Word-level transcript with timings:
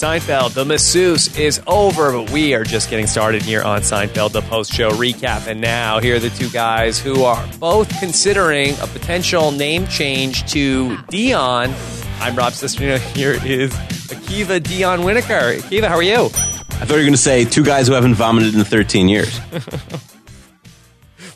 Seinfeld, 0.00 0.54
the 0.54 0.64
masseuse 0.64 1.36
is 1.36 1.60
over, 1.66 2.10
but 2.12 2.30
we 2.30 2.54
are 2.54 2.64
just 2.64 2.88
getting 2.88 3.06
started 3.06 3.42
here 3.42 3.60
on 3.62 3.82
Seinfeld, 3.82 4.32
the 4.32 4.40
post 4.40 4.72
show 4.72 4.92
recap. 4.92 5.46
And 5.46 5.60
now, 5.60 6.00
here 6.00 6.16
are 6.16 6.18
the 6.18 6.30
two 6.30 6.48
guys 6.48 6.98
who 6.98 7.24
are 7.24 7.46
both 7.58 7.90
considering 8.00 8.72
a 8.80 8.86
potential 8.86 9.50
name 9.50 9.86
change 9.88 10.50
to 10.52 10.96
Dion. 11.08 11.74
I'm 12.18 12.34
Rob 12.34 12.54
Cesternino. 12.54 12.98
Here 13.14 13.32
is 13.44 13.72
Akiva 14.08 14.62
Dion 14.62 15.00
Winokur. 15.00 15.58
Akiva, 15.58 15.88
how 15.88 15.96
are 15.96 16.02
you? 16.02 16.24
I 16.24 16.86
thought 16.86 16.88
you 16.88 16.96
were 16.96 17.00
going 17.00 17.12
to 17.12 17.18
say 17.18 17.44
two 17.44 17.62
guys 17.62 17.86
who 17.86 17.92
haven't 17.92 18.14
vomited 18.14 18.54
in 18.54 18.64
13 18.64 19.06
years. 19.06 19.38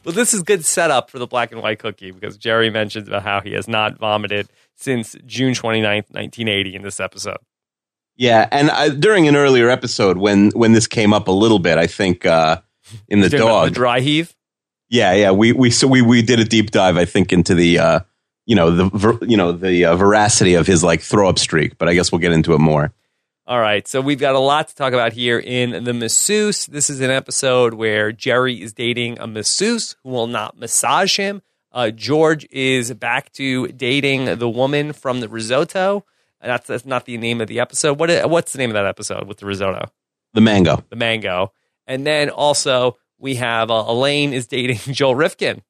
well, 0.06 0.15
this 0.15 0.32
is 0.32 0.42
good 0.42 0.65
setup 0.65 1.10
for 1.10 1.18
the 1.18 1.26
black 1.26 1.52
and 1.52 1.60
white 1.60 1.80
cookie 1.80 2.12
because 2.12 2.38
Jerry 2.38 2.70
mentions 2.70 3.09
about 3.09 3.24
how 3.24 3.42
he 3.42 3.52
has 3.52 3.68
not 3.68 3.98
vomited 3.98 4.48
since 4.74 5.15
June 5.26 5.52
29th, 5.52 6.09
1980 6.15 6.76
in 6.76 6.80
this 6.80 6.98
episode. 6.98 7.37
Yeah, 8.16 8.48
and 8.52 8.70
I, 8.70 8.91
during 8.91 9.27
an 9.27 9.36
earlier 9.36 9.68
episode 9.68 10.18
when 10.18 10.50
when 10.50 10.73
this 10.73 10.86
came 10.86 11.12
up 11.12 11.28
a 11.28 11.32
little 11.32 11.59
bit, 11.59 11.78
I 11.78 11.86
think 11.86 12.24
uh, 12.24 12.60
in 13.09 13.20
the 13.20 13.28
dog 13.28 13.70
the 13.70 13.74
dry 13.74 14.00
heave. 14.00 14.34
Yeah, 14.88 15.12
yeah, 15.14 15.32
we 15.32 15.52
we 15.52 15.70
so 15.70 15.88
we 15.88 16.02
we 16.02 16.23
did 16.23 16.38
a 16.38 16.45
deep 16.45 16.70
dive, 16.70 16.96
I 16.96 17.04
think, 17.04 17.32
into 17.32 17.54
the 17.54 17.78
uh, 17.78 18.00
you 18.46 18.54
know 18.54 18.70
the 18.70 18.84
ver, 18.84 19.18
you 19.23 19.37
know 19.37 19.52
the 19.52 19.87
uh, 19.87 19.96
veracity 19.96 20.54
of 20.54 20.66
his 20.66 20.84
like 20.84 21.00
throw 21.00 21.28
up 21.28 21.38
streak, 21.38 21.78
but 21.78 21.88
I 21.88 21.95
guess 21.95 22.12
we'll 22.12 22.20
get 22.20 22.32
into 22.32 22.54
it 22.54 22.60
more. 22.60 22.92
All 23.46 23.60
right, 23.60 23.87
so 23.87 24.00
we've 24.00 24.20
got 24.20 24.34
a 24.34 24.38
lot 24.38 24.68
to 24.68 24.74
talk 24.74 24.95
about 24.95 25.12
here 25.12 25.38
in 25.38 25.84
the 25.84 25.92
masseuse. 25.92 26.65
This 26.65 26.88
is 26.88 27.01
an 27.01 27.10
episode 27.10 27.74
where 27.74 28.10
Jerry 28.10 28.62
is 28.62 28.73
dating 28.73 29.18
a 29.18 29.26
masseuse 29.26 29.96
who 30.02 30.10
will 30.10 30.26
not 30.26 30.59
massage 30.59 31.18
him. 31.18 31.42
Uh, 31.70 31.90
George 31.90 32.46
is 32.51 32.95
back 32.95 33.32
to 33.32 33.68
dating 33.68 34.38
the 34.38 34.48
woman 34.48 34.92
from 34.92 35.20
the 35.20 35.29
risotto. 35.29 36.07
That's, 36.45 36.66
that's 36.66 36.87
not 36.87 37.06
the 37.06 37.16
name 37.16 37.40
of 37.40 37.48
the 37.48 37.60
episode. 37.60 37.98
What 37.98 38.28
what's 38.28 38.52
the 38.52 38.59
name 38.59 38.70
of 38.70 38.74
that 38.74 38.87
episode 38.87 39.26
with 39.26 39.38
the 39.38 39.46
risotto? 39.46 39.90
The 40.34 40.40
mango. 40.40 40.84
The 40.90 40.96
mango. 40.96 41.52
And 41.86 42.06
then 42.06 42.30
also 42.30 42.96
we 43.18 43.36
have 43.36 43.70
uh, 43.70 43.84
Elaine 43.86 44.32
is 44.32 44.46
dating 44.46 44.76
Joel 44.95 45.14
Rifkin. 45.14 45.62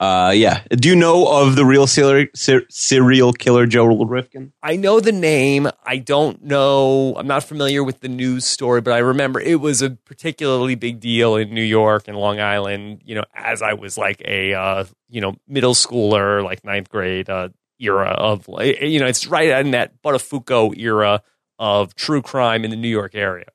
Uh, 0.00 0.32
yeah. 0.34 0.62
Do 0.70 0.88
you 0.88 0.96
know 0.96 1.26
of 1.28 1.56
the 1.56 1.64
real 1.66 1.86
serial, 1.86 2.26
serial 2.34 3.34
killer 3.34 3.66
Joel 3.66 4.06
Rifkin? 4.06 4.50
I 4.62 4.76
know 4.76 4.98
the 4.98 5.12
name. 5.12 5.68
I 5.84 5.98
don't 5.98 6.42
know. 6.42 7.14
I'm 7.18 7.26
not 7.26 7.44
familiar 7.44 7.84
with 7.84 8.00
the 8.00 8.08
news 8.08 8.46
story, 8.46 8.80
but 8.80 8.94
I 8.94 8.98
remember 8.98 9.40
it 9.40 9.60
was 9.60 9.82
a 9.82 9.90
particularly 9.90 10.74
big 10.74 11.00
deal 11.00 11.36
in 11.36 11.52
New 11.52 11.62
York 11.62 12.08
and 12.08 12.16
Long 12.16 12.40
Island. 12.40 13.02
You 13.04 13.16
know, 13.16 13.24
as 13.34 13.60
I 13.60 13.74
was 13.74 13.98
like 13.98 14.22
a 14.24 14.54
uh, 14.54 14.84
you 15.10 15.20
know 15.20 15.36
middle 15.46 15.74
schooler, 15.74 16.42
like 16.42 16.64
ninth 16.64 16.88
grade, 16.88 17.28
uh, 17.28 17.50
era 17.80 18.10
of 18.10 18.46
you 18.48 19.00
know 19.00 19.06
it's 19.06 19.26
right 19.26 19.48
in 19.60 19.72
that 19.72 20.02
Buttafuoco 20.02 20.76
era 20.78 21.22
of 21.58 21.94
true 21.94 22.22
crime 22.22 22.64
in 22.64 22.70
the 22.70 22.76
New 22.76 22.88
York 22.88 23.14
area. 23.14 23.46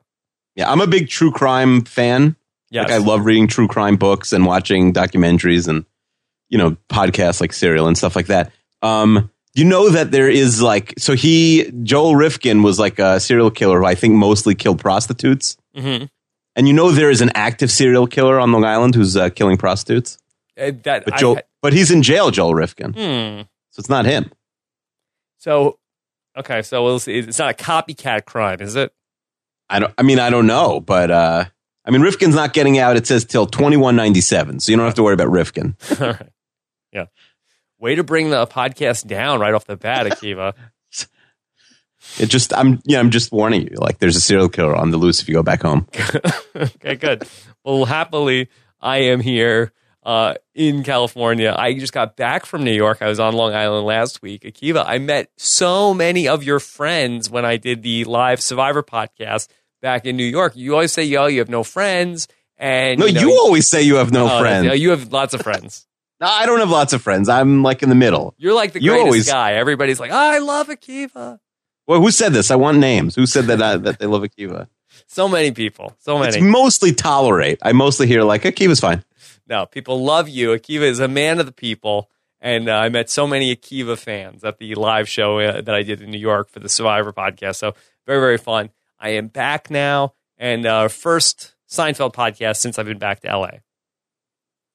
Yeah, 0.55 0.71
I'm 0.71 0.81
a 0.81 0.87
big 0.87 1.09
true 1.09 1.31
crime 1.31 1.83
fan. 1.83 2.35
Yes. 2.71 2.89
Like 2.89 2.93
I 2.93 2.97
love 2.97 3.25
reading 3.25 3.47
true 3.47 3.67
crime 3.67 3.97
books 3.97 4.33
and 4.33 4.45
watching 4.45 4.93
documentaries 4.93 5.67
and 5.67 5.85
you 6.49 6.57
know 6.57 6.77
podcasts 6.89 7.41
like 7.41 7.53
Serial 7.53 7.87
and 7.87 7.97
stuff 7.97 8.15
like 8.15 8.27
that. 8.27 8.51
Um, 8.81 9.29
you 9.53 9.63
know 9.63 9.89
that 9.89 10.11
there 10.11 10.29
is 10.29 10.61
like 10.61 10.93
so 10.97 11.13
he 11.13 11.71
Joel 11.83 12.15
Rifkin 12.15 12.61
was 12.61 12.77
like 12.77 12.99
a 12.99 13.19
serial 13.19 13.49
killer 13.49 13.79
who 13.79 13.85
I 13.85 13.95
think 13.95 14.13
mostly 14.13 14.53
killed 14.53 14.79
prostitutes. 14.79 15.57
Mm-hmm. 15.75 16.05
And 16.57 16.67
you 16.67 16.73
know 16.73 16.91
there 16.91 17.09
is 17.09 17.21
an 17.21 17.31
active 17.35 17.71
serial 17.71 18.07
killer 18.07 18.39
on 18.39 18.51
Long 18.51 18.65
Island 18.65 18.95
who's 18.95 19.17
uh, 19.17 19.29
killing 19.29 19.57
prostitutes. 19.57 20.17
Uh, 20.57 20.71
that 20.83 21.05
but, 21.05 21.17
Joel, 21.17 21.39
but 21.61 21.73
he's 21.73 21.91
in 21.91 22.01
jail, 22.01 22.31
Joel 22.31 22.53
Rifkin. 22.53 22.93
Hmm. 22.93 23.41
So 23.75 23.81
it's 23.81 23.89
not 23.89 24.05
him. 24.05 24.31
So, 25.37 25.79
okay, 26.37 26.61
so 26.61 26.81
we'll 26.81 26.99
see. 26.99 27.17
It's 27.17 27.37
not 27.37 27.49
a 27.51 27.53
copycat 27.53 28.23
crime, 28.23 28.61
is 28.61 28.77
it? 28.77 28.93
I 29.69 29.79
don't. 29.79 29.93
I 29.97 30.03
mean, 30.03 30.17
I 30.17 30.29
don't 30.29 30.47
know, 30.47 30.79
but 30.79 31.11
uh, 31.11 31.43
I 31.83 31.91
mean, 31.91 31.99
Rifkin's 31.99 32.35
not 32.35 32.53
getting 32.53 32.79
out. 32.79 32.95
It 32.95 33.05
says 33.05 33.25
till 33.25 33.45
twenty 33.45 33.75
one 33.75 33.97
ninety 33.97 34.21
seven, 34.21 34.61
so 34.61 34.71
you 34.71 34.77
don't 34.77 34.85
have 34.85 34.95
to 34.95 35.03
worry 35.03 35.13
about 35.13 35.29
Rifkin. 35.29 35.75
All 35.99 36.07
right. 36.07 36.29
Yeah. 36.93 37.05
Way 37.77 37.95
to 37.95 38.03
bring 38.05 38.29
the 38.29 38.47
podcast 38.47 39.07
down 39.07 39.41
right 39.41 39.53
off 39.53 39.65
the 39.65 39.75
bat, 39.75 40.05
Akiva. 40.09 40.53
it 42.17 42.27
just, 42.27 42.53
I'm, 42.53 42.79
yeah, 42.85 42.99
I'm 42.99 43.09
just 43.09 43.33
warning 43.33 43.63
you. 43.63 43.75
Like, 43.75 43.99
there's 43.99 44.15
a 44.15 44.21
serial 44.21 44.47
killer 44.47 44.73
on 44.73 44.91
the 44.91 44.97
loose 44.97 45.21
if 45.21 45.27
you 45.27 45.33
go 45.33 45.43
back 45.43 45.63
home. 45.63 45.85
okay, 46.55 46.95
good. 46.95 47.27
Well, 47.65 47.83
happily, 47.83 48.47
I 48.79 48.99
am 48.99 49.19
here 49.19 49.73
uh, 50.05 50.35
in 50.53 50.83
California. 50.83 51.53
I 51.57 51.73
just 51.73 51.91
got 51.91 52.15
back 52.15 52.45
from 52.45 52.63
New 52.63 52.71
York. 52.71 53.01
I 53.01 53.07
was 53.07 53.19
on 53.19 53.33
Long 53.33 53.53
Island 53.53 53.85
last 53.85 54.21
week. 54.21 54.43
Akiva, 54.43 54.83
I 54.85 54.99
met 54.99 55.29
so 55.35 55.93
many 55.93 56.27
of 56.27 56.43
your 56.43 56.59
friends 56.59 57.29
when 57.29 57.43
I 57.43 57.57
did 57.57 57.81
the 57.81 58.03
live 58.05 58.41
Survivor 58.41 58.83
podcast 58.83 59.47
back 59.81 60.05
in 60.05 60.15
New 60.15 60.25
York. 60.25 60.55
You 60.55 60.73
always 60.73 60.93
say, 60.93 61.03
yo, 61.03 61.25
you 61.25 61.39
have 61.39 61.49
no 61.49 61.63
friends. 61.63 62.27
And 62.57 62.99
no, 62.99 63.07
you, 63.07 63.13
know, 63.13 63.21
you 63.21 63.31
always 63.31 63.67
say 63.67 63.81
you 63.81 63.95
have 63.95 64.13
no 64.13 64.27
uh, 64.27 64.39
friends. 64.39 64.79
You 64.79 64.91
have 64.91 65.11
lots 65.11 65.33
of 65.33 65.41
friends. 65.41 65.87
no, 66.21 66.27
I 66.27 66.45
don't 66.45 66.59
have 66.59 66.69
lots 66.69 66.93
of 66.93 67.01
friends. 67.01 67.27
I'm 67.27 67.63
like 67.63 67.81
in 67.83 67.89
the 67.89 67.95
middle. 67.95 68.35
You're 68.37 68.53
like 68.53 68.73
the 68.73 68.81
you 68.81 68.91
greatest 68.91 69.05
always, 69.05 69.27
guy. 69.27 69.53
Everybody's 69.53 69.99
like, 69.99 70.11
oh, 70.11 70.15
I 70.15 70.37
love 70.37 70.67
Akiva. 70.67 71.39
Well, 71.87 71.99
who 71.99 72.11
said 72.11 72.31
this? 72.31 72.51
I 72.51 72.55
want 72.55 72.77
names. 72.77 73.15
Who 73.15 73.25
said 73.25 73.45
that 73.45 73.61
uh, 73.61 73.77
that 73.79 73.99
they 73.99 74.05
love 74.05 74.21
Akiva? 74.21 74.67
So 75.07 75.27
many 75.27 75.51
people. 75.51 75.93
So 75.99 76.17
many. 76.17 76.29
It's 76.29 76.41
mostly 76.41 76.93
tolerate. 76.93 77.59
I 77.61 77.73
mostly 77.73 78.07
hear 78.07 78.23
like 78.23 78.43
Akiva's 78.43 78.79
fine. 78.79 79.03
No, 79.47 79.65
people 79.65 80.03
love 80.03 80.27
you. 80.27 80.49
Akiva 80.49 80.81
is 80.81 80.99
a 80.99 81.07
man 81.07 81.39
of 81.39 81.45
the 81.45 81.51
people. 81.51 82.09
And 82.41 82.69
uh, 82.69 82.73
I 82.73 82.89
met 82.89 83.09
so 83.09 83.25
many 83.25 83.55
Akiva 83.55 83.97
fans 83.97 84.43
at 84.43 84.59
the 84.59 84.75
live 84.75 85.09
show 85.09 85.39
uh, 85.39 85.61
that 85.61 85.73
I 85.73 85.83
did 85.83 86.01
in 86.01 86.11
New 86.11 86.19
York 86.19 86.49
for 86.49 86.59
the 86.59 86.69
Survivor 86.69 87.11
podcast. 87.11 87.55
So 87.55 87.73
very, 88.05 88.19
very 88.19 88.37
fun. 88.37 88.69
I 88.99 89.09
am 89.09 89.27
back 89.27 89.69
now 89.69 90.13
and 90.37 90.65
uh, 90.65 90.87
first 90.87 91.55
Seinfeld 91.69 92.13
podcast 92.13 92.57
since 92.57 92.77
I've 92.77 92.85
been 92.85 92.99
back 92.99 93.21
to 93.21 93.37
LA. 93.37 93.49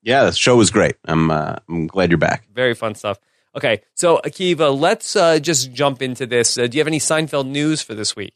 Yeah, 0.03 0.25
the 0.25 0.33
show 0.33 0.57
was 0.57 0.71
great. 0.71 0.97
I'm 1.05 1.31
uh, 1.31 1.57
I'm 1.69 1.87
glad 1.87 2.11
you're 2.11 2.19
back. 2.19 2.49
Very 2.53 2.75
fun 2.75 2.95
stuff. 2.95 3.19
Okay, 3.55 3.83
so 3.95 4.21
Akiva, 4.25 4.77
let's 4.79 5.17
uh, 5.17 5.39
just 5.39 5.73
jump 5.73 6.03
into 6.03 6.25
this. 6.25 6.57
Uh, 6.57 6.67
do 6.67 6.77
you 6.77 6.81
have 6.81 6.87
any 6.87 7.01
Seinfeld 7.01 7.49
news 7.49 7.83
for 7.83 7.95
this 7.95 8.15
week? 8.15 8.35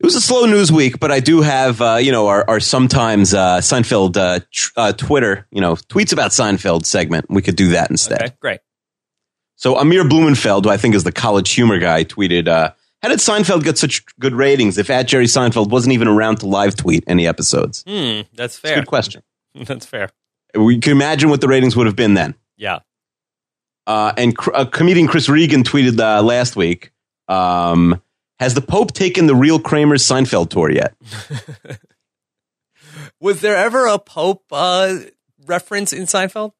It 0.00 0.06
was 0.06 0.14
a 0.14 0.20
slow 0.20 0.46
news 0.46 0.70
week, 0.70 1.00
but 1.00 1.10
I 1.10 1.18
do 1.18 1.40
have, 1.42 1.80
uh, 1.82 1.96
you 1.96 2.12
know, 2.12 2.28
our, 2.28 2.44
our 2.48 2.60
sometimes 2.60 3.34
uh, 3.34 3.58
Seinfeld 3.58 4.16
uh, 4.16 4.38
tr- 4.52 4.70
uh, 4.76 4.92
Twitter, 4.92 5.46
you 5.50 5.60
know, 5.60 5.74
tweets 5.74 6.12
about 6.12 6.30
Seinfeld 6.30 6.86
segment. 6.86 7.26
We 7.28 7.42
could 7.42 7.56
do 7.56 7.70
that 7.70 7.90
instead. 7.90 8.22
Okay, 8.22 8.36
great. 8.40 8.60
So 9.56 9.76
Amir 9.76 10.04
Blumenfeld, 10.04 10.66
who 10.66 10.70
I 10.70 10.76
think 10.76 10.94
is 10.94 11.02
the 11.02 11.10
college 11.10 11.50
humor 11.50 11.80
guy, 11.80 12.04
tweeted, 12.04 12.46
uh, 12.46 12.70
"How 13.02 13.08
did 13.08 13.18
Seinfeld 13.18 13.64
get 13.64 13.76
such 13.76 14.04
good 14.20 14.34
ratings 14.34 14.78
if 14.78 14.88
at 14.88 15.08
Jerry 15.08 15.26
Seinfeld 15.26 15.70
wasn't 15.70 15.94
even 15.94 16.06
around 16.06 16.36
to 16.40 16.46
live 16.46 16.76
tweet 16.76 17.02
any 17.08 17.26
episodes?" 17.26 17.82
Hmm, 17.84 18.20
that's 18.34 18.56
fair. 18.56 18.76
good 18.76 18.86
question. 18.86 19.22
that's 19.56 19.84
fair. 19.84 20.10
We 20.54 20.78
can 20.78 20.92
imagine 20.92 21.28
what 21.28 21.40
the 21.40 21.48
ratings 21.48 21.74
would 21.74 21.86
have 21.86 21.96
been 21.96 22.14
then. 22.14 22.36
Yeah. 22.56 22.78
Uh, 23.84 24.12
and 24.16 24.36
cr- 24.36 24.64
comedian 24.70 25.08
Chris 25.08 25.28
Regan 25.28 25.64
tweeted 25.64 25.98
last 26.24 26.54
week. 26.54 26.92
Um, 27.26 28.00
has 28.38 28.54
the 28.54 28.60
Pope 28.60 28.92
taken 28.92 29.26
the 29.26 29.34
real 29.34 29.58
Kramer's 29.58 30.04
Seinfeld 30.04 30.50
tour 30.50 30.70
yet? 30.70 30.94
Was 33.20 33.40
there 33.40 33.56
ever 33.56 33.86
a 33.86 33.98
Pope 33.98 34.44
uh, 34.52 34.96
reference 35.46 35.92
in 35.92 36.04
Seinfeld? 36.04 36.52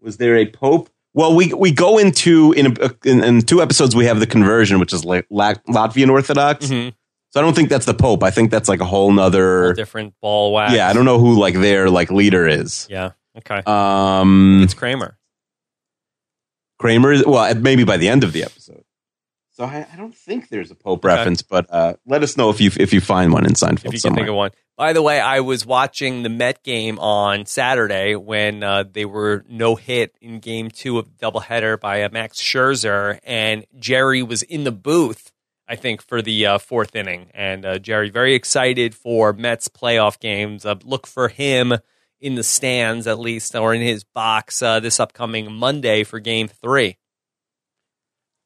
Was 0.00 0.16
there 0.18 0.36
a 0.36 0.46
Pope? 0.46 0.90
Well, 1.12 1.34
we 1.34 1.52
we 1.52 1.72
go 1.72 1.98
into 1.98 2.52
in, 2.52 2.76
a, 2.80 2.90
in, 3.04 3.24
in 3.24 3.40
two 3.42 3.60
episodes 3.60 3.96
we 3.96 4.04
have 4.04 4.20
the 4.20 4.26
conversion, 4.26 4.78
which 4.78 4.92
is 4.92 5.04
like 5.04 5.26
Latvian 5.30 6.10
Orthodox. 6.10 6.66
Mm-hmm. 6.66 6.90
So 7.30 7.40
I 7.40 7.42
don't 7.42 7.54
think 7.54 7.68
that's 7.68 7.86
the 7.86 7.94
Pope. 7.94 8.22
I 8.22 8.30
think 8.30 8.50
that's 8.50 8.68
like 8.68 8.80
a 8.80 8.84
whole 8.84 9.12
nother 9.12 9.66
whole 9.66 9.72
different 9.72 10.14
ball 10.20 10.52
wax. 10.52 10.74
Yeah, 10.74 10.88
I 10.88 10.92
don't 10.92 11.04
know 11.04 11.18
who 11.18 11.38
like 11.38 11.54
their 11.54 11.90
like 11.90 12.10
leader 12.10 12.46
is. 12.46 12.86
Yeah. 12.90 13.12
Okay. 13.38 13.62
Um, 13.66 14.60
it's 14.62 14.74
Kramer. 14.74 15.16
Kramer. 16.78 17.14
Well, 17.26 17.54
maybe 17.56 17.84
by 17.84 17.96
the 17.96 18.08
end 18.08 18.24
of 18.24 18.32
the 18.32 18.42
episode. 18.42 18.84
So 19.60 19.66
I, 19.66 19.86
I 19.92 19.96
don't 19.98 20.14
think 20.14 20.48
there's 20.48 20.70
a 20.70 20.74
Pope 20.74 21.04
okay. 21.04 21.14
reference, 21.14 21.42
but 21.42 21.66
uh, 21.68 21.92
let 22.06 22.22
us 22.22 22.34
know 22.34 22.48
if 22.48 22.62
you 22.62 22.70
if 22.78 22.94
you 22.94 23.02
find 23.02 23.30
one 23.30 23.44
in 23.44 23.52
Seinfeld. 23.52 23.84
If 23.84 23.92
you 23.92 23.98
somewhere. 23.98 24.20
can 24.20 24.24
think 24.24 24.28
of 24.30 24.36
one. 24.36 24.50
By 24.78 24.94
the 24.94 25.02
way, 25.02 25.20
I 25.20 25.40
was 25.40 25.66
watching 25.66 26.22
the 26.22 26.30
Met 26.30 26.62
game 26.62 26.98
on 26.98 27.44
Saturday 27.44 28.16
when 28.16 28.62
uh, 28.62 28.84
they 28.90 29.04
were 29.04 29.44
no 29.50 29.74
hit 29.74 30.16
in 30.22 30.40
Game 30.40 30.70
Two 30.70 30.98
of 30.98 31.18
doubleheader 31.18 31.78
by 31.78 32.04
uh, 32.04 32.08
Max 32.10 32.40
Scherzer, 32.40 33.20
and 33.22 33.66
Jerry 33.78 34.22
was 34.22 34.42
in 34.42 34.64
the 34.64 34.72
booth. 34.72 35.30
I 35.68 35.76
think 35.76 36.00
for 36.00 36.22
the 36.22 36.46
uh, 36.46 36.56
fourth 36.56 36.96
inning, 36.96 37.30
and 37.34 37.66
uh, 37.66 37.78
Jerry 37.78 38.08
very 38.08 38.34
excited 38.34 38.94
for 38.94 39.34
Mets 39.34 39.68
playoff 39.68 40.18
games. 40.18 40.64
Uh, 40.64 40.76
look 40.84 41.06
for 41.06 41.28
him 41.28 41.74
in 42.18 42.34
the 42.34 42.44
stands 42.44 43.06
at 43.06 43.18
least, 43.18 43.54
or 43.54 43.74
in 43.74 43.82
his 43.82 44.04
box 44.04 44.62
uh, 44.62 44.80
this 44.80 44.98
upcoming 44.98 45.52
Monday 45.52 46.02
for 46.02 46.18
Game 46.18 46.48
Three. 46.48 46.96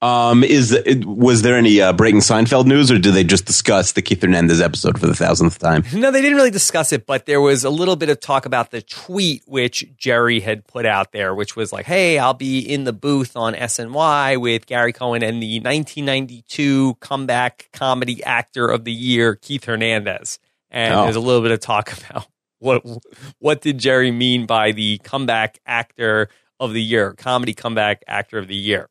Um, 0.02 0.44
is 0.44 0.72
it, 0.72 1.06
was 1.06 1.42
there 1.42 1.56
any 1.56 1.80
uh, 1.80 1.94
breaking 1.94 2.20
Seinfeld 2.20 2.66
news, 2.66 2.90
or 2.90 2.98
did 2.98 3.14
they 3.14 3.24
just 3.24 3.46
discuss 3.46 3.92
the 3.92 4.02
Keith 4.02 4.20
Hernandez 4.20 4.60
episode 4.60 5.00
for 5.00 5.06
the 5.06 5.14
thousandth 5.14 5.58
time? 5.58 5.82
No, 5.94 6.10
they 6.10 6.20
didn't 6.20 6.36
really 6.36 6.50
discuss 6.50 6.92
it, 6.92 7.06
but 7.06 7.24
there 7.24 7.40
was 7.40 7.64
a 7.64 7.70
little 7.70 7.96
bit 7.96 8.10
of 8.10 8.20
talk 8.20 8.44
about 8.44 8.70
the 8.70 8.82
tweet 8.82 9.42
which 9.46 9.86
Jerry 9.96 10.40
had 10.40 10.66
put 10.66 10.84
out 10.84 11.12
there, 11.12 11.34
which 11.34 11.56
was 11.56 11.72
like, 11.72 11.86
"Hey, 11.86 12.18
I'll 12.18 12.34
be 12.34 12.58
in 12.58 12.84
the 12.84 12.92
booth 12.92 13.34
on 13.34 13.54
SNY 13.54 14.38
with 14.38 14.66
Gary 14.66 14.92
Cohen 14.92 15.22
and 15.22 15.42
the 15.42 15.60
1992 15.60 16.96
comeback 17.00 17.70
comedy 17.72 18.22
actor 18.24 18.68
of 18.68 18.84
the 18.84 18.92
year, 18.92 19.36
Keith 19.36 19.64
Hernandez." 19.64 20.38
And 20.70 20.92
oh. 20.92 21.04
there's 21.04 21.16
a 21.16 21.20
little 21.20 21.40
bit 21.40 21.52
of 21.52 21.60
talk 21.60 21.92
about 22.10 22.26
what 22.58 22.84
what 23.38 23.62
did 23.62 23.78
Jerry 23.78 24.10
mean 24.10 24.44
by 24.44 24.72
the 24.72 24.98
comeback 24.98 25.60
actor 25.64 26.28
of 26.60 26.72
the 26.72 26.82
year, 26.82 27.14
comedy 27.14 27.54
comeback 27.54 28.02
actor 28.06 28.38
of 28.38 28.48
the 28.48 28.56
year. 28.56 28.88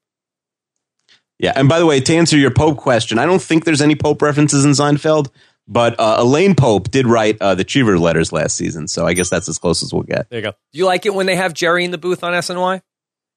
Yeah, 1.39 1.53
and 1.55 1.67
by 1.67 1.79
the 1.79 1.85
way, 1.85 1.99
to 1.99 2.15
answer 2.15 2.37
your 2.37 2.51
Pope 2.51 2.77
question, 2.77 3.19
I 3.19 3.25
don't 3.25 3.41
think 3.41 3.65
there's 3.65 3.81
any 3.81 3.95
Pope 3.95 4.21
references 4.21 4.65
in 4.65 4.71
Seinfeld, 4.71 5.29
but 5.67 5.99
uh, 5.99 6.17
Elaine 6.19 6.55
Pope 6.55 6.91
did 6.91 7.07
write 7.07 7.37
uh, 7.41 7.55
the 7.55 7.63
Cheever 7.63 7.97
letters 7.97 8.31
last 8.31 8.55
season, 8.55 8.87
so 8.87 9.05
I 9.07 9.13
guess 9.13 9.29
that's 9.29 9.49
as 9.49 9.57
close 9.57 9.83
as 9.83 9.93
we'll 9.93 10.03
get. 10.03 10.29
There 10.29 10.39
you 10.39 10.43
go. 10.43 10.51
Do 10.51 10.79
you 10.79 10.85
like 10.85 11.05
it 11.05 11.13
when 11.13 11.25
they 11.25 11.35
have 11.35 11.53
Jerry 11.53 11.83
in 11.85 11.91
the 11.91 11.97
booth 11.97 12.23
on 12.23 12.33
SNY? 12.33 12.81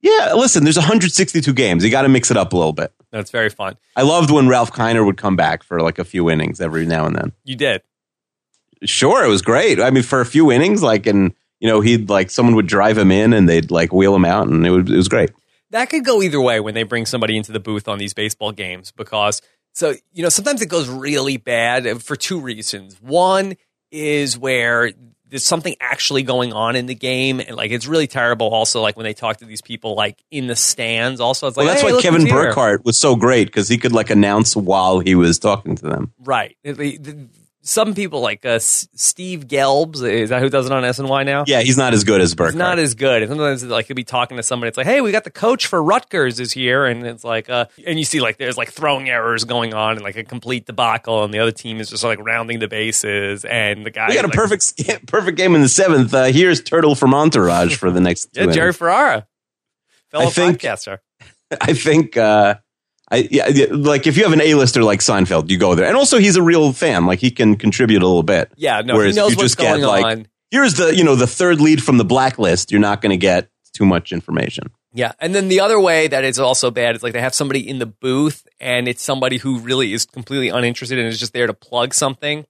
Yeah, 0.02 0.34
listen, 0.34 0.64
there's 0.64 0.76
162 0.76 1.52
games. 1.54 1.84
You 1.84 1.90
got 1.90 2.02
to 2.02 2.08
mix 2.08 2.31
it 2.31 2.37
up 2.37 2.52
a 2.52 2.56
little 2.56 2.72
bit. 2.72 2.93
That's 3.10 3.31
very 3.31 3.48
fun. 3.48 3.76
I 3.96 4.02
loved 4.02 4.31
when 4.31 4.46
Ralph 4.46 4.72
Kiner 4.72 5.04
would 5.04 5.16
come 5.16 5.37
back 5.37 5.62
for 5.62 5.81
like 5.81 5.99
a 5.99 6.04
few 6.04 6.28
innings 6.28 6.60
every 6.60 6.84
now 6.84 7.06
and 7.06 7.16
then. 7.16 7.32
You 7.44 7.56
did. 7.56 7.82
Sure, 8.84 9.25
it 9.25 9.28
was 9.28 9.40
great. 9.40 9.81
I 9.81 9.90
mean, 9.90 10.02
for 10.02 10.20
a 10.20 10.26
few 10.26 10.52
innings, 10.52 10.82
like, 10.82 11.06
and 11.06 11.32
you 11.60 11.69
know, 11.69 11.81
he'd 11.81 12.10
like 12.10 12.31
someone 12.31 12.54
would 12.56 12.66
drive 12.66 12.99
him 12.99 13.10
in 13.10 13.32
and 13.32 13.49
they'd 13.49 13.70
like 13.70 13.92
wheel 13.92 14.14
him 14.14 14.26
out, 14.26 14.49
and 14.49 14.66
it, 14.66 14.70
it 14.70 14.96
was 14.96 15.08
great 15.08 15.31
that 15.70 15.90
could 15.90 16.04
go 16.04 16.22
either 16.22 16.40
way 16.40 16.60
when 16.60 16.74
they 16.74 16.82
bring 16.82 17.06
somebody 17.06 17.36
into 17.36 17.52
the 17.52 17.60
booth 17.60 17.88
on 17.88 17.98
these 17.98 18.14
baseball 18.14 18.52
games 18.52 18.92
because 18.92 19.42
so 19.72 19.94
you 20.12 20.22
know 20.22 20.28
sometimes 20.28 20.62
it 20.62 20.68
goes 20.68 20.88
really 20.88 21.36
bad 21.36 22.02
for 22.02 22.16
two 22.16 22.40
reasons. 22.40 23.00
One 23.00 23.56
is 23.90 24.38
where 24.38 24.92
there's 25.28 25.44
something 25.44 25.74
actually 25.80 26.22
going 26.22 26.52
on 26.52 26.76
in 26.76 26.86
the 26.86 26.94
game 26.94 27.40
and 27.40 27.56
like 27.56 27.70
it's 27.70 27.86
really 27.86 28.06
terrible 28.06 28.48
also 28.48 28.80
like 28.80 28.96
when 28.96 29.04
they 29.04 29.14
talk 29.14 29.38
to 29.38 29.44
these 29.44 29.60
people 29.60 29.94
like 29.94 30.22
in 30.30 30.46
the 30.46 30.56
stands 30.56 31.20
also. 31.20 31.48
It's 31.48 31.56
like 31.56 31.66
well, 31.66 31.74
that's 31.74 31.86
hey, 31.86 31.92
why 31.92 32.00
Kevin 32.00 32.26
Burkhardt 32.26 32.84
was 32.84 32.98
so 32.98 33.16
great 33.16 33.46
because 33.46 33.68
he 33.68 33.78
could 33.78 33.92
like 33.92 34.10
announce 34.10 34.56
while 34.56 35.00
he 35.00 35.14
was 35.14 35.38
talking 35.38 35.76
to 35.76 35.86
them. 35.86 36.12
Right 36.20 36.56
some 37.66 37.94
people 37.94 38.20
like 38.20 38.46
uh, 38.46 38.60
Steve 38.60 39.48
Gelbs 39.48 40.08
is 40.08 40.30
that 40.30 40.40
who 40.40 40.48
does 40.48 40.66
it 40.66 40.72
on 40.72 40.84
SNY 40.84 41.26
now? 41.26 41.44
Yeah, 41.48 41.62
he's 41.62 41.76
not 41.76 41.94
as 41.94 42.04
good 42.04 42.20
as 42.20 42.32
Burke. 42.34 42.52
He's 42.52 42.56
not 42.56 42.78
as 42.78 42.94
good. 42.94 43.22
And 43.22 43.28
sometimes 43.28 43.64
like 43.64 43.86
he'll 43.86 43.96
be 43.96 44.04
talking 44.04 44.36
to 44.36 44.42
somebody. 44.44 44.68
It's 44.68 44.78
like, 44.78 44.86
hey, 44.86 45.00
we 45.00 45.10
got 45.10 45.24
the 45.24 45.30
coach 45.30 45.66
for 45.66 45.82
Rutgers 45.82 46.38
is 46.38 46.52
here, 46.52 46.86
and 46.86 47.04
it's 47.04 47.24
like, 47.24 47.50
uh, 47.50 47.66
and 47.84 47.98
you 47.98 48.04
see 48.04 48.20
like 48.20 48.36
there's 48.36 48.56
like 48.56 48.70
throwing 48.70 49.10
errors 49.10 49.44
going 49.44 49.74
on 49.74 49.94
and 49.94 50.02
like 50.02 50.16
a 50.16 50.22
complete 50.22 50.66
debacle, 50.66 51.24
and 51.24 51.34
the 51.34 51.40
other 51.40 51.50
team 51.50 51.80
is 51.80 51.90
just 51.90 52.04
like 52.04 52.20
rounding 52.20 52.60
the 52.60 52.68
bases, 52.68 53.44
and 53.44 53.84
the 53.84 53.90
guy. 53.90 54.08
We 54.08 54.14
got 54.14 54.24
a 54.24 54.28
like, 54.28 54.36
perfect 54.36 55.06
perfect 55.08 55.36
game 55.36 55.56
in 55.56 55.60
the 55.60 55.68
seventh. 55.68 56.14
Uh, 56.14 56.26
here's 56.26 56.62
Turtle 56.62 56.94
from 56.94 57.14
Entourage 57.14 57.76
for 57.76 57.90
the 57.90 58.00
next. 58.00 58.28
yeah, 58.34 58.46
Jerry 58.46 58.72
Ferrara, 58.72 59.26
fellow 60.10 60.26
I 60.26 60.30
think, 60.30 60.60
podcaster. 60.60 60.98
I 61.60 61.72
think. 61.72 62.16
Uh, 62.16 62.56
I 63.11 63.29
yeah, 63.31 63.67
like 63.70 64.06
if 64.06 64.17
you 64.17 64.25
have 64.25 64.32
an 64.32 64.41
A-lister 64.41 64.82
like 64.82 65.00
Seinfeld, 65.00 65.49
you 65.49 65.58
go 65.58 65.75
there, 65.75 65.87
and 65.87 65.97
also 65.97 66.19
he's 66.19 66.37
a 66.37 66.43
real 66.43 66.73
fan. 66.73 67.06
Like 67.06 67.20
he 67.20 67.31
can 67.31 67.56
contribute 67.56 68.03
a 68.03 68.06
little 68.06 68.25
bit. 68.25 68.50
Yeah, 68.56 68.81
no, 68.81 68.97
Whereas 68.97 69.14
he 69.14 69.20
knows 69.20 69.32
you 69.32 69.37
what's 69.37 69.55
just 69.55 69.58
going 69.58 69.81
get, 69.81 69.87
like, 69.87 70.05
on. 70.05 70.26
Here's 70.50 70.75
the 70.75 70.94
you 70.94 71.05
know 71.05 71.14
the 71.14 71.26
third 71.26 71.61
lead 71.61 71.82
from 71.82 71.99
the 71.99 72.05
blacklist. 72.05 72.73
You're 72.73 72.81
not 72.81 73.00
going 73.00 73.11
to 73.11 73.17
get 73.17 73.49
too 73.73 73.87
much 73.87 74.11
information. 74.11 74.70
Yeah, 74.93 75.12
and 75.20 75.35
then 75.35 75.49
the 75.49 75.61
other 75.61 75.79
way 75.79 76.08
that 76.08 76.25
is 76.25 76.38
also 76.38 76.70
bad 76.70 76.97
is 76.97 77.03
like 77.03 77.12
they 77.12 77.20
have 77.20 77.35
somebody 77.35 77.69
in 77.69 77.79
the 77.79 77.87
booth, 77.87 78.47
and 78.58 78.88
it's 78.88 79.03
somebody 79.03 79.37
who 79.37 79.59
really 79.61 79.93
is 79.93 80.05
completely 80.05 80.49
uninterested 80.49 80.99
and 80.99 81.06
is 81.06 81.20
just 81.20 81.32
there 81.32 81.47
to 81.47 81.55
plug 81.55 81.94
something. 81.94 82.44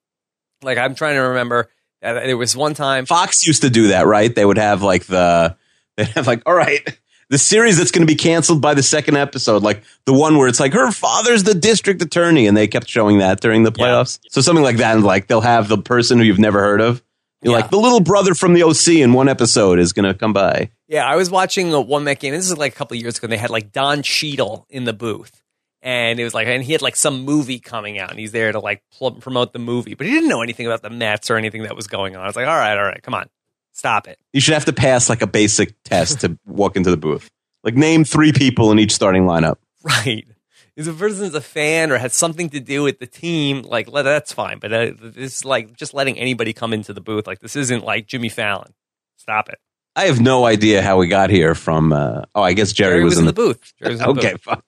Like 0.63 0.79
I'm 0.79 0.95
trying 0.95 1.17
to 1.17 1.21
remember, 1.21 1.69
there 2.01 2.37
was 2.37 2.57
one 2.57 2.73
time 2.73 3.05
Fox 3.05 3.47
used 3.47 3.63
to 3.63 3.71
do 3.71 3.89
that, 3.89 4.07
right? 4.07 4.35
They 4.35 4.45
would 4.45 4.59
have 4.59 4.83
like 4.83 5.05
the 5.05 5.57
they'd 5.99 6.09
have 6.09 6.27
like, 6.27 6.43
all 6.47 6.55
right 6.55 6.99
the 7.29 7.39
series 7.39 7.77
that's 7.77 7.91
going 7.91 8.07
to 8.07 8.13
be 8.13 8.17
canceled 8.17 8.61
by 8.61 8.75
the 8.75 8.83
second 8.83 9.17
episode, 9.17 9.63
like 9.63 9.83
the 10.05 10.13
one 10.13 10.37
where 10.39 10.49
it's 10.49 10.61
like 10.61 10.73
her 10.73 10.91
father's 10.93 11.45
the 11.45 11.55
district 11.55 12.03
attorney, 12.03 12.47
and 12.47 12.57
they 12.57 12.69
kept 12.69 12.89
showing 12.89 13.19
that 13.19 13.41
during 13.41 13.63
the 13.63 13.73
playoffs. 13.73 14.19
Yeah. 14.23 14.29
So 14.33 14.41
something 14.41 14.65
like 14.65 14.77
that, 14.79 14.97
and 14.97 15.05
like 15.05 15.27
they'll 15.27 15.41
have 15.41 15.69
the 15.69 15.79
person 15.79 16.19
who 16.19 16.25
you've 16.25 16.39
never 16.39 16.61
heard 16.61 16.81
of. 16.81 17.03
You're 17.43 17.53
yeah. 17.53 17.61
like 17.61 17.71
the 17.71 17.79
little 17.79 18.01
brother 18.01 18.35
from 18.35 18.55
the 18.55 18.63
OC 18.63 18.89
in 19.01 19.13
one 19.13 19.29
episode 19.29 19.79
is 19.79 19.93
going 19.93 20.07
to 20.11 20.15
come 20.15 20.33
by. 20.33 20.71
Yeah, 20.89 21.07
I 21.07 21.17
was 21.17 21.31
watching 21.31 21.73
a 21.73 21.81
one 21.81 22.05
Met 22.05 22.19
game. 22.19 22.33
This 22.33 22.49
is 22.51 22.57
like 22.57 22.73
a 22.73 22.77
couple 22.77 22.97
years 22.97 23.19
ago. 23.19 23.27
And 23.27 23.33
they 23.33 23.37
had 23.37 23.51
like 23.51 23.73
Don 23.73 24.03
Cheadle 24.03 24.67
in 24.71 24.85
the 24.85 24.93
booth, 24.93 25.43
and 25.83 26.19
it 26.19 26.25
was 26.25 26.35
like, 26.35 26.47
and 26.47 26.63
he 26.63 26.73
had 26.73 26.83
like 26.83 26.97
some 26.97 27.23
movie 27.23 27.59
coming 27.59 27.99
out, 27.99 28.11
and 28.11 28.19
he's 28.19 28.33
there 28.33 28.53
to 28.53 28.61
like 28.61 28.83
pl- 28.97 29.13
promote 29.13 29.53
the 29.53 29.59
movie, 29.59 29.95
but 29.95 30.07
he 30.07 30.13
didn't 30.13 30.29
know 30.29 30.43
anything 30.43 30.67
about 30.67 30.83
the 30.83 30.91
Mets 30.91 31.31
or 31.31 31.37
anything 31.37 31.65
that 31.65 31.77
was 31.77 31.89
going 31.89 32.17
on. 32.17 32.23
I 32.23 32.27
was 32.27 32.37
like, 32.37 32.47
all 32.47 32.57
right, 32.57 32.77
all 32.77 32.85
right, 32.85 33.03
come 33.03 33.15
on. 33.15 33.29
Stop 33.77 34.09
it. 34.09 34.19
You 34.33 34.41
should 34.41 34.55
have 34.55 34.65
to 34.65 34.73
pass 34.73 35.11
like 35.11 35.21
a 35.21 35.27
basic 35.27 35.75
test 35.85 36.23
to 36.23 36.39
walk 36.47 36.77
into 36.77 36.91
the 36.91 36.97
booth. 36.97 37.31
Like 37.63 37.75
name 37.75 38.05
three 38.05 38.33
people 38.33 38.73
in 38.73 38.79
each 38.79 38.93
starting 38.93 39.25
lineup. 39.25 39.57
Right. 39.83 40.27
If 40.77 40.89
a 40.89 40.95
person's 40.95 41.35
a 41.35 41.43
fan 41.43 41.93
or 41.93 41.99
has 41.99 42.15
something 42.15 42.49
to 42.51 42.61
do 42.61 42.83
with 42.83 43.01
the 43.01 43.07
team, 43.07 43.63
like 43.63 43.93
that's 43.93 44.33
fine. 44.33 44.61
But 44.61 44.73
uh, 44.73 44.93
this 44.99 45.37
is 45.37 45.45
like 45.45 45.77
just 45.77 45.93
letting 45.93 46.19
anybody 46.19 46.55
come 46.55 46.73
into 46.73 46.95
the 46.95 47.03
booth. 47.03 47.27
Like 47.27 47.41
this 47.41 47.55
isn't 47.55 47.85
like 47.85 48.07
Jimmy 48.07 48.31
Fallon. 48.31 48.73
Stop 49.17 49.51
it. 49.51 49.59
I 49.95 50.05
have 50.07 50.21
no 50.21 50.47
idea 50.47 50.81
how 50.81 50.97
we 50.97 51.07
got 51.07 51.29
here 51.29 51.55
from. 51.55 51.93
Uh, 51.93 52.23
oh, 52.35 52.43
I 52.43 52.55
guess 52.55 52.73
Jerry, 52.73 52.95
Jerry 52.95 53.05
was, 53.05 53.19
in 53.19 53.27
the, 53.27 53.33
the 53.33 53.43
booth. 53.43 53.75
Was 53.83 54.01
in 54.01 54.07
okay, 54.09 54.33
booth. 54.33 54.43
fine. 54.43 54.63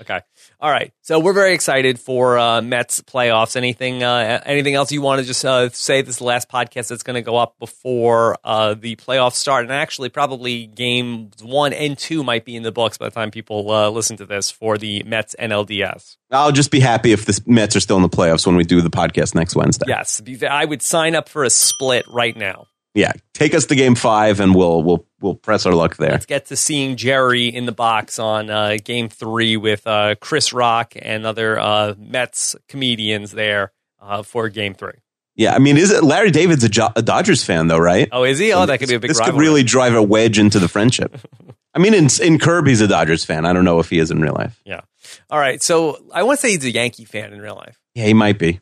Okay. 0.00 0.20
All 0.64 0.70
right. 0.70 0.94
So 1.02 1.18
we're 1.18 1.34
very 1.34 1.52
excited 1.52 2.00
for 2.00 2.38
uh, 2.38 2.62
Mets 2.62 3.02
playoffs. 3.02 3.54
Anything 3.54 4.02
uh, 4.02 4.40
anything 4.46 4.74
else 4.74 4.90
you 4.92 5.02
want 5.02 5.20
to 5.20 5.26
just 5.26 5.44
uh, 5.44 5.68
say? 5.68 6.00
This 6.00 6.14
is 6.14 6.18
the 6.20 6.24
last 6.24 6.48
podcast 6.48 6.88
that's 6.88 7.02
going 7.02 7.16
to 7.16 7.20
go 7.20 7.36
up 7.36 7.58
before 7.58 8.38
uh, 8.42 8.72
the 8.72 8.96
playoffs 8.96 9.34
start, 9.34 9.64
and 9.64 9.72
actually 9.74 10.08
probably 10.08 10.66
games 10.66 11.44
one 11.44 11.74
and 11.74 11.98
two 11.98 12.24
might 12.24 12.46
be 12.46 12.56
in 12.56 12.62
the 12.62 12.72
books 12.72 12.96
by 12.96 13.10
the 13.10 13.14
time 13.14 13.30
people 13.30 13.70
uh, 13.70 13.90
listen 13.90 14.16
to 14.16 14.24
this 14.24 14.50
for 14.50 14.78
the 14.78 15.02
Mets 15.02 15.36
NLDS. 15.38 16.16
I'll 16.30 16.50
just 16.50 16.70
be 16.70 16.80
happy 16.80 17.12
if 17.12 17.26
the 17.26 17.38
Mets 17.44 17.76
are 17.76 17.80
still 17.80 17.96
in 17.96 18.02
the 18.02 18.08
playoffs 18.08 18.46
when 18.46 18.56
we 18.56 18.64
do 18.64 18.80
the 18.80 18.88
podcast 18.88 19.34
next 19.34 19.54
Wednesday. 19.54 19.84
Yes, 19.86 20.22
I 20.48 20.64
would 20.64 20.80
sign 20.80 21.14
up 21.14 21.28
for 21.28 21.44
a 21.44 21.50
split 21.50 22.06
right 22.08 22.34
now 22.34 22.68
yeah, 22.94 23.12
take 23.32 23.54
us 23.54 23.66
to 23.66 23.74
game 23.74 23.96
five, 23.96 24.38
and 24.40 24.54
we'll 24.54 24.82
we'll 24.82 25.06
we'll 25.20 25.34
press 25.34 25.66
our 25.66 25.74
luck 25.74 25.96
there. 25.96 26.12
Let's 26.12 26.26
get 26.26 26.46
to 26.46 26.56
seeing 26.56 26.96
Jerry 26.96 27.48
in 27.48 27.66
the 27.66 27.72
box 27.72 28.18
on 28.20 28.50
uh, 28.50 28.76
game 28.82 29.08
three 29.08 29.56
with 29.56 29.86
uh, 29.86 30.14
Chris 30.20 30.52
Rock 30.52 30.94
and 30.96 31.26
other 31.26 31.58
uh, 31.58 31.94
Mets 31.98 32.54
comedians 32.68 33.32
there 33.32 33.72
uh, 34.00 34.22
for 34.22 34.48
game 34.48 34.74
three. 34.74 35.00
Yeah, 35.36 35.54
I 35.54 35.58
mean, 35.58 35.76
is 35.76 35.90
it 35.90 36.04
Larry 36.04 36.30
David's 36.30 36.62
a, 36.62 36.68
jo- 36.68 36.92
a, 36.94 37.02
Dodgers 37.02 37.42
fan 37.42 37.66
though, 37.66 37.78
right? 37.78 38.08
Oh, 38.12 38.22
is 38.22 38.38
he? 38.38 38.52
Oh, 38.52 38.64
that 38.66 38.78
could 38.78 38.88
be 38.88 38.94
a 38.94 39.00
big. 39.00 39.10
This 39.10 39.18
rivalry. 39.18 39.32
could 39.32 39.40
really 39.40 39.62
drive 39.64 39.94
a 39.94 40.02
wedge 40.02 40.38
into 40.38 40.60
the 40.60 40.68
friendship. 40.68 41.18
I 41.74 41.80
mean, 41.80 41.94
in 41.94 42.06
in 42.22 42.38
Curb, 42.38 42.68
he's 42.68 42.80
a 42.80 42.86
Dodgers 42.86 43.24
fan. 43.24 43.44
I 43.44 43.52
don't 43.52 43.64
know 43.64 43.80
if 43.80 43.90
he 43.90 43.98
is 43.98 44.12
in 44.12 44.20
real 44.20 44.34
life. 44.34 44.60
Yeah. 44.64 44.82
All 45.28 45.38
right. 45.38 45.60
So 45.60 45.98
I 46.12 46.22
want 46.22 46.38
to 46.38 46.42
say 46.42 46.52
he's 46.52 46.64
a 46.64 46.70
Yankee 46.70 47.04
fan 47.04 47.32
in 47.32 47.40
real 47.40 47.56
life. 47.56 47.80
Yeah, 47.96 48.06
he 48.06 48.14
might 48.14 48.38
be 48.38 48.60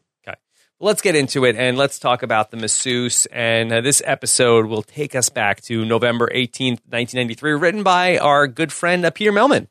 let's 0.82 1.00
get 1.00 1.14
into 1.14 1.44
it 1.44 1.54
and 1.54 1.78
let's 1.78 1.98
talk 1.98 2.22
about 2.22 2.50
the 2.50 2.56
masseuse. 2.56 3.26
And 3.26 3.72
uh, 3.72 3.80
this 3.80 4.02
episode 4.04 4.66
will 4.66 4.82
take 4.82 5.14
us 5.14 5.28
back 5.28 5.60
to 5.62 5.84
November 5.84 6.28
18th, 6.28 6.82
1993, 6.90 7.52
written 7.52 7.82
by 7.84 8.18
our 8.18 8.48
good 8.48 8.72
friend 8.72 9.06
uh, 9.06 9.10
Peter 9.12 9.32
Mehlman. 9.32 9.68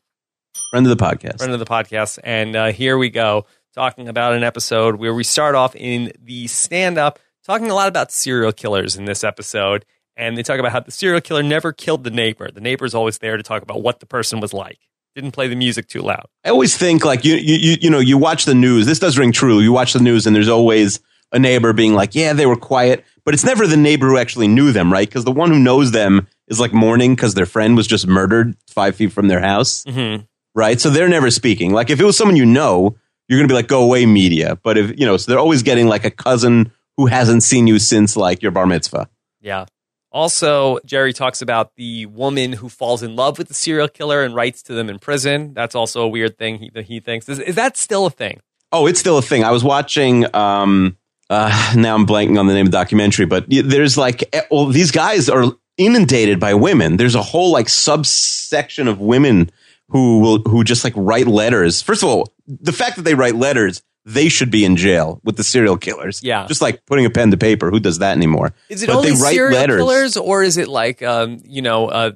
Friend 0.70 0.86
of 0.86 0.98
the 0.98 1.04
podcast. 1.04 1.38
Friend 1.38 1.52
of 1.52 1.58
the 1.58 1.66
podcast. 1.66 2.18
And 2.24 2.56
uh, 2.56 2.72
here 2.72 2.96
we 2.96 3.10
go, 3.10 3.44
talking 3.74 4.08
about 4.08 4.32
an 4.32 4.42
episode 4.42 4.96
where 4.96 5.14
we 5.14 5.22
start 5.22 5.54
off 5.54 5.76
in 5.76 6.12
the 6.18 6.46
stand 6.46 6.96
up, 6.96 7.18
talking 7.44 7.70
a 7.70 7.74
lot 7.74 7.88
about 7.88 8.10
serial 8.10 8.52
killers 8.52 8.96
in 8.96 9.04
this 9.04 9.22
episode. 9.22 9.84
And 10.16 10.36
they 10.36 10.42
talk 10.42 10.58
about 10.58 10.72
how 10.72 10.80
the 10.80 10.90
serial 10.90 11.20
killer 11.20 11.42
never 11.42 11.72
killed 11.72 12.04
the 12.04 12.10
neighbor. 12.10 12.50
The 12.50 12.60
neighbor's 12.60 12.94
always 12.94 13.18
there 13.18 13.36
to 13.36 13.42
talk 13.42 13.62
about 13.62 13.82
what 13.82 14.00
the 14.00 14.06
person 14.06 14.40
was 14.40 14.54
like 14.54 14.78
didn't 15.14 15.32
play 15.32 15.48
the 15.48 15.56
music 15.56 15.88
too 15.88 16.02
loud. 16.02 16.26
I 16.44 16.50
always 16.50 16.76
think 16.76 17.04
like 17.04 17.24
you 17.24 17.34
you 17.34 17.76
you 17.80 17.90
know 17.90 17.98
you 17.98 18.18
watch 18.18 18.44
the 18.44 18.54
news. 18.54 18.86
This 18.86 18.98
does 18.98 19.18
ring 19.18 19.32
true. 19.32 19.60
You 19.60 19.72
watch 19.72 19.92
the 19.92 20.00
news 20.00 20.26
and 20.26 20.34
there's 20.34 20.48
always 20.48 21.00
a 21.32 21.38
neighbor 21.38 21.72
being 21.72 21.94
like, 21.94 22.14
"Yeah, 22.14 22.32
they 22.32 22.46
were 22.46 22.56
quiet," 22.56 23.04
but 23.24 23.34
it's 23.34 23.44
never 23.44 23.66
the 23.66 23.76
neighbor 23.76 24.08
who 24.08 24.18
actually 24.18 24.48
knew 24.48 24.72
them, 24.72 24.92
right? 24.92 25.08
Because 25.08 25.24
the 25.24 25.32
one 25.32 25.50
who 25.50 25.58
knows 25.58 25.92
them 25.92 26.26
is 26.48 26.60
like 26.60 26.72
mourning 26.72 27.14
because 27.14 27.34
their 27.34 27.46
friend 27.46 27.76
was 27.76 27.86
just 27.86 28.06
murdered 28.06 28.54
five 28.68 28.96
feet 28.96 29.12
from 29.12 29.28
their 29.28 29.40
house, 29.40 29.84
mm-hmm. 29.84 30.24
right? 30.54 30.80
So 30.80 30.90
they're 30.90 31.08
never 31.08 31.30
speaking. 31.30 31.72
Like 31.72 31.90
if 31.90 32.00
it 32.00 32.04
was 32.04 32.16
someone 32.16 32.36
you 32.36 32.46
know, 32.46 32.96
you're 33.28 33.38
gonna 33.38 33.48
be 33.48 33.54
like, 33.54 33.68
"Go 33.68 33.82
away, 33.82 34.06
media." 34.06 34.58
But 34.62 34.78
if 34.78 34.98
you 34.98 35.06
know, 35.06 35.16
so 35.16 35.30
they're 35.30 35.40
always 35.40 35.62
getting 35.62 35.88
like 35.88 36.04
a 36.04 36.10
cousin 36.10 36.72
who 36.96 37.06
hasn't 37.06 37.42
seen 37.42 37.66
you 37.66 37.78
since 37.78 38.16
like 38.16 38.42
your 38.42 38.52
bar 38.52 38.66
mitzvah. 38.66 39.08
Yeah. 39.40 39.66
Also, 40.12 40.78
Jerry 40.84 41.12
talks 41.12 41.40
about 41.40 41.74
the 41.76 42.06
woman 42.06 42.52
who 42.52 42.68
falls 42.68 43.02
in 43.02 43.16
love 43.16 43.38
with 43.38 43.48
the 43.48 43.54
serial 43.54 43.88
killer 43.88 44.22
and 44.22 44.34
writes 44.34 44.62
to 44.64 44.74
them 44.74 44.90
in 44.90 44.98
prison. 44.98 45.54
That's 45.54 45.74
also 45.74 46.02
a 46.02 46.08
weird 46.08 46.36
thing 46.38 46.58
he, 46.58 46.70
that 46.74 46.84
he 46.84 47.00
thinks. 47.00 47.28
Is, 47.28 47.38
is 47.38 47.54
that 47.54 47.76
still 47.76 48.06
a 48.06 48.10
thing? 48.10 48.40
Oh, 48.70 48.86
it's 48.86 49.00
still 49.00 49.18
a 49.18 49.22
thing. 49.22 49.42
I 49.42 49.50
was 49.50 49.64
watching. 49.64 50.34
Um, 50.34 50.96
uh, 51.30 51.74
now 51.76 51.94
I'm 51.94 52.06
blanking 52.06 52.38
on 52.38 52.46
the 52.46 52.54
name 52.54 52.66
of 52.66 52.72
the 52.72 52.78
documentary, 52.78 53.26
but 53.26 53.46
there's 53.48 53.96
like, 53.96 54.22
eh, 54.34 54.42
well, 54.50 54.66
these 54.66 54.90
guys 54.90 55.30
are 55.30 55.46
inundated 55.78 56.38
by 56.38 56.54
women. 56.54 56.96
There's 56.98 57.14
a 57.14 57.22
whole 57.22 57.50
like 57.50 57.68
subsection 57.68 58.88
of 58.88 59.00
women 59.00 59.50
who 59.88 60.20
will 60.20 60.38
who 60.42 60.64
just 60.64 60.84
like 60.84 60.94
write 60.96 61.26
letters. 61.26 61.82
First 61.82 62.02
of 62.02 62.08
all, 62.08 62.32
the 62.46 62.72
fact 62.72 62.96
that 62.96 63.02
they 63.02 63.14
write 63.14 63.34
letters, 63.34 63.82
they 64.04 64.28
should 64.28 64.50
be 64.50 64.64
in 64.64 64.76
jail 64.76 65.20
with 65.24 65.36
the 65.36 65.44
serial 65.44 65.76
killers. 65.76 66.22
Yeah, 66.22 66.46
just 66.46 66.60
like 66.60 66.84
putting 66.86 67.04
a 67.04 67.10
pen 67.10 67.30
to 67.30 67.36
paper. 67.36 67.70
Who 67.70 67.80
does 67.80 67.98
that 67.98 68.16
anymore? 68.16 68.52
Is 68.68 68.82
it 68.82 68.86
but 68.86 68.96
only 68.96 69.14
serial 69.14 69.58
letters. 69.58 69.78
killers, 69.78 70.16
or 70.16 70.42
is 70.42 70.56
it 70.56 70.68
like 70.68 71.02
um, 71.02 71.40
you 71.44 71.62
know? 71.62 71.88
Uh, 71.88 72.12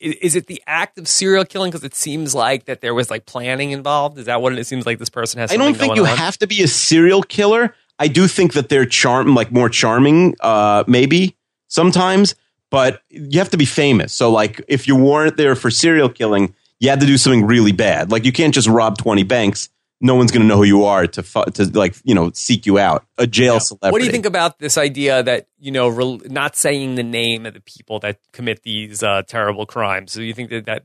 is 0.00 0.34
it 0.34 0.48
the 0.48 0.60
act 0.66 0.98
of 0.98 1.06
serial 1.06 1.44
killing 1.44 1.70
because 1.70 1.84
it 1.84 1.94
seems 1.94 2.34
like 2.34 2.64
that 2.64 2.80
there 2.80 2.92
was 2.92 3.08
like 3.08 3.24
planning 3.24 3.70
involved 3.70 4.18
is 4.18 4.26
that 4.26 4.42
what 4.42 4.52
it 4.58 4.66
seems 4.66 4.84
like 4.84 4.98
this 4.98 5.08
person 5.08 5.38
has 5.38 5.52
i 5.52 5.56
don't 5.56 5.76
think 5.76 5.94
you 5.94 6.04
on? 6.04 6.16
have 6.16 6.36
to 6.36 6.48
be 6.48 6.64
a 6.64 6.66
serial 6.66 7.22
killer 7.22 7.72
i 8.00 8.08
do 8.08 8.26
think 8.26 8.54
that 8.54 8.68
they're 8.68 8.84
charm 8.84 9.36
like 9.36 9.52
more 9.52 9.68
charming 9.68 10.34
uh 10.40 10.82
maybe 10.88 11.36
sometimes 11.68 12.34
but 12.70 13.02
you 13.10 13.38
have 13.38 13.50
to 13.50 13.56
be 13.56 13.64
famous 13.64 14.12
so 14.12 14.32
like 14.32 14.60
if 14.66 14.88
you 14.88 14.96
weren't 14.96 15.36
there 15.36 15.54
for 15.54 15.70
serial 15.70 16.08
killing 16.08 16.52
you 16.82 16.90
had 16.90 16.98
to 16.98 17.06
do 17.06 17.16
something 17.16 17.46
really 17.46 17.70
bad. 17.70 18.10
Like 18.10 18.24
you 18.24 18.32
can't 18.32 18.52
just 18.52 18.66
rob 18.66 18.98
20 18.98 19.22
banks. 19.22 19.68
No 20.02 20.16
one's 20.16 20.30
going 20.32 20.42
to 20.42 20.46
know 20.46 20.56
who 20.56 20.64
you 20.64 20.84
are 20.84 21.06
to 21.06 21.22
to 21.22 21.70
like 21.72 21.96
you 22.04 22.14
know 22.14 22.30
seek 22.34 22.66
you 22.66 22.78
out. 22.78 23.06
A 23.18 23.26
jail 23.26 23.54
yeah. 23.54 23.58
celebrity. 23.60 23.92
What 23.92 23.98
do 24.00 24.04
you 24.04 24.10
think 24.10 24.26
about 24.26 24.58
this 24.58 24.76
idea 24.76 25.22
that 25.22 25.46
you 25.58 25.72
know 25.72 25.88
re- 25.88 26.20
not 26.24 26.56
saying 26.56 26.96
the 26.96 27.02
name 27.02 27.46
of 27.46 27.54
the 27.54 27.60
people 27.60 28.00
that 28.00 28.18
commit 28.32 28.62
these 28.62 29.02
uh, 29.02 29.22
terrible 29.26 29.64
crimes? 29.64 30.12
So 30.12 30.20
you 30.20 30.34
think 30.34 30.50
that 30.50 30.66
that 30.66 30.84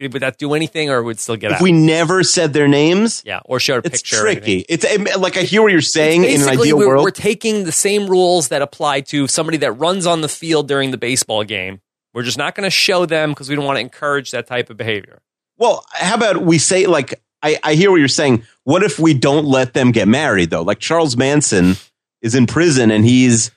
would 0.00 0.22
that 0.22 0.38
do 0.38 0.54
anything, 0.54 0.90
or 0.90 1.02
would 1.02 1.20
still 1.20 1.36
get 1.36 1.52
if 1.52 1.56
out? 1.58 1.62
we 1.62 1.72
never 1.72 2.22
said 2.22 2.52
their 2.52 2.68
names? 2.68 3.22
Yeah, 3.24 3.40
or 3.44 3.60
showed 3.60 3.84
a 3.84 3.86
it's 3.86 4.02
picture. 4.02 4.26
It's 4.26 4.40
tricky. 4.40 4.64
It's 4.68 5.16
like 5.16 5.36
I 5.36 5.42
hear 5.42 5.62
what 5.62 5.72
you're 5.72 5.80
saying 5.80 6.24
in 6.24 6.42
an 6.42 6.48
ideal 6.48 6.78
we're, 6.78 6.88
world. 6.88 7.04
We're 7.04 7.10
taking 7.10 7.64
the 7.64 7.72
same 7.72 8.06
rules 8.06 8.48
that 8.48 8.62
apply 8.62 9.02
to 9.02 9.28
somebody 9.28 9.58
that 9.58 9.72
runs 9.72 10.06
on 10.06 10.20
the 10.20 10.28
field 10.28 10.68
during 10.68 10.90
the 10.90 10.98
baseball 10.98 11.44
game. 11.44 11.80
We're 12.12 12.22
just 12.22 12.38
not 12.38 12.54
going 12.54 12.64
to 12.64 12.70
show 12.70 13.06
them 13.06 13.30
because 13.30 13.48
we 13.48 13.56
don't 13.56 13.64
want 13.64 13.76
to 13.76 13.80
encourage 13.80 14.30
that 14.30 14.46
type 14.46 14.70
of 14.70 14.76
behavior. 14.76 15.20
Well, 15.56 15.84
how 15.92 16.14
about 16.14 16.42
we 16.42 16.58
say 16.58 16.86
like 16.86 17.22
I, 17.44 17.58
I 17.62 17.74
hear 17.74 17.90
what 17.90 17.98
you're 17.98 18.08
saying. 18.08 18.44
What 18.64 18.82
if 18.82 18.98
we 18.98 19.12
don't 19.12 19.44
let 19.44 19.74
them 19.74 19.92
get 19.92 20.08
married 20.08 20.50
though? 20.50 20.62
Like 20.62 20.78
Charles 20.78 21.16
Manson 21.16 21.74
is 22.22 22.34
in 22.34 22.46
prison 22.46 22.90
and 22.90 23.04
he's 23.04 23.50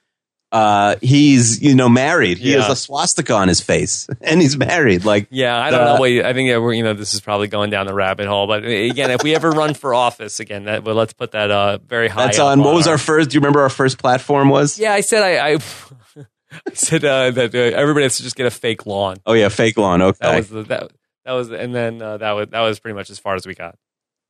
uh 0.52 0.96
he's 1.02 1.62
you 1.62 1.74
know 1.74 1.88
married. 1.88 2.38
He 2.38 2.52
yeah. 2.52 2.62
has 2.62 2.70
a 2.72 2.76
swastika 2.76 3.34
on 3.34 3.48
his 3.48 3.62
face 3.62 4.08
and 4.22 4.42
he's 4.42 4.58
married. 4.58 5.06
Like 5.06 5.28
yeah, 5.30 5.58
I 5.58 5.72
don't 5.72 5.82
uh, 5.82 5.94
know. 5.94 6.00
What, 6.02 6.10
I 6.10 6.34
think 6.34 6.50
we're 6.50 6.74
you 6.74 6.84
know 6.84 6.94
this 6.94 7.14
is 7.14 7.22
probably 7.22 7.48
going 7.48 7.70
down 7.70 7.88
the 7.88 7.94
rabbit 7.94 8.28
hole. 8.28 8.46
But 8.46 8.66
again, 8.66 9.10
if 9.12 9.24
we 9.24 9.34
ever 9.34 9.52
run 9.52 9.74
for 9.74 9.94
office 9.94 10.42
again, 10.42 10.66
that 10.66 10.84
well, 10.84 10.96
let's 10.96 11.14
put 11.14 11.32
that 11.32 11.50
uh 11.50 11.78
very 11.78 12.10
high. 12.10 12.26
That's 12.26 12.40
on. 12.40 12.62
What 12.62 12.76
was 12.76 12.88
our 12.88 12.98
first? 12.98 13.30
Do 13.30 13.36
you 13.36 13.40
remember 13.40 13.62
our 13.62 13.70
first 13.70 13.98
platform 14.00 14.50
was? 14.50 14.78
Yeah, 14.78 14.94
I 14.94 15.02
said 15.02 15.24
I. 15.24 15.54
I 15.54 15.58
I 16.66 16.74
said 16.74 17.04
uh, 17.04 17.30
that 17.32 17.54
uh, 17.54 17.58
everybody 17.58 18.04
has 18.04 18.18
to 18.18 18.24
just 18.24 18.38
get 18.38 18.46
a 18.46 18.52
fake 18.52 18.86
lawn. 18.86 19.18
Oh 19.26 19.34
yeah, 19.34 19.50
fake 19.50 19.78
lawn. 19.78 20.02
Okay, 20.02 20.18
that 20.22 20.38
was 20.38 20.50
the, 20.50 20.64
that 20.64 20.92
that 21.28 21.34
was, 21.34 21.52
and 21.52 21.76
then 21.76 22.02
uh, 22.02 22.18
that 22.18 22.32
was 22.32 22.48
that 22.52 22.62
was 22.62 22.80
pretty 22.80 22.96
much 22.96 23.10
as 23.10 23.20
far 23.20 23.36
as 23.36 23.46
we 23.46 23.54
got. 23.54 23.78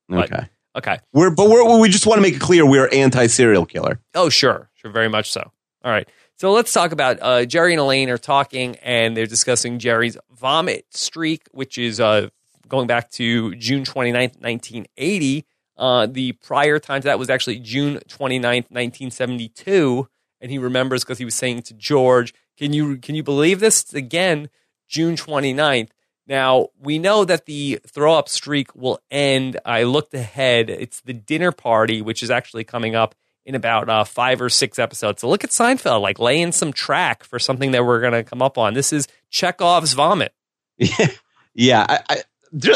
But, 0.10 0.32
okay. 0.34 0.50
Okay. 0.76 0.98
We're 1.14 1.30
but 1.30 1.48
we're, 1.48 1.80
we 1.80 1.90
just 1.90 2.08
want 2.08 2.18
to 2.18 2.22
make 2.24 2.36
it 2.36 2.42
clear 2.42 2.66
we're 2.66 2.90
anti 2.90 3.28
serial 3.28 3.68
killer. 3.68 4.00
Oh 4.16 4.30
sure, 4.30 4.72
sure, 4.74 4.90
very 4.90 5.08
much 5.08 5.32
so. 5.32 5.52
All 5.84 5.92
right. 5.92 6.10
So 6.38 6.52
let's 6.52 6.74
talk 6.74 6.92
about 6.92 7.20
uh, 7.22 7.46
Jerry 7.46 7.74
and 7.74 7.80
Elaine 7.80 8.10
are 8.10 8.18
talking, 8.18 8.78
and 8.78 9.16
they're 9.16 9.28
discussing 9.28 9.78
Jerry's 9.78 10.18
vomit 10.32 10.86
streak, 10.90 11.44
which 11.52 11.78
is 11.78 12.00
uh, 12.00 12.30
going 12.68 12.88
back 12.88 13.12
to 13.12 13.54
June 13.56 13.84
29th, 13.84 14.42
1980. 14.42 15.46
Uh, 15.78 16.08
the 16.08 16.32
prior 16.32 16.80
time 16.80 17.02
to 17.02 17.06
that 17.06 17.20
was 17.20 17.30
actually 17.30 17.60
June 17.60 18.00
29th, 18.08 18.72
1972. 18.72 20.08
And 20.42 20.52
he 20.52 20.58
remembers 20.58 21.04
because 21.04 21.20
he 21.20 21.26
was 21.26 21.36
saying 21.36 21.62
to 21.64 21.76
George, 21.76 22.34
Can 22.58 22.74
you 22.74 22.98
can 22.98 23.14
you 23.14 23.22
believe 23.22 23.60
this? 23.60 23.94
Again, 23.94 24.50
June 24.88 25.16
29th. 25.16 25.90
Now, 26.28 26.68
we 26.80 27.00
know 27.00 27.24
that 27.24 27.46
the 27.46 27.80
throw 27.88 28.14
up 28.14 28.28
streak 28.28 28.76
will 28.76 29.00
end. 29.10 29.60
I 29.66 29.84
looked 29.84 30.14
ahead. 30.14 30.70
It's 30.70 31.02
the 31.02 31.14
dinner 31.14 31.52
party, 31.52 32.02
which 32.02 32.22
is 32.22 32.30
actually 32.30 32.66
coming 32.66 32.96
up 32.96 33.16
in 33.46 33.56
about 33.56 33.90
uh, 33.90 34.04
five 34.04 34.42
or 34.42 34.50
six 34.50 34.78
episodes. 34.78 35.22
So 35.22 35.30
look 35.30 35.46
at 35.46 35.52
Seinfeld, 35.52 36.02
like 36.02 36.20
laying 36.20 36.52
some 36.52 36.74
track 36.74 37.24
for 37.24 37.40
something 37.40 37.72
that 37.72 37.86
we're 37.86 38.02
going 38.02 38.12
to 38.12 38.24
come 38.24 38.42
up 38.42 38.58
on. 38.58 38.74
This 38.74 38.92
is 38.92 39.08
Chekhov's 39.32 39.94
vomit. 39.94 40.34
Yeah. 40.78 41.08
Yeah. 41.60 41.88
I, 41.90 42.00
I, 42.08 42.24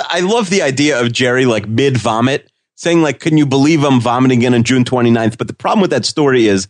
I 0.10 0.20
love 0.22 0.50
the 0.50 0.64
idea 0.64 1.00
of 1.00 1.12
Jerry 1.12 1.46
like 1.46 1.68
mid 1.68 1.98
vomit 1.98 2.52
saying 2.74 3.04
like, 3.04 3.20
can 3.20 3.38
you 3.38 3.46
believe 3.46 3.84
I'm 3.84 4.02
vomiting 4.02 4.40
again 4.40 4.56
on 4.56 4.64
June 4.64 4.86
29th? 4.86 5.38
But 5.38 5.46
the 5.46 5.54
problem 5.54 5.82
with 5.82 5.92
that 5.92 6.04
story 6.04 6.48
is, 6.48 6.68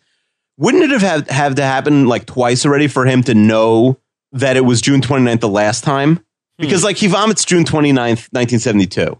wouldn't 0.57 0.83
it 0.83 0.89
have 0.89 1.01
had, 1.01 1.29
have 1.29 1.55
to 1.55 1.63
happen 1.63 2.07
like 2.07 2.25
twice 2.25 2.65
already 2.65 2.89
for 2.89 3.05
him 3.05 3.23
to 3.23 3.33
know 3.33 3.97
that 4.33 4.57
it 4.57 4.65
was 4.65 4.81
June 4.81 4.99
29th 4.99 5.39
the 5.39 5.47
last 5.47 5.85
time? 5.85 6.19
Because 6.61 6.81
hmm. 6.81 6.85
like 6.85 6.97
he 6.97 7.07
vomits 7.07 7.43
June 7.43 7.63
29th, 7.63 8.31
1972. 8.31 9.19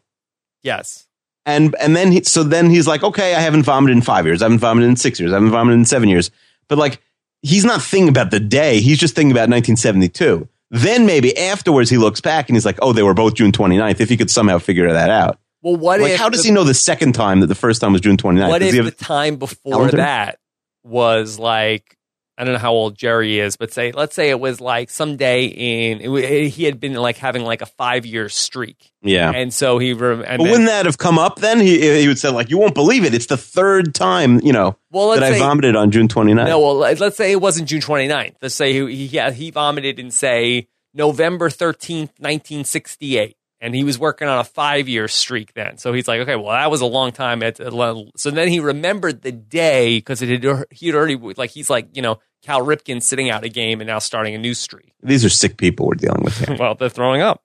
Yes. 0.64 1.08
And 1.46 1.76
and 1.80 1.96
then 1.96 2.12
he, 2.12 2.24
so 2.24 2.44
then 2.44 2.70
he's 2.70 2.88
like, 2.88 3.04
okay, 3.04 3.36
I 3.36 3.40
haven't 3.40 3.64
vomited 3.64 3.98
in 3.98 4.04
five 4.04 4.26
years. 4.26 4.42
I 4.42 4.46
haven't 4.46 4.60
vomited 4.60 4.90
in 4.90 4.96
six 4.96 5.20
years. 5.20 5.32
I 5.32 5.36
haven't 5.36 5.50
vomited 5.50 5.80
in 5.80 5.86
seven 5.86 6.08
years. 6.08 6.30
But 6.68 6.78
like, 6.78 7.02
he's 7.42 7.66
not 7.66 7.82
thinking 7.82 8.10
about 8.10 8.32
the 8.32 8.40
day. 8.40 8.80
He's 8.80 9.00
just 9.00 9.16
thinking 9.16 9.32
about 9.32 9.50
1972. 9.50 10.48
Then 10.70 11.06
maybe 11.06 11.36
afterwards 11.38 11.90
he 11.90 11.98
looks 11.98 12.22
back 12.22 12.48
and 12.48 12.56
he's 12.56 12.66
like, 12.66 12.78
oh, 12.82 12.94
they 12.94 13.04
were 13.04 13.14
both 13.14 13.34
June 13.36 13.52
29th. 13.52 14.00
If 14.00 14.10
he 14.10 14.18
could 14.18 14.30
somehow 14.30 14.60
figure 14.60 14.92
that 14.92 15.10
out. 15.10 15.40
Well, 15.62 15.76
what 15.76 16.00
like, 16.00 16.16
how 16.16 16.30
does 16.30 16.44
the, 16.44 16.50
he 16.50 16.54
know 16.54 16.64
the 16.64 16.74
second 16.74 17.14
time 17.14 17.42
that 17.42 17.48
the 17.48 17.56
first 17.56 17.82
time 17.82 17.92
was 17.92 18.02
June 18.02 18.18
29th? 18.18 18.50
What 18.50 18.60
does 18.60 18.74
if 18.74 18.86
the 18.86 18.92
time 18.92 19.36
before 19.36 19.74
calendar? 19.74 19.98
that 19.98 20.40
was 20.84 21.38
like 21.38 21.98
I 22.42 22.44
don't 22.44 22.54
know 22.54 22.60
how 22.60 22.74
old 22.74 22.98
Jerry 22.98 23.40
is, 23.40 23.56
but 23.56 23.72
say 23.72 23.92
let's 23.92 24.16
say 24.16 24.32
it 24.32 24.40
was 24.40 24.60
like 24.60 24.90
someday 24.90 25.46
in 25.46 26.02
it, 26.02 26.48
he 26.48 26.64
had 26.64 26.80
been 26.80 26.96
like 26.96 27.18
having 27.18 27.44
like 27.44 27.62
a 27.62 27.68
five 27.68 28.04
year 28.04 28.30
streak. 28.30 28.92
Yeah, 29.04 29.30
and 29.30 29.54
so 29.54 29.78
he. 29.78 29.94
Rem- 29.94 30.24
and 30.26 30.40
but 30.40 30.50
wouldn't 30.50 30.66
that 30.66 30.88
have 30.88 30.98
come 30.98 31.20
up 31.20 31.36
then? 31.36 31.60
He 31.60 32.02
he 32.02 32.08
would 32.08 32.18
say 32.18 32.30
like, 32.30 32.50
"You 32.50 32.58
won't 32.58 32.74
believe 32.74 33.04
it. 33.04 33.14
It's 33.14 33.28
the 33.28 33.38
third 33.38 33.94
time 33.94 34.40
you 34.42 34.54
know 34.54 34.76
well, 34.90 35.12
that 35.12 35.22
I 35.22 35.38
vomited 35.38 35.76
on 35.76 35.92
June 35.92 36.08
29th. 36.08 36.48
No, 36.48 36.60
well, 36.60 36.78
let's 36.78 37.16
say 37.16 37.32
it 37.32 37.40
wasn't 37.40 37.70
June 37.70 37.80
29th. 37.82 38.34
Let's 38.42 38.56
say 38.56 38.74
he 38.74 38.96
he, 38.96 39.06
yeah, 39.06 39.30
he 39.30 39.52
vomited 39.52 40.00
in 40.00 40.10
say 40.10 40.68
November 40.96 41.48
13th, 41.48 42.18
1968 42.18 43.38
and 43.62 43.76
he 43.76 43.84
was 43.84 44.00
working 44.00 44.28
on 44.28 44.40
a 44.40 44.44
five 44.44 44.90
year 44.90 45.08
streak 45.08 45.54
then. 45.54 45.78
So 45.78 45.94
he's 45.94 46.08
like, 46.08 46.22
okay, 46.22 46.36
well, 46.36 46.50
that 46.50 46.72
was 46.72 46.82
a 46.82 46.88
long 46.88 47.12
time. 47.12 47.44
At 47.44 47.58
so 47.58 48.32
then 48.32 48.48
he 48.48 48.60
remembered 48.60 49.22
the 49.22 49.32
day 49.32 49.98
because 49.98 50.22
it 50.24 50.44
had 50.44 50.66
he'd 50.72 50.96
already 50.96 51.16
like 51.16 51.52
he's 51.52 51.70
like 51.70 51.90
you 51.94 52.02
know 52.02 52.20
Cal 52.42 52.62
Ripken 52.62 53.02
sitting 53.02 53.30
out 53.30 53.44
a 53.44 53.50
game 53.50 53.82
and 53.82 53.88
now 53.88 54.00
starting 54.00 54.36
a 54.36 54.38
new 54.38 54.54
streak. 54.54 54.94
These 55.02 55.24
are 55.24 55.30
sick 55.30 55.58
people 55.58 55.88
we're 55.88 55.96
dealing 55.96 56.24
with 56.24 56.38
here. 56.38 56.58
well, 56.60 56.76
they're 56.76 56.90
throwing 56.90 57.22
up. 57.22 57.44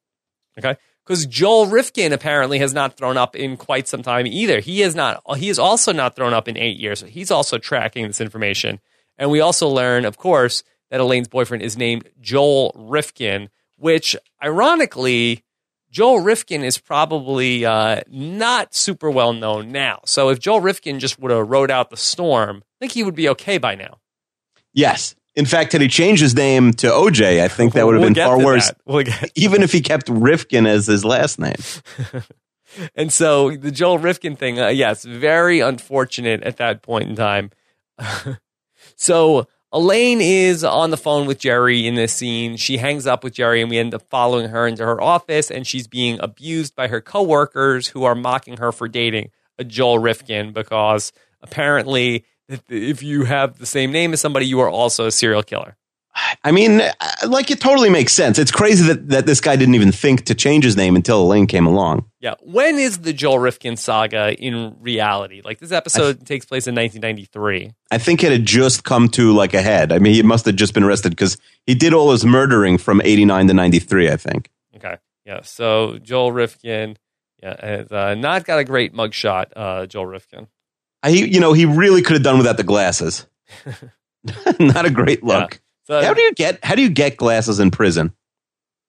Okay. 0.58 0.76
Because 1.04 1.26
Joel 1.26 1.66
Rifkin 1.66 2.12
apparently 2.12 2.58
has 2.58 2.74
not 2.74 2.96
thrown 2.96 3.16
up 3.16 3.36
in 3.36 3.56
quite 3.56 3.86
some 3.86 4.02
time 4.02 4.26
either. 4.26 4.58
He 4.58 4.82
is 4.82 4.96
not. 4.96 5.22
He 5.36 5.48
is 5.48 5.58
also 5.58 5.92
not 5.92 6.16
thrown 6.16 6.34
up 6.34 6.48
in 6.48 6.56
eight 6.56 6.80
years. 6.80 7.02
He's 7.02 7.30
also 7.30 7.58
tracking 7.58 8.08
this 8.08 8.20
information, 8.20 8.80
and 9.16 9.30
we 9.30 9.40
also 9.40 9.68
learn, 9.68 10.04
of 10.04 10.16
course, 10.16 10.64
that 10.90 10.98
Elaine's 10.98 11.28
boyfriend 11.28 11.62
is 11.62 11.76
named 11.76 12.08
Joel 12.20 12.72
Rifkin, 12.74 13.50
which 13.76 14.16
ironically 14.42 15.44
Joel 15.90 16.20
Rifkin 16.20 16.64
is 16.64 16.76
probably 16.76 17.64
uh, 17.64 18.00
not 18.08 18.74
super 18.74 19.10
well 19.10 19.32
known 19.32 19.70
now. 19.70 20.00
So 20.06 20.28
if 20.30 20.40
Joel 20.40 20.60
Rifkin 20.60 20.98
just 20.98 21.18
would 21.20 21.30
have 21.30 21.48
rode 21.48 21.70
out 21.70 21.90
the 21.90 21.96
storm, 21.96 22.62
I 22.64 22.76
think 22.80 22.92
he 22.92 23.04
would 23.04 23.14
be 23.14 23.28
okay 23.30 23.58
by 23.58 23.76
now. 23.76 23.98
Yes. 24.76 25.16
In 25.34 25.46
fact, 25.46 25.72
had 25.72 25.80
he 25.80 25.88
changed 25.88 26.22
his 26.22 26.34
name 26.34 26.72
to 26.74 26.86
OJ, 26.86 27.42
I 27.42 27.48
think 27.48 27.72
that 27.72 27.84
would 27.84 27.94
have 27.94 28.02
we'll 28.02 28.14
been 28.14 28.24
far 28.24 28.38
worse. 28.38 28.70
We'll 28.84 29.04
even 29.34 29.62
if 29.62 29.72
he 29.72 29.80
kept 29.80 30.08
Rifkin 30.08 30.66
as 30.66 30.86
his 30.86 31.04
last 31.04 31.38
name. 31.38 31.56
and 32.94 33.12
so 33.12 33.50
the 33.56 33.70
Joel 33.70 33.98
Rifkin 33.98 34.36
thing, 34.36 34.60
uh, 34.60 34.68
yes, 34.68 35.04
very 35.04 35.60
unfortunate 35.60 36.42
at 36.42 36.58
that 36.58 36.82
point 36.82 37.08
in 37.08 37.16
time. 37.16 37.50
so 38.96 39.46
Elaine 39.72 40.20
is 40.20 40.62
on 40.62 40.90
the 40.90 40.96
phone 40.96 41.26
with 41.26 41.38
Jerry 41.38 41.86
in 41.86 41.96
this 41.96 42.12
scene. 42.12 42.56
She 42.56 42.76
hangs 42.76 43.06
up 43.06 43.24
with 43.24 43.34
Jerry, 43.34 43.60
and 43.60 43.70
we 43.70 43.78
end 43.78 43.94
up 43.94 44.02
following 44.08 44.48
her 44.50 44.66
into 44.66 44.84
her 44.84 45.00
office, 45.02 45.50
and 45.50 45.66
she's 45.66 45.86
being 45.86 46.18
abused 46.20 46.74
by 46.74 46.88
her 46.88 47.00
coworkers 47.00 47.88
who 47.88 48.04
are 48.04 48.14
mocking 48.14 48.58
her 48.58 48.72
for 48.72 48.88
dating 48.88 49.30
a 49.58 49.64
Joel 49.64 49.98
Rifkin 49.98 50.52
because 50.52 51.12
apparently, 51.42 52.24
if 52.68 53.02
you 53.02 53.24
have 53.24 53.58
the 53.58 53.66
same 53.66 53.92
name 53.92 54.12
as 54.12 54.20
somebody, 54.20 54.46
you 54.46 54.60
are 54.60 54.70
also 54.70 55.06
a 55.06 55.10
serial 55.10 55.42
killer. 55.42 55.76
I 56.44 56.50
mean, 56.50 56.80
uh, 56.80 56.92
like 57.28 57.50
it 57.50 57.60
totally 57.60 57.90
makes 57.90 58.12
sense. 58.12 58.38
It's 58.38 58.50
crazy 58.50 58.86
that, 58.88 59.08
that 59.10 59.26
this 59.26 59.40
guy 59.40 59.56
didn't 59.56 59.74
even 59.74 59.92
think 59.92 60.24
to 60.26 60.34
change 60.34 60.64
his 60.64 60.76
name 60.76 60.96
until 60.96 61.22
Elaine 61.22 61.46
came 61.46 61.66
along. 61.66 62.10
Yeah. 62.20 62.34
When 62.40 62.78
is 62.78 62.98
the 62.98 63.12
Joel 63.12 63.38
Rifkin 63.38 63.76
saga 63.76 64.34
in 64.34 64.76
reality? 64.80 65.42
Like 65.44 65.58
this 65.58 65.72
episode 65.72 66.14
th- 66.14 66.26
takes 66.26 66.46
place 66.46 66.66
in 66.66 66.74
1993. 66.74 67.72
I 67.90 67.98
think 67.98 68.24
it 68.24 68.32
had 68.32 68.46
just 68.46 68.84
come 68.84 69.08
to 69.10 69.32
like 69.32 69.52
a 69.52 69.60
head. 69.60 69.92
I 69.92 69.98
mean, 69.98 70.14
he 70.14 70.22
must 70.22 70.46
have 70.46 70.56
just 70.56 70.72
been 70.72 70.84
arrested 70.84 71.10
because 71.10 71.36
he 71.66 71.74
did 71.74 71.92
all 71.92 72.12
his 72.12 72.24
murdering 72.24 72.78
from 72.78 73.02
89 73.04 73.48
to 73.48 73.54
93, 73.54 74.10
I 74.10 74.16
think. 74.16 74.50
Okay. 74.76 74.96
Yeah. 75.26 75.42
So 75.42 75.98
Joel 75.98 76.32
Rifkin, 76.32 76.96
yeah, 77.42 77.56
has 77.60 77.92
uh, 77.92 78.14
not 78.14 78.44
got 78.44 78.58
a 78.58 78.64
great 78.64 78.94
mugshot, 78.94 79.46
uh, 79.54 79.84
Joel 79.86 80.06
Rifkin. 80.06 80.48
I, 81.06 81.10
you 81.10 81.38
know, 81.38 81.52
he 81.52 81.66
really 81.66 82.02
could 82.02 82.14
have 82.14 82.24
done 82.24 82.36
without 82.36 82.56
the 82.56 82.64
glasses. 82.64 83.26
not 84.58 84.86
a 84.86 84.90
great 84.90 85.22
look. 85.22 85.54
Yeah. 85.54 85.58
So, 86.00 86.04
how 86.04 86.14
do 86.14 86.20
you 86.20 86.34
get 86.34 86.64
how 86.64 86.74
do 86.74 86.82
you 86.82 86.88
get 86.88 87.16
glasses 87.16 87.60
in 87.60 87.70
prison? 87.70 88.12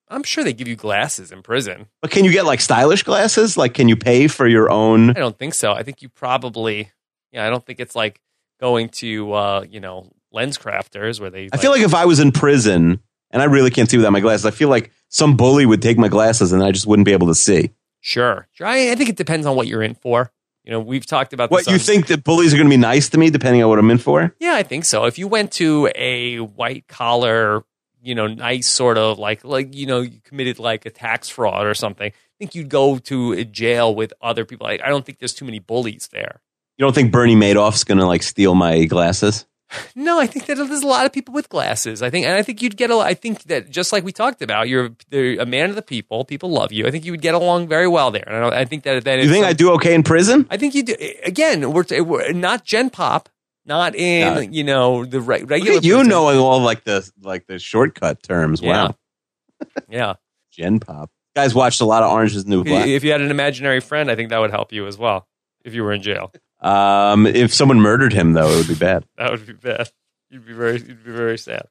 I'm 0.08 0.24
sure 0.24 0.42
they 0.42 0.52
give 0.52 0.66
you 0.66 0.74
glasses 0.74 1.30
in 1.30 1.42
prison. 1.42 1.86
But 2.02 2.10
can 2.10 2.24
you 2.24 2.32
get 2.32 2.44
like 2.44 2.60
stylish 2.60 3.04
glasses? 3.04 3.56
Like, 3.56 3.74
can 3.74 3.88
you 3.88 3.96
pay 3.96 4.26
for 4.26 4.48
your 4.48 4.68
own? 4.68 5.10
I 5.10 5.20
don't 5.20 5.38
think 5.38 5.54
so. 5.54 5.72
I 5.72 5.84
think 5.84 6.02
you 6.02 6.08
probably, 6.08 6.90
yeah, 7.30 7.46
I 7.46 7.50
don't 7.50 7.64
think 7.64 7.78
it's 7.78 7.94
like 7.94 8.20
going 8.58 8.88
to, 8.88 9.32
uh, 9.32 9.64
you 9.68 9.78
know, 9.78 10.10
lens 10.32 10.58
crafters 10.58 11.20
where 11.20 11.30
they. 11.30 11.44
I 11.44 11.48
like, 11.52 11.60
feel 11.60 11.70
like 11.70 11.82
if 11.82 11.94
I 11.94 12.06
was 12.06 12.18
in 12.18 12.32
prison 12.32 13.00
and 13.30 13.42
I 13.42 13.44
really 13.44 13.70
can't 13.70 13.88
see 13.88 13.96
without 13.96 14.12
my 14.12 14.20
glasses, 14.20 14.46
I 14.46 14.50
feel 14.50 14.70
like 14.70 14.90
some 15.08 15.36
bully 15.36 15.66
would 15.66 15.82
take 15.82 15.98
my 15.98 16.08
glasses 16.08 16.52
and 16.52 16.64
I 16.64 16.72
just 16.72 16.86
wouldn't 16.86 17.06
be 17.06 17.12
able 17.12 17.28
to 17.28 17.34
see. 17.34 17.70
Sure. 18.00 18.48
I, 18.60 18.90
I 18.90 18.94
think 18.96 19.10
it 19.10 19.16
depends 19.16 19.46
on 19.46 19.54
what 19.54 19.68
you're 19.68 19.82
in 19.82 19.94
for. 19.94 20.32
You 20.68 20.74
know, 20.74 20.80
we've 20.80 21.06
talked 21.06 21.32
about 21.32 21.50
what 21.50 21.66
you 21.66 21.78
think 21.78 22.08
that 22.08 22.24
bullies 22.24 22.52
are 22.52 22.58
going 22.58 22.68
to 22.68 22.70
be 22.70 22.76
nice 22.76 23.08
to 23.08 23.18
me 23.18 23.30
depending 23.30 23.62
on 23.62 23.70
what 23.70 23.78
I'm 23.78 23.90
in 23.90 23.96
for. 23.96 24.34
Yeah, 24.38 24.52
I 24.52 24.62
think 24.62 24.84
so. 24.84 25.06
If 25.06 25.18
you 25.18 25.26
went 25.26 25.50
to 25.52 25.90
a 25.94 26.40
white 26.40 26.86
collar, 26.86 27.64
you 28.02 28.14
know, 28.14 28.26
nice 28.26 28.68
sort 28.68 28.98
of 28.98 29.18
like 29.18 29.44
like 29.44 29.74
you 29.74 29.86
know, 29.86 30.02
you 30.02 30.20
committed 30.24 30.58
like 30.58 30.84
a 30.84 30.90
tax 30.90 31.30
fraud 31.30 31.64
or 31.64 31.72
something, 31.72 32.12
I 32.12 32.34
think 32.38 32.54
you'd 32.54 32.68
go 32.68 32.98
to 32.98 33.32
a 33.32 33.44
jail 33.44 33.94
with 33.94 34.12
other 34.20 34.44
people. 34.44 34.66
I, 34.66 34.72
I 34.84 34.90
don't 34.90 35.06
think 35.06 35.20
there's 35.20 35.32
too 35.32 35.46
many 35.46 35.58
bullies 35.58 36.10
there. 36.12 36.42
You 36.76 36.84
don't 36.84 36.94
think 36.94 37.12
Bernie 37.12 37.34
Madoff's 37.34 37.84
going 37.84 37.98
to 37.98 38.06
like 38.06 38.22
steal 38.22 38.54
my 38.54 38.84
glasses? 38.84 39.46
No, 39.94 40.18
I 40.18 40.26
think 40.26 40.46
that 40.46 40.56
there's 40.56 40.82
a 40.82 40.86
lot 40.86 41.04
of 41.04 41.12
people 41.12 41.34
with 41.34 41.48
glasses. 41.48 42.02
I 42.02 42.08
think, 42.08 42.24
and 42.24 42.34
I 42.34 42.42
think 42.42 42.62
you'd 42.62 42.76
get 42.76 42.90
a. 42.90 42.96
I 42.96 43.14
think 43.14 43.42
that 43.44 43.70
just 43.70 43.92
like 43.92 44.02
we 44.02 44.12
talked 44.12 44.40
about, 44.40 44.68
you're, 44.68 44.90
you're 45.10 45.40
a 45.40 45.46
man 45.46 45.68
of 45.68 45.76
the 45.76 45.82
people. 45.82 46.24
People 46.24 46.50
love 46.50 46.72
you. 46.72 46.86
I 46.86 46.90
think 46.90 47.04
you 47.04 47.12
would 47.12 47.20
get 47.20 47.34
along 47.34 47.68
very 47.68 47.86
well 47.86 48.10
there. 48.10 48.24
And 48.26 48.46
I, 48.46 48.60
I 48.60 48.64
think 48.64 48.84
that 48.84 49.04
then 49.04 49.18
you 49.18 49.28
think 49.30 49.44
I 49.44 49.52
do 49.52 49.72
okay 49.72 49.94
in 49.94 50.02
prison. 50.02 50.46
I 50.50 50.56
think 50.56 50.74
you 50.74 50.84
do. 50.84 50.94
Again, 51.22 51.72
we're, 51.72 51.84
we're 52.02 52.32
not 52.32 52.64
Gen 52.64 52.88
Pop, 52.88 53.28
not 53.66 53.94
in 53.94 54.52
you 54.52 54.64
know 54.64 55.04
the 55.04 55.20
re- 55.20 55.42
regular. 55.42 55.80
you 55.80 56.02
knowing 56.02 56.38
all 56.38 56.60
like 56.60 56.84
the 56.84 57.08
like 57.20 57.46
the 57.46 57.58
shortcut 57.58 58.22
terms. 58.22 58.62
Yeah. 58.62 58.88
Wow. 58.88 58.96
yeah. 59.88 60.14
Gen 60.50 60.80
Pop. 60.80 61.10
guys 61.36 61.54
watched 61.54 61.80
a 61.80 61.84
lot 61.84 62.02
of 62.02 62.10
Orange 62.10 62.34
Is 62.34 62.46
New 62.46 62.64
Black. 62.64 62.86
If 62.86 63.04
you 63.04 63.12
had 63.12 63.20
an 63.20 63.30
imaginary 63.30 63.80
friend, 63.80 64.10
I 64.10 64.16
think 64.16 64.30
that 64.30 64.38
would 64.38 64.50
help 64.50 64.72
you 64.72 64.86
as 64.86 64.96
well. 64.96 65.28
If 65.64 65.74
you 65.74 65.82
were 65.82 65.92
in 65.92 66.02
jail. 66.02 66.32
Um, 66.60 67.26
if 67.26 67.54
someone 67.54 67.80
murdered 67.80 68.12
him, 68.12 68.32
though, 68.32 68.50
it 68.50 68.56
would 68.56 68.68
be 68.68 68.74
bad. 68.74 69.04
that 69.16 69.30
would 69.30 69.46
be 69.46 69.52
bad. 69.52 69.90
You'd 70.30 70.46
be 70.46 70.52
very, 70.52 70.74
you'd 70.74 71.04
be 71.04 71.12
very 71.12 71.38
sad. 71.38 71.66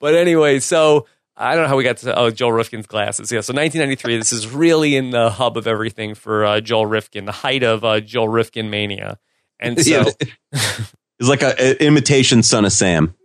But 0.00 0.14
anyway, 0.14 0.60
so 0.60 1.06
I 1.36 1.54
don't 1.54 1.64
know 1.64 1.68
how 1.68 1.76
we 1.76 1.84
got 1.84 1.98
to 1.98 2.18
oh 2.18 2.30
Joel 2.30 2.52
Rifkin's 2.52 2.86
glasses. 2.86 3.30
Yeah, 3.30 3.40
so 3.40 3.52
1993. 3.52 4.18
this 4.18 4.32
is 4.32 4.48
really 4.48 4.96
in 4.96 5.10
the 5.10 5.30
hub 5.30 5.56
of 5.56 5.66
everything 5.66 6.14
for 6.14 6.44
uh, 6.44 6.60
Joel 6.60 6.86
Rifkin, 6.86 7.24
the 7.26 7.32
height 7.32 7.62
of 7.62 7.84
uh, 7.84 8.00
Joel 8.00 8.28
Rifkin 8.28 8.70
mania. 8.70 9.18
And 9.60 9.80
so 9.84 10.04
it's 10.50 10.92
like 11.20 11.42
an 11.42 11.56
imitation 11.80 12.42
son 12.42 12.64
of 12.64 12.72
Sam. 12.72 13.14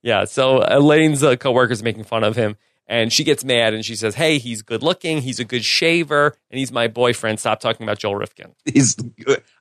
Yeah. 0.00 0.26
So 0.26 0.62
Elaine's 0.62 1.24
uh, 1.24 1.34
coworkers 1.36 1.82
making 1.82 2.04
fun 2.04 2.22
of 2.24 2.36
him, 2.36 2.56
and 2.92 3.10
she 3.10 3.24
gets 3.24 3.42
mad 3.42 3.72
and 3.72 3.82
she 3.82 3.96
says, 3.96 4.14
Hey, 4.14 4.36
he's 4.36 4.60
good 4.60 4.82
looking. 4.82 5.22
He's 5.22 5.40
a 5.40 5.44
good 5.44 5.64
shaver. 5.64 6.36
And 6.50 6.58
he's 6.58 6.70
my 6.70 6.88
boyfriend. 6.88 7.40
Stop 7.40 7.58
talking 7.60 7.84
about 7.84 7.98
Joel 7.98 8.16
Rifkin. 8.16 8.54
He's, 8.66 8.96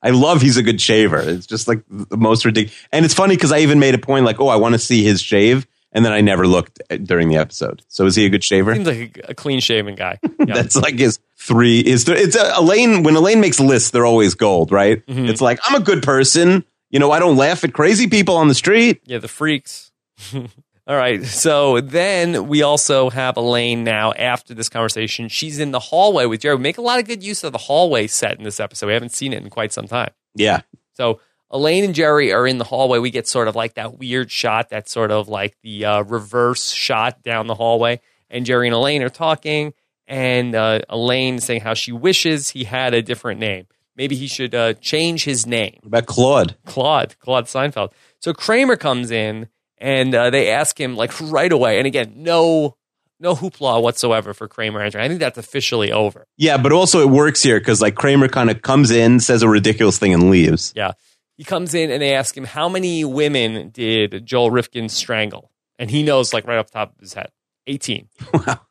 I 0.04 0.10
love 0.10 0.42
he's 0.42 0.58
a 0.58 0.64
good 0.64 0.82
shaver. 0.82 1.22
It's 1.22 1.48
just 1.48 1.66
like 1.66 1.82
the 1.90 2.18
most 2.18 2.44
ridiculous. 2.44 2.78
And 2.92 3.06
it's 3.06 3.14
funny 3.14 3.36
because 3.36 3.54
I 3.54 3.60
even 3.60 3.80
made 3.80 3.96
a 3.96 4.00
point 4.00 4.26
like, 4.26 4.42
Oh, 4.42 4.50
I 4.50 4.58
want 4.58 4.74
to 4.74 4.80
see 4.80 5.04
his 5.04 5.22
shave. 5.22 5.66
And 5.94 6.04
then 6.04 6.12
I 6.12 6.20
never 6.20 6.46
looked 6.46 6.82
during 7.04 7.30
the 7.30 7.38
episode. 7.38 7.84
So 7.88 8.06
is 8.06 8.16
he 8.18 8.26
a 8.26 8.30
good 8.30 8.44
shaver? 8.44 8.76
Seems 8.76 8.88
like 8.88 9.18
a, 9.24 9.32
a 9.32 9.34
clean 9.34 9.62
shaven 9.62 9.96
guy. 9.96 10.20
Yeah. 10.42 10.56
That's 10.56 10.76
like 10.76 10.98
his 10.98 11.20
three. 11.38 11.80
Is 11.82 12.10
it's 12.10 12.36
a, 12.36 12.54
Elaine 12.58 13.04
when 13.04 13.16
Elaine 13.16 13.40
makes 13.40 13.60
lists, 13.60 13.92
they're 13.92 14.08
always 14.08 14.34
gold, 14.34 14.72
right? 14.72 15.06
Mm-hmm. 15.06 15.26
It's 15.26 15.40
like 15.40 15.60
I'm 15.64 15.80
a 15.80 15.84
good 15.84 16.02
person. 16.02 16.66
You 16.90 17.00
know, 17.00 17.12
I 17.12 17.20
don't 17.20 17.38
laugh 17.38 17.64
at 17.64 17.74
crazy 17.74 18.08
people 18.08 18.36
on 18.38 18.48
the 18.48 18.56
street. 18.56 19.02
Yeah, 19.06 19.20
the 19.20 19.28
freaks. 19.28 19.92
All 20.88 20.98
right. 20.98 21.24
So 21.24 21.80
then 21.80 22.48
we 22.48 22.64
also 22.64 23.10
have 23.10 23.38
Elaine 23.38 23.84
now 23.84 24.14
after 24.14 24.54
this 24.54 24.68
conversation. 24.68 25.28
She's 25.30 25.60
in 25.60 25.72
the 25.72 25.80
hallway 25.80 26.26
with 26.26 26.42
Jerry. 26.42 26.56
We 26.56 26.62
make 26.64 26.78
a 26.78 26.82
lot 26.82 27.00
of 27.00 27.06
good 27.06 27.24
use 27.24 27.44
of 27.44 27.52
the 27.52 27.58
hallway 27.58 28.08
set 28.08 28.38
in 28.38 28.44
this 28.44 28.60
episode. 28.60 28.88
We 28.88 28.94
haven't 28.94 29.12
seen 29.12 29.32
it 29.34 29.44
in 29.44 29.50
quite 29.50 29.72
some 29.72 29.88
time. 29.88 30.12
Yeah. 30.36 30.62
So 30.94 31.20
Elaine 31.52 31.84
and 31.84 31.94
Jerry 31.94 32.32
are 32.34 32.48
in 32.48 32.58
the 32.58 32.64
hallway. 32.64 33.00
We 33.00 33.12
get 33.12 33.28
sort 33.28 33.48
of 33.48 33.56
like 33.56 33.76
that 33.76 34.00
weird 34.00 34.32
shot, 34.32 34.70
that 34.70 34.90
sort 34.90 35.12
of 35.12 35.28
like 35.28 35.58
the 35.62 35.86
uh, 35.86 36.02
reverse 36.04 36.72
shot 36.72 37.22
down 37.22 37.48
the 37.48 37.56
hallway. 37.56 38.02
And 38.30 38.46
Jerry 38.46 38.68
and 38.68 38.74
Elaine 38.74 39.04
are 39.04 39.10
talking, 39.10 39.74
and 40.08 40.56
uh, 40.56 40.80
Elaine 40.90 41.40
saying 41.40 41.62
how 41.62 41.74
she 41.74 41.92
wishes 41.92 42.50
he 42.50 42.64
had 42.64 42.94
a 42.94 43.02
different 43.02 43.42
name. 43.42 43.68
Maybe 43.98 44.16
he 44.16 44.28
should 44.28 44.56
uh, 44.56 44.74
change 44.76 45.26
his 45.26 45.46
name. 45.46 45.80
What 45.82 45.88
about 45.88 46.06
Claude? 46.06 46.56
Claude, 46.66 47.20
Claude 47.20 47.46
Seinfeld. 47.46 47.92
So 48.20 48.34
Kramer 48.34 48.78
comes 48.78 49.12
in 49.12 49.50
and 49.82 50.14
uh, 50.16 50.30
they 50.30 50.50
ask 50.52 50.80
him 50.80 50.96
like 50.96 51.12
right 51.20 51.52
away. 51.52 51.80
And 51.80 51.88
again, 51.88 52.14
no 52.18 52.78
no 53.20 53.36
hoopla 53.36 53.82
whatsoever 53.82 54.34
for 54.34 54.48
Kramer 54.48 54.82
entering. 54.82 55.04
I 55.04 55.08
think 55.08 55.20
that's 55.20 55.38
officially 55.38 55.92
over. 55.92 56.28
Yeah, 56.38 56.58
but 56.58 56.72
also 56.72 57.02
it 57.02 57.10
works 57.10 57.44
here 57.44 57.60
because 57.60 57.82
like 57.82 57.96
Kramer 57.96 58.28
kind 58.28 58.50
of 58.50 58.62
comes 58.62 58.92
in, 58.92 59.20
says 59.20 59.44
a 59.44 59.50
ridiculous 59.50 59.98
thing, 59.98 60.14
and 60.14 60.30
leaves. 60.30 60.74
Yeah, 60.76 60.94
he 61.38 61.44
comes 61.44 61.74
in 61.74 61.92
and 61.92 62.02
they 62.02 62.14
ask 62.14 62.36
him 62.36 62.46
how 62.46 62.70
many 62.70 63.04
women 63.04 63.70
did 63.70 64.26
Joel 64.26 64.52
Rifkin 64.52 64.90
strangle, 64.90 65.52
and 65.78 65.90
he 65.90 66.04
knows 66.04 66.34
like 66.34 66.48
right 66.48 66.58
off 66.58 66.68
the 66.68 66.74
top 66.74 66.94
of 66.94 67.00
his 67.00 67.14
head, 67.14 67.32
eighteen. 67.68 68.08
Wow. 68.34 68.62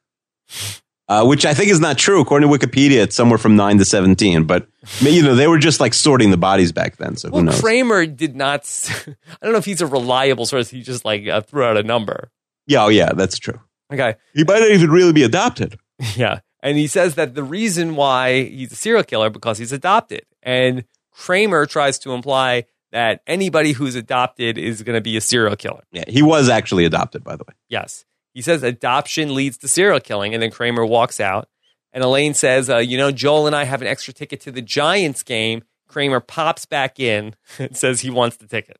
Uh, 1.10 1.24
which 1.24 1.44
I 1.44 1.54
think 1.54 1.72
is 1.72 1.80
not 1.80 1.98
true. 1.98 2.20
According 2.20 2.48
to 2.48 2.56
Wikipedia, 2.56 3.02
it's 3.02 3.16
somewhere 3.16 3.36
from 3.36 3.56
nine 3.56 3.78
to 3.78 3.84
seventeen. 3.84 4.44
But 4.44 4.68
you 5.00 5.24
know, 5.24 5.34
they 5.34 5.48
were 5.48 5.58
just 5.58 5.80
like 5.80 5.92
sorting 5.92 6.30
the 6.30 6.36
bodies 6.36 6.70
back 6.70 6.98
then. 6.98 7.16
So 7.16 7.30
well, 7.30 7.40
who 7.40 7.46
knows? 7.46 7.60
Kramer 7.60 8.06
did 8.06 8.36
not. 8.36 8.62
I 9.08 9.44
don't 9.44 9.50
know 9.50 9.58
if 9.58 9.64
he's 9.64 9.80
a 9.80 9.88
reliable 9.88 10.46
source. 10.46 10.70
He 10.70 10.82
just 10.82 11.04
like 11.04 11.26
uh, 11.26 11.40
threw 11.40 11.64
out 11.64 11.76
a 11.76 11.82
number. 11.82 12.30
Yeah, 12.68 12.84
oh 12.84 12.88
yeah, 12.90 13.10
that's 13.12 13.40
true. 13.40 13.58
Okay, 13.92 14.14
he 14.34 14.44
might 14.44 14.60
not 14.60 14.70
even 14.70 14.88
really 14.90 15.12
be 15.12 15.24
adopted. 15.24 15.78
Yeah, 16.16 16.40
and 16.62 16.78
he 16.78 16.86
says 16.86 17.16
that 17.16 17.34
the 17.34 17.42
reason 17.42 17.96
why 17.96 18.44
he's 18.44 18.72
a 18.72 18.76
serial 18.76 19.02
killer 19.02 19.30
because 19.30 19.58
he's 19.58 19.72
adopted, 19.72 20.22
and 20.44 20.84
Kramer 21.10 21.66
tries 21.66 21.98
to 21.98 22.12
imply 22.12 22.66
that 22.92 23.20
anybody 23.26 23.72
who's 23.72 23.96
adopted 23.96 24.56
is 24.58 24.82
going 24.82 24.96
to 24.96 25.02
be 25.02 25.16
a 25.16 25.20
serial 25.20 25.56
killer. 25.56 25.82
Yeah, 25.92 26.04
he 26.08 26.22
was 26.22 26.48
actually 26.48 26.84
adopted, 26.84 27.24
by 27.24 27.36
the 27.36 27.44
way. 27.46 27.54
Yes. 27.68 28.04
He 28.34 28.42
says 28.42 28.62
adoption 28.62 29.34
leads 29.34 29.58
to 29.58 29.68
serial 29.68 30.00
killing, 30.00 30.34
and 30.34 30.42
then 30.42 30.50
Kramer 30.50 30.86
walks 30.86 31.20
out. 31.20 31.48
And 31.92 32.04
Elaine 32.04 32.34
says, 32.34 32.70
uh, 32.70 32.78
"You 32.78 32.96
know, 32.96 33.10
Joel 33.10 33.46
and 33.46 33.56
I 33.56 33.64
have 33.64 33.82
an 33.82 33.88
extra 33.88 34.14
ticket 34.14 34.40
to 34.42 34.52
the 34.52 34.62
Giants 34.62 35.22
game." 35.22 35.62
Kramer 35.88 36.20
pops 36.20 36.66
back 36.66 37.00
in 37.00 37.34
and 37.58 37.76
says 37.76 38.00
he 38.00 38.10
wants 38.10 38.36
the 38.36 38.46
ticket. 38.46 38.78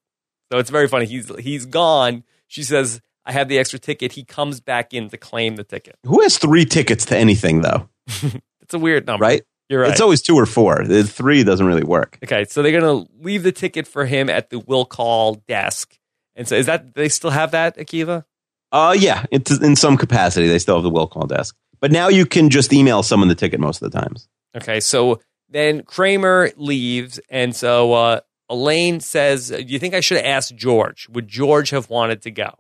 So 0.53 0.59
it's 0.59 0.71
very 0.71 0.89
funny. 0.89 1.07
He's 1.07 1.35
he's 1.37 1.67
gone. 1.67 2.25
She 2.47 2.63
says, 2.63 3.01
"I 3.27 3.33
have 3.33 3.49
the 3.49 3.59
extra 3.59 3.79
ticket." 3.79 4.13
He 4.13 4.25
comes 4.25 4.61
back 4.61 4.95
in 4.95 5.09
to 5.11 5.17
claim 5.17 5.57
the 5.57 5.65
ticket. 5.65 5.97
Who 6.05 6.21
has 6.23 6.39
three 6.39 6.65
tickets 6.65 7.05
to 7.07 7.17
anything, 7.17 7.63
though? 7.63 7.89
it's 8.07 8.75
a 8.75 8.79
weird 8.79 9.07
number, 9.07 9.25
right? 9.25 9.43
You're 9.69 9.83
right. 9.83 9.93
It's 9.93 10.01
always 10.01 10.21
two 10.21 10.35
or 10.35 10.47
four. 10.47 10.85
The 10.85 11.05
three 11.05 11.45
doesn't 11.45 11.65
really 11.65 11.85
work. 11.85 12.19
Okay, 12.25 12.45
so 12.45 12.63
they're 12.63 12.79
gonna 12.79 13.07
leave 13.21 13.45
the 13.45 13.53
ticket 13.53 13.87
for 13.87 14.05
him 14.05 14.29
at 14.29 14.51
the 14.51 14.59
will 14.59 14.85
call 14.85 15.35
desk. 15.47 15.97
And 16.35 16.49
so, 16.49 16.57
is 16.57 16.67
that 16.67 16.95
they 16.95 17.09
still 17.09 17.31
have 17.31 17.53
that, 17.53 17.77
Akiva? 17.77 18.25
Uh, 18.73 18.95
yeah, 18.99 19.25
it's 19.31 19.51
in 19.51 19.77
some 19.77 19.97
capacity. 19.97 20.47
They 20.47 20.59
still 20.59 20.77
have 20.77 20.85
the 20.85 20.91
will 20.91 21.07
call 21.07 21.27
desk. 21.27 21.57
But 21.81 21.93
now 21.93 22.09
you 22.09 22.27
can 22.27 22.51
just 22.51 22.73
email 22.73 23.03
someone 23.03 23.29
the 23.29 23.35
ticket 23.35 23.59
most 23.59 23.83
of 23.83 23.91
the 23.91 23.99
times. 23.99 24.29
Okay, 24.57 24.81
so 24.81 25.21
then 25.49 25.83
Kramer 25.83 26.51
leaves, 26.57 27.19
and 27.29 27.57
so 27.57 27.93
uh, 27.93 28.21
Elaine 28.49 29.01
says, 29.01 29.49
"Do 29.49 29.63
you 29.63 29.79
think 29.79 29.95
I 29.95 30.01
should 30.01 30.19
have 30.19 30.27
asked 30.27 30.55
George? 30.55 31.09
Would 31.11 31.27
George 31.27 31.71
have 31.71 31.89
wanted 31.89 32.23
to 32.23 32.31
go?" 32.31 32.59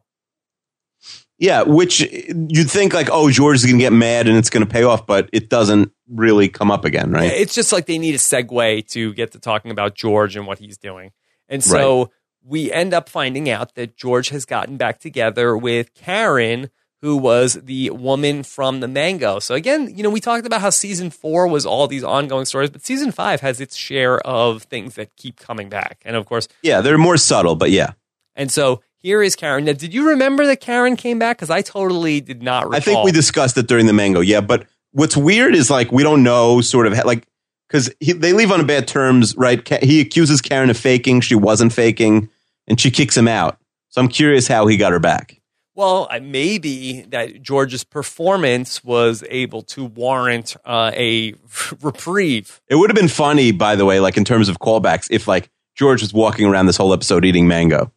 Yeah, 1.38 1.62
which 1.62 2.01
you'd 2.01 2.70
think 2.70 2.92
like, 2.92 3.09
oh, 3.11 3.31
George 3.31 3.57
is 3.57 3.64
going 3.64 3.79
to 3.79 3.83
get 3.83 3.94
mad 3.94 4.29
and 4.29 4.37
it's 4.37 4.51
going 4.51 4.64
to 4.64 4.70
pay 4.70 4.83
off, 4.83 5.07
but 5.07 5.31
it 5.33 5.49
doesn't 5.49 5.90
really 6.07 6.51
come 6.51 6.70
up 6.70 6.85
again, 6.85 7.12
right? 7.12 7.33
It's 7.33 7.55
just 7.55 7.73
like 7.73 7.87
they 7.87 7.96
need 7.96 8.14
a 8.14 8.18
segue 8.18 8.87
to 8.88 9.14
get 9.14 9.33
to 9.33 9.38
talking 9.38 9.70
about 9.70 9.94
George 9.94 10.37
and 10.37 10.46
what 10.46 10.59
he's 10.59 10.79
doing, 10.79 11.12
and 11.49 11.62
so. 11.62 12.03
Right 12.03 12.11
we 12.50 12.72
end 12.72 12.92
up 12.92 13.08
finding 13.08 13.48
out 13.48 13.76
that 13.76 13.96
George 13.96 14.30
has 14.30 14.44
gotten 14.44 14.76
back 14.76 14.98
together 14.98 15.56
with 15.56 15.94
Karen, 15.94 16.68
who 17.00 17.16
was 17.16 17.54
the 17.54 17.90
woman 17.90 18.42
from 18.42 18.80
the 18.80 18.88
mango. 18.88 19.38
So 19.38 19.54
again, 19.54 19.96
you 19.96 20.02
know, 20.02 20.10
we 20.10 20.20
talked 20.20 20.44
about 20.44 20.60
how 20.60 20.70
season 20.70 21.10
four 21.10 21.46
was 21.46 21.64
all 21.64 21.86
these 21.86 22.02
ongoing 22.02 22.44
stories, 22.44 22.68
but 22.68 22.84
season 22.84 23.12
five 23.12 23.40
has 23.40 23.60
its 23.60 23.76
share 23.76 24.18
of 24.26 24.64
things 24.64 24.96
that 24.96 25.14
keep 25.16 25.36
coming 25.36 25.68
back. 25.68 26.02
And 26.04 26.16
of 26.16 26.26
course, 26.26 26.48
yeah, 26.62 26.80
they're 26.80 26.98
more 26.98 27.16
subtle, 27.16 27.54
but 27.54 27.70
yeah. 27.70 27.92
And 28.34 28.50
so 28.50 28.82
here 28.98 29.22
is 29.22 29.36
Karen. 29.36 29.64
Now, 29.64 29.72
did 29.72 29.94
you 29.94 30.08
remember 30.08 30.44
that 30.46 30.60
Karen 30.60 30.96
came 30.96 31.20
back? 31.20 31.36
Because 31.36 31.50
I 31.50 31.62
totally 31.62 32.20
did 32.20 32.42
not 32.42 32.64
recall. 32.64 32.76
I 32.76 32.80
think 32.80 33.04
we 33.04 33.12
discussed 33.12 33.56
it 33.58 33.68
during 33.68 33.86
the 33.86 33.92
mango. 33.92 34.20
Yeah, 34.20 34.40
but 34.40 34.66
what's 34.90 35.16
weird 35.16 35.54
is 35.54 35.70
like 35.70 35.92
we 35.92 36.02
don't 36.02 36.24
know 36.24 36.60
sort 36.60 36.88
of 36.88 36.92
like 37.04 37.26
because 37.68 37.94
they 38.00 38.32
leave 38.32 38.50
on 38.50 38.66
bad 38.66 38.88
terms, 38.88 39.36
right? 39.36 39.66
He 39.82 40.00
accuses 40.00 40.40
Karen 40.40 40.70
of 40.70 40.76
faking. 40.76 41.20
She 41.20 41.36
wasn't 41.36 41.72
faking, 41.72 42.28
and 42.70 42.80
she 42.80 42.90
kicks 42.90 43.16
him 43.16 43.28
out. 43.28 43.59
So 43.90 44.00
I'm 44.00 44.09
curious 44.09 44.48
how 44.48 44.66
he 44.68 44.78
got 44.78 44.92
her 44.92 45.00
back. 45.00 45.37
Well, 45.74 46.09
maybe 46.22 47.02
that 47.09 47.42
George's 47.42 47.85
performance 47.85 48.83
was 48.85 49.24
able 49.28 49.62
to 49.62 49.85
warrant 49.85 50.56
uh, 50.64 50.92
a 50.94 51.35
reprieve. 51.83 52.61
It 52.68 52.76
would 52.76 52.90
have 52.90 52.96
been 52.96 53.09
funny, 53.09 53.52
by 53.52 53.76
the 53.76 53.85
way, 53.85 54.00
like 54.00 54.16
in 54.16 54.24
terms 54.24 54.48
of 54.48 54.59
callbacks, 54.59 55.09
if 55.11 55.26
like 55.28 55.50
George 55.74 56.00
was 56.02 56.12
walking 56.14 56.46
around 56.46 56.66
this 56.66 56.76
whole 56.76 56.92
episode 56.92 57.24
eating 57.24 57.48
mango. 57.48 57.92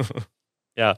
yeah, 0.76 0.94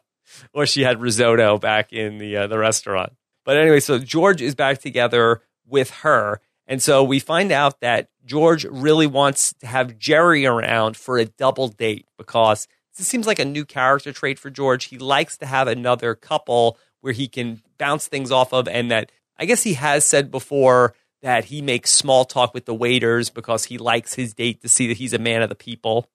or 0.52 0.66
she 0.66 0.82
had 0.82 1.00
risotto 1.00 1.58
back 1.58 1.92
in 1.92 2.18
the 2.18 2.36
uh, 2.36 2.46
the 2.46 2.58
restaurant. 2.58 3.12
But 3.44 3.56
anyway, 3.56 3.80
so 3.80 3.98
George 3.98 4.40
is 4.40 4.54
back 4.54 4.80
together 4.80 5.42
with 5.66 5.90
her. 5.90 6.40
And 6.66 6.82
so 6.82 7.04
we 7.04 7.18
find 7.18 7.52
out 7.52 7.80
that 7.80 8.08
George 8.24 8.64
really 8.64 9.06
wants 9.06 9.52
to 9.60 9.66
have 9.66 9.98
Jerry 9.98 10.46
around 10.46 10.96
for 10.96 11.18
a 11.18 11.26
double 11.26 11.68
date 11.68 12.06
because 12.16 12.66
this 12.96 13.06
seems 13.06 13.26
like 13.26 13.38
a 13.38 13.44
new 13.44 13.64
character 13.64 14.12
trait 14.12 14.38
for 14.38 14.50
George. 14.50 14.84
He 14.84 14.98
likes 14.98 15.36
to 15.38 15.46
have 15.46 15.68
another 15.68 16.14
couple 16.14 16.78
where 17.00 17.12
he 17.12 17.28
can 17.28 17.62
bounce 17.78 18.06
things 18.06 18.30
off 18.30 18.52
of, 18.52 18.68
and 18.68 18.90
that 18.90 19.10
I 19.38 19.44
guess 19.44 19.62
he 19.62 19.74
has 19.74 20.04
said 20.04 20.30
before 20.30 20.94
that 21.22 21.46
he 21.46 21.62
makes 21.62 21.90
small 21.90 22.24
talk 22.24 22.54
with 22.54 22.66
the 22.66 22.74
waiters 22.74 23.30
because 23.30 23.64
he 23.64 23.78
likes 23.78 24.14
his 24.14 24.34
date 24.34 24.60
to 24.62 24.68
see 24.68 24.86
that 24.88 24.98
he's 24.98 25.14
a 25.14 25.18
man 25.18 25.42
of 25.42 25.48
the 25.48 25.54
people. 25.54 26.08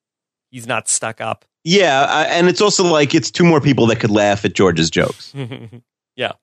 He's 0.51 0.67
not 0.67 0.87
stuck 0.87 1.19
up. 1.19 1.45
Yeah, 1.63 2.25
and 2.29 2.47
it's 2.47 2.61
also 2.61 2.85
like 2.85 3.13
it's 3.13 3.31
two 3.31 3.43
more 3.43 3.59
people 3.59 3.87
that 3.87 3.99
could 3.99 4.11
laugh 4.11 4.45
at 4.45 4.53
George's 4.53 4.89
jokes. 4.89 5.33
yeah. 6.15 6.33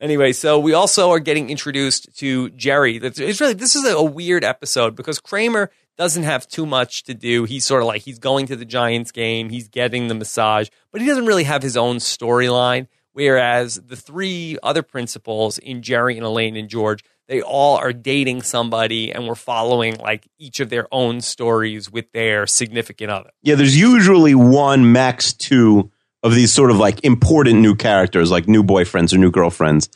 Anyway, 0.00 0.32
so 0.32 0.58
we 0.58 0.72
also 0.72 1.10
are 1.10 1.20
getting 1.20 1.50
introduced 1.50 2.16
to 2.18 2.50
Jerry. 2.50 2.96
It's 2.96 3.40
really 3.40 3.54
this 3.54 3.76
is 3.76 3.86
a 3.86 4.02
weird 4.02 4.44
episode 4.44 4.96
because 4.96 5.20
Kramer 5.20 5.70
doesn't 5.96 6.22
have 6.22 6.48
too 6.48 6.66
much 6.66 7.04
to 7.04 7.14
do. 7.14 7.44
He's 7.44 7.64
sort 7.64 7.82
of 7.82 7.88
like 7.88 8.02
he's 8.02 8.18
going 8.18 8.46
to 8.46 8.56
the 8.56 8.64
Giants 8.64 9.12
game, 9.12 9.50
he's 9.50 9.68
getting 9.68 10.08
the 10.08 10.14
massage, 10.14 10.68
but 10.90 11.00
he 11.00 11.06
doesn't 11.06 11.26
really 11.26 11.44
have 11.44 11.62
his 11.62 11.76
own 11.76 11.96
storyline. 11.96 12.88
Whereas 13.12 13.74
the 13.74 13.96
three 13.96 14.58
other 14.62 14.82
principals 14.82 15.58
in 15.58 15.82
Jerry 15.82 16.16
and 16.16 16.24
Elaine 16.24 16.56
and 16.56 16.68
George, 16.68 17.04
they 17.28 17.42
all 17.42 17.76
are 17.76 17.92
dating 17.92 18.42
somebody 18.42 19.12
and 19.12 19.28
we're 19.28 19.34
following 19.34 19.96
like 19.96 20.26
each 20.38 20.60
of 20.60 20.70
their 20.70 20.88
own 20.90 21.20
stories 21.20 21.90
with 21.90 22.10
their 22.12 22.46
significant 22.46 23.10
other. 23.10 23.30
Yeah, 23.42 23.54
there's 23.54 23.76
usually 23.76 24.34
one, 24.34 24.92
max 24.92 25.34
two 25.34 25.90
of 26.22 26.34
these 26.34 26.52
sort 26.52 26.70
of 26.70 26.78
like 26.78 27.04
important 27.04 27.60
new 27.60 27.74
characters, 27.74 28.30
like 28.30 28.48
new 28.48 28.62
boyfriends 28.62 29.12
or 29.12 29.18
new 29.18 29.30
girlfriends. 29.30 29.90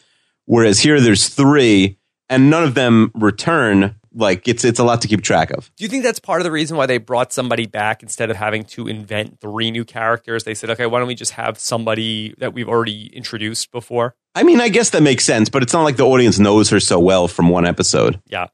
Whereas 0.44 0.80
here 0.80 1.00
there's 1.00 1.28
three 1.28 1.98
and 2.28 2.50
none 2.50 2.64
of 2.64 2.74
them 2.74 3.12
return 3.14 3.96
like 4.16 4.48
it's 4.48 4.64
it's 4.64 4.78
a 4.78 4.84
lot 4.84 5.02
to 5.02 5.08
keep 5.08 5.22
track 5.22 5.50
of. 5.50 5.70
Do 5.76 5.84
you 5.84 5.88
think 5.88 6.02
that's 6.02 6.18
part 6.18 6.40
of 6.40 6.44
the 6.44 6.50
reason 6.50 6.76
why 6.76 6.86
they 6.86 6.98
brought 6.98 7.32
somebody 7.32 7.66
back 7.66 8.02
instead 8.02 8.30
of 8.30 8.36
having 8.36 8.64
to 8.64 8.88
invent 8.88 9.40
three 9.40 9.70
new 9.70 9.84
characters? 9.84 10.44
They 10.44 10.54
said, 10.54 10.70
okay, 10.70 10.86
why 10.86 10.98
don't 10.98 11.08
we 11.08 11.14
just 11.14 11.32
have 11.32 11.58
somebody 11.58 12.34
that 12.38 12.54
we've 12.54 12.68
already 12.68 13.06
introduced 13.14 13.70
before? 13.70 14.16
I 14.34 14.42
mean, 14.42 14.60
I 14.60 14.68
guess 14.68 14.90
that 14.90 15.02
makes 15.02 15.24
sense, 15.24 15.48
but 15.48 15.62
it's 15.62 15.72
not 15.72 15.82
like 15.82 15.96
the 15.96 16.06
audience 16.06 16.38
knows 16.38 16.70
her 16.70 16.80
so 16.80 16.98
well 16.98 17.28
from 17.28 17.48
one 17.48 17.66
episode. 17.66 18.20
Yeah. 18.26 18.46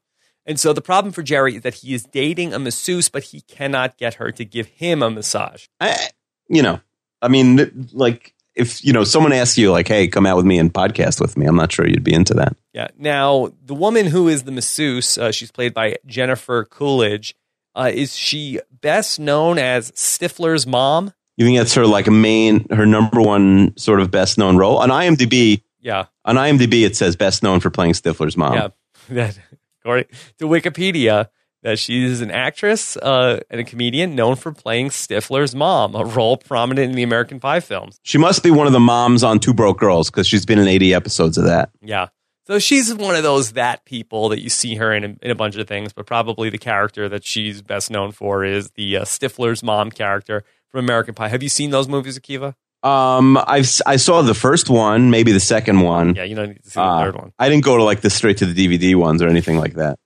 And 0.45 0.59
so 0.59 0.73
the 0.73 0.81
problem 0.81 1.13
for 1.13 1.23
Jerry 1.23 1.55
is 1.55 1.61
that 1.61 1.75
he 1.75 1.93
is 1.93 2.03
dating 2.03 2.53
a 2.53 2.59
masseuse, 2.59 3.09
but 3.09 3.23
he 3.23 3.41
cannot 3.41 3.97
get 3.97 4.15
her 4.15 4.31
to 4.31 4.43
give 4.43 4.67
him 4.67 5.01
a 5.01 5.09
massage. 5.09 5.67
I, 5.79 6.09
you 6.49 6.61
know, 6.61 6.81
I 7.21 7.29
mean, 7.29 7.89
like 7.93 8.32
if 8.55 8.83
you 8.83 8.93
know 8.93 9.03
someone 9.03 9.33
asks 9.33 9.57
you 9.57 9.71
like, 9.71 9.87
"Hey, 9.87 10.07
come 10.07 10.25
out 10.25 10.37
with 10.37 10.45
me 10.45 10.59
and 10.59 10.73
podcast 10.73 11.19
with 11.19 11.37
me," 11.37 11.45
I'm 11.45 11.55
not 11.55 11.71
sure 11.71 11.87
you'd 11.87 12.03
be 12.03 12.13
into 12.13 12.33
that. 12.35 12.55
Yeah. 12.73 12.87
Now, 12.97 13.51
the 13.63 13.73
woman 13.73 14.07
who 14.07 14.27
is 14.27 14.43
the 14.43 14.51
masseuse, 14.51 15.17
uh, 15.17 15.31
she's 15.31 15.51
played 15.51 15.73
by 15.73 15.97
Jennifer 16.05 16.65
Coolidge. 16.65 17.35
Uh, 17.75 17.91
is 17.93 18.15
she 18.15 18.59
best 18.81 19.19
known 19.19 19.57
as 19.57 19.91
Stifler's 19.91 20.67
mom? 20.67 21.13
You 21.37 21.45
think 21.45 21.57
that's 21.57 21.73
her 21.73 21.87
like 21.87 22.07
main, 22.07 22.67
her 22.69 22.85
number 22.85 23.21
one 23.21 23.75
sort 23.77 23.99
of 23.99 24.11
best 24.11 24.37
known 24.37 24.57
role 24.57 24.77
on 24.77 24.89
IMDb? 24.89 25.63
Yeah. 25.79 26.05
On 26.25 26.35
IMDb, 26.35 26.85
it 26.85 26.95
says 26.95 27.15
best 27.15 27.41
known 27.41 27.59
for 27.59 27.69
playing 27.71 27.93
Stifler's 27.93 28.37
mom. 28.37 28.71
Yeah. 29.11 29.31
According 29.81 30.05
to 30.37 30.45
Wikipedia, 30.45 31.27
that 31.63 31.79
she's 31.79 32.21
an 32.21 32.29
actress 32.29 32.95
uh, 32.97 33.39
and 33.49 33.59
a 33.59 33.63
comedian 33.63 34.15
known 34.15 34.35
for 34.35 34.51
playing 34.51 34.89
Stifler's 34.89 35.55
mom, 35.55 35.95
a 35.95 36.05
role 36.05 36.37
prominent 36.37 36.89
in 36.89 36.95
the 36.95 37.03
American 37.03 37.39
Pie 37.39 37.61
films. 37.61 37.99
She 38.03 38.17
must 38.17 38.43
be 38.43 38.51
one 38.51 38.67
of 38.67 38.73
the 38.73 38.79
moms 38.79 39.23
on 39.23 39.39
Two 39.39 39.53
Broke 39.53 39.79
Girls 39.79 40.09
because 40.09 40.27
she's 40.27 40.45
been 40.45 40.59
in 40.59 40.67
80 40.67 40.93
episodes 40.93 41.37
of 41.37 41.45
that. 41.45 41.69
Yeah. 41.81 42.09
So 42.45 42.59
she's 42.59 42.93
one 42.93 43.15
of 43.15 43.23
those 43.23 43.53
that 43.53 43.85
people 43.85 44.29
that 44.29 44.41
you 44.41 44.49
see 44.49 44.75
her 44.75 44.93
in 44.93 45.03
a, 45.05 45.15
in 45.21 45.31
a 45.31 45.35
bunch 45.35 45.55
of 45.55 45.65
things, 45.65 45.93
but 45.93 46.05
probably 46.05 46.49
the 46.49 46.57
character 46.57 47.07
that 47.07 47.25
she's 47.25 47.61
best 47.61 47.89
known 47.89 48.11
for 48.11 48.43
is 48.43 48.69
the 48.71 48.97
uh, 48.97 49.01
Stifler's 49.03 49.63
mom 49.63 49.89
character 49.89 50.43
from 50.69 50.81
American 50.81 51.13
Pie. 51.13 51.29
Have 51.29 51.41
you 51.41 51.49
seen 51.49 51.69
those 51.71 51.87
movies, 51.87 52.19
Akiva? 52.19 52.55
Um, 52.83 53.37
I've 53.47 53.69
I 53.85 53.95
saw 53.95 54.21
the 54.23 54.33
first 54.33 54.69
one, 54.69 55.09
maybe 55.09 55.31
the 55.31 55.39
second 55.39 55.79
one. 55.79 56.15
Yeah, 56.15 56.23
you 56.23 56.35
don't 56.35 56.49
need 56.49 56.63
to 56.63 56.69
see 56.69 56.81
the 56.81 56.81
uh, 56.81 57.03
third 57.05 57.15
one. 57.15 57.31
I 57.39 57.47
didn't 57.47 57.63
go 57.63 57.77
to 57.77 57.83
like 57.83 58.01
the 58.01 58.09
straight 58.09 58.39
to 58.39 58.45
the 58.45 58.53
DVD 58.53 58.93
ones 58.93 59.21
or 59.21 59.29
anything 59.29 59.57
like 59.57 59.75
that. 59.75 59.99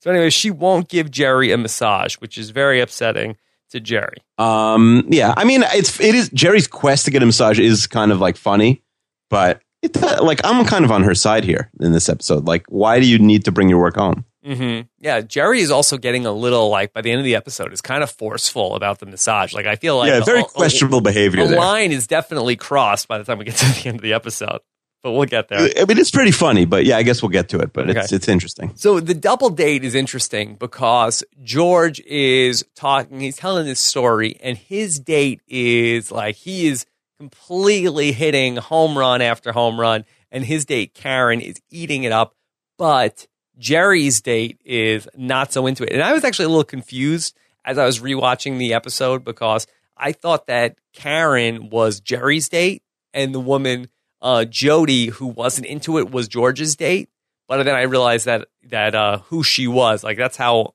So 0.00 0.10
anyway, 0.10 0.30
she 0.30 0.50
won't 0.50 0.88
give 0.88 1.10
Jerry 1.10 1.52
a 1.52 1.58
massage, 1.58 2.14
which 2.16 2.38
is 2.38 2.50
very 2.50 2.80
upsetting 2.80 3.36
to 3.70 3.80
Jerry. 3.80 4.18
Um, 4.38 5.06
yeah, 5.08 5.34
I 5.36 5.44
mean, 5.44 5.64
it's 5.74 6.00
it 6.00 6.14
is 6.14 6.30
Jerry's 6.30 6.66
quest 6.66 7.04
to 7.06 7.10
get 7.10 7.22
a 7.22 7.26
massage 7.26 7.58
is 7.58 7.86
kind 7.86 8.12
of 8.12 8.20
like 8.20 8.36
funny, 8.36 8.82
but 9.30 9.60
it, 9.82 9.96
like 10.22 10.40
I'm 10.44 10.64
kind 10.64 10.84
of 10.84 10.92
on 10.92 11.02
her 11.04 11.14
side 11.14 11.44
here 11.44 11.70
in 11.80 11.92
this 11.92 12.08
episode. 12.08 12.46
Like, 12.46 12.64
why 12.68 13.00
do 13.00 13.06
you 13.06 13.18
need 13.18 13.44
to 13.44 13.52
bring 13.52 13.68
your 13.68 13.80
work 13.80 13.96
home? 13.96 14.24
Mm-hmm. 14.44 14.86
Yeah, 15.00 15.22
Jerry 15.22 15.60
is 15.60 15.70
also 15.70 15.96
getting 15.96 16.26
a 16.26 16.32
little 16.32 16.68
like 16.68 16.92
by 16.92 17.00
the 17.00 17.10
end 17.10 17.18
of 17.18 17.24
the 17.24 17.34
episode 17.34 17.72
is 17.72 17.80
kind 17.80 18.02
of 18.02 18.10
forceful 18.10 18.74
about 18.74 18.98
the 18.98 19.06
massage. 19.06 19.54
Like 19.54 19.66
I 19.66 19.76
feel 19.76 19.96
like 19.96 20.10
yeah, 20.10 20.20
very 20.20 20.40
a, 20.40 20.44
questionable 20.44 21.00
behavior. 21.00 21.46
The 21.46 21.56
line 21.56 21.92
is 21.92 22.06
definitely 22.06 22.56
crossed 22.56 23.08
by 23.08 23.18
the 23.18 23.24
time 23.24 23.38
we 23.38 23.46
get 23.46 23.56
to 23.56 23.82
the 23.82 23.88
end 23.88 23.96
of 23.96 24.02
the 24.02 24.12
episode 24.12 24.60
but 25.04 25.12
we'll 25.12 25.26
get 25.26 25.48
there. 25.48 25.58
I 25.58 25.84
mean, 25.84 25.98
it's 25.98 26.10
pretty 26.10 26.30
funny, 26.30 26.64
but 26.64 26.86
yeah, 26.86 26.96
I 26.96 27.02
guess 27.02 27.22
we'll 27.22 27.28
get 27.28 27.50
to 27.50 27.58
it. 27.58 27.74
But 27.74 27.90
okay. 27.90 28.00
it's 28.00 28.10
it's 28.10 28.26
interesting. 28.26 28.72
So 28.74 29.00
the 29.00 29.12
double 29.12 29.50
date 29.50 29.84
is 29.84 29.94
interesting 29.94 30.54
because 30.54 31.22
George 31.42 32.00
is 32.00 32.64
talking. 32.74 33.20
He's 33.20 33.36
telling 33.36 33.66
this 33.66 33.80
story, 33.80 34.38
and 34.40 34.56
his 34.56 34.98
date 34.98 35.42
is 35.46 36.10
like 36.10 36.36
he 36.36 36.68
is 36.68 36.86
completely 37.18 38.12
hitting 38.12 38.56
home 38.56 38.96
run 38.96 39.20
after 39.20 39.52
home 39.52 39.78
run, 39.78 40.06
and 40.32 40.42
his 40.42 40.64
date 40.64 40.94
Karen 40.94 41.42
is 41.42 41.60
eating 41.70 42.04
it 42.04 42.12
up. 42.12 42.34
But 42.78 43.26
Jerry's 43.58 44.22
date 44.22 44.58
is 44.64 45.06
not 45.14 45.52
so 45.52 45.66
into 45.66 45.84
it, 45.84 45.92
and 45.92 46.02
I 46.02 46.14
was 46.14 46.24
actually 46.24 46.46
a 46.46 46.48
little 46.48 46.64
confused 46.64 47.36
as 47.62 47.76
I 47.76 47.84
was 47.84 48.00
rewatching 48.00 48.56
the 48.56 48.72
episode 48.72 49.22
because 49.22 49.66
I 49.98 50.12
thought 50.12 50.46
that 50.46 50.76
Karen 50.94 51.68
was 51.68 52.00
Jerry's 52.00 52.48
date, 52.48 52.82
and 53.12 53.34
the 53.34 53.40
woman 53.40 53.88
uh, 54.24 54.46
Jody, 54.46 55.08
who 55.08 55.26
wasn't 55.26 55.66
into 55.66 55.98
it, 55.98 56.10
was 56.10 56.26
George's 56.26 56.74
date. 56.74 57.10
But 57.46 57.62
then 57.62 57.74
I 57.74 57.82
realized 57.82 58.24
that 58.24 58.48
that 58.70 58.94
uh, 58.94 59.18
who 59.18 59.44
she 59.44 59.68
was, 59.68 60.02
like 60.02 60.16
that's 60.16 60.38
how 60.38 60.74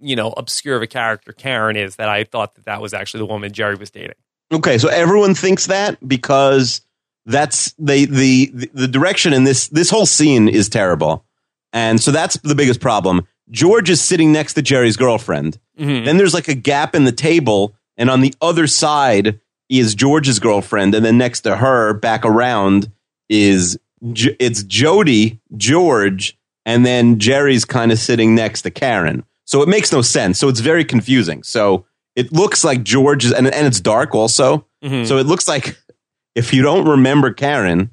you 0.00 0.16
know 0.16 0.30
obscure 0.30 0.76
of 0.76 0.82
a 0.82 0.86
character 0.86 1.32
Karen 1.32 1.76
is. 1.76 1.96
That 1.96 2.08
I 2.08 2.24
thought 2.24 2.54
that 2.54 2.64
that 2.64 2.80
was 2.80 2.94
actually 2.94 3.18
the 3.18 3.26
woman 3.26 3.52
Jerry 3.52 3.76
was 3.76 3.90
dating. 3.90 4.16
Okay, 4.50 4.78
so 4.78 4.88
everyone 4.88 5.34
thinks 5.34 5.66
that 5.66 5.98
because 6.08 6.80
that's 7.26 7.74
the 7.78 8.06
the 8.06 8.70
the 8.72 8.88
direction 8.88 9.34
in 9.34 9.44
this 9.44 9.68
this 9.68 9.90
whole 9.90 10.06
scene 10.06 10.48
is 10.48 10.70
terrible, 10.70 11.26
and 11.74 12.00
so 12.00 12.10
that's 12.10 12.38
the 12.38 12.54
biggest 12.54 12.80
problem. 12.80 13.26
George 13.50 13.90
is 13.90 14.00
sitting 14.00 14.32
next 14.32 14.54
to 14.54 14.62
Jerry's 14.62 14.96
girlfriend. 14.96 15.58
Mm-hmm. 15.78 16.06
Then 16.06 16.16
there's 16.16 16.34
like 16.34 16.48
a 16.48 16.54
gap 16.54 16.94
in 16.94 17.04
the 17.04 17.12
table, 17.12 17.74
and 17.98 18.08
on 18.08 18.22
the 18.22 18.34
other 18.40 18.66
side 18.66 19.38
is 19.68 19.94
George's 19.94 20.38
girlfriend, 20.38 20.94
and 20.94 21.04
then 21.04 21.18
next 21.18 21.42
to 21.42 21.56
her, 21.56 21.92
back 21.94 22.24
around, 22.24 22.90
is 23.28 23.78
it's 24.02 24.62
Jody, 24.64 25.40
George, 25.56 26.38
and 26.64 26.84
then 26.84 27.18
Jerry's 27.18 27.64
kind 27.64 27.92
of 27.92 27.98
sitting 27.98 28.34
next 28.34 28.62
to 28.62 28.70
Karen. 28.70 29.24
So 29.44 29.62
it 29.62 29.68
makes 29.68 29.92
no 29.92 30.02
sense. 30.02 30.38
So 30.38 30.48
it's 30.48 30.60
very 30.60 30.84
confusing. 30.84 31.42
So 31.42 31.86
it 32.14 32.32
looks 32.32 32.64
like 32.64 32.82
George 32.82 33.24
is, 33.24 33.32
and, 33.32 33.46
and 33.46 33.66
it's 33.66 33.80
dark 33.80 34.14
also. 34.14 34.66
Mm-hmm. 34.82 35.04
So 35.04 35.18
it 35.18 35.26
looks 35.26 35.46
like 35.48 35.76
if 36.34 36.52
you 36.52 36.62
don't 36.62 36.88
remember 36.88 37.32
Karen, 37.32 37.90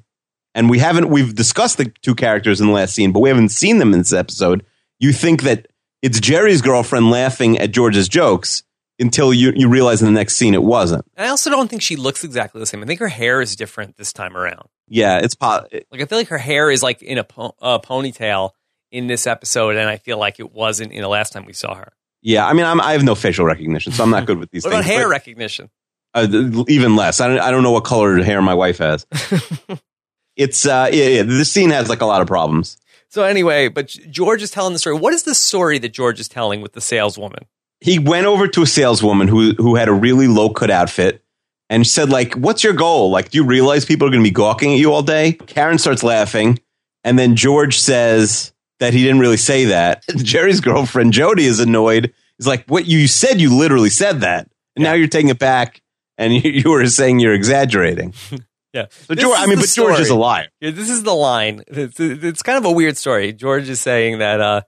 and 0.54 0.70
we 0.70 0.78
haven't, 0.78 1.08
we've 1.08 1.34
discussed 1.34 1.78
the 1.78 1.92
two 2.02 2.14
characters 2.14 2.60
in 2.60 2.68
the 2.68 2.72
last 2.72 2.94
scene, 2.94 3.12
but 3.12 3.20
we 3.20 3.28
haven't 3.28 3.48
seen 3.48 3.78
them 3.78 3.92
in 3.92 4.00
this 4.00 4.12
episode. 4.12 4.64
You 5.00 5.12
think 5.12 5.42
that 5.42 5.66
it's 6.02 6.20
Jerry's 6.20 6.62
girlfriend 6.62 7.10
laughing 7.10 7.58
at 7.58 7.72
George's 7.72 8.08
jokes, 8.08 8.62
until 8.98 9.32
you, 9.34 9.52
you 9.54 9.68
realize 9.68 10.02
in 10.02 10.06
the 10.06 10.18
next 10.18 10.36
scene 10.36 10.54
it 10.54 10.62
wasn't. 10.62 11.04
I 11.16 11.28
also 11.28 11.50
don't 11.50 11.68
think 11.68 11.82
she 11.82 11.96
looks 11.96 12.24
exactly 12.24 12.60
the 12.60 12.66
same. 12.66 12.82
I 12.82 12.86
think 12.86 13.00
her 13.00 13.08
hair 13.08 13.40
is 13.40 13.56
different 13.56 13.96
this 13.96 14.12
time 14.12 14.36
around. 14.36 14.68
Yeah, 14.88 15.18
it's 15.18 15.34
po- 15.34 15.66
like 15.72 16.00
I 16.00 16.04
feel 16.04 16.18
like 16.18 16.28
her 16.28 16.38
hair 16.38 16.70
is 16.70 16.82
like 16.82 17.02
in 17.02 17.18
a, 17.18 17.24
po- 17.24 17.56
a 17.60 17.80
ponytail 17.80 18.50
in 18.90 19.06
this 19.06 19.26
episode, 19.26 19.76
and 19.76 19.88
I 19.88 19.96
feel 19.96 20.18
like 20.18 20.38
it 20.38 20.52
wasn't 20.52 20.92
in 20.92 21.02
the 21.02 21.08
last 21.08 21.32
time 21.32 21.46
we 21.46 21.52
saw 21.52 21.74
her. 21.74 21.92
Yeah, 22.22 22.46
I 22.46 22.52
mean, 22.54 22.64
I'm, 22.64 22.80
i 22.80 22.92
have 22.92 23.02
no 23.02 23.14
facial 23.14 23.44
recognition, 23.44 23.92
so 23.92 24.02
I'm 24.02 24.10
not 24.10 24.26
good 24.26 24.38
with 24.38 24.50
these. 24.50 24.64
what 24.64 24.72
things, 24.72 24.86
about 24.86 24.94
hair 24.94 25.08
recognition? 25.08 25.70
Uh, 26.14 26.26
even 26.68 26.96
less. 26.96 27.20
I 27.20 27.28
don't, 27.28 27.40
I 27.40 27.50
don't 27.50 27.62
know 27.62 27.72
what 27.72 27.84
color 27.84 28.22
hair 28.22 28.40
my 28.40 28.54
wife 28.54 28.78
has. 28.78 29.06
it's 30.36 30.66
uh, 30.66 30.88
yeah, 30.92 31.06
yeah. 31.06 31.22
This 31.22 31.50
scene 31.50 31.70
has 31.70 31.88
like 31.88 32.00
a 32.00 32.06
lot 32.06 32.22
of 32.22 32.28
problems. 32.28 32.78
So 33.08 33.24
anyway, 33.24 33.68
but 33.68 33.88
George 34.10 34.42
is 34.42 34.50
telling 34.50 34.72
the 34.72 34.78
story. 34.78 34.96
What 34.96 35.12
is 35.12 35.24
the 35.24 35.34
story 35.34 35.78
that 35.78 35.90
George 35.90 36.18
is 36.18 36.28
telling 36.28 36.60
with 36.60 36.72
the 36.72 36.80
saleswoman? 36.80 37.46
He 37.80 37.98
went 37.98 38.26
over 38.26 38.48
to 38.48 38.62
a 38.62 38.66
saleswoman 38.66 39.28
who 39.28 39.54
who 39.54 39.76
had 39.76 39.88
a 39.88 39.92
really 39.92 40.28
low 40.28 40.50
cut 40.50 40.70
outfit 40.70 41.22
and 41.70 41.86
said 41.86 42.10
like 42.10 42.34
what's 42.34 42.64
your 42.64 42.72
goal 42.72 43.10
like 43.10 43.30
do 43.30 43.38
you 43.38 43.44
realize 43.44 43.84
people 43.84 44.06
are 44.06 44.10
going 44.10 44.22
to 44.22 44.28
be 44.28 44.34
gawking 44.34 44.72
at 44.72 44.78
you 44.78 44.92
all 44.92 45.02
day 45.02 45.32
karen 45.32 45.78
starts 45.78 46.02
laughing 46.02 46.58
and 47.02 47.18
then 47.18 47.36
george 47.36 47.78
says 47.78 48.52
that 48.80 48.92
he 48.92 49.02
didn't 49.02 49.20
really 49.20 49.36
say 49.36 49.66
that 49.66 50.04
jerry's 50.16 50.60
girlfriend 50.60 51.12
jody 51.12 51.44
is 51.44 51.60
annoyed 51.60 52.12
he's 52.38 52.46
like 52.46 52.64
what 52.66 52.86
you 52.86 53.06
said 53.06 53.40
you 53.40 53.54
literally 53.54 53.90
said 53.90 54.20
that 54.20 54.48
and 54.76 54.84
yeah. 54.84 54.90
now 54.90 54.94
you're 54.94 55.08
taking 55.08 55.30
it 55.30 55.38
back 55.38 55.82
and 56.18 56.32
you, 56.44 56.50
you 56.50 56.70
were 56.70 56.86
saying 56.86 57.18
you're 57.18 57.34
exaggerating 57.34 58.14
Yeah. 58.74 58.86
So 58.90 59.14
George, 59.14 59.38
I 59.38 59.46
mean, 59.46 59.58
but 59.58 59.68
story. 59.68 59.92
George 59.92 60.00
is 60.00 60.10
a 60.10 60.16
liar. 60.16 60.48
Yeah, 60.60 60.72
this 60.72 60.90
is 60.90 61.04
the 61.04 61.14
line. 61.14 61.62
It's, 61.68 62.00
it's 62.00 62.42
kind 62.42 62.58
of 62.58 62.64
a 62.64 62.72
weird 62.72 62.96
story. 62.96 63.32
George 63.32 63.68
is 63.68 63.80
saying 63.80 64.18
that, 64.18 64.40
uh, 64.40 64.62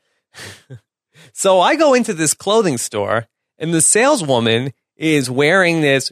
so 1.38 1.60
I 1.60 1.76
go 1.76 1.92
into 1.92 2.14
this 2.14 2.32
clothing 2.32 2.78
store 2.78 3.26
and 3.58 3.74
the 3.74 3.82
saleswoman 3.82 4.72
is 4.96 5.30
wearing 5.30 5.82
this 5.82 6.10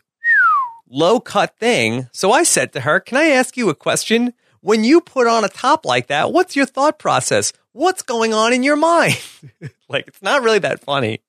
low 0.86 1.18
cut 1.18 1.56
thing. 1.56 2.08
So 2.12 2.30
I 2.30 2.42
said 2.42 2.74
to 2.74 2.82
her, 2.82 3.00
Can 3.00 3.16
I 3.16 3.28
ask 3.28 3.56
you 3.56 3.70
a 3.70 3.74
question? 3.74 4.34
When 4.60 4.84
you 4.84 5.00
put 5.00 5.26
on 5.26 5.42
a 5.42 5.48
top 5.48 5.86
like 5.86 6.08
that, 6.08 6.30
what's 6.30 6.54
your 6.54 6.66
thought 6.66 6.98
process? 6.98 7.54
What's 7.72 8.02
going 8.02 8.34
on 8.34 8.52
in 8.52 8.62
your 8.62 8.76
mind? 8.76 9.18
like, 9.88 10.08
it's 10.08 10.20
not 10.20 10.42
really 10.42 10.58
that 10.58 10.80
funny. 10.80 11.20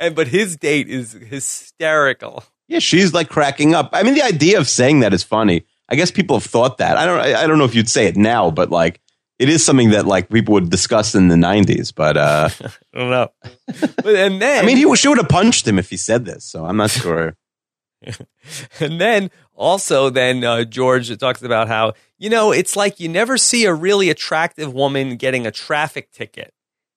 and, 0.00 0.16
but 0.16 0.28
his 0.28 0.56
date 0.56 0.88
is 0.88 1.12
hysterical. 1.12 2.42
Yeah, 2.68 2.78
she's 2.78 3.12
like 3.12 3.28
cracking 3.28 3.74
up. 3.74 3.90
I 3.92 4.02
mean, 4.02 4.14
the 4.14 4.22
idea 4.22 4.58
of 4.58 4.66
saying 4.66 5.00
that 5.00 5.12
is 5.12 5.22
funny. 5.22 5.66
I 5.90 5.96
guess 5.96 6.10
people 6.10 6.36
have 6.36 6.50
thought 6.50 6.78
that. 6.78 6.96
I 6.96 7.04
don't. 7.04 7.20
I 7.20 7.46
don't 7.46 7.58
know 7.58 7.66
if 7.66 7.74
you'd 7.74 7.90
say 7.90 8.06
it 8.06 8.16
now, 8.16 8.50
but 8.50 8.70
like, 8.70 9.02
it 9.38 9.48
is 9.48 9.64
something 9.64 9.90
that 9.90 10.06
like 10.06 10.28
people 10.28 10.54
would 10.54 10.70
discuss 10.70 11.14
in 11.14 11.28
the 11.28 11.36
'90s. 11.36 11.92
But 11.94 12.16
uh, 12.16 12.48
I 12.94 12.98
don't 12.98 13.10
know. 13.10 13.28
But, 13.66 14.14
and 14.14 14.40
then, 14.40 14.64
I 14.64 14.66
mean, 14.66 14.76
he 14.76 14.96
she 14.96 15.08
would 15.08 15.18
have 15.18 15.28
punched 15.28 15.66
him 15.66 15.78
if 15.78 15.90
he 15.90 15.96
said 15.96 16.24
this. 16.24 16.44
So 16.44 16.64
I'm 16.64 16.76
not 16.76 16.90
sure. 16.90 17.36
and 18.80 19.00
then 19.00 19.30
also, 19.54 20.10
then 20.10 20.44
uh, 20.44 20.64
George 20.64 21.16
talks 21.18 21.42
about 21.42 21.68
how 21.68 21.94
you 22.18 22.30
know 22.30 22.52
it's 22.52 22.76
like 22.76 23.00
you 23.00 23.08
never 23.08 23.38
see 23.38 23.64
a 23.64 23.74
really 23.74 24.10
attractive 24.10 24.72
woman 24.72 25.16
getting 25.16 25.46
a 25.46 25.50
traffic 25.50 26.10
ticket. 26.12 26.52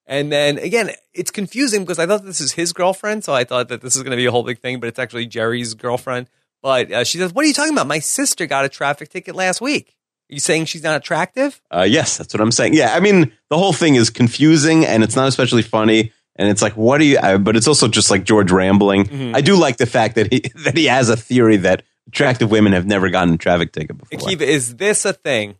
And 0.06 0.32
then 0.32 0.58
again, 0.58 0.92
it's 1.14 1.32
confusing 1.32 1.82
because 1.82 2.00
I 2.00 2.06
thought 2.06 2.24
this 2.24 2.40
is 2.40 2.54
his 2.54 2.72
girlfriend, 2.72 3.26
so 3.26 3.34
I 3.34 3.44
thought 3.44 3.68
that 3.70 3.82
this 3.82 3.96
is 3.96 4.04
going 4.04 4.12
to 4.12 4.18
be 4.18 4.26
a 4.26 4.32
whole 4.32 4.44
big 4.44 4.60
thing, 4.60 4.80
but 4.80 4.88
it's 4.88 5.00
actually 5.00 5.26
Jerry's 5.26 5.74
girlfriend. 5.74 6.30
But 6.62 6.92
uh, 6.92 7.04
she 7.04 7.18
says, 7.18 7.34
"What 7.34 7.44
are 7.46 7.48
you 7.48 7.54
talking 7.54 7.74
about? 7.74 7.88
My 7.88 8.00
sister 8.00 8.46
got 8.46 8.66
a 8.66 8.70
traffic 8.70 9.10
ticket 9.10 9.36
last 9.36 9.60
week. 9.62 9.97
Are 10.30 10.34
you 10.34 10.40
saying 10.40 10.66
she's 10.66 10.84
not 10.84 10.96
attractive?" 10.96 11.62
Uh, 11.72 11.86
yes, 11.88 12.18
that's 12.18 12.34
what 12.34 12.42
I'm 12.42 12.52
saying. 12.52 12.74
Yeah, 12.74 12.94
I 12.94 13.00
mean, 13.00 13.32
the 13.50 13.58
whole 13.58 13.74
thing 13.74 13.96
is 13.96 14.10
confusing, 14.10 14.86
and 14.86 15.04
it's 15.04 15.16
not 15.16 15.28
especially 15.28 15.62
funny. 15.62 16.12
And 16.36 16.50
it's 16.50 16.62
like, 16.62 16.78
what 16.78 17.00
do 17.00 17.06
you? 17.06 17.18
Uh, 17.18 17.38
but 17.40 17.56
it's 17.56 17.68
also 17.68 17.88
just 17.88 18.12
like 18.12 18.24
George 18.24 18.52
rambling. 18.52 19.06
Mm-hmm. 19.06 19.36
I 19.36 19.42
do 19.42 19.56
like 19.56 19.78
the 19.78 19.88
fact 19.88 20.16
that 20.16 20.32
he 20.32 20.40
that 20.64 20.78
he 20.78 20.86
has 20.86 21.10
a 21.10 21.18
theory 21.18 21.58
that 21.58 21.84
attractive 22.08 22.52
women 22.52 22.74
have 22.74 22.86
never 22.86 23.10
gotten 23.10 23.34
a 23.34 23.38
traffic 23.38 23.72
ticket 23.72 23.98
before. 23.98 24.20
Akiva, 24.20 24.42
is 24.42 24.76
this 24.76 25.06
a 25.06 25.14
thing? 25.14 25.56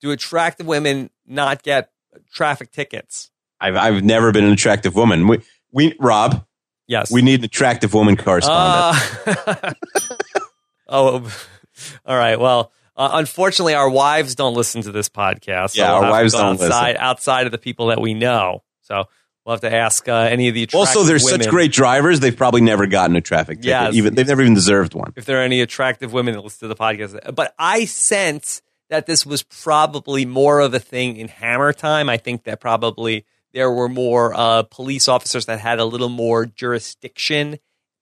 Do 0.00 0.10
attractive 0.10 0.66
women 0.66 1.10
not 1.26 1.62
get 1.62 1.90
traffic 2.32 2.70
tickets? 2.70 3.30
I've 3.60 3.76
I've 3.76 4.04
never 4.04 4.32
been 4.32 4.44
an 4.44 4.52
attractive 4.52 4.94
woman. 4.94 5.26
We 5.26 5.40
we 5.72 5.94
Rob. 5.98 6.44
Yes. 6.86 7.10
We 7.10 7.20
need 7.20 7.40
an 7.40 7.44
attractive 7.44 7.92
woman 7.92 8.16
correspondent. 8.16 9.04
Uh, 9.26 9.72
oh, 10.88 11.32
all 12.06 12.16
right. 12.16 12.40
Well, 12.40 12.72
uh, 12.98 13.10
unfortunately, 13.12 13.74
our 13.74 13.88
wives 13.88 14.34
don't 14.34 14.54
listen 14.54 14.82
to 14.82 14.92
this 14.92 15.08
podcast. 15.08 15.70
So 15.70 15.82
yeah, 15.82 15.92
we'll 15.92 16.04
our 16.04 16.10
wives 16.10 16.32
don't 16.32 16.60
outside, 16.60 16.68
listen. 16.68 16.96
Outside 16.98 17.46
of 17.46 17.52
the 17.52 17.58
people 17.58 17.86
that 17.86 18.00
we 18.00 18.12
know. 18.12 18.64
So 18.82 19.04
we'll 19.46 19.54
have 19.54 19.60
to 19.60 19.72
ask 19.72 20.08
uh, 20.08 20.14
any 20.14 20.48
of 20.48 20.54
the 20.54 20.68
Also, 20.74 21.04
they're 21.04 21.18
women. 21.22 21.42
such 21.42 21.48
great 21.48 21.72
drivers. 21.72 22.18
They've 22.18 22.36
probably 22.36 22.60
never 22.60 22.86
gotten 22.86 23.14
a 23.14 23.20
traffic 23.20 23.58
ticket. 23.58 23.68
Yes. 23.68 23.94
Even 23.94 24.14
they've 24.16 24.26
never 24.26 24.42
even 24.42 24.54
deserved 24.54 24.94
one. 24.94 25.12
If 25.14 25.26
there 25.26 25.38
are 25.40 25.44
any 25.44 25.60
attractive 25.60 26.12
women 26.12 26.34
that 26.34 26.42
listen 26.42 26.68
to 26.68 26.74
the 26.74 26.76
podcast, 26.76 27.34
but 27.34 27.54
I 27.56 27.84
sense 27.84 28.62
that 28.90 29.06
this 29.06 29.24
was 29.24 29.44
probably 29.44 30.26
more 30.26 30.58
of 30.58 30.74
a 30.74 30.80
thing 30.80 31.18
in 31.18 31.28
Hammer 31.28 31.72
time. 31.72 32.08
I 32.08 32.16
think 32.16 32.44
that 32.44 32.60
probably 32.60 33.24
there 33.52 33.70
were 33.70 33.88
more 33.88 34.34
uh, 34.34 34.64
police 34.64 35.06
officers 35.06 35.46
that 35.46 35.60
had 35.60 35.78
a 35.78 35.84
little 35.84 36.08
more 36.08 36.46
jurisdiction 36.46 37.58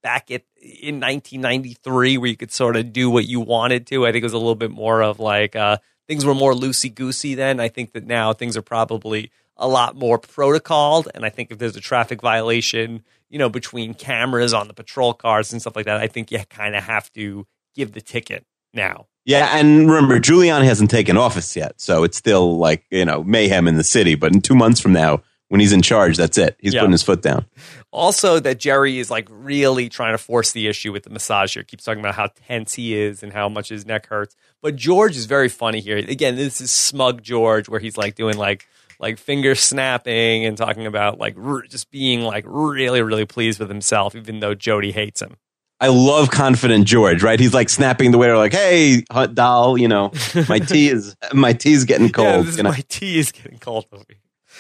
back 0.07 0.31
at 0.31 0.43
in 0.63 1.01
1993 1.01 2.17
where 2.19 2.31
you 2.31 2.37
could 2.37 2.53
sort 2.53 2.77
of 2.77 2.93
do 2.93 3.11
what 3.11 3.27
you 3.27 3.41
wanted 3.41 3.89
to. 3.89 4.07
I 4.07 4.13
think 4.13 4.23
it 4.23 4.27
was 4.27 4.35
a 4.35 4.39
little 4.39 4.55
bit 4.55 4.71
more 4.71 5.03
of 5.03 5.19
like 5.19 5.57
uh, 5.57 5.79
things 6.07 6.25
were 6.25 6.33
more 6.33 6.53
loosey 6.53 6.95
goosey 6.95 7.35
then. 7.35 7.59
I 7.59 7.67
think 7.67 7.93
that 7.93 8.07
now 8.07 8.33
things 8.33 8.57
are 8.57 8.63
probably 8.63 9.33
a 9.57 9.67
lot 9.67 9.97
more 9.97 10.17
protocoled. 10.17 11.09
And 11.13 11.25
I 11.25 11.29
think 11.29 11.51
if 11.51 11.59
there's 11.59 11.75
a 11.75 11.81
traffic 11.81 12.23
violation, 12.23 13.03
you 13.29 13.41
know, 13.41 13.49
between 13.49 13.95
cameras 13.95 14.55
on 14.55 14.69
the 14.69 14.75
patrol 14.75 15.13
cars 15.13 15.51
and 15.51 15.61
stuff 15.61 15.75
like 15.75 15.87
that, 15.87 15.97
I 15.97 16.07
think 16.07 16.31
you 16.31 16.39
kind 16.49 16.77
of 16.77 16.85
have 16.85 17.13
to 17.15 17.45
give 17.75 17.91
the 17.91 18.01
ticket 18.01 18.47
now. 18.73 19.09
Yeah, 19.25 19.59
and 19.59 19.91
remember, 19.91 20.21
Giuliani 20.21 20.67
hasn't 20.67 20.89
taken 20.89 21.17
office 21.17 21.57
yet, 21.57 21.81
so 21.81 22.05
it's 22.05 22.17
still 22.17 22.59
like 22.59 22.85
you 22.91 23.05
know 23.05 23.25
mayhem 23.25 23.67
in 23.67 23.77
the 23.77 23.83
city. 23.83 24.15
But 24.15 24.33
in 24.33 24.41
two 24.41 24.55
months 24.55 24.79
from 24.79 24.93
now, 24.93 25.25
when 25.49 25.61
he's 25.61 25.73
in 25.73 25.83
charge, 25.83 26.17
that's 26.17 26.39
it. 26.39 26.57
He's 26.59 26.75
yeah. 26.75 26.81
putting 26.81 26.93
his 26.93 27.03
foot 27.03 27.23
down. 27.23 27.47
Also, 27.93 28.41
that 28.41 28.59
Jerry 28.59 28.99
is 28.99 29.11
like 29.11 29.29
really 29.31 29.89
trying 29.89 30.13
to 30.13 30.19
force 30.19 30.53
the 30.53 30.67
issue 30.67 30.93
with 30.93 31.05
the 31.05 31.11
massage 31.11 31.55
here. 31.55 31.63
Keeps 31.63 31.85
talking 31.85 32.01
about 32.01 32.15
how 32.15 32.29
tense 32.47 32.75
he 32.75 32.97
is 32.97 33.23
and 33.23 33.33
how 33.33 33.49
much 33.49 33.69
his 33.69 33.87
neck 33.87 34.07
hurts. 34.07 34.35
But 34.61 34.77
George 34.77 35.17
is 35.17 35.27
very 35.27 35.49
funny 35.49 35.81
here. 35.81 35.99
Again, 35.99 36.37
this 36.37 36.61
is 36.61 36.71
smug 36.71 37.23
George, 37.23 37.69
where 37.69 37.81
he's 37.81 37.97
like 37.97 38.17
doing 38.17 38.37
like 38.37 38.67
like 38.99 39.19
finger 39.19 39.55
snapping 39.55 40.45
and 40.45 40.57
talking 40.57 40.87
about 40.87 41.19
like 41.19 41.37
r- 41.43 41.63
just 41.63 41.91
being 41.91 42.23
like 42.23 42.45
really 42.47 43.03
really 43.03 43.27
pleased 43.27 43.61
with 43.61 43.69
himself, 43.69 44.15
even 44.15 44.41
though 44.41 44.55
Jody 44.55 44.93
hates 44.93 45.23
him. 45.23 45.37
I 45.79 45.89
love 45.89 46.31
confident 46.31 46.87
George, 46.87 47.23
right? 47.23 47.39
He's 47.39 47.53
like 47.53 47.69
snapping 47.69 48.11
the 48.11 48.19
waiter, 48.19 48.37
like, 48.37 48.53
"Hey, 48.53 49.03
doll, 49.35 49.77
you 49.77 49.89
know, 49.89 50.11
my 50.49 50.59
tea 50.59 50.89
is 50.89 51.15
my 51.33 51.53
tea 51.53 51.75
is 51.75 51.85
getting 51.85 52.09
cold. 52.09 52.47
yeah, 52.57 52.63
my 52.63 52.83
tea 52.89 53.19
is 53.19 53.31
getting 53.31 53.59
cold." 53.59 53.87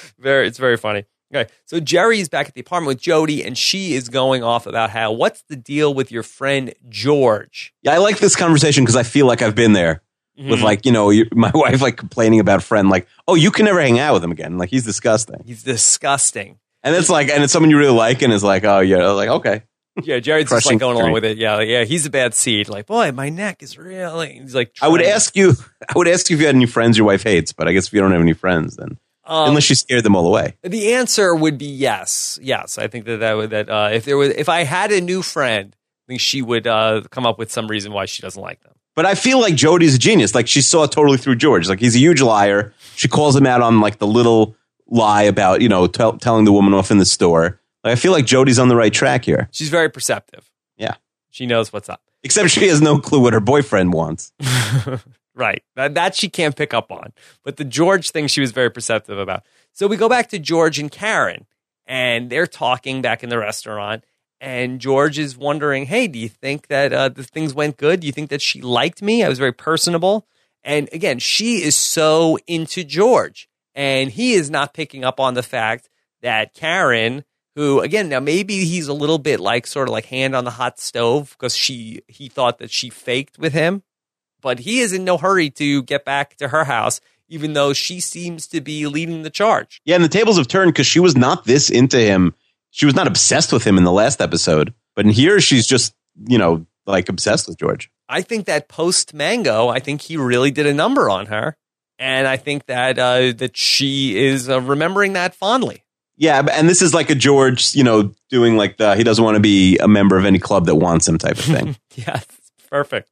very, 0.19 0.47
it's 0.47 0.59
very 0.59 0.77
funny. 0.77 1.05
Okay, 1.35 1.51
so 1.65 1.81
Jerry's 1.81 2.29
back 2.29 2.47
at 2.47 2.55
the 2.55 2.61
apartment 2.61 2.89
with 2.89 3.01
Jody, 3.01 3.43
and 3.45 3.59
she 3.59 3.95
is 3.95 4.09
going 4.09 4.45
off 4.45 4.67
about 4.67 4.91
how 4.91 5.11
what's 5.11 5.43
the 5.49 5.57
deal 5.57 5.93
with 5.93 6.13
your 6.13 6.23
friend 6.23 6.73
George? 6.89 7.75
Yeah, 7.83 7.95
I 7.95 7.99
like 7.99 8.19
this 8.19 8.37
conversation 8.37 8.85
because 8.85 8.95
I 8.95 9.03
feel 9.03 9.27
like 9.27 9.43
I've 9.43 9.57
been 9.57 9.73
there 9.73 10.03
mm-hmm. 10.39 10.51
with 10.51 10.63
like 10.63 10.87
you 10.87 10.93
know 10.93 11.13
my 11.33 11.51
wife 11.53 11.83
like 11.83 11.97
complaining 11.97 12.39
about 12.39 12.59
a 12.59 12.63
friend 12.63 12.91
like, 12.91 13.09
oh, 13.27 13.35
you 13.35 13.51
can 13.51 13.65
never 13.65 13.81
hang 13.81 13.99
out 13.99 14.15
with 14.15 14.23
him 14.23 14.31
again. 14.31 14.57
Like 14.57 14.71
he's 14.71 14.85
disgusting. 14.85 15.43
He's 15.45 15.65
disgusting. 15.65 16.59
And 16.85 16.95
it's 16.95 17.11
like, 17.11 17.29
and 17.29 17.43
it's 17.43 17.53
someone 17.53 17.71
you 17.71 17.79
really 17.79 17.97
like, 17.97 18.23
and 18.23 18.33
it's 18.33 18.45
like, 18.45 18.65
oh 18.65 18.79
yeah, 18.81 19.09
like 19.11 19.29
okay. 19.29 19.63
Yeah, 20.03 20.19
Jerry's 20.19 20.51
just 20.51 20.67
like 20.67 20.79
going 20.79 20.97
along 20.97 21.13
with 21.13 21.25
it. 21.25 21.39
Yeah, 21.39 21.61
yeah, 21.61 21.85
he's 21.85 22.05
a 22.05 22.11
bad 22.11 22.35
seed. 22.35 22.69
Like, 22.69 22.87
boy, 22.87 23.13
my 23.13 23.31
neck 23.31 23.63
is 23.63 23.79
really. 23.79 24.35
He's 24.35 24.55
like. 24.55 24.77
I 24.83 24.89
would 24.89 25.01
ask 25.01 25.35
you. 25.35 25.55
I 25.89 25.95
would 25.97 26.07
ask 26.07 26.29
you 26.29 26.37
if 26.37 26.41
you 26.41 26.47
had 26.47 26.55
any 26.55 26.67
friends 26.67 26.99
your 26.99 27.07
wife 27.07 27.23
hates, 27.23 27.53
but 27.53 27.67
I 27.67 27.73
guess 27.73 27.87
if 27.87 27.95
you 27.95 28.01
don't 28.01 28.13
have 28.13 28.21
any 28.21 28.35
friends, 28.35 28.77
then 28.77 28.99
um, 29.27 29.49
Unless 29.49 29.65
she 29.65 29.75
scared 29.75 30.05
them 30.05 30.15
all 30.15 30.27
away. 30.27 30.57
The 30.62 30.95
answer 30.95 31.35
would 31.35 31.59
be 31.59 31.67
yes. 31.67 32.39
Yes, 32.43 32.79
I 32.79 32.87
think 32.89 33.07
that 33.07 33.19
that 33.19 33.37
would 33.37 33.51
that 33.51 33.69
uh, 33.69 33.91
if 33.93 34.05
there 34.05 34.17
was 34.17 34.31
if 34.31 34.49
I 34.49 34.65
had 34.65 34.93
a 34.93 35.01
new 35.01 35.23
friend, 35.23 35.75
I 35.75 36.07
think 36.07 36.21
she 36.21 36.43
would 36.43 36.67
uh, 36.67 37.03
come 37.11 37.27
up 37.27 37.39
with 37.39 37.51
some 37.51 37.67
reason 37.67 37.93
why 37.93 38.07
she 38.07 38.23
doesn't 38.23 38.41
like 38.41 38.62
them. 38.62 38.75
But 38.95 39.05
I 39.05 39.15
feel 39.15 39.41
like 39.41 39.57
Jody's 39.57 39.97
a 39.97 39.99
genius. 39.99 40.35
Like 40.35 40.47
she 40.47 40.62
saw 40.62 40.87
totally 40.87 41.19
through 41.19 41.37
George. 41.37 41.69
Like 41.69 41.81
he's 41.81 41.97
a 41.97 41.99
huge 41.99 42.23
liar. 42.23 42.73
She 42.95 43.09
calls 43.09 43.37
him 43.37 43.47
out 43.47 43.61
on 43.61 43.81
like 43.81 43.99
the 43.99 44.07
little 44.07 44.57
lie 44.87 45.23
about 45.23 45.61
you 45.61 45.69
know 45.69 45.87
t- 45.87 46.19
telling 46.21 46.45
the 46.45 46.53
woman 46.53 46.73
off 46.73 46.91
in 46.91 46.99
the 46.99 47.05
store. 47.05 47.61
Like, 47.85 47.93
I 47.93 47.97
feel 47.97 48.12
like 48.12 48.27
Jody's 48.27 48.59
on 48.59 48.69
the 48.69 48.77
right 48.77 48.93
track 48.93 49.25
here. 49.25 49.49
She's 49.53 49.69
very 49.69 49.91
perceptive. 49.91 50.51
Yeah, 50.77 50.95
she 51.31 51.47
knows 51.47 51.73
what's 51.73 51.89
up. 51.89 52.01
Except 52.23 52.51
she 52.51 52.69
has 52.69 52.81
no 52.81 52.99
clue 52.99 53.21
what 53.21 53.33
her 53.33 53.41
boyfriend 53.41 53.93
wants. 53.93 54.33
Right. 55.37 55.62
That, 55.77 55.94
that 55.94 56.16
she 56.16 56.31
can't 56.31 56.57
pick 56.57 56.72
up 56.72 56.90
on. 56.90 57.12
But 57.44 57.59
the 57.59 57.64
George 57.64 58.11
thing 58.11 58.27
she 58.27 58.40
was 58.40 58.53
very 58.53 58.70
perceptive 58.70 59.18
about. 59.18 59.44
So 59.72 59.87
we 59.87 59.99
go 59.99 60.09
back 60.09 60.31
to 60.31 60.38
George 60.38 60.79
and 60.79 60.90
Karen, 60.90 61.46
and 61.87 62.31
they're 62.31 62.46
talking 62.46 63.03
back 63.03 63.22
in 63.22 63.29
the 63.29 63.38
restaurant. 63.38 64.05
And 64.40 64.81
George 64.81 65.18
is 65.18 65.37
wondering, 65.37 65.87
hey, 65.87 66.09
do 66.09 66.18
you 66.18 66.31
think 66.31 66.68
that 66.68 66.92
uh, 66.92 67.11
the 67.11 67.22
things 67.22 67.53
went 67.55 67.77
good? 67.77 68.01
Do 68.01 68.07
you 68.07 68.12
think 68.12 68.31
that 68.31 68.40
she 68.42 68.62
liked 68.62 69.03
me? 69.03 69.22
I 69.22 69.29
was 69.29 69.38
very 69.38 69.53
personable. 69.53 70.27
And 70.64 70.88
again, 70.92 71.18
she 71.18 71.62
is 71.62 71.77
so 71.77 72.38
into 72.46 72.83
George. 72.83 73.49
And 73.75 74.11
he 74.11 74.33
is 74.33 74.51
not 74.51 74.72
picking 74.72 75.05
up 75.05 75.20
on 75.20 75.35
the 75.35 75.42
fact 75.42 75.90
that 76.22 76.55
Karen, 76.55 77.25
who 77.55 77.81
again, 77.81 78.09
now 78.09 78.20
maybe 78.20 78.64
he's 78.64 78.88
a 78.88 78.94
little 78.94 79.18
bit 79.18 79.38
like 79.38 79.66
sort 79.66 79.88
of 79.88 79.92
like 79.92 80.07
hand 80.07 80.35
on 80.35 80.44
the 80.44 80.53
hot 80.53 80.79
stove 80.81 81.37
because 81.38 81.55
she 81.55 82.01
he 82.09 82.29
thought 82.29 82.59
that 82.59 82.70
she 82.70 82.88
faked 82.88 83.38
with 83.38 83.53
him 83.53 83.83
but 84.40 84.61
he 84.61 84.81
is 84.81 84.92
in 84.92 85.05
no 85.05 85.16
hurry 85.16 85.51
to 85.51 85.83
get 85.83 86.05
back 86.05 86.37
to 86.37 86.49
her 86.49 86.64
house, 86.64 87.01
even 87.29 87.53
though 87.53 87.72
she 87.72 88.01
seems 88.01 88.46
to 88.49 88.61
be 88.61 88.87
leading 88.87 89.22
the 89.22 89.31
charge. 89.31 89.81
Yeah, 89.85 89.96
and 89.96 90.05
the 90.05 90.09
tables 90.09 90.38
have 90.38 90.49
turned 90.49 90.72
because 90.72 90.87
she 90.87 91.01
was 91.01 91.16
not 91.16 91.44
this 91.44 91.70
into 91.70 91.99
him. 91.99 92.35
She 92.70 92.87
was 92.87 92.94
not 92.94 93.07
obsessed 93.07 93.53
with 93.53 93.64
him 93.64 93.79
in 93.79 93.85
the 93.85 93.92
last 93.92 94.20
episode, 94.20 94.75
but 94.94 95.05
in 95.05 95.11
here 95.11 95.40
she's 95.40 95.66
just, 95.66 95.94
you 96.29 96.38
know, 96.38 96.66
like 96.87 97.09
obsessed 97.09 97.49
with 97.49 97.59
George. 97.59 97.90
I 98.09 98.22
think 98.22 98.46
that 98.46 98.68
post 98.68 99.14
Mango, 99.14 99.68
I 99.68 99.81
think 99.81 100.03
he 100.03 100.16
really 100.16 100.51
did 100.51 100.66
a 100.66 100.75
number 100.75 101.11
on 101.11 101.27
her, 101.27 101.57
and 101.99 102.29
I 102.29 102.37
think 102.37 102.66
that 102.66 102.99
uh, 102.99 103.33
that 103.38 103.57
she 103.57 104.16
is 104.16 104.49
uh, 104.49 104.61
remembering 104.61 105.14
that 105.14 105.35
fondly. 105.35 105.83
Yeah, 106.16 106.46
and 106.53 106.68
this 106.68 106.81
is 106.81 106.94
like 106.94 107.11
a 107.11 107.14
George, 107.14 107.75
you 107.75 107.85
know, 107.85 108.12
doing 108.31 108.57
like 108.57 108.79
the 108.79 108.94
he 108.94 109.05
doesn't 109.05 109.22
want 109.22 109.35
to 109.37 109.40
be 109.40 109.79
a 109.79 109.88
member 109.88 110.16
of 110.16 110.25
any 110.25 110.38
club 110.38 110.66
that 110.66 110.77
wants 110.77 111.07
him 111.07 111.18
type 111.18 111.38
of 111.38 111.44
thing. 111.44 111.77
yes, 111.94 112.27
perfect. 112.70 113.11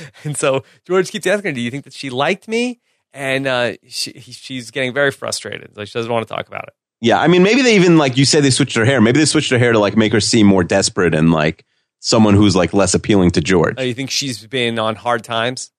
And 0.24 0.36
so 0.36 0.64
George 0.86 1.10
keeps 1.10 1.26
asking 1.26 1.50
her, 1.50 1.54
"Do 1.54 1.60
you 1.60 1.70
think 1.70 1.84
that 1.84 1.92
she 1.92 2.10
liked 2.10 2.48
me?" 2.48 2.80
And 3.12 3.46
uh, 3.46 3.74
she, 3.86 4.12
she's 4.20 4.70
getting 4.70 4.94
very 4.94 5.10
frustrated. 5.10 5.76
Like 5.76 5.88
she 5.88 5.98
doesn't 5.98 6.10
want 6.10 6.26
to 6.26 6.34
talk 6.34 6.48
about 6.48 6.64
it. 6.64 6.74
Yeah, 7.00 7.20
I 7.20 7.26
mean, 7.26 7.42
maybe 7.42 7.62
they 7.62 7.74
even 7.74 7.98
like 7.98 8.16
you 8.16 8.24
say 8.24 8.40
they 8.40 8.50
switched 8.50 8.76
her 8.76 8.84
hair. 8.84 9.00
Maybe 9.00 9.18
they 9.18 9.26
switched 9.26 9.50
her 9.50 9.58
hair 9.58 9.72
to 9.72 9.78
like 9.78 9.96
make 9.96 10.12
her 10.12 10.20
seem 10.20 10.46
more 10.46 10.62
desperate 10.64 11.14
and 11.14 11.32
like 11.32 11.64
someone 11.98 12.34
who's 12.34 12.54
like 12.54 12.72
less 12.72 12.94
appealing 12.94 13.32
to 13.32 13.40
George. 13.40 13.74
Oh, 13.78 13.82
you 13.82 13.94
think 13.94 14.10
she's 14.10 14.46
been 14.46 14.78
on 14.78 14.94
hard 14.94 15.24
times? 15.24 15.70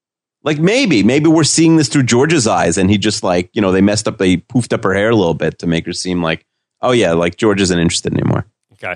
Like 0.44 0.60
maybe, 0.60 1.02
maybe 1.04 1.30
we're 1.30 1.46
seeing 1.46 1.78
this 1.78 1.88
through 1.88 2.04
George's 2.04 2.46
eyes, 2.46 2.78
and 2.78 2.90
he 2.90 2.98
just 2.98 3.24
like 3.24 3.50
you 3.54 3.62
know 3.62 3.72
they 3.72 3.82
messed 3.82 4.08
up, 4.08 4.18
they 4.18 4.38
poofed 4.38 4.74
up 4.74 4.84
her 4.84 4.94
hair 4.94 5.10
a 5.10 5.16
little 5.16 5.34
bit 5.34 5.60
to 5.60 5.68
make 5.68 5.86
her 5.86 5.94
seem 5.94 6.22
like, 6.22 6.46
oh 6.82 6.92
yeah, 6.92 7.14
like 7.14 7.38
George 7.38 7.62
isn't 7.62 7.80
interested 7.80 8.14
anymore. 8.14 8.46
Okay. 8.74 8.96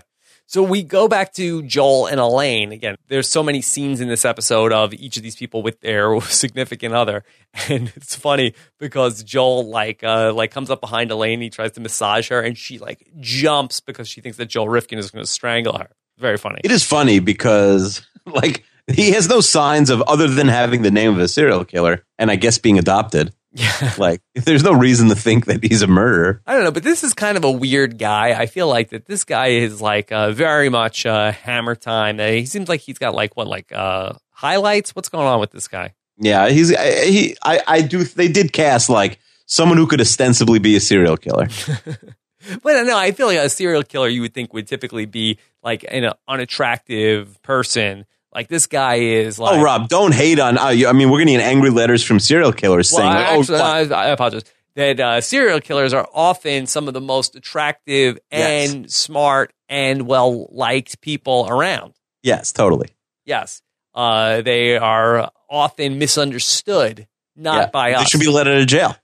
So 0.50 0.64
we 0.64 0.82
go 0.82 1.10
back 1.10 1.34
to 1.34 1.62
Joel 1.64 2.08
and 2.08 2.22
Elaine. 2.22 2.72
Again, 2.72 2.96
there's 3.10 3.28
so 3.28 3.44
many 3.44 3.62
scenes 3.62 4.00
in 4.00 4.08
this 4.08 4.24
episode 4.24 4.72
of 4.72 4.94
each 4.94 5.18
of 5.18 5.24
these 5.24 5.36
people 5.36 5.62
with 5.62 5.82
their 5.82 6.20
significant 6.22 6.96
other. 6.96 7.26
And 7.68 7.92
it's 7.98 8.16
funny 8.16 8.54
because 8.80 9.24
Joel 9.24 9.70
like 9.70 10.06
uh 10.06 10.32
like 10.34 10.52
comes 10.52 10.70
up 10.70 10.80
behind 10.80 11.12
Elaine, 11.12 11.42
he 11.42 11.50
tries 11.50 11.74
to 11.74 11.82
massage 11.82 12.30
her, 12.30 12.40
and 12.40 12.58
she 12.58 12.80
like 12.80 13.06
jumps 13.20 13.82
because 13.82 14.08
she 14.08 14.22
thinks 14.22 14.38
that 14.38 14.46
Joel 14.46 14.70
Rifkin 14.70 14.98
is 14.98 15.12
gonna 15.12 15.26
strangle 15.26 15.78
her. 15.78 15.90
Very 16.18 16.38
funny. 16.38 16.62
It 16.64 16.72
is 16.72 16.84
funny 16.84 17.20
because 17.20 18.08
like 18.26 18.64
he 18.88 19.12
has 19.12 19.28
no 19.28 19.42
signs 19.42 19.90
of 19.90 20.02
other 20.04 20.30
than 20.30 20.48
having 20.48 20.82
the 20.82 20.92
name 20.92 21.12
of 21.12 21.20
a 21.20 21.28
serial 21.28 21.66
killer 21.66 22.06
and 22.18 22.32
I 22.32 22.38
guess 22.38 22.58
being 22.58 22.80
adopted. 22.80 23.34
Yeah. 23.54 23.94
Like, 23.98 24.22
there's 24.36 24.64
no 24.64 24.74
reason 24.74 25.10
to 25.10 25.16
think 25.16 25.46
that 25.46 25.64
he's 25.64 25.82
a 25.82 25.88
murderer. 25.88 26.42
I 26.46 26.54
don't 26.54 26.64
know, 26.64 26.72
but 26.72 26.84
this 26.84 27.04
is 27.04 27.14
kind 27.14 27.38
of 27.38 27.44
a 27.44 27.52
weird 27.52 27.98
guy. 27.98 28.40
I 28.40 28.46
feel 28.46 28.68
like 28.68 28.90
that 28.90 29.06
this 29.06 29.24
guy 29.24 29.48
is 29.48 29.82
like 29.82 30.12
uh, 30.12 30.32
very 30.32 30.70
much 30.70 31.06
uh, 31.06 31.32
hammer 31.32 31.76
time. 31.76 32.20
Uh, 32.20 32.28
he 32.28 32.46
seems 32.46 32.70
like 32.70 32.82
he's 32.82 32.98
got 32.98 33.16
like 33.16 33.36
what, 33.36 33.48
like 33.48 33.72
uh, 33.72 34.14
highlights? 34.32 34.96
What's 34.96 35.10
going 35.10 35.28
on 35.28 35.40
with 35.40 35.52
this 35.52 35.68
guy? 35.68 35.96
Yeah, 36.20 36.50
he's 36.50 36.70
he. 36.70 37.36
I, 37.44 37.62
I 37.68 37.82
do. 37.82 38.04
They 38.04 38.28
did 38.28 38.54
cast 38.54 38.90
like 38.90 39.20
someone 39.46 39.78
who 39.78 39.88
could 39.88 40.02
ostensibly 40.02 40.60
be 40.60 40.76
a 40.76 40.80
serial 40.80 41.18
killer. 41.18 41.48
but 42.64 42.84
no, 42.84 42.98
I 42.98 43.12
feel 43.12 43.28
like 43.28 43.38
a 43.38 43.50
serial 43.50 43.84
killer 43.84 44.08
you 44.08 44.22
would 44.22 44.34
think 44.34 44.54
would 44.54 44.68
typically 44.68 45.06
be 45.06 45.38
like 45.64 45.86
an 45.90 46.12
unattractive 46.28 47.42
person 47.42 48.06
like 48.34 48.48
this 48.48 48.68
guy 48.68 48.96
is 48.96 49.40
like. 49.40 49.56
Oh, 49.56 49.62
Rob, 49.62 49.90
don't 49.90 50.14
hate 50.14 50.40
on. 50.40 50.58
Uh, 50.58 50.74
I 50.88 50.94
mean, 50.94 51.10
we're 51.10 51.20
getting 51.20 51.38
angry 51.38 51.70
letters 51.70 52.04
from 52.04 52.20
serial 52.20 52.52
killers 52.52 52.92
well, 52.92 53.02
saying, 53.02 53.14
I, 53.14 53.36
oh, 53.36 53.40
actually, 53.40 53.60
I, 53.60 54.06
I, 54.06 54.08
apologize. 54.10 54.44
That 54.76 55.00
uh, 55.00 55.22
serial 55.22 55.60
killers 55.60 55.92
are 55.94 56.08
often 56.14 56.68
some 56.68 56.88
of 56.88 56.94
the 56.94 57.02
most 57.02 57.36
attractive 57.36 58.20
and 58.30 58.84
yes. 58.84 58.96
smart 58.96 59.52
and 59.68 60.04
well 60.04 60.48
liked 60.52 61.02
people 61.02 61.48
around. 61.50 61.94
Yes, 62.22 62.52
totally. 62.52 62.90
Yes. 63.26 63.62
Uh, 63.96 64.42
they 64.42 64.78
are 64.78 65.32
often 65.50 65.98
misunderstood, 65.98 67.08
not 67.36 67.58
yeah. 67.58 67.70
by 67.72 67.94
us. 67.94 68.04
They 68.04 68.10
should 68.10 68.20
be 68.20 68.28
let 68.28 68.48
out 68.48 68.58
of 68.58 68.68
jail. 68.68 68.96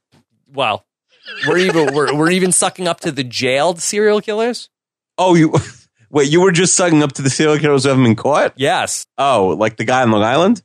Well, 0.51 0.86
we're 1.47 1.57
even 1.57 1.95
we're, 1.95 2.13
we're 2.15 2.29
even 2.29 2.51
sucking 2.51 2.88
up 2.88 2.99
to 3.01 3.12
the 3.12 3.23
jailed 3.23 3.81
serial 3.81 4.21
killers. 4.21 4.69
Oh, 5.17 5.33
you 5.33 5.53
Wait, 6.13 6.32
you 6.32 6.41
were 6.41 6.52
just 6.52 6.76
sucking 6.76 7.02
up 7.02 7.13
to 7.13 7.23
the 7.23 7.30
serial 7.30 7.58
killers 7.58 7.84
who 7.84 7.89
haven't 7.89 8.04
been 8.04 8.15
caught? 8.15 8.54
Yes. 8.56 9.08
Oh, 9.17 9.56
like 9.58 9.78
the 9.78 9.84
guy 9.84 10.04
on 10.04 10.12
Long 10.12 10.21
Island? 10.21 10.62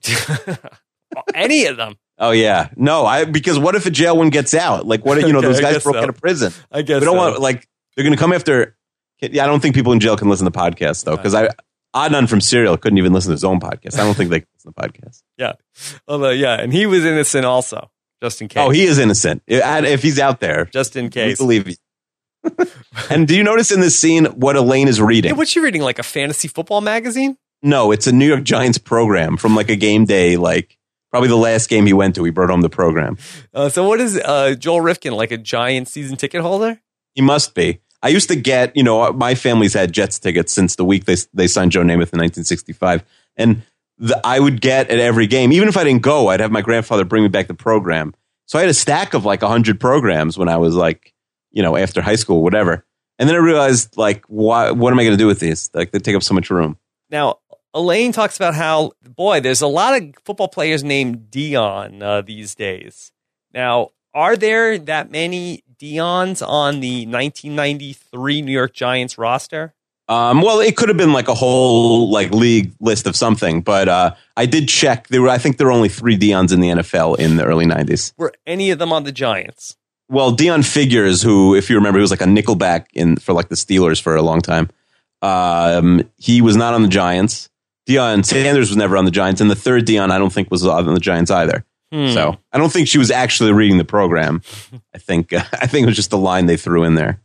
Any 1.35 1.65
of 1.65 1.79
them. 1.79 1.97
Oh 2.19 2.33
yeah, 2.33 2.69
no. 2.77 3.07
I 3.07 3.25
because 3.25 3.59
what 3.59 3.75
if 3.75 3.87
a 3.87 3.91
jail 3.91 4.19
one 4.19 4.29
gets 4.29 4.53
out? 4.53 4.87
Like 4.87 5.07
what? 5.07 5.19
You 5.19 5.33
know, 5.33 5.39
okay, 5.39 5.47
those 5.47 5.61
guys 5.61 5.83
broke 5.83 5.97
so. 5.97 6.03
out 6.03 6.09
of 6.11 6.21
prison. 6.21 6.53
I 6.71 6.83
guess 6.83 7.01
we 7.01 7.07
don't 7.07 7.17
so. 7.17 7.31
want 7.31 7.41
like 7.41 7.67
they're 7.97 8.05
going 8.05 8.15
to 8.15 8.21
come 8.21 8.35
after. 8.35 8.77
Yeah, 9.23 9.45
I 9.45 9.47
don't 9.47 9.61
think 9.61 9.75
people 9.75 9.93
in 9.93 10.01
jail 10.01 10.19
can 10.19 10.29
listen 10.29 10.45
to 10.45 10.51
podcasts 10.51 11.05
though, 11.05 11.17
because 11.17 11.35
I 11.35 11.49
Adnan 11.97 12.29
from 12.29 12.43
Serial 12.43 12.77
couldn't 12.77 12.99
even 12.99 13.15
listen 13.15 13.31
to 13.31 13.35
his 13.35 13.45
own 13.45 13.59
podcast. 13.59 13.95
I 13.95 14.05
don't 14.05 14.15
think 14.15 14.29
they 14.29 14.41
can 14.41 14.49
listen 14.55 14.75
to 14.75 14.81
podcasts. 14.81 15.23
Yeah, 15.39 15.53
although 16.07 16.31
yeah, 16.31 16.61
and 16.61 16.73
he 16.73 16.87
was 16.87 17.05
innocent 17.05 17.47
also, 17.47 17.91
just 18.23 18.43
in 18.43 18.47
oh, 18.47 18.49
case. 18.49 18.67
Oh, 18.67 18.71
he 18.71 18.85
is 18.85 18.99
innocent. 18.99 19.43
If 19.47 20.03
he's 20.03 20.19
out 20.19 20.41
there, 20.41 20.67
just 20.67 20.97
in 20.97 21.09
case, 21.09 21.39
believe 21.39 21.79
and 23.11 23.27
do 23.27 23.37
you 23.37 23.43
notice 23.43 23.71
in 23.73 23.81
this 23.81 23.99
scene 23.99 24.27
what 24.27 24.57
Elaine 24.57 24.89
is 24.89 25.01
reading? 25.01 25.31
Hey, 25.31 25.37
what 25.37 25.55
you 25.55 25.63
reading? 25.63 25.83
Like 25.83 25.99
a 25.99 26.03
fantasy 26.03 26.49
football 26.49 26.81
magazine? 26.81 27.37
No, 27.63 27.91
it's 27.91 28.07
a 28.07 28.13
New 28.13 28.27
York 28.27 28.45
Giants 28.45 28.79
program 28.79 29.37
from 29.37 29.57
like 29.57 29.69
a 29.69 29.77
game 29.77 30.05
day, 30.05 30.37
like 30.37 30.79
probably 31.11 31.29
the 31.29 31.37
last 31.37 31.69
game 31.69 31.87
he 31.87 31.93
went 31.93 32.15
to. 32.15 32.25
He 32.25 32.31
brought 32.31 32.51
home 32.51 32.61
the 32.61 32.71
program. 32.71 33.19
Uh, 33.53 33.69
so 33.69 33.87
what 33.87 34.01
is 34.01 34.17
uh, 34.17 34.55
Joel 34.55 34.81
Rifkin 34.81 35.13
like 35.13 35.33
a 35.33 35.39
Giant 35.39 35.89
season 35.89 36.17
ticket 36.17 36.41
holder? 36.41 36.81
He 37.15 37.23
must 37.23 37.55
be. 37.55 37.81
I 38.01 38.09
used 38.09 38.29
to 38.29 38.37
get, 38.37 38.77
you 38.77 38.85
know, 38.85 39.13
my 39.13 39.35
family's 39.35 39.75
had 39.75 39.93
Jets 39.93 40.21
tickets 40.21 40.53
since 40.53 40.77
the 40.77 40.85
week 40.85 41.05
they 41.05 41.17
they 41.35 41.49
signed 41.49 41.73
Joe 41.73 41.81
Namath 41.81 42.13
in 42.13 42.21
1965, 42.21 43.05
and 43.37 43.63
the, 43.99 44.21
I 44.25 44.39
would 44.39 44.61
get 44.61 44.89
at 44.91 45.01
every 45.01 45.27
game, 45.27 45.53
even 45.53 45.69
if 45.69 45.77
I 45.77 45.83
didn't 45.83 46.03
go, 46.03 46.29
I'd 46.29 46.39
have 46.39 46.53
my 46.53 46.63
grandfather 46.63 47.05
bring 47.05 47.25
me 47.25 47.29
back 47.29 47.49
the 47.49 47.55
program. 47.55 48.15
So 48.47 48.59
I 48.59 48.63
had 48.63 48.71
a 48.71 48.75
stack 48.75 49.15
of 49.15 49.25
like 49.25 49.43
hundred 49.43 49.81
programs 49.81 50.39
when 50.39 50.49
I 50.49 50.59
was 50.59 50.77
like 50.77 51.13
you 51.59 51.63
know, 51.65 51.77
after 51.77 52.01
high 52.01 52.15
school, 52.15 52.45
whatever. 52.45 52.85
And 53.19 53.29
then 53.29 53.35
I 53.35 53.41
realized, 53.41 53.97
like, 53.97 54.25
why, 54.29 54.71
what 54.71 54.93
am 54.93 55.01
I 55.01 55.03
going 55.03 55.15
to 55.15 55.19
do 55.19 55.27
with 55.27 55.41
these? 55.41 55.71
Like, 55.75 55.91
they 55.91 55.99
take 55.99 56.15
up 56.15 56.23
so 56.23 56.35
much 56.35 56.51
room. 56.51 56.79
Now, 57.11 57.41
Elaine 57.75 58.13
talks 58.13 58.37
about 58.37 58.55
how, 58.55 58.93
boy, 59.03 59.41
there's 59.41 59.61
a 59.61 59.67
lot 59.67 60.01
of 60.01 60.15
football 60.25 60.47
players 60.47 60.85
named 60.85 61.33
Dion 61.33 62.01
uh, 62.01 62.23
these 62.23 62.55
days. 62.55 63.11
Now, 63.53 63.89
are 64.15 64.37
there 64.37 64.79
that 64.79 65.11
many 65.11 65.65
Dions 65.83 66.47
on 66.47 66.79
the 66.79 67.07
1993 67.07 68.43
New 68.43 68.53
York 68.53 68.73
Giants 68.73 69.19
roster? 69.19 69.75
Um, 70.09 70.43
well, 70.43 70.61
it 70.61 70.77
could 70.77 70.89
have 70.89 70.97
been 70.97 71.13
like 71.13 71.27
a 71.27 71.35
whole 71.35 72.09
like 72.09 72.31
league 72.31 72.73
list 72.79 73.09
of 73.09 73.17
something, 73.17 73.63
but 73.63 73.89
uh, 73.89 74.15
I 74.37 74.47
did 74.47 74.69
check. 74.69 75.09
There 75.09 75.23
were, 75.23 75.29
I 75.29 75.39
think, 75.39 75.59
there 75.59 75.67
were 75.67 75.73
only 75.73 75.89
three 75.89 76.17
Dions 76.17 76.53
in 76.53 76.61
the 76.61 76.69
NFL 76.69 77.19
in 77.19 77.37
the 77.37 77.45
early 77.45 77.67
'90s. 77.67 78.15
Were 78.17 78.33
any 78.47 78.71
of 78.71 78.79
them 78.79 78.93
on 78.93 79.03
the 79.03 79.13
Giants? 79.13 79.77
Well, 80.09 80.35
Deon 80.35 80.65
Figures, 80.65 81.23
who, 81.23 81.55
if 81.55 81.69
you 81.69 81.77
remember, 81.77 81.99
he 81.99 82.03
was 82.03 82.11
like 82.11 82.23
a 82.23 82.25
nickelback 82.25 82.87
in 82.95 83.17
for 83.17 83.33
like 83.35 83.49
the 83.49 83.55
Steelers 83.55 84.01
for 84.01 84.17
a 84.17 84.23
long 84.23 84.41
time. 84.41 84.71
Um, 85.21 86.09
he 86.17 86.41
was 86.41 86.57
not 86.57 86.75
on 86.75 86.83
the 86.83 86.89
Giants. 86.89 87.51
Deion 87.89 88.25
Sanders 88.25 88.69
was 88.69 88.77
never 88.77 88.97
on 88.97 89.05
the 89.05 89.11
Giants, 89.11 89.41
and 89.41 89.51
the 89.51 89.55
third 89.55 89.85
Dion, 89.85 90.11
I 90.11 90.19
don't 90.19 90.33
think, 90.33 90.51
was 90.51 90.67
on 90.67 90.95
the 90.95 91.01
Giants 91.01 91.31
either. 91.31 91.65
Hmm. 91.93 92.09
So 92.09 92.37
I 92.53 92.59
don't 92.59 92.71
think 92.71 92.87
she 92.87 92.99
was 92.99 93.11
actually 93.11 93.53
reading 93.53 93.79
the 93.79 93.85
program. 93.85 94.43
I 94.95 94.99
think 94.99 95.33
uh, 95.33 95.43
I 95.53 95.67
think 95.67 95.85
it 95.85 95.87
was 95.87 95.97
just 95.97 96.11
the 96.11 96.19
line 96.19 96.47
they 96.47 96.57
threw 96.57 96.85
in 96.85 96.95
there 96.95 97.21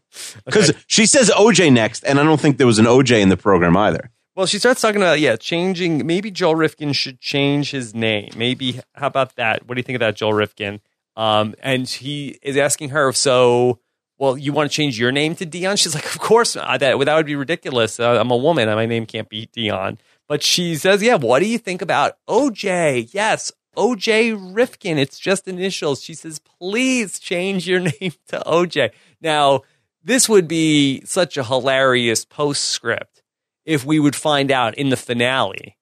because 0.46 0.70
okay. 0.70 0.80
she 0.88 1.06
says 1.06 1.30
OJ 1.30 1.72
next, 1.72 2.04
and 2.04 2.20
I 2.20 2.24
don't 2.24 2.40
think 2.40 2.58
there 2.58 2.68
was 2.68 2.80
an 2.80 2.86
OJ 2.86 3.22
in 3.22 3.30
the 3.30 3.38
program 3.38 3.76
either. 3.76 4.10
Well, 4.36 4.48
she 4.48 4.58
starts 4.58 4.82
talking 4.82 5.02
about 5.02 5.20
yeah, 5.20 5.36
changing. 5.36 6.08
Maybe 6.08 6.32
Joel 6.32 6.56
Rifkin 6.56 6.94
should 6.94 7.20
change 7.20 7.72
his 7.72 7.94
name. 7.94 8.32
Maybe 8.36 8.80
how 8.96 9.08
about 9.08 9.36
that? 9.36 9.68
What 9.68 9.76
do 9.76 9.80
you 9.80 9.84
think 9.84 9.98
of 9.98 10.00
that, 10.00 10.16
Joel 10.16 10.34
Rifkin? 10.34 10.80
Um, 11.16 11.56
and 11.62 11.88
he 11.88 12.40
is 12.42 12.58
asking 12.58 12.90
her, 12.90 13.12
so, 13.14 13.80
well, 14.18 14.38
you 14.38 14.54
want 14.54 14.72
to 14.72 14.76
change 14.76 15.00
your 15.00 15.12
name 15.12 15.36
to 15.36 15.46
Dion? 15.46 15.78
She's 15.78 15.96
like, 15.96 16.06
of 16.06 16.20
course. 16.20 16.54
That, 16.54 16.80
that 16.80 17.16
would 17.16 17.26
be 17.26 17.36
ridiculous. 17.36 18.00
Uh, 18.00 18.20
I'm 18.20 18.32
a 18.32 18.38
woman 18.38 18.68
and 18.68 18.78
my 18.78 18.86
name 18.86 19.06
can't 19.06 19.30
be 19.30 19.50
Dion. 19.54 19.98
But 20.28 20.44
she 20.44 20.76
says, 20.76 21.04
yeah, 21.04 21.16
what 21.16 21.40
do 21.40 21.46
you 21.46 21.58
think 21.58 21.82
about 21.82 22.18
OJ? 22.28 23.14
Yes, 23.14 23.52
OJ 23.76 24.56
Rifkin. 24.56 24.98
It's 24.98 25.20
just 25.20 25.48
initials. 25.48 26.02
She 26.02 26.14
says, 26.14 26.40
please 26.40 27.20
change 27.20 27.68
your 27.68 27.80
name 28.02 28.14
to 28.28 28.42
OJ. 28.46 28.92
Now, 29.22 29.62
this 30.04 30.28
would 30.28 30.48
be 30.48 31.02
such 31.06 31.38
a 31.38 31.44
hilarious 31.44 32.26
postscript 32.26 33.22
if 33.66 33.86
we 33.86 34.00
would 34.00 34.16
find 34.16 34.52
out 34.52 34.76
in 34.76 34.90
the 34.90 34.98
finale 34.98 35.78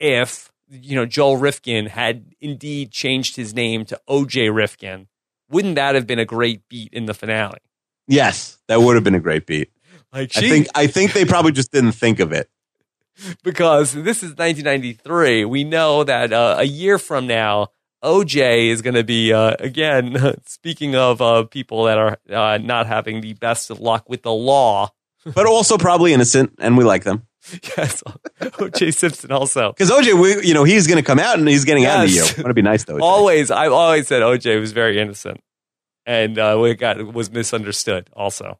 if 0.00 0.51
you 0.72 0.96
know, 0.96 1.06
Joel 1.06 1.36
Rifkin 1.36 1.86
had 1.86 2.34
indeed 2.40 2.90
changed 2.90 3.36
his 3.36 3.54
name 3.54 3.84
to 3.86 4.00
OJ 4.08 4.54
Rifkin, 4.54 5.08
wouldn't 5.50 5.76
that 5.76 5.94
have 5.94 6.06
been 6.06 6.18
a 6.18 6.24
great 6.24 6.68
beat 6.68 6.92
in 6.92 7.06
the 7.06 7.14
finale? 7.14 7.58
Yes, 8.08 8.58
that 8.68 8.80
would 8.80 8.94
have 8.94 9.04
been 9.04 9.14
a 9.14 9.20
great 9.20 9.46
beat. 9.46 9.70
Like 10.12 10.36
I 10.36 10.40
think 10.40 10.66
I 10.74 10.86
think 10.86 11.12
they 11.12 11.24
probably 11.24 11.52
just 11.52 11.72
didn't 11.72 11.92
think 11.92 12.20
of 12.20 12.32
it 12.32 12.50
because 13.44 13.92
this 13.92 14.18
is 14.18 14.30
1993. 14.30 15.44
We 15.44 15.64
know 15.64 16.04
that 16.04 16.32
uh, 16.32 16.56
a 16.58 16.64
year 16.64 16.98
from 16.98 17.26
now, 17.26 17.68
OJ 18.02 18.68
is 18.68 18.82
going 18.82 18.94
to 18.94 19.04
be 19.04 19.32
uh, 19.32 19.56
again. 19.58 20.16
Speaking 20.46 20.94
of 20.96 21.22
uh, 21.22 21.44
people 21.44 21.84
that 21.84 21.98
are 21.98 22.18
uh, 22.30 22.58
not 22.58 22.86
having 22.86 23.20
the 23.20 23.34
best 23.34 23.70
of 23.70 23.80
luck 23.80 24.08
with 24.08 24.22
the 24.22 24.32
law, 24.32 24.90
but 25.34 25.46
also 25.46 25.78
probably 25.78 26.12
innocent, 26.12 26.54
and 26.58 26.76
we 26.76 26.84
like 26.84 27.04
them. 27.04 27.26
Yes, 27.76 28.02
OJ 28.40 28.94
Simpson 28.94 29.32
also 29.32 29.72
because 29.72 29.90
OJ, 29.90 30.20
we, 30.20 30.46
you 30.46 30.54
know, 30.54 30.64
he's 30.64 30.86
going 30.86 30.98
to 30.98 31.02
come 31.02 31.18
out 31.18 31.38
and 31.38 31.48
he's 31.48 31.64
getting 31.64 31.82
yes. 31.82 31.96
out 31.96 32.04
of 32.04 32.10
you. 32.10 32.22
Want 32.42 32.48
to 32.48 32.54
be 32.54 32.62
nice 32.62 32.84
though. 32.84 32.98
Always, 33.00 33.50
I've 33.50 33.72
always 33.72 34.06
said 34.06 34.22
OJ 34.22 34.60
was 34.60 34.72
very 34.72 35.00
innocent, 35.00 35.40
and 36.06 36.38
uh, 36.38 36.58
we 36.60 36.74
got 36.74 37.12
was 37.12 37.30
misunderstood 37.30 38.08
also, 38.12 38.58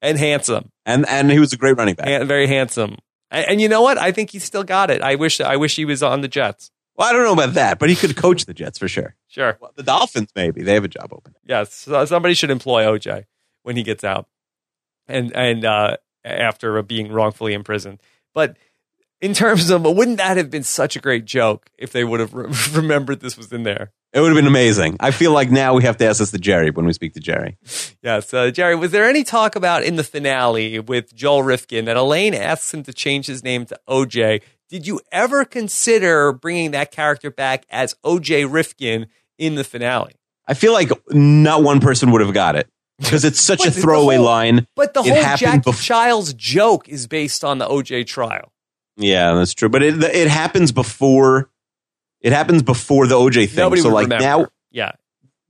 and 0.00 0.18
handsome, 0.18 0.70
and 0.86 1.06
and 1.08 1.30
he 1.30 1.38
was 1.38 1.52
a 1.52 1.56
great 1.56 1.76
running 1.76 1.94
back, 1.94 2.08
and 2.08 2.26
very 2.26 2.46
handsome. 2.46 2.96
And, 3.30 3.46
and, 3.50 3.60
you 3.60 3.68
know 3.68 3.82
what? 3.82 3.98
I 3.98 4.12
think 4.12 4.30
he 4.30 4.38
still 4.38 4.64
got 4.64 4.90
it. 4.90 5.02
I 5.02 5.16
wish 5.16 5.40
I 5.40 5.56
wish 5.56 5.76
he 5.76 5.84
was 5.84 6.02
on 6.02 6.20
the 6.20 6.28
Jets. 6.28 6.70
Well, 6.96 7.08
I 7.08 7.12
don't 7.12 7.24
know 7.24 7.32
about 7.32 7.54
that, 7.54 7.78
but 7.78 7.90
he 7.90 7.96
could 7.96 8.16
coach 8.16 8.46
the 8.46 8.54
Jets 8.54 8.78
for 8.78 8.88
sure. 8.88 9.16
Sure, 9.28 9.58
well, 9.60 9.72
the 9.74 9.82
Dolphins 9.82 10.30
maybe 10.34 10.62
they 10.62 10.74
have 10.74 10.84
a 10.84 10.88
job 10.88 11.12
open. 11.12 11.34
Yes, 11.44 11.74
so 11.74 12.04
somebody 12.04 12.34
should 12.34 12.50
employ 12.50 12.84
OJ 12.84 13.24
when 13.64 13.76
he 13.76 13.82
gets 13.82 14.04
out, 14.04 14.28
and 15.08 15.34
and 15.36 15.64
uh, 15.64 15.96
after 16.24 16.80
being 16.82 17.12
wrongfully 17.12 17.52
imprisoned. 17.52 18.00
But 18.34 18.56
in 19.20 19.32
terms 19.32 19.70
of, 19.70 19.82
wouldn't 19.82 20.18
that 20.18 20.36
have 20.36 20.50
been 20.50 20.64
such 20.64 20.96
a 20.96 21.00
great 21.00 21.24
joke 21.24 21.70
if 21.78 21.92
they 21.92 22.04
would 22.04 22.20
have 22.20 22.34
re- 22.34 22.52
remembered 22.72 23.20
this 23.20 23.38
was 23.38 23.52
in 23.52 23.62
there? 23.62 23.92
It 24.12 24.20
would 24.20 24.28
have 24.28 24.36
been 24.36 24.46
amazing. 24.46 24.96
I 25.00 25.10
feel 25.10 25.32
like 25.32 25.50
now 25.50 25.74
we 25.74 25.82
have 25.84 25.96
to 25.96 26.06
ask 26.06 26.20
this 26.20 26.30
to 26.30 26.38
Jerry 26.38 26.70
when 26.70 26.86
we 26.86 26.92
speak 26.92 27.14
to 27.14 27.20
Jerry. 27.20 27.56
Yes, 28.00 28.32
uh, 28.32 28.50
Jerry. 28.50 28.76
Was 28.76 28.92
there 28.92 29.08
any 29.08 29.24
talk 29.24 29.56
about 29.56 29.82
in 29.82 29.96
the 29.96 30.04
finale 30.04 30.78
with 30.78 31.12
Joel 31.14 31.42
Rifkin 31.42 31.86
that 31.86 31.96
Elaine 31.96 32.34
asks 32.34 32.72
him 32.72 32.84
to 32.84 32.92
change 32.92 33.26
his 33.26 33.42
name 33.42 33.66
to 33.66 33.80
OJ? 33.88 34.42
Did 34.68 34.86
you 34.86 35.00
ever 35.10 35.44
consider 35.44 36.32
bringing 36.32 36.70
that 36.72 36.92
character 36.92 37.30
back 37.30 37.66
as 37.70 37.94
OJ 38.04 38.52
Rifkin 38.52 39.06
in 39.36 39.56
the 39.56 39.64
finale? 39.64 40.12
I 40.46 40.54
feel 40.54 40.72
like 40.72 40.90
not 41.10 41.62
one 41.62 41.80
person 41.80 42.12
would 42.12 42.20
have 42.20 42.34
got 42.34 42.54
it 42.54 42.68
because 42.98 43.24
it's 43.24 43.40
such 43.40 43.66
a 43.66 43.70
throwaway 43.70 44.16
whole, 44.16 44.24
line. 44.24 44.66
But 44.76 44.94
the 44.94 45.00
it 45.00 45.12
whole 45.12 45.36
Jackie 45.36 45.70
bef- 45.70 45.82
Childs 45.82 46.34
joke 46.34 46.88
is 46.88 47.06
based 47.06 47.44
on 47.44 47.58
the 47.58 47.66
OJ 47.66 48.06
trial. 48.06 48.52
Yeah, 48.96 49.34
that's 49.34 49.54
true. 49.54 49.68
But 49.68 49.82
it 49.82 50.02
it 50.02 50.28
happens 50.28 50.72
before 50.72 51.50
it 52.20 52.32
happens 52.32 52.62
before 52.62 53.06
the 53.06 53.16
OJ 53.16 53.48
thing. 53.48 53.56
Nobody 53.56 53.82
so 53.82 53.90
like 53.90 54.04
remember. 54.04 54.24
now, 54.24 54.46
yeah, 54.70 54.92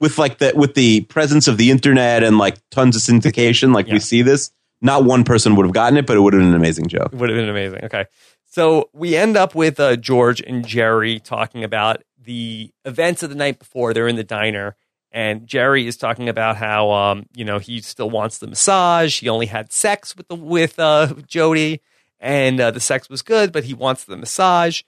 with 0.01 0.19
like 0.19 0.39
the 0.39 0.53
with 0.55 0.75
the 0.75 1.03
presence 1.03 1.47
of 1.49 1.57
the 1.57 1.71
internet 1.71 2.23
and 2.23 2.39
like 2.39 2.59
tons 2.71 2.97
of 2.97 3.03
syndication, 3.03 3.75
like 3.75 3.87
yeah. 3.87 3.95
we 3.95 4.01
see 4.01 4.23
this. 4.23 4.51
Not 4.81 5.05
one 5.05 5.25
person 5.25 5.57
would 5.57 5.65
have 5.65 5.73
gotten 5.73 5.97
it, 5.97 6.05
but 6.07 6.17
it 6.17 6.21
would 6.21 6.35
have 6.35 6.41
been 6.41 6.51
an 6.51 6.55
amazing 6.55 6.89
joke. 6.89 7.11
It 7.13 7.15
would 7.15 7.31
have 7.31 7.39
been 7.39 7.49
amazing. 7.49 7.85
Okay, 7.85 8.07
so 8.45 8.91
we 8.93 9.17
end 9.17 9.37
up 9.37 9.55
with 9.55 9.79
uh, 9.79 9.97
George 9.97 10.41
and 10.41 10.67
Jerry 10.67 11.21
talking 11.21 11.65
about 11.65 12.03
the 12.21 12.71
events 12.85 13.23
of 13.23 13.31
the 13.31 13.37
night 13.37 13.59
before. 13.59 13.95
They're 13.95 14.09
in 14.09 14.17
the 14.17 14.25
diner, 14.25 14.77
and 15.15 15.47
Jerry 15.47 15.87
is 15.87 15.97
talking 15.97 16.29
about 16.29 16.57
how 16.57 16.91
um, 16.91 17.27
you 17.35 17.45
know 17.45 17.59
he 17.59 17.81
still 17.81 18.11
wants 18.11 18.39
the 18.39 18.49
massage. 18.49 19.21
He 19.21 19.29
only 19.29 19.47
had 19.47 19.73
sex 19.73 20.15
with 20.17 20.27
the 20.29 20.35
with 20.35 20.79
uh, 20.79 21.15
Jody, 21.27 21.81
and 22.19 22.61
uh, 22.61 22.73
the 22.73 22.81
sex 22.81 23.09
was 23.09 23.23
good, 23.23 23.53
but 23.53 23.65
he 23.65 23.73
wants 23.73 24.05
the 24.05 24.17
massage. 24.17 24.83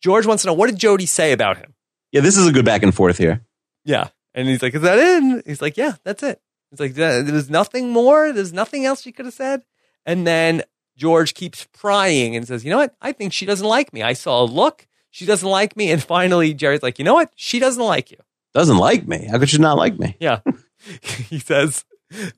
George 0.00 0.24
wants 0.24 0.44
to 0.44 0.46
know 0.46 0.54
what 0.54 0.70
did 0.70 0.78
Jody 0.78 1.04
say 1.04 1.32
about 1.32 1.58
him. 1.58 1.74
Yeah, 2.12 2.20
this 2.20 2.38
is 2.38 2.46
a 2.46 2.52
good 2.52 2.64
back 2.64 2.82
and 2.82 2.94
forth 2.94 3.18
here. 3.18 3.42
Yeah, 3.84 4.08
and 4.34 4.48
he's 4.48 4.62
like, 4.62 4.74
"Is 4.74 4.82
that 4.82 4.98
it?" 4.98 5.46
He's 5.46 5.60
like, 5.60 5.76
"Yeah, 5.76 5.96
that's 6.04 6.22
it." 6.22 6.40
He's 6.70 6.80
like, 6.80 6.94
"There's 6.94 7.50
nothing 7.50 7.90
more. 7.90 8.32
There's 8.32 8.52
nothing 8.52 8.86
else 8.86 9.02
she 9.02 9.12
could 9.12 9.26
have 9.26 9.34
said." 9.34 9.64
And 10.06 10.24
then 10.24 10.62
George 10.96 11.34
keeps 11.34 11.66
prying 11.72 12.36
and 12.36 12.46
says, 12.46 12.64
"You 12.64 12.70
know 12.70 12.78
what? 12.78 12.94
I 13.02 13.10
think 13.10 13.32
she 13.32 13.46
doesn't 13.46 13.66
like 13.66 13.92
me. 13.92 14.02
I 14.02 14.12
saw 14.12 14.42
a 14.42 14.46
look. 14.46 14.86
She 15.10 15.26
doesn't 15.26 15.48
like 15.48 15.76
me." 15.76 15.90
And 15.90 16.00
finally, 16.00 16.54
Jerry's 16.54 16.84
like, 16.84 17.00
"You 17.00 17.04
know 17.04 17.14
what? 17.14 17.32
She 17.34 17.58
doesn't 17.58 17.82
like 17.82 18.12
you." 18.12 18.18
Doesn't 18.54 18.76
like 18.76 19.06
me? 19.06 19.26
How 19.30 19.38
could 19.38 19.48
she 19.50 19.58
not 19.58 19.78
like 19.78 19.98
me? 19.98 20.16
Yeah. 20.20 20.40
he 21.28 21.38
says, 21.38 21.84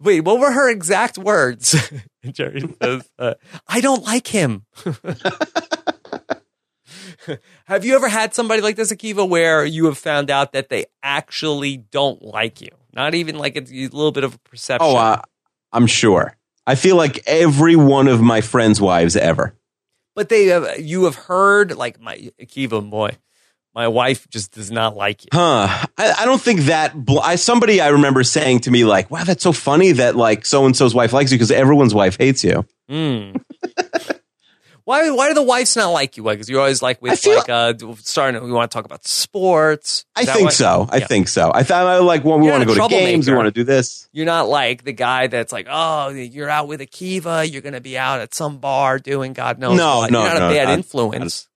Wait, 0.00 0.20
what 0.20 0.38
were 0.38 0.52
her 0.52 0.70
exact 0.70 1.18
words? 1.18 1.74
Jerry 2.30 2.62
says, 2.82 3.08
uh, 3.18 3.34
I 3.66 3.80
don't 3.80 4.04
like 4.04 4.26
him. 4.28 4.66
have 7.64 7.84
you 7.84 7.94
ever 7.96 8.08
had 8.08 8.34
somebody 8.34 8.62
like 8.62 8.76
this, 8.76 8.92
Akiva, 8.92 9.28
where 9.28 9.64
you 9.64 9.86
have 9.86 9.98
found 9.98 10.30
out 10.30 10.52
that 10.52 10.68
they 10.68 10.86
actually 11.02 11.78
don't 11.78 12.22
like 12.22 12.60
you? 12.60 12.68
Not 12.92 13.14
even 13.14 13.36
like 13.36 13.56
it's 13.56 13.70
a 13.70 13.74
little 13.74 14.12
bit 14.12 14.24
of 14.24 14.34
a 14.34 14.38
perception. 14.38 14.86
Oh, 14.88 14.96
uh, 14.96 15.22
I'm 15.72 15.86
sure. 15.86 16.36
I 16.66 16.76
feel 16.76 16.96
like 16.96 17.22
every 17.26 17.76
one 17.76 18.08
of 18.08 18.20
my 18.20 18.40
friends' 18.40 18.80
wives 18.80 19.16
ever. 19.16 19.54
But 20.14 20.28
they 20.28 20.46
have, 20.46 20.78
you 20.78 21.04
have 21.04 21.16
heard, 21.16 21.76
like 21.76 22.00
my 22.00 22.30
Akiva, 22.40 22.88
boy, 22.88 23.16
my 23.74 23.88
wife 23.88 24.28
just 24.30 24.52
does 24.52 24.70
not 24.70 24.96
like 24.96 25.24
you. 25.24 25.28
Huh. 25.32 25.86
I, 25.98 26.14
I 26.20 26.24
don't 26.24 26.40
think 26.40 26.62
that. 26.62 26.94
Bl- 26.94 27.20
I, 27.20 27.34
somebody 27.34 27.80
I 27.80 27.88
remember 27.88 28.22
saying 28.22 28.60
to 28.60 28.70
me, 28.70 28.84
like, 28.84 29.10
wow, 29.10 29.24
that's 29.24 29.42
so 29.42 29.52
funny 29.52 29.92
that, 29.92 30.14
like, 30.14 30.46
so 30.46 30.64
and 30.64 30.76
so's 30.76 30.94
wife 30.94 31.12
likes 31.12 31.32
you 31.32 31.38
because 31.38 31.50
everyone's 31.50 31.94
wife 31.94 32.16
hates 32.16 32.44
you. 32.44 32.64
Mm. 32.88 33.42
why, 34.84 35.10
why 35.10 35.28
do 35.28 35.34
the 35.34 35.42
wives 35.42 35.74
not 35.74 35.88
like 35.88 36.16
you? 36.16 36.22
Because 36.22 36.48
you're 36.48 36.60
always 36.60 36.82
like, 36.82 37.02
with, 37.02 37.26
like, 37.26 37.48
uh, 37.48 37.74
starting, 37.96 38.44
we 38.44 38.52
want 38.52 38.70
to 38.70 38.74
talk 38.74 38.84
about 38.84 39.04
sports. 39.08 40.04
Is 40.20 40.28
I 40.28 40.32
think 40.32 40.52
so. 40.52 40.86
I 40.88 40.98
yeah. 40.98 41.06
think 41.08 41.26
so. 41.26 41.50
I 41.52 41.64
thought, 41.64 41.84
I 41.84 41.98
like, 41.98 42.22
well, 42.22 42.38
we 42.38 42.48
want 42.48 42.62
to 42.62 42.66
go 42.72 42.74
to 42.74 42.88
games. 42.88 43.28
We 43.28 43.34
want 43.34 43.46
to 43.46 43.52
do 43.52 43.64
this. 43.64 44.08
You're 44.12 44.26
not 44.26 44.48
like 44.48 44.84
the 44.84 44.92
guy 44.92 45.26
that's 45.26 45.52
like, 45.52 45.66
oh, 45.68 46.10
you're 46.10 46.50
out 46.50 46.68
with 46.68 46.78
Akiva. 46.78 47.50
You're 47.50 47.62
going 47.62 47.74
to 47.74 47.80
be 47.80 47.98
out 47.98 48.20
at 48.20 48.34
some 48.34 48.58
bar 48.58 49.00
doing 49.00 49.32
God 49.32 49.58
knows 49.58 49.76
no, 49.76 49.98
what. 49.98 50.12
No, 50.12 50.22
you're 50.22 50.34
not 50.34 50.38
no, 50.38 50.50
a 50.50 50.54
bad 50.54 50.68
influence. 50.78 51.48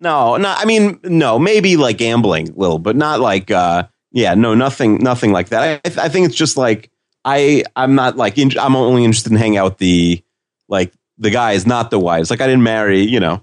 No, 0.00 0.36
no. 0.36 0.54
I 0.56 0.64
mean, 0.64 0.98
no. 1.04 1.38
Maybe 1.38 1.76
like 1.76 1.98
gambling, 1.98 2.50
a 2.50 2.52
little, 2.52 2.78
but 2.78 2.96
not 2.96 3.20
like. 3.20 3.50
uh 3.50 3.84
Yeah, 4.12 4.34
no, 4.34 4.54
nothing, 4.54 4.98
nothing 4.98 5.32
like 5.32 5.50
that. 5.50 5.62
I, 5.84 6.04
I 6.04 6.08
think 6.08 6.26
it's 6.26 6.36
just 6.36 6.56
like 6.56 6.90
I. 7.24 7.64
I'm 7.76 7.94
not 7.94 8.16
like. 8.16 8.38
In, 8.38 8.58
I'm 8.58 8.76
only 8.76 9.04
interested 9.04 9.32
in 9.32 9.38
hanging 9.38 9.58
out 9.58 9.64
with 9.64 9.78
the 9.78 10.22
like 10.68 10.92
the 11.18 11.30
guys, 11.30 11.66
not 11.66 11.90
the 11.90 11.98
wives. 11.98 12.30
Like 12.30 12.40
I 12.40 12.46
didn't 12.46 12.62
marry. 12.62 13.02
You 13.02 13.20
know, 13.20 13.42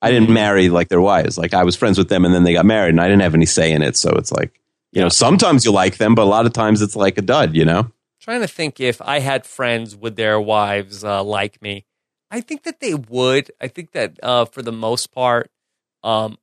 I 0.00 0.10
didn't 0.10 0.24
mm-hmm. 0.24 0.34
marry 0.34 0.68
like 0.70 0.88
their 0.88 1.00
wives. 1.00 1.38
Like 1.38 1.54
I 1.54 1.64
was 1.64 1.76
friends 1.76 1.98
with 1.98 2.08
them, 2.08 2.24
and 2.24 2.34
then 2.34 2.44
they 2.44 2.54
got 2.54 2.66
married, 2.66 2.90
and 2.90 3.00
I 3.00 3.06
didn't 3.06 3.22
have 3.22 3.34
any 3.34 3.46
say 3.46 3.70
in 3.70 3.82
it. 3.82 3.96
So 3.96 4.10
it's 4.12 4.32
like, 4.32 4.58
you 4.92 5.00
know, 5.00 5.08
sometimes 5.08 5.64
you 5.64 5.72
like 5.72 5.98
them, 5.98 6.14
but 6.14 6.22
a 6.22 6.24
lot 6.24 6.46
of 6.46 6.52
times 6.52 6.82
it's 6.82 6.96
like 6.96 7.18
a 7.18 7.22
dud. 7.22 7.54
You 7.54 7.64
know. 7.64 7.92
Trying 8.20 8.40
to 8.40 8.48
think 8.48 8.80
if 8.80 9.02
I 9.02 9.18
had 9.18 9.46
friends 9.46 9.94
with 9.94 10.16
their 10.16 10.40
wives 10.40 11.04
uh, 11.04 11.22
like 11.22 11.60
me. 11.60 11.84
I 12.30 12.40
think 12.40 12.62
that 12.62 12.80
they 12.80 12.94
would. 12.94 13.50
I 13.60 13.68
think 13.68 13.92
that 13.92 14.18
uh, 14.22 14.46
for 14.46 14.62
the 14.62 14.72
most 14.72 15.12
part, 15.12 15.50
um, 16.02 16.38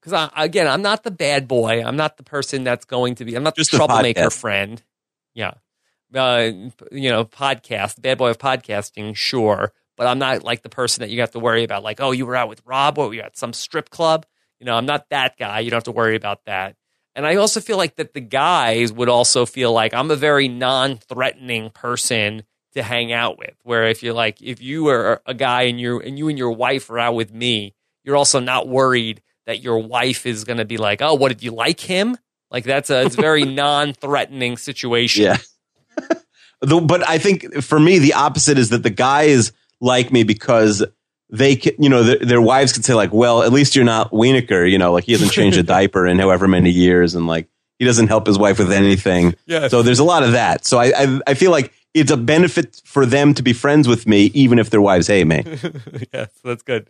because 0.00 0.30
again, 0.36 0.68
I'm 0.68 0.82
not 0.82 1.02
the 1.02 1.10
bad 1.10 1.48
boy. 1.48 1.82
I'm 1.82 1.96
not 1.96 2.18
the 2.18 2.22
person 2.22 2.62
that's 2.62 2.84
going 2.84 3.14
to 3.16 3.24
be. 3.24 3.34
I'm 3.34 3.42
not 3.42 3.56
Just 3.56 3.70
the 3.70 3.78
troublemaker 3.78 4.28
friend. 4.28 4.82
Yeah, 5.34 5.54
uh, 6.14 6.50
you 6.92 7.10
know, 7.10 7.24
podcast, 7.24 8.00
bad 8.00 8.18
boy 8.18 8.30
of 8.30 8.38
podcasting, 8.38 9.16
sure, 9.16 9.72
but 9.96 10.06
I'm 10.06 10.18
not 10.18 10.42
like 10.42 10.62
the 10.62 10.68
person 10.68 11.02
that 11.02 11.10
you 11.10 11.20
have 11.20 11.32
to 11.32 11.38
worry 11.38 11.64
about. 11.64 11.82
Like, 11.82 12.00
oh, 12.00 12.10
you 12.10 12.26
were 12.26 12.36
out 12.36 12.48
with 12.48 12.62
Rob, 12.64 12.98
or 12.98 13.14
you 13.14 13.20
at 13.22 13.36
some 13.36 13.52
strip 13.52 13.90
club. 13.90 14.26
You 14.60 14.66
know, 14.66 14.76
I'm 14.76 14.86
not 14.86 15.08
that 15.10 15.36
guy. 15.38 15.60
You 15.60 15.70
don't 15.70 15.78
have 15.78 15.84
to 15.84 15.92
worry 15.92 16.16
about 16.16 16.44
that. 16.44 16.76
And 17.14 17.26
I 17.26 17.36
also 17.36 17.60
feel 17.60 17.76
like 17.76 17.96
that 17.96 18.12
the 18.12 18.20
guys 18.20 18.92
would 18.92 19.08
also 19.08 19.46
feel 19.46 19.72
like 19.72 19.94
I'm 19.94 20.10
a 20.10 20.16
very 20.16 20.48
non-threatening 20.48 21.70
person 21.70 22.42
to 22.72 22.82
hang 22.82 23.12
out 23.12 23.38
with. 23.38 23.54
Where 23.62 23.86
if 23.86 24.02
you're 24.02 24.14
like, 24.14 24.42
if 24.42 24.60
you 24.60 24.88
are 24.88 25.22
a 25.26 25.34
guy 25.34 25.62
and 25.62 25.80
you 25.80 26.00
and 26.00 26.18
you 26.18 26.28
and 26.28 26.38
your 26.38 26.50
wife 26.52 26.90
are 26.90 26.98
out 26.98 27.14
with 27.14 27.32
me, 27.32 27.74
you're 28.04 28.16
also 28.16 28.40
not 28.40 28.68
worried 28.68 29.22
that 29.46 29.62
your 29.62 29.78
wife 29.78 30.26
is 30.26 30.44
going 30.44 30.58
to 30.58 30.64
be 30.64 30.76
like, 30.76 31.02
oh, 31.02 31.14
what 31.14 31.28
did 31.28 31.42
you 31.42 31.52
like 31.52 31.80
him? 31.80 32.16
Like 32.50 32.64
that's 32.64 32.90
a 32.90 33.02
it's 33.02 33.16
a 33.16 33.20
very 33.20 33.44
non-threatening 33.44 34.56
situation. 34.56 35.24
Yeah. 35.24 35.38
but 36.60 37.08
I 37.08 37.18
think 37.18 37.62
for 37.62 37.78
me, 37.78 37.98
the 37.98 38.14
opposite 38.14 38.58
is 38.58 38.70
that 38.70 38.82
the 38.82 38.90
guys 38.90 39.52
like 39.80 40.12
me 40.12 40.22
because 40.22 40.84
they 41.30 41.56
can, 41.56 41.74
you 41.78 41.88
know, 41.88 42.02
their, 42.02 42.18
their 42.18 42.40
wives 42.40 42.72
could 42.72 42.84
say 42.84 42.94
like, 42.94 43.12
well, 43.12 43.42
at 43.42 43.52
least 43.52 43.74
you're 43.74 43.84
not 43.84 44.12
Wienerkur, 44.12 44.70
you 44.70 44.78
know, 44.78 44.92
like 44.92 45.04
he 45.04 45.12
hasn't 45.12 45.32
changed 45.32 45.58
a 45.58 45.62
diaper 45.64 46.06
in 46.06 46.18
however 46.18 46.46
many 46.46 46.70
years. 46.70 47.14
And 47.14 47.26
like, 47.26 47.48
he 47.78 47.84
doesn't 47.84 48.06
help 48.06 48.26
his 48.26 48.38
wife 48.38 48.58
with 48.58 48.70
anything. 48.70 49.34
Yeah. 49.46 49.68
So 49.68 49.82
there's 49.82 49.98
a 49.98 50.04
lot 50.04 50.22
of 50.22 50.32
that. 50.32 50.64
So 50.64 50.78
I, 50.78 50.92
I, 50.96 51.20
I 51.28 51.34
feel 51.34 51.50
like 51.50 51.72
it's 51.94 52.10
a 52.10 52.16
benefit 52.16 52.82
for 52.84 53.06
them 53.06 53.32
to 53.34 53.42
be 53.42 53.52
friends 53.52 53.88
with 53.88 54.06
me, 54.06 54.30
even 54.34 54.58
if 54.58 54.70
their 54.70 54.80
wives 54.80 55.06
hate 55.06 55.26
me. 55.26 55.44
yes, 56.12 56.30
that's 56.44 56.62
good. 56.62 56.88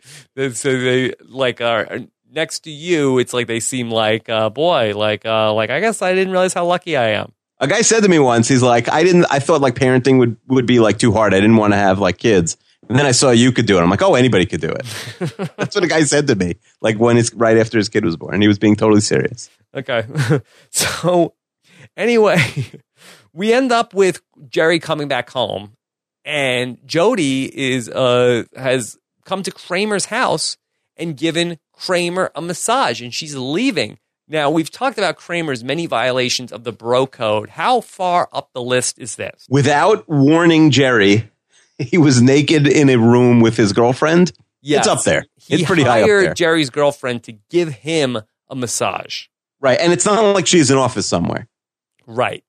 So 0.54 0.80
they 0.80 1.12
like 1.28 1.60
are 1.60 2.00
next 2.32 2.60
to 2.60 2.70
you. 2.70 3.18
It's 3.18 3.32
like 3.32 3.46
they 3.46 3.60
seem 3.60 3.90
like, 3.90 4.28
uh, 4.28 4.50
boy, 4.50 4.96
like, 4.96 5.26
uh, 5.26 5.52
like 5.52 5.70
I 5.70 5.80
guess 5.80 6.02
I 6.02 6.14
didn't 6.14 6.32
realize 6.32 6.54
how 6.54 6.64
lucky 6.66 6.96
I 6.96 7.10
am. 7.10 7.32
A 7.60 7.68
guy 7.68 7.82
said 7.82 8.02
to 8.02 8.08
me 8.08 8.18
once, 8.18 8.48
he's 8.48 8.62
like, 8.62 8.88
I 8.88 9.04
didn't, 9.04 9.26
I 9.30 9.38
thought 9.38 9.60
like 9.60 9.74
parenting 9.74 10.18
would 10.18 10.36
would 10.48 10.66
be 10.66 10.80
like 10.80 10.98
too 10.98 11.12
hard. 11.12 11.32
I 11.32 11.40
didn't 11.40 11.56
want 11.56 11.72
to 11.72 11.78
have 11.78 11.98
like 11.98 12.18
kids. 12.18 12.56
And 12.88 12.98
then 12.98 13.06
I 13.06 13.12
saw 13.12 13.30
you 13.30 13.52
could 13.52 13.66
do 13.66 13.78
it. 13.78 13.82
I'm 13.82 13.88
like, 13.88 14.02
oh, 14.02 14.14
anybody 14.14 14.44
could 14.44 14.60
do 14.60 14.68
it. 14.68 14.84
That's 15.56 15.74
what 15.74 15.84
a 15.84 15.86
guy 15.86 16.02
said 16.02 16.26
to 16.26 16.34
me, 16.34 16.56
like 16.80 16.98
when 16.98 17.16
it's 17.16 17.32
right 17.32 17.56
after 17.56 17.78
his 17.78 17.88
kid 17.88 18.04
was 18.04 18.16
born. 18.16 18.40
He 18.40 18.48
was 18.48 18.58
being 18.58 18.76
totally 18.76 19.00
serious. 19.00 19.48
Okay. 19.74 20.04
so 20.70 21.34
anyway, 21.96 22.40
we 23.34 23.52
end 23.52 23.72
up 23.72 23.92
with 23.92 24.22
Jerry 24.48 24.78
coming 24.78 25.08
back 25.08 25.28
home, 25.28 25.76
and 26.24 26.78
Jody 26.86 27.44
is 27.52 27.90
uh 27.90 28.44
has 28.56 28.96
come 29.26 29.42
to 29.42 29.50
Kramer's 29.50 30.06
house 30.06 30.56
and 30.96 31.16
given 31.16 31.58
Kramer 31.72 32.30
a 32.34 32.40
massage, 32.40 33.02
and 33.02 33.12
she's 33.12 33.36
leaving. 33.36 33.98
Now 34.26 34.50
we've 34.50 34.70
talked 34.70 34.96
about 34.96 35.16
Kramer's 35.16 35.62
many 35.62 35.86
violations 35.86 36.52
of 36.52 36.64
the 36.64 36.72
bro 36.72 37.06
code. 37.06 37.50
How 37.50 37.82
far 37.82 38.28
up 38.32 38.50
the 38.54 38.62
list 38.62 38.98
is 38.98 39.16
this? 39.16 39.46
Without 39.50 40.08
warning 40.08 40.70
Jerry, 40.70 41.30
he 41.78 41.98
was 41.98 42.22
naked 42.22 42.66
in 42.66 42.88
a 42.88 42.96
room 42.96 43.40
with 43.40 43.56
his 43.56 43.74
girlfriend. 43.74 44.32
Yes. 44.62 44.86
It's 44.86 44.88
up 44.88 45.02
there. 45.02 45.26
He 45.36 45.56
it's 45.56 45.64
pretty 45.64 45.82
high 45.82 46.00
up 46.00 46.06
there. 46.06 46.32
Jerry's 46.32 46.70
girlfriend 46.70 47.24
to 47.24 47.32
give 47.50 47.68
him 47.68 48.18
a 48.48 48.54
massage. 48.54 49.26
Right, 49.60 49.78
and 49.78 49.92
it's 49.92 50.06
not 50.06 50.34
like 50.34 50.46
she's 50.46 50.70
in 50.70 50.78
office 50.78 51.06
somewhere. 51.06 51.48
Right 52.06 52.44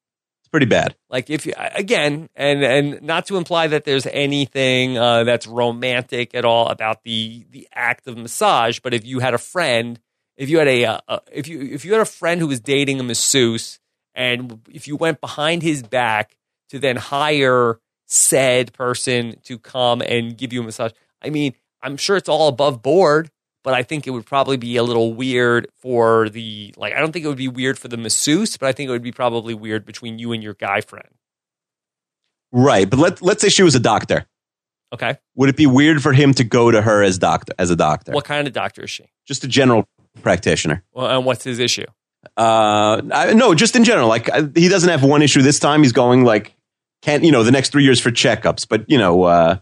pretty 0.56 0.66
bad. 0.68 0.95
Like 1.10 1.30
if 1.30 1.45
you 1.45 1.51
again, 1.58 2.30
and 2.34 2.64
and 2.64 3.01
not 3.01 3.26
to 3.26 3.36
imply 3.36 3.68
that 3.68 3.84
there's 3.84 4.06
anything 4.06 4.97
uh, 4.97 5.26
that's 5.26 5.45
romantic 5.47 6.34
at 6.34 6.45
all 6.45 6.70
about 6.70 7.03
the 7.03 7.45
the 7.51 7.68
act 7.74 8.08
of 8.08 8.18
massage, 8.18 8.80
but 8.80 8.93
if 8.93 9.06
you 9.06 9.20
had 9.20 9.34
a 9.34 9.38
friend, 9.38 9.99
if 10.38 10.49
you 10.49 10.60
had 10.60 10.70
a 10.70 10.86
uh, 10.86 10.99
uh, 11.10 11.20
if 11.30 11.49
you 11.49 11.60
if 11.60 11.84
you 11.84 11.91
had 11.91 11.99
a 11.99 12.06
friend 12.06 12.39
who 12.39 12.47
was 12.47 12.62
dating 12.62 13.01
a 13.01 13.03
masseuse, 13.03 13.82
and 14.14 14.62
if 14.72 14.88
you 14.88 14.95
went 14.95 15.20
behind 15.20 15.62
his 15.62 15.84
back 15.84 16.38
to 16.70 16.80
then 16.80 16.95
hire 16.95 17.82
said 18.06 18.72
person 18.72 19.36
to 19.43 19.60
come 19.60 20.01
and 20.01 20.38
give 20.38 20.53
you 20.53 20.62
a 20.62 20.64
massage, 20.64 20.93
I 21.22 21.32
mean, 21.32 21.53
I'm 21.82 21.97
sure 21.97 22.16
it's 22.16 22.30
all 22.30 22.47
above 22.47 22.82
board 22.82 23.30
but 23.66 23.74
I 23.74 23.82
think 23.82 24.05
it 24.05 24.11
would 24.11 24.28
probably 24.28 24.57
be 24.57 24.78
a 24.78 24.84
little 24.84 25.13
weird 25.13 25.68
for 25.82 26.30
the 26.30 26.74
like. 26.78 26.93
I 26.93 26.99
don't 26.99 27.11
think 27.11 27.26
it 27.26 27.28
would 27.28 27.36
be 27.36 27.47
weird 27.47 27.80
for 27.80 27.88
the 27.88 27.97
masseuse, 27.97 28.55
but 28.57 28.70
I 28.70 28.72
think 28.72 28.88
it 28.88 28.91
would 28.91 29.01
be 29.01 29.11
probably 29.11 29.55
weird 29.55 29.86
between 29.86 30.20
you 30.20 30.32
and 30.32 30.43
your 30.43 30.53
guy 30.53 30.82
friend. 30.82 31.09
Right, 32.51 32.88
but 32.88 32.99
let 32.99 33.22
let's 33.24 33.41
say 33.41 33.49
she 33.49 33.63
was 33.63 33.74
a 33.74 33.80
doctor. 33.80 34.28
Okay. 34.93 35.18
Would 35.34 35.49
it 35.49 35.57
be 35.57 35.66
weird 35.66 36.01
for 36.01 36.13
him 36.13 36.34
to 36.36 36.43
go 36.43 36.70
to 36.70 36.80
her 36.80 37.01
as 37.01 37.18
doctor 37.18 37.53
as 37.57 37.72
a 37.72 37.76
doctor? 37.76 38.11
What 38.11 38.24
kind 38.24 38.47
of 38.47 38.53
doctor 38.53 38.84
is 38.84 38.91
she? 38.91 39.09
Just 39.26 39.43
a 39.43 39.47
general 39.47 39.89
practitioner. 40.22 40.84
Well, 40.93 41.07
and 41.07 41.26
what's 41.26 41.43
his 41.43 41.57
issue? 41.57 41.88
Uh, 42.38 43.01
I, 43.11 43.34
no, 43.34 43.55
just 43.55 43.76
in 43.76 43.84
general. 43.84 44.07
Like 44.07 44.30
I, 44.30 44.47
he 44.55 44.70
doesn't 44.70 44.89
have 44.89 45.03
one 45.03 45.24
issue 45.24 45.41
this 45.41 45.57
time. 45.57 45.82
He's 45.82 45.91
going 45.91 46.24
like 46.24 46.55
can't 47.01 47.24
you 47.24 47.32
know 47.32 47.41
the 47.41 47.51
next 47.51 47.72
three 47.72 47.84
years 47.84 47.99
for 47.99 48.11
checkups, 48.11 48.68
but 48.70 48.88
you 48.88 48.99
know. 48.99 49.24
Uh, 49.24 49.57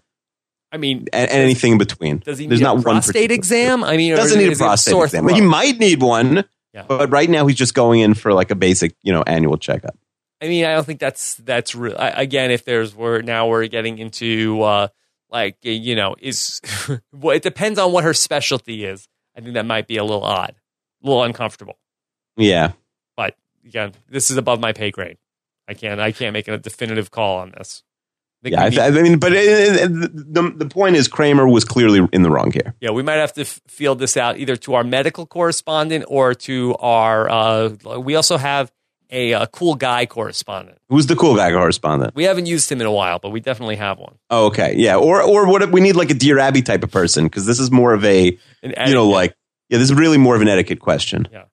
I 0.73 0.77
mean, 0.77 1.05
and, 1.13 1.29
anything 1.29 1.73
in 1.73 1.77
between. 1.77 2.17
Does 2.17 2.39
he 2.39 2.47
There's 2.47 2.59
need 2.59 2.65
not 2.65 2.79
a 2.79 2.81
prostate 2.81 3.31
exam? 3.31 3.83
I 3.83 3.95
mean, 3.95 4.15
doesn't 4.15 4.39
need 4.39 4.51
a 4.51 4.55
prostate 4.55 4.95
exam. 4.95 5.25
But 5.25 5.35
he 5.35 5.41
might 5.41 5.79
need 5.79 6.01
one. 6.01 6.45
Yeah. 6.73 6.85
But 6.87 7.11
right 7.11 7.29
now 7.29 7.45
he's 7.45 7.57
just 7.57 7.75
going 7.75 7.99
in 7.99 8.15
for 8.15 8.33
like 8.33 8.49
a 8.49 8.55
basic, 8.55 8.95
you 9.03 9.13
know, 9.13 9.21
annual 9.21 9.57
checkup. 9.57 9.95
I 10.41 10.47
mean, 10.47 10.65
I 10.65 10.73
don't 10.73 10.83
think 10.83 10.99
that's 10.99 11.35
that's 11.35 11.75
real. 11.75 11.95
Again, 11.97 12.49
if 12.49 12.65
there's 12.65 12.95
we're 12.95 13.21
now 13.21 13.47
we're 13.47 13.67
getting 13.67 13.99
into 13.99 14.63
uh 14.63 14.87
like 15.29 15.57
you 15.61 15.95
know 15.95 16.15
is 16.19 16.59
well, 17.13 17.35
it 17.35 17.43
depends 17.43 17.77
on 17.77 17.91
what 17.91 18.03
her 18.03 18.13
specialty 18.15 18.83
is. 18.83 19.07
I 19.37 19.41
think 19.41 19.53
that 19.53 19.67
might 19.67 19.87
be 19.87 19.97
a 19.97 20.03
little 20.03 20.23
odd, 20.23 20.55
a 21.03 21.07
little 21.07 21.23
uncomfortable. 21.23 21.77
Yeah, 22.35 22.71
but 23.15 23.35
again, 23.63 23.93
this 24.09 24.31
is 24.31 24.37
above 24.37 24.59
my 24.59 24.73
pay 24.73 24.89
grade. 24.89 25.17
I 25.67 25.75
can't 25.75 26.01
I 26.01 26.11
can't 26.11 26.33
make 26.33 26.47
a 26.47 26.57
definitive 26.57 27.11
call 27.11 27.37
on 27.37 27.53
this. 27.55 27.83
Yeah, 28.43 28.63
I, 28.63 28.69
th- 28.69 28.81
I, 28.81 28.89
mean, 29.01 29.19
but 29.19 29.31
it, 29.33 29.45
it, 29.45 29.89
the 30.33 30.53
the 30.55 30.65
point 30.65 30.95
is 30.95 31.07
Kramer 31.07 31.47
was 31.47 31.63
clearly 31.63 32.07
in 32.11 32.23
the 32.23 32.29
wrong 32.29 32.51
here. 32.51 32.75
Yeah, 32.81 32.91
we 32.91 33.01
might 33.01 33.15
have 33.15 33.33
to 33.33 33.41
f- 33.41 33.61
field 33.67 33.99
this 33.99 34.17
out 34.17 34.37
either 34.37 34.55
to 34.57 34.73
our 34.73 34.83
medical 34.83 35.25
correspondent 35.25 36.05
or 36.07 36.33
to 36.33 36.75
our. 36.79 37.29
Uh, 37.29 37.69
we 37.99 38.15
also 38.15 38.37
have 38.37 38.71
a, 39.09 39.31
a, 39.31 39.47
cool 39.47 39.75
guy 39.75 40.05
correspondent. 40.05 40.79
Who's 40.89 41.07
the 41.07 41.15
cool 41.15 41.35
guy 41.35 41.51
correspondent? 41.51 42.15
We 42.15 42.25
haven't 42.25 42.47
used 42.47 42.69
him 42.69 42.81
in 42.81 42.87
a 42.87 42.91
while, 42.91 43.19
but 43.19 43.29
we 43.29 43.39
definitely 43.39 43.77
have 43.77 43.99
one. 43.99 44.17
Oh, 44.29 44.47
okay, 44.47 44.73
yeah, 44.75 44.97
or 44.97 45.21
or 45.21 45.47
what 45.47 45.61
if 45.61 45.69
we 45.69 45.79
need 45.79 45.95
like 45.95 46.09
a 46.09 46.15
Dear 46.15 46.39
Abby 46.39 46.61
type 46.61 46.83
of 46.83 46.91
person 46.91 47.25
because 47.25 47.45
this 47.45 47.59
is 47.59 47.71
more 47.71 47.93
of 47.93 48.03
a 48.03 48.37
An 48.61 48.73
you 48.87 48.93
know 48.93 49.07
like 49.07 49.35
yeah, 49.69 49.77
this 49.77 49.89
is 49.89 49.95
really 49.95 50.17
more 50.17 50.35
of 50.35 50.41
an 50.41 50.49
etiquette 50.49 50.79
question. 50.79 51.27
Yeah. 51.31 51.45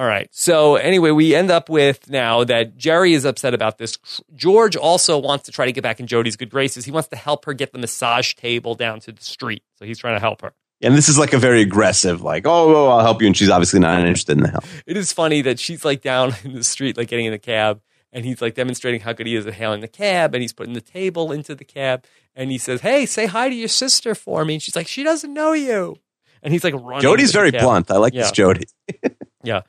All 0.00 0.06
right. 0.06 0.30
So 0.32 0.76
anyway, 0.76 1.10
we 1.10 1.34
end 1.34 1.50
up 1.50 1.68
with 1.68 2.08
now 2.08 2.42
that 2.44 2.78
Jerry 2.78 3.12
is 3.12 3.26
upset 3.26 3.52
about 3.52 3.76
this. 3.76 3.98
George 4.34 4.74
also 4.74 5.18
wants 5.18 5.44
to 5.44 5.52
try 5.52 5.66
to 5.66 5.72
get 5.72 5.82
back 5.82 6.00
in 6.00 6.06
Jody's 6.06 6.36
good 6.36 6.48
graces. 6.48 6.86
He 6.86 6.90
wants 6.90 7.10
to 7.10 7.16
help 7.16 7.44
her 7.44 7.52
get 7.52 7.74
the 7.74 7.78
massage 7.78 8.32
table 8.32 8.74
down 8.74 9.00
to 9.00 9.12
the 9.12 9.22
street. 9.22 9.62
So 9.74 9.84
he's 9.84 9.98
trying 9.98 10.16
to 10.16 10.20
help 10.20 10.40
her. 10.40 10.54
And 10.80 10.94
this 10.94 11.10
is 11.10 11.18
like 11.18 11.34
a 11.34 11.38
very 11.38 11.60
aggressive, 11.60 12.22
like, 12.22 12.46
oh, 12.46 12.74
oh, 12.74 12.88
I'll 12.88 13.02
help 13.02 13.20
you. 13.20 13.26
And 13.26 13.36
she's 13.36 13.50
obviously 13.50 13.78
not 13.78 14.00
interested 14.00 14.38
in 14.38 14.44
the 14.44 14.48
help. 14.48 14.64
It 14.86 14.96
is 14.96 15.12
funny 15.12 15.42
that 15.42 15.60
she's 15.60 15.84
like 15.84 16.00
down 16.00 16.34
in 16.44 16.54
the 16.54 16.64
street, 16.64 16.96
like 16.96 17.08
getting 17.08 17.26
in 17.26 17.32
the 17.32 17.38
cab, 17.38 17.82
and 18.10 18.24
he's 18.24 18.40
like 18.40 18.54
demonstrating 18.54 19.02
how 19.02 19.12
good 19.12 19.26
he 19.26 19.36
is 19.36 19.46
at 19.46 19.52
hailing 19.52 19.82
the 19.82 19.88
cab, 19.88 20.34
and 20.34 20.40
he's 20.40 20.54
putting 20.54 20.72
the 20.72 20.80
table 20.80 21.30
into 21.30 21.54
the 21.54 21.66
cab, 21.66 22.06
and 22.34 22.50
he 22.50 22.56
says, 22.56 22.80
Hey, 22.80 23.04
say 23.04 23.26
hi 23.26 23.50
to 23.50 23.54
your 23.54 23.68
sister 23.68 24.14
for 24.14 24.46
me. 24.46 24.54
And 24.54 24.62
she's 24.62 24.74
like, 24.74 24.88
She 24.88 25.02
doesn't 25.02 25.34
know 25.34 25.52
you. 25.52 25.98
And 26.42 26.54
he's 26.54 26.64
like 26.64 26.72
running. 26.72 27.02
Jody's 27.02 27.32
very 27.32 27.50
blunt. 27.50 27.90
I 27.90 27.98
like 27.98 28.14
yeah. 28.14 28.22
this 28.22 28.32
Jody. 28.32 28.64
yeah. 29.44 29.60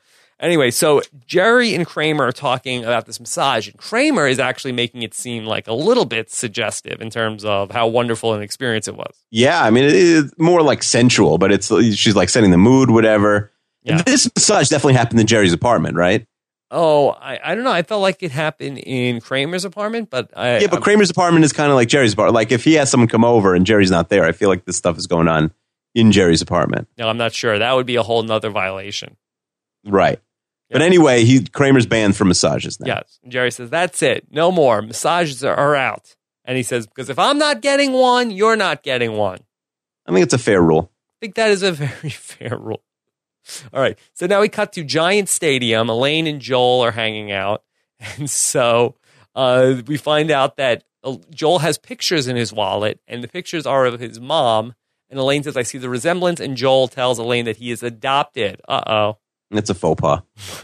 Anyway, 0.42 0.72
so 0.72 1.00
Jerry 1.24 1.72
and 1.72 1.86
Kramer 1.86 2.24
are 2.24 2.32
talking 2.32 2.84
about 2.84 3.06
this 3.06 3.20
massage, 3.20 3.68
and 3.68 3.78
Kramer 3.78 4.26
is 4.26 4.40
actually 4.40 4.72
making 4.72 5.02
it 5.02 5.14
seem 5.14 5.44
like 5.44 5.68
a 5.68 5.72
little 5.72 6.04
bit 6.04 6.30
suggestive 6.30 7.00
in 7.00 7.10
terms 7.10 7.44
of 7.44 7.70
how 7.70 7.86
wonderful 7.86 8.34
an 8.34 8.42
experience 8.42 8.88
it 8.88 8.96
was. 8.96 9.14
Yeah, 9.30 9.62
I 9.62 9.70
mean, 9.70 9.84
it's 9.86 10.36
more 10.38 10.60
like 10.60 10.82
sensual, 10.82 11.38
but 11.38 11.52
it's 11.52 11.68
she's 11.94 12.16
like 12.16 12.28
setting 12.28 12.50
the 12.50 12.58
mood, 12.58 12.90
whatever. 12.90 13.52
Yeah. 13.84 14.02
This 14.02 14.28
massage 14.34 14.68
definitely 14.68 14.94
happened 14.94 15.20
in 15.20 15.28
Jerry's 15.28 15.52
apartment, 15.52 15.96
right? 15.96 16.26
Oh, 16.72 17.10
I, 17.10 17.38
I 17.44 17.54
don't 17.54 17.62
know. 17.62 17.72
I 17.72 17.82
felt 17.82 18.02
like 18.02 18.22
it 18.22 18.32
happened 18.32 18.78
in 18.78 19.20
Kramer's 19.20 19.64
apartment, 19.64 20.10
but 20.10 20.30
I, 20.36 20.58
yeah, 20.58 20.66
but 20.66 20.76
I'm, 20.76 20.82
Kramer's 20.82 21.10
apartment 21.10 21.44
is 21.44 21.52
kind 21.52 21.70
of 21.70 21.76
like 21.76 21.86
Jerry's 21.86 22.14
apartment. 22.14 22.34
Like 22.34 22.50
if 22.50 22.64
he 22.64 22.74
has 22.74 22.90
someone 22.90 23.08
come 23.08 23.24
over 23.24 23.54
and 23.54 23.64
Jerry's 23.64 23.90
not 23.92 24.08
there, 24.08 24.24
I 24.24 24.32
feel 24.32 24.48
like 24.48 24.64
this 24.64 24.76
stuff 24.76 24.98
is 24.98 25.06
going 25.06 25.28
on 25.28 25.52
in 25.94 26.10
Jerry's 26.10 26.42
apartment. 26.42 26.88
No, 26.98 27.08
I'm 27.08 27.18
not 27.18 27.32
sure. 27.32 27.58
That 27.58 27.74
would 27.74 27.86
be 27.86 27.96
a 27.96 28.02
whole 28.02 28.22
nother 28.22 28.50
violation. 28.50 29.16
Right. 29.84 30.18
But 30.72 30.82
anyway, 30.82 31.24
he 31.24 31.44
Kramer's 31.44 31.86
banned 31.86 32.16
from 32.16 32.28
massages 32.28 32.80
now. 32.80 32.86
Yes. 32.86 33.18
And 33.22 33.30
Jerry 33.30 33.50
says, 33.50 33.70
That's 33.70 34.02
it. 34.02 34.26
No 34.30 34.50
more. 34.50 34.82
Massages 34.82 35.44
are, 35.44 35.54
are 35.54 35.76
out. 35.76 36.16
And 36.44 36.56
he 36.56 36.62
says, 36.62 36.86
Because 36.86 37.10
if 37.10 37.18
I'm 37.18 37.38
not 37.38 37.60
getting 37.60 37.92
one, 37.92 38.30
you're 38.30 38.56
not 38.56 38.82
getting 38.82 39.12
one. 39.12 39.38
I 40.06 40.12
think 40.12 40.24
it's 40.24 40.34
a 40.34 40.38
fair 40.38 40.62
rule. 40.62 40.90
I 41.10 41.16
think 41.20 41.34
that 41.36 41.50
is 41.50 41.62
a 41.62 41.72
very 41.72 42.10
fair 42.10 42.56
rule. 42.58 42.82
All 43.72 43.80
right. 43.80 43.98
So 44.14 44.26
now 44.26 44.40
we 44.40 44.48
cut 44.48 44.72
to 44.74 44.84
Giant 44.84 45.28
Stadium. 45.28 45.88
Elaine 45.88 46.26
and 46.26 46.40
Joel 46.40 46.80
are 46.82 46.92
hanging 46.92 47.32
out. 47.32 47.62
And 48.18 48.28
so 48.28 48.96
uh, 49.36 49.80
we 49.86 49.96
find 49.96 50.32
out 50.32 50.56
that 50.56 50.82
uh, 51.04 51.18
Joel 51.30 51.60
has 51.60 51.78
pictures 51.78 52.26
in 52.26 52.34
his 52.34 52.52
wallet, 52.52 52.98
and 53.06 53.22
the 53.22 53.28
pictures 53.28 53.64
are 53.64 53.86
of 53.86 54.00
his 54.00 54.18
mom. 54.18 54.74
And 55.08 55.20
Elaine 55.20 55.44
says, 55.44 55.56
I 55.56 55.62
see 55.62 55.78
the 55.78 55.88
resemblance. 55.88 56.40
And 56.40 56.56
Joel 56.56 56.88
tells 56.88 57.20
Elaine 57.20 57.44
that 57.44 57.58
he 57.58 57.70
is 57.70 57.82
adopted. 57.84 58.60
Uh 58.66 58.82
oh. 58.86 59.18
It's 59.52 59.70
a 59.70 59.74
faux 59.74 60.00
pas. 60.00 60.22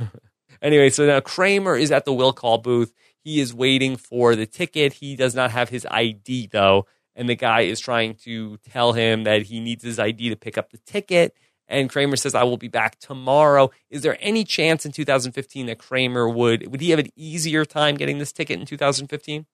anyway, 0.63 0.91
so 0.91 1.07
now 1.07 1.21
Kramer 1.21 1.77
is 1.77 1.91
at 1.91 2.05
the 2.05 2.13
will 2.13 2.33
call 2.33 2.59
booth. 2.59 2.93
He 3.23 3.41
is 3.41 3.53
waiting 3.53 3.97
for 3.97 4.35
the 4.35 4.47
ticket. 4.47 4.95
He 4.95 5.17
does 5.17 5.35
not 5.35 5.51
have 5.51 5.69
his 5.69 5.87
ID 5.91 6.49
though, 6.51 6.87
and 7.15 7.29
the 7.29 7.37
guy 7.37 7.63
is 7.63 7.81
trying 7.81 8.15
to 8.25 8.57
tell 8.71 8.93
him 8.93 9.25
that 9.25 9.43
he 9.43 9.61
needs 9.61 9.85
his 9.85 9.99
ID 9.99 10.31
to 10.31 10.37
pick 10.37 10.57
up 10.57 10.71
the 10.71 10.79
ticket. 10.79 11.35
And 11.71 11.91
Kramer 11.91 12.17
says, 12.17 12.35
"I 12.35 12.45
will 12.45 12.57
be 12.57 12.69
back 12.69 12.99
tomorrow." 12.99 13.71
Is 13.91 14.03
there 14.03 14.17
any 14.21 14.45
chance 14.45 14.87
in 14.87 14.93
2015 14.93 15.67
that 15.67 15.79
Kramer 15.79 16.29
would 16.29 16.69
would 16.71 16.81
he 16.81 16.91
have 16.91 16.99
an 16.99 17.11
easier 17.17 17.65
time 17.67 17.97
getting 17.97 18.19
this 18.19 18.33
ticket 18.33 18.59
in 18.59 18.65
2015? 18.65 19.47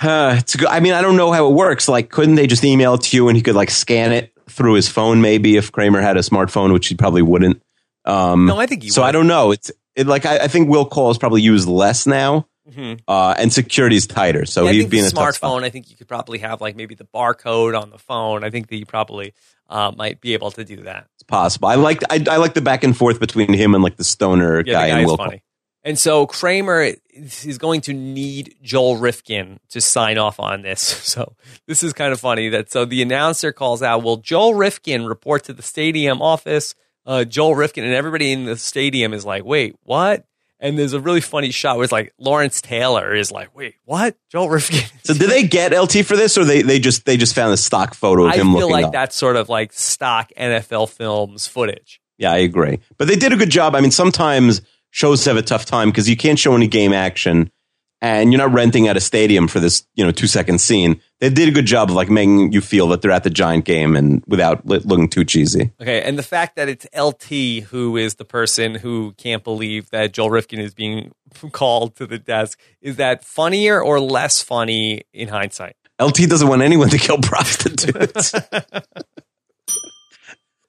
Uh, 0.00 0.36
it's 0.38 0.56
good. 0.56 0.68
I 0.68 0.80
mean, 0.80 0.92
I 0.92 1.00
don't 1.00 1.16
know 1.16 1.32
how 1.32 1.48
it 1.48 1.54
works. 1.54 1.88
Like, 1.88 2.10
couldn't 2.10 2.34
they 2.34 2.46
just 2.46 2.64
email 2.64 2.94
it 2.94 3.02
to 3.02 3.16
you 3.16 3.28
and 3.28 3.36
he 3.36 3.42
could 3.42 3.54
like 3.54 3.70
scan 3.70 4.12
it 4.12 4.32
through 4.48 4.74
his 4.74 4.88
phone? 4.88 5.20
Maybe 5.20 5.56
if 5.56 5.72
Kramer 5.72 6.00
had 6.00 6.16
a 6.16 6.20
smartphone, 6.20 6.72
which 6.72 6.88
he 6.88 6.94
probably 6.94 7.22
wouldn't. 7.22 7.62
Um, 8.06 8.46
no, 8.46 8.56
I 8.56 8.66
think 8.66 8.84
so. 8.84 9.02
Would. 9.02 9.08
I 9.08 9.12
don't 9.12 9.26
know. 9.26 9.50
It's 9.50 9.70
it, 9.94 10.06
like 10.06 10.26
I, 10.26 10.44
I, 10.44 10.48
think 10.48 10.68
will 10.68 10.84
call 10.84 11.10
is 11.10 11.18
probably 11.18 11.42
used 11.42 11.66
less 11.66 12.06
now, 12.06 12.46
mm-hmm. 12.70 12.94
uh, 13.08 13.34
and 13.36 13.52
security 13.52 13.96
is 13.96 14.06
tighter. 14.06 14.46
So 14.46 14.64
yeah, 14.64 14.72
he'd 14.72 14.90
be 14.90 15.00
in 15.00 15.06
a 15.06 15.08
smartphone. 15.08 15.64
I 15.64 15.70
think 15.70 15.90
you 15.90 15.96
could 15.96 16.06
probably 16.06 16.38
have 16.38 16.60
like 16.60 16.76
maybe 16.76 16.94
the 16.94 17.06
barcode 17.06 17.80
on 17.80 17.90
the 17.90 17.98
phone. 17.98 18.44
I 18.44 18.50
think 18.50 18.68
that 18.68 18.76
you 18.76 18.86
probably 18.86 19.34
uh, 19.68 19.92
might 19.96 20.20
be 20.20 20.34
able 20.34 20.50
to 20.52 20.64
do 20.64 20.82
that. 20.82 21.08
It's 21.14 21.24
possible. 21.24 21.68
I 21.68 21.74
like 21.74 22.02
I, 22.10 22.24
I 22.30 22.36
like 22.36 22.54
the 22.54 22.60
back 22.60 22.84
and 22.84 22.96
forth 22.96 23.18
between 23.18 23.52
him 23.52 23.74
and 23.74 23.82
like 23.82 23.96
the 23.96 24.04
stoner 24.04 24.62
yeah, 24.64 24.72
guy, 24.74 24.88
guy 24.88 24.98
and 24.98 25.06
Will. 25.06 25.16
Funny. 25.16 25.42
And 25.82 25.96
so 25.96 26.26
Kramer 26.26 26.94
is 27.14 27.58
going 27.58 27.80
to 27.82 27.92
need 27.92 28.56
Joel 28.60 28.96
Rifkin 28.96 29.60
to 29.68 29.80
sign 29.80 30.18
off 30.18 30.40
on 30.40 30.62
this. 30.62 31.04
So 31.16 31.36
this 31.66 31.84
is 31.84 31.92
kind 31.92 32.12
of 32.12 32.18
funny 32.20 32.48
that 32.50 32.70
so 32.70 32.84
the 32.84 33.00
announcer 33.00 33.52
calls 33.52 33.82
out, 33.82 34.02
"Will 34.02 34.16
Joel 34.16 34.54
Rifkin 34.54 35.06
report 35.06 35.44
to 35.44 35.52
the 35.52 35.62
stadium 35.62 36.20
office?" 36.20 36.74
Uh, 37.06 37.24
Joel 37.24 37.54
Rifkin, 37.54 37.84
and 37.84 37.94
everybody 37.94 38.32
in 38.32 38.44
the 38.44 38.56
stadium 38.56 39.14
is 39.14 39.24
like, 39.24 39.44
"Wait, 39.44 39.76
what?" 39.82 40.26
And 40.58 40.78
there's 40.78 40.94
a 40.94 41.00
really 41.00 41.20
funny 41.20 41.50
shot 41.50 41.76
where 41.76 41.84
it's 41.84 41.92
like 41.92 42.12
Lawrence 42.18 42.60
Taylor 42.60 43.14
is 43.14 43.30
like, 43.30 43.54
"Wait, 43.56 43.74
what?" 43.84 44.16
Joel 44.30 44.50
Rifkin. 44.50 44.80
So 45.06 45.14
did 45.14 45.30
they 45.30 45.44
get 45.44 45.70
LT 45.72 46.04
for 46.04 46.16
this, 46.16 46.36
or 46.36 46.44
they 46.44 46.62
they 46.62 46.80
just 46.80 47.04
they 47.04 47.16
just 47.16 47.34
found 47.34 47.52
a 47.52 47.56
stock 47.56 47.94
photo 47.94 48.24
of 48.24 48.32
I 48.32 48.36
him? 48.36 48.56
I 48.56 48.58
feel 48.58 48.70
like 48.70 48.86
up? 48.86 48.92
that's 48.92 49.14
sort 49.14 49.36
of 49.36 49.48
like 49.48 49.72
stock 49.72 50.32
NFL 50.36 50.90
films 50.90 51.46
footage. 51.46 52.00
Yeah, 52.18 52.32
I 52.32 52.38
agree. 52.38 52.80
But 52.98 53.06
they 53.06 53.14
did 53.14 53.32
a 53.32 53.36
good 53.36 53.50
job. 53.50 53.76
I 53.76 53.80
mean, 53.80 53.92
sometimes 53.92 54.62
shows 54.90 55.24
have 55.26 55.36
a 55.36 55.42
tough 55.42 55.64
time 55.64 55.90
because 55.90 56.08
you 56.08 56.16
can't 56.16 56.38
show 56.38 56.56
any 56.56 56.66
game 56.66 56.92
action 56.92 57.50
and 58.00 58.32
you're 58.32 58.38
not 58.38 58.52
renting 58.52 58.88
at 58.88 58.96
a 58.96 59.00
stadium 59.00 59.48
for 59.48 59.60
this, 59.60 59.86
you 59.94 60.04
know, 60.04 60.10
two 60.10 60.26
second 60.26 60.60
scene. 60.60 61.00
They 61.20 61.30
did 61.30 61.48
a 61.48 61.52
good 61.52 61.64
job 61.64 61.88
of 61.88 61.96
like 61.96 62.10
making 62.10 62.52
you 62.52 62.60
feel 62.60 62.88
that 62.88 63.00
they're 63.00 63.10
at 63.10 63.24
the 63.24 63.30
giant 63.30 63.64
game 63.64 63.96
and 63.96 64.22
without 64.26 64.66
looking 64.66 65.08
too 65.08 65.24
cheesy. 65.24 65.72
Okay, 65.80 66.02
and 66.02 66.18
the 66.18 66.22
fact 66.22 66.56
that 66.56 66.68
it's 66.68 66.86
LT 66.94 67.64
who 67.70 67.96
is 67.96 68.16
the 68.16 68.24
person 68.24 68.74
who 68.74 69.14
can't 69.16 69.42
believe 69.42 69.88
that 69.90 70.12
Joel 70.12 70.30
Rifkin 70.30 70.60
is 70.60 70.74
being 70.74 71.12
called 71.52 71.96
to 71.96 72.06
the 72.06 72.18
desk 72.18 72.60
is 72.82 72.96
that 72.96 73.24
funnier 73.24 73.82
or 73.82 73.98
less 73.98 74.42
funny 74.42 75.02
in 75.14 75.28
hindsight? 75.28 75.76
LT 76.00 76.28
doesn't 76.28 76.48
want 76.48 76.60
anyone 76.62 76.90
to 76.90 76.98
kill 76.98 77.18
prostitutes. 77.22 78.34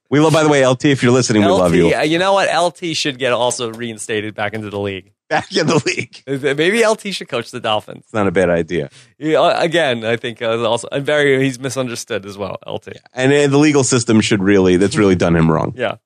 we 0.09 0.19
love, 0.19 0.33
by 0.33 0.43
the 0.43 0.49
way, 0.49 0.65
LT. 0.65 0.85
If 0.85 1.03
you're 1.03 1.11
listening, 1.11 1.43
LT, 1.43 1.47
we 1.47 1.53
love 1.53 1.75
you. 1.75 2.01
You 2.03 2.19
know 2.19 2.33
what? 2.33 2.49
LT 2.53 2.95
should 2.95 3.19
get 3.19 3.33
also 3.33 3.71
reinstated 3.71 4.35
back 4.35 4.53
into 4.53 4.69
the 4.69 4.79
league 4.79 5.13
back 5.29 5.55
in 5.55 5.67
the 5.67 5.81
league. 5.85 6.23
Maybe 6.57 6.85
LT 6.85 7.13
should 7.13 7.29
coach 7.29 7.51
the 7.51 7.59
Dolphins. 7.59 8.03
It's 8.05 8.13
not 8.13 8.27
a 8.27 8.31
bad 8.31 8.49
idea. 8.49 8.89
Yeah, 9.17 9.61
again, 9.61 10.05
I 10.05 10.15
think 10.17 10.41
uh, 10.41 10.63
also 10.67 10.87
very 10.99 11.43
he's 11.43 11.59
misunderstood 11.59 12.25
as 12.25 12.37
well. 12.37 12.57
LT 12.65 12.87
yeah. 12.87 12.93
and 13.13 13.31
uh, 13.31 13.47
the 13.47 13.57
legal 13.57 13.83
system 13.83 14.21
should 14.21 14.41
really 14.41 14.77
that's 14.77 14.97
really 14.97 15.15
done 15.15 15.35
him 15.35 15.51
wrong. 15.51 15.73
Yeah. 15.75 15.97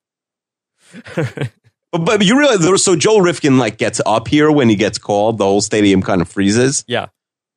but, 1.14 1.50
but 1.92 2.24
you 2.24 2.38
realize 2.38 2.82
so 2.82 2.96
Joel 2.96 3.22
Rifkin 3.22 3.58
like 3.58 3.78
gets 3.78 4.00
up 4.04 4.28
here 4.28 4.50
when 4.50 4.68
he 4.68 4.76
gets 4.76 4.98
called, 4.98 5.38
the 5.38 5.44
whole 5.44 5.60
stadium 5.60 6.02
kind 6.02 6.20
of 6.20 6.28
freezes. 6.28 6.84
Yeah. 6.86 7.08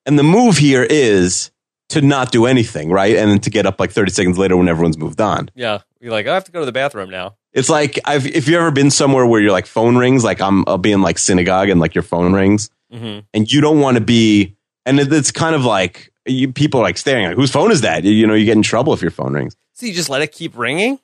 And 0.05 0.19
the 0.19 0.23
move 0.23 0.57
here 0.57 0.83
is 0.83 1.51
to 1.89 2.01
not 2.01 2.31
do 2.31 2.45
anything, 2.45 2.89
right? 2.89 3.15
And 3.15 3.29
then 3.29 3.39
to 3.41 3.49
get 3.49 3.65
up 3.65 3.79
like 3.79 3.91
30 3.91 4.11
seconds 4.11 4.37
later 4.37 4.57
when 4.57 4.67
everyone's 4.67 4.97
moved 4.97 5.21
on. 5.21 5.49
Yeah. 5.55 5.79
You're 5.99 6.11
like, 6.11 6.27
I 6.27 6.33
have 6.33 6.45
to 6.45 6.51
go 6.51 6.59
to 6.59 6.65
the 6.65 6.71
bathroom 6.71 7.09
now. 7.09 7.35
It's 7.53 7.69
like 7.69 7.99
I've, 8.05 8.25
if 8.25 8.47
you've 8.47 8.57
ever 8.57 8.71
been 8.71 8.91
somewhere 8.91 9.25
where 9.25 9.39
your 9.39 9.51
like 9.51 9.65
phone 9.65 9.95
rings, 9.95 10.23
like 10.23 10.41
I'm 10.41 10.65
I'll 10.67 10.77
be 10.77 10.91
in 10.91 11.01
like 11.01 11.17
synagogue 11.17 11.69
and 11.69 11.79
like 11.79 11.95
your 11.95 12.03
phone 12.03 12.33
rings, 12.33 12.69
mm-hmm. 12.91 13.19
and 13.33 13.51
you 13.51 13.61
don't 13.61 13.79
want 13.79 13.95
to 13.95 14.01
be, 14.01 14.57
and 14.85 14.99
it, 14.99 15.11
it's 15.11 15.31
kind 15.31 15.55
of 15.55 15.63
like 15.63 16.11
you, 16.25 16.51
people 16.51 16.81
are 16.81 16.83
like 16.83 16.97
staring 16.97 17.27
like, 17.27 17.37
whose 17.37 17.51
phone 17.51 17.71
is 17.71 17.81
that? 17.81 18.03
You, 18.03 18.11
you 18.11 18.27
know, 18.27 18.33
you 18.33 18.43
get 18.43 18.57
in 18.57 18.61
trouble 18.61 18.93
if 18.93 19.01
your 19.01 19.09
phone 19.09 19.33
rings. 19.33 19.55
So 19.71 19.85
you 19.85 19.93
just 19.93 20.09
let 20.09 20.21
it 20.21 20.33
keep 20.33 20.57
ringing? 20.57 20.99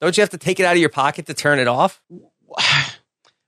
Don't 0.00 0.16
you 0.16 0.22
have 0.22 0.30
to 0.30 0.38
take 0.38 0.58
it 0.58 0.64
out 0.64 0.72
of 0.72 0.80
your 0.80 0.88
pocket 0.88 1.26
to 1.26 1.34
turn 1.34 1.60
it 1.60 1.68
off? 1.68 2.02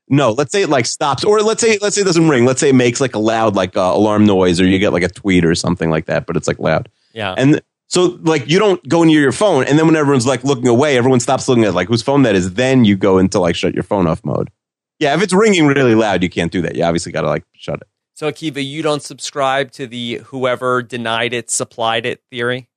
No, 0.07 0.31
let's 0.31 0.51
say 0.51 0.61
it 0.61 0.69
like 0.69 0.85
stops, 0.85 1.23
or 1.23 1.41
let's 1.41 1.61
say 1.61 1.79
let's 1.81 1.95
say 1.95 2.03
it 2.03 2.05
doesn't 2.05 2.29
ring. 2.29 2.45
Let's 2.45 2.59
say 2.59 2.69
it 2.69 2.75
makes 2.75 3.01
like 3.01 3.15
a 3.15 3.19
loud 3.19 3.55
like 3.55 3.75
uh, 3.75 3.91
alarm 3.93 4.25
noise, 4.25 4.61
or 4.61 4.67
you 4.67 4.77
get 4.77 4.93
like 4.93 5.03
a 5.03 5.09
tweet 5.09 5.43
or 5.43 5.55
something 5.55 5.89
like 5.89 6.05
that, 6.05 6.27
but 6.27 6.37
it's 6.37 6.47
like 6.47 6.59
loud. 6.59 6.89
Yeah. 7.13 7.33
And 7.35 7.61
so 7.87 8.19
like 8.21 8.47
you 8.47 8.59
don't 8.59 8.87
go 8.87 9.03
near 9.03 9.19
your 9.19 9.31
phone, 9.31 9.63
and 9.63 9.79
then 9.79 9.87
when 9.87 9.95
everyone's 9.95 10.27
like 10.27 10.43
looking 10.43 10.67
away, 10.67 10.97
everyone 10.97 11.19
stops 11.19 11.47
looking 11.47 11.63
at 11.63 11.73
like 11.73 11.87
whose 11.87 12.03
phone 12.03 12.21
that 12.21 12.35
is. 12.35 12.53
Then 12.53 12.85
you 12.85 12.95
go 12.95 13.17
into 13.17 13.39
like 13.39 13.55
shut 13.55 13.73
your 13.73 13.83
phone 13.83 14.05
off 14.05 14.23
mode. 14.23 14.51
Yeah, 14.99 15.15
if 15.15 15.23
it's 15.23 15.33
ringing 15.33 15.65
really 15.65 15.95
loud, 15.95 16.21
you 16.21 16.29
can't 16.29 16.51
do 16.51 16.61
that. 16.61 16.75
You 16.75 16.83
obviously 16.83 17.11
got 17.11 17.21
to 17.21 17.27
like 17.27 17.43
shut 17.53 17.81
it. 17.81 17.87
So 18.13 18.31
Akiva, 18.31 18.65
you 18.65 18.81
don't 18.81 19.01
subscribe 19.01 19.71
to 19.71 19.87
the 19.87 20.21
whoever 20.25 20.81
denied 20.81 21.33
it 21.33 21.49
supplied 21.49 22.05
it 22.05 22.21
theory. 22.29 22.69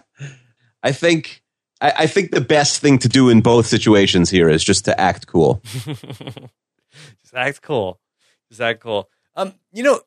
I 0.82 0.92
think 0.92 1.42
I, 1.80 1.92
I, 1.98 2.06
think 2.06 2.30
the 2.30 2.40
best 2.40 2.80
thing 2.80 2.98
to 2.98 3.08
do 3.08 3.28
in 3.28 3.40
both 3.40 3.66
situations 3.66 4.30
here 4.30 4.48
is 4.48 4.64
just 4.64 4.86
to 4.86 4.98
act 5.00 5.26
cool. 5.26 5.60
just 5.84 7.34
act 7.34 7.62
cool. 7.62 8.00
Just 8.48 8.60
act 8.60 8.80
cool. 8.80 9.10
Um, 9.34 9.54
you 9.72 9.82
know, 9.82 10.00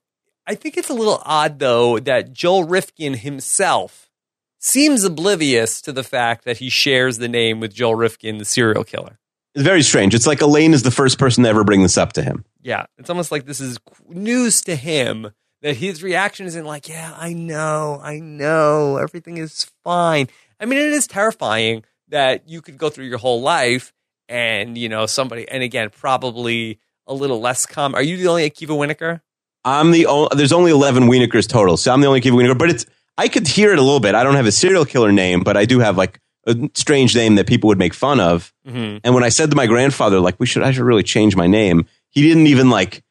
I 0.48 0.56
think 0.56 0.78
it's 0.78 0.90
a 0.90 0.96
little 0.96 1.22
odd 1.26 1.60
though 1.60 2.00
that 2.00 2.34
Joel 2.34 2.64
Rifkin 2.64 3.14
himself 3.14 4.10
seems 4.58 5.04
oblivious 5.04 5.82
to 5.82 5.92
the 5.92 6.04
fact 6.04 6.46
that 6.46 6.58
he 6.58 6.70
shares 6.70 7.18
the 7.18 7.28
name 7.28 7.60
with 7.60 7.74
Joel 7.74 7.96
Rifkin, 7.96 8.38
the 8.38 8.46
serial 8.46 8.84
killer. 8.84 9.20
It's 9.56 9.64
very 9.64 9.82
strange. 9.82 10.14
It's 10.14 10.28
like 10.28 10.42
Elaine 10.42 10.74
is 10.74 10.84
the 10.84 10.92
first 10.92 11.18
person 11.18 11.44
to 11.44 11.50
ever 11.50 11.64
bring 11.64 11.82
this 11.82 11.98
up 11.98 12.14
to 12.14 12.24
him. 12.24 12.46
Yeah, 12.62 12.86
it's 12.98 13.10
almost 13.10 13.32
like 13.32 13.46
this 13.46 13.60
is 13.60 13.80
news 14.08 14.62
to 14.64 14.76
him 14.76 15.32
that 15.62 15.76
his 15.76 16.04
reaction 16.04 16.46
isn't 16.46 16.66
like, 16.66 16.88
"Yeah, 16.88 17.14
I 17.18 17.34
know, 17.34 18.00
I 18.02 18.20
know, 18.20 18.98
everything 18.98 19.38
is 19.38 19.66
fine." 19.84 20.30
I 20.60 20.66
mean, 20.66 20.80
it 20.80 20.91
is 20.91 21.07
terrifying 21.07 21.84
that 22.10 22.49
you 22.49 22.62
could 22.62 22.78
go 22.78 22.89
through 22.89 23.05
your 23.05 23.18
whole 23.18 23.41
life 23.41 23.93
and, 24.28 24.78
you 24.78 24.89
know, 24.89 25.05
somebody, 25.05 25.47
and 25.47 25.64
again, 25.64 25.89
probably 25.89 26.80
a 27.07 27.14
little 27.14 27.39
less 27.39 27.66
calm. 27.66 27.95
Are 27.95 28.01
you 28.01 28.18
the 28.18 28.28
only 28.28 28.49
Akiva 28.49 28.70
Wienerkur? 28.70 29.22
I'm 29.66 29.91
the 29.91 30.05
only, 30.05 30.30
there's 30.36 30.53
only 30.53 30.72
11 30.72 31.03
Wienerkurs 31.03 31.47
total. 31.47 31.78
So 31.78 31.91
I'm 31.91 32.01
the 32.01 32.07
only 32.07 32.22
Akiva 32.22 32.34
Wienerkur, 32.34 32.57
but 32.57 32.70
it's, 32.70 32.86
I 33.18 33.28
could 33.28 33.47
hear 33.47 33.74
it 33.74 33.80
a 33.80 33.82
little 33.82 33.99
bit. 33.99 34.16
I 34.16 34.24
don't 34.24 34.36
have 34.36 34.45
a 34.45 34.51
serial 34.51 34.86
killer 34.86 35.12
name, 35.12 35.41
but 35.41 35.57
I 35.57 35.66
do 35.66 35.80
have 35.80 35.97
like 35.97 36.20
a 36.45 36.70
strange 36.74 37.16
name 37.16 37.36
that 37.36 37.47
people 37.47 37.68
would 37.68 37.78
make 37.78 37.93
fun 37.93 38.20
of. 38.20 38.53
Mm-hmm. 38.68 38.99
And 39.03 39.14
when 39.14 39.24
I 39.24 39.30
said 39.30 39.49
to 39.49 39.55
my 39.55 39.68
grandfather, 39.68 40.20
like, 40.20 40.39
we 40.39 40.45
should, 40.45 40.64
I 40.64 40.72
should 40.72 40.84
really 40.84 41.03
change 41.03 41.36
my 41.36 41.47
name, 41.47 41.86
he 42.10 42.22
didn't 42.22 42.47
even 42.47 42.70
like, 42.70 43.03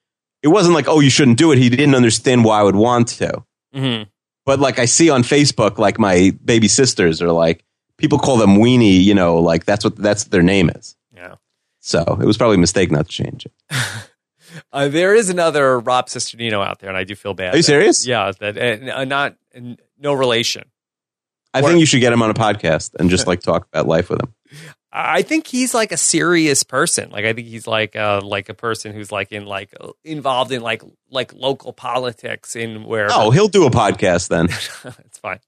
it 0.42 0.48
wasn't 0.48 0.74
like, 0.74 0.88
oh, 0.88 1.00
you 1.00 1.10
shouldn't 1.10 1.38
do 1.38 1.52
it. 1.52 1.58
He 1.58 1.68
didn't 1.68 1.94
understand 1.94 2.44
why 2.44 2.60
I 2.60 2.62
would 2.62 2.76
want 2.76 3.08
to. 3.08 3.44
Mm-hmm. 3.74 4.08
But 4.48 4.60
like 4.60 4.78
I 4.78 4.86
see 4.86 5.10
on 5.10 5.24
Facebook, 5.24 5.76
like 5.76 5.98
my 5.98 6.32
baby 6.42 6.68
sisters 6.68 7.20
are 7.20 7.30
like 7.30 7.66
people 7.98 8.18
call 8.18 8.38
them 8.38 8.56
weenie. 8.56 9.04
You 9.04 9.12
know, 9.12 9.40
like 9.40 9.66
that's 9.66 9.84
what 9.84 9.94
that's 9.96 10.24
what 10.24 10.30
their 10.30 10.42
name 10.42 10.70
is. 10.70 10.96
Yeah. 11.14 11.34
So 11.80 12.00
it 12.18 12.24
was 12.24 12.38
probably 12.38 12.56
a 12.56 12.60
mistake 12.60 12.90
not 12.90 13.10
to 13.10 13.12
change 13.12 13.44
it. 13.44 13.52
uh, 14.72 14.88
there 14.88 15.14
is 15.14 15.28
another 15.28 15.78
Rob 15.78 16.06
Cesternino 16.06 16.66
out 16.66 16.78
there, 16.78 16.88
and 16.88 16.96
I 16.96 17.04
do 17.04 17.14
feel 17.14 17.34
bad. 17.34 17.52
Are 17.52 17.58
you 17.58 17.62
that, 17.62 17.66
serious? 17.66 18.06
Yeah, 18.06 18.32
that 18.40 18.56
uh, 18.56 19.04
not 19.04 19.36
uh, 19.54 19.74
no 19.98 20.14
relation. 20.14 20.64
I 21.52 21.60
or, 21.60 21.68
think 21.68 21.80
you 21.80 21.86
should 21.86 22.00
get 22.00 22.14
him 22.14 22.22
on 22.22 22.30
a 22.30 22.34
podcast 22.34 22.94
and 22.98 23.10
just 23.10 23.26
like 23.30 23.40
talk 23.40 23.66
about 23.70 23.86
life 23.86 24.08
with 24.08 24.22
him. 24.22 24.32
I 24.92 25.22
think 25.22 25.46
he's 25.46 25.74
like 25.74 25.92
a 25.92 25.96
serious 25.96 26.62
person. 26.62 27.10
Like 27.10 27.24
I 27.24 27.32
think 27.32 27.48
he's 27.48 27.66
like 27.66 27.94
uh 27.94 28.20
like 28.24 28.48
a 28.48 28.54
person 28.54 28.92
who's 28.94 29.12
like 29.12 29.32
in 29.32 29.44
like 29.44 29.74
involved 30.04 30.50
in 30.52 30.62
like 30.62 30.82
like 31.10 31.34
local 31.34 31.72
politics 31.72 32.56
in 32.56 32.84
where 32.84 33.08
Oh, 33.10 33.30
he'll 33.30 33.48
do 33.48 33.66
a 33.66 33.70
podcast 33.70 34.28
then. 34.28 34.46
it's 35.04 35.18
fine. 35.18 35.40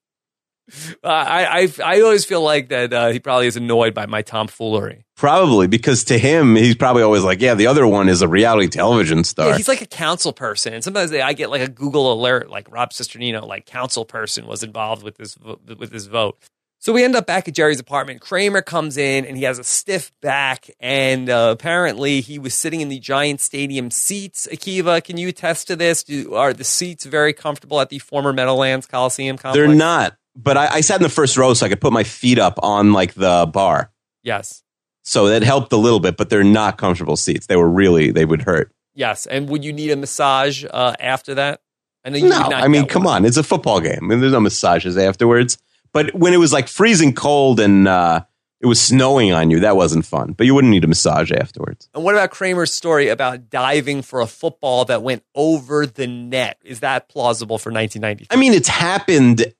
Uh, 1.02 1.08
I, 1.08 1.62
I 1.62 1.68
I 1.96 2.00
always 2.02 2.24
feel 2.24 2.42
like 2.42 2.68
that 2.68 2.92
uh, 2.92 3.08
he 3.08 3.18
probably 3.18 3.48
is 3.48 3.56
annoyed 3.56 3.92
by 3.92 4.06
my 4.06 4.22
tomfoolery. 4.22 5.04
Probably 5.16 5.66
because 5.66 6.04
to 6.04 6.18
him, 6.18 6.54
he's 6.54 6.76
probably 6.76 7.02
always 7.02 7.24
like, 7.24 7.40
"Yeah, 7.40 7.54
the 7.54 7.66
other 7.66 7.86
one 7.86 8.08
is 8.08 8.22
a 8.22 8.28
reality 8.28 8.68
television 8.68 9.24
star." 9.24 9.48
Yeah, 9.48 9.56
he's 9.56 9.66
like 9.66 9.82
a 9.82 9.86
council 9.86 10.32
person, 10.32 10.72
and 10.72 10.84
sometimes 10.84 11.10
they, 11.10 11.20
I 11.22 11.32
get 11.32 11.50
like 11.50 11.62
a 11.62 11.68
Google 11.68 12.12
alert, 12.12 12.50
like 12.50 12.70
Rob 12.70 12.90
Cesternino, 12.90 13.44
like 13.44 13.66
council 13.66 14.04
person 14.04 14.46
was 14.46 14.62
involved 14.62 15.02
with 15.02 15.16
this 15.16 15.36
with 15.38 15.90
this 15.90 16.06
vote. 16.06 16.38
So 16.82 16.94
we 16.94 17.04
end 17.04 17.14
up 17.14 17.26
back 17.26 17.46
at 17.46 17.52
Jerry's 17.52 17.78
apartment. 17.78 18.22
Kramer 18.22 18.62
comes 18.62 18.96
in 18.96 19.26
and 19.26 19.36
he 19.36 19.44
has 19.44 19.58
a 19.58 19.64
stiff 19.64 20.12
back, 20.22 20.70
and 20.80 21.28
uh, 21.28 21.50
apparently 21.52 22.22
he 22.22 22.38
was 22.38 22.54
sitting 22.54 22.80
in 22.80 22.88
the 22.88 22.98
Giant 22.98 23.42
Stadium 23.42 23.90
seats. 23.90 24.48
Akiva, 24.50 25.04
can 25.04 25.18
you 25.18 25.28
attest 25.28 25.66
to 25.66 25.76
this? 25.76 26.02
Do, 26.02 26.34
are 26.34 26.54
the 26.54 26.64
seats 26.64 27.04
very 27.04 27.34
comfortable 27.34 27.82
at 27.82 27.90
the 27.90 27.98
former 27.98 28.32
Meadowlands 28.32 28.86
Coliseum 28.86 29.36
complex? 29.36 29.56
They're 29.56 29.76
not, 29.76 30.16
but 30.34 30.56
I, 30.56 30.76
I, 30.76 30.80
sat 30.80 30.96
in 30.96 31.02
the 31.02 31.10
first 31.10 31.36
row 31.36 31.52
so 31.52 31.66
I 31.66 31.68
could 31.68 31.82
put 31.82 31.92
my 31.92 32.02
feet 32.04 32.38
up 32.38 32.58
on 32.62 32.94
like 32.94 33.12
the 33.12 33.46
bar. 33.52 33.92
Yes. 34.22 34.62
So 35.02 35.28
that 35.28 35.42
helped 35.42 35.74
a 35.74 35.76
little 35.76 36.00
bit, 36.00 36.16
but 36.16 36.30
they're 36.30 36.42
not 36.42 36.78
comfortable 36.78 37.18
seats. 37.18 37.46
They 37.46 37.56
were 37.56 37.68
really 37.68 38.10
they 38.10 38.24
would 38.24 38.40
hurt. 38.40 38.72
Yes, 38.94 39.26
and 39.26 39.50
would 39.50 39.64
you 39.64 39.74
need 39.74 39.90
a 39.90 39.96
massage 39.96 40.64
uh, 40.64 40.94
after 40.98 41.34
that? 41.34 41.60
I 42.06 42.08
no, 42.08 42.38
I 42.40 42.68
mean, 42.68 42.86
come 42.86 43.04
one. 43.04 43.16
on, 43.16 43.24
it's 43.26 43.36
a 43.36 43.42
football 43.42 43.80
game. 43.80 43.98
I 44.02 44.06
mean, 44.06 44.20
there's 44.20 44.32
no 44.32 44.40
massages 44.40 44.96
afterwards. 44.96 45.58
But 45.92 46.14
when 46.14 46.32
it 46.32 46.38
was 46.38 46.52
like 46.52 46.68
freezing 46.68 47.14
cold 47.14 47.60
and 47.60 47.88
uh, 47.88 48.24
it 48.60 48.66
was 48.66 48.80
snowing 48.80 49.32
on 49.32 49.50
you, 49.50 49.60
that 49.60 49.76
wasn't 49.76 50.04
fun. 50.04 50.32
But 50.32 50.46
you 50.46 50.54
wouldn't 50.54 50.70
need 50.70 50.84
a 50.84 50.86
massage 50.86 51.32
afterwards. 51.32 51.88
And 51.94 52.04
what 52.04 52.14
about 52.14 52.30
Kramer's 52.30 52.72
story 52.72 53.08
about 53.08 53.50
diving 53.50 54.02
for 54.02 54.20
a 54.20 54.26
football 54.26 54.84
that 54.86 55.02
went 55.02 55.24
over 55.34 55.86
the 55.86 56.06
net? 56.06 56.58
Is 56.62 56.80
that 56.80 57.08
plausible 57.08 57.58
for 57.58 57.72
1990? 57.72 58.26
I 58.30 58.36
mean, 58.36 58.52
it's 58.52 58.68
happened 58.68 59.52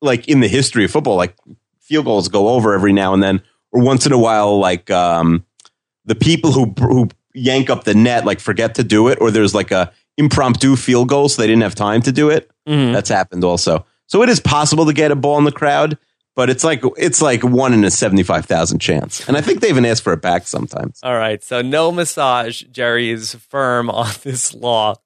like 0.00 0.28
in 0.28 0.40
the 0.40 0.48
history 0.48 0.84
of 0.84 0.90
football. 0.90 1.16
Like 1.16 1.34
field 1.80 2.04
goals 2.04 2.28
go 2.28 2.50
over 2.50 2.74
every 2.74 2.92
now 2.92 3.14
and 3.14 3.22
then, 3.22 3.42
or 3.72 3.82
once 3.82 4.06
in 4.06 4.12
a 4.12 4.18
while, 4.18 4.58
like 4.58 4.90
um, 4.90 5.44
the 6.04 6.14
people 6.14 6.52
who 6.52 6.74
who 6.78 7.08
yank 7.34 7.70
up 7.70 7.84
the 7.84 7.94
net 7.94 8.26
like 8.26 8.40
forget 8.40 8.74
to 8.74 8.84
do 8.84 9.08
it, 9.08 9.18
or 9.20 9.30
there's 9.30 9.54
like 9.54 9.70
a 9.70 9.92
impromptu 10.18 10.76
field 10.76 11.08
goal, 11.08 11.28
so 11.28 11.40
they 11.40 11.48
didn't 11.48 11.62
have 11.62 11.74
time 11.74 12.02
to 12.02 12.12
do 12.12 12.28
it. 12.28 12.50
Mm-hmm. 12.68 12.92
That's 12.92 13.08
happened 13.08 13.44
also. 13.44 13.86
So 14.12 14.22
it 14.22 14.28
is 14.28 14.40
possible 14.40 14.84
to 14.84 14.92
get 14.92 15.10
a 15.10 15.16
ball 15.16 15.38
in 15.38 15.44
the 15.44 15.50
crowd, 15.50 15.96
but 16.34 16.50
it's 16.50 16.62
like 16.62 16.82
it's 16.98 17.22
like 17.22 17.42
one 17.42 17.72
in 17.72 17.82
a 17.82 17.90
seventy 17.90 18.22
five 18.22 18.44
thousand 18.44 18.80
chance, 18.80 19.26
and 19.26 19.38
I 19.38 19.40
think 19.40 19.62
they 19.62 19.70
even 19.70 19.86
ask 19.86 20.02
for 20.02 20.12
it 20.12 20.20
back 20.20 20.46
sometimes. 20.46 21.00
All 21.02 21.16
right, 21.16 21.42
so 21.42 21.62
no 21.62 21.90
massage. 21.90 22.60
Jerry 22.64 23.08
is 23.08 23.34
firm 23.34 23.88
on 23.90 24.12
this 24.22 24.52
law. 24.52 24.96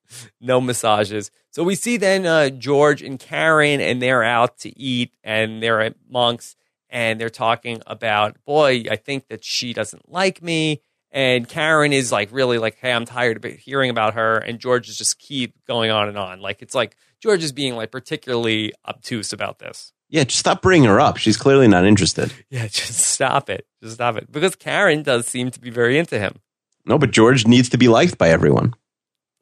No 0.40 0.60
massages. 0.60 1.30
So 1.52 1.62
we 1.62 1.76
see 1.76 1.98
then 1.98 2.26
uh, 2.26 2.50
George 2.50 3.00
and 3.00 3.16
Karen, 3.16 3.80
and 3.80 4.02
they're 4.02 4.24
out 4.24 4.58
to 4.58 4.76
eat, 4.76 5.12
and 5.22 5.62
they're 5.62 5.82
at 5.82 5.94
Monk's, 6.10 6.56
and 6.90 7.20
they're 7.20 7.30
talking 7.30 7.82
about, 7.86 8.44
boy, 8.44 8.86
I 8.90 8.96
think 8.96 9.28
that 9.28 9.44
she 9.44 9.72
doesn't 9.72 10.10
like 10.10 10.42
me. 10.42 10.82
And 11.12 11.48
Karen 11.48 11.92
is 11.92 12.10
like 12.10 12.30
really 12.32 12.58
like, 12.58 12.76
hey, 12.80 12.92
I'm 12.92 13.04
tired 13.04 13.42
of 13.42 13.52
hearing 13.52 13.88
about 13.88 14.14
her. 14.14 14.36
And 14.36 14.58
George 14.58 14.88
is 14.88 14.98
just 14.98 15.18
keep 15.20 15.64
going 15.64 15.90
on 15.92 16.08
and 16.08 16.18
on. 16.18 16.40
Like 16.40 16.60
it's 16.60 16.74
like 16.74 16.96
George 17.26 17.42
is 17.42 17.50
being 17.50 17.74
like 17.74 17.90
particularly 17.90 18.72
obtuse 18.86 19.32
about 19.32 19.58
this. 19.58 19.92
Yeah, 20.08 20.22
just 20.22 20.38
stop 20.38 20.62
bringing 20.62 20.88
her 20.88 21.00
up. 21.00 21.16
She's 21.16 21.36
clearly 21.36 21.66
not 21.66 21.84
interested. 21.84 22.32
Yeah, 22.50 22.66
just 22.70 23.00
stop 23.00 23.50
it. 23.50 23.66
Just 23.82 23.96
stop 23.96 24.14
it. 24.16 24.30
Because 24.30 24.54
Karen 24.54 25.02
does 25.02 25.26
seem 25.26 25.50
to 25.50 25.58
be 25.58 25.70
very 25.70 25.98
into 25.98 26.20
him. 26.20 26.36
No, 26.84 26.98
but 26.98 27.10
George 27.10 27.44
needs 27.44 27.68
to 27.70 27.78
be 27.78 27.88
liked 27.88 28.16
by 28.16 28.28
everyone. 28.30 28.74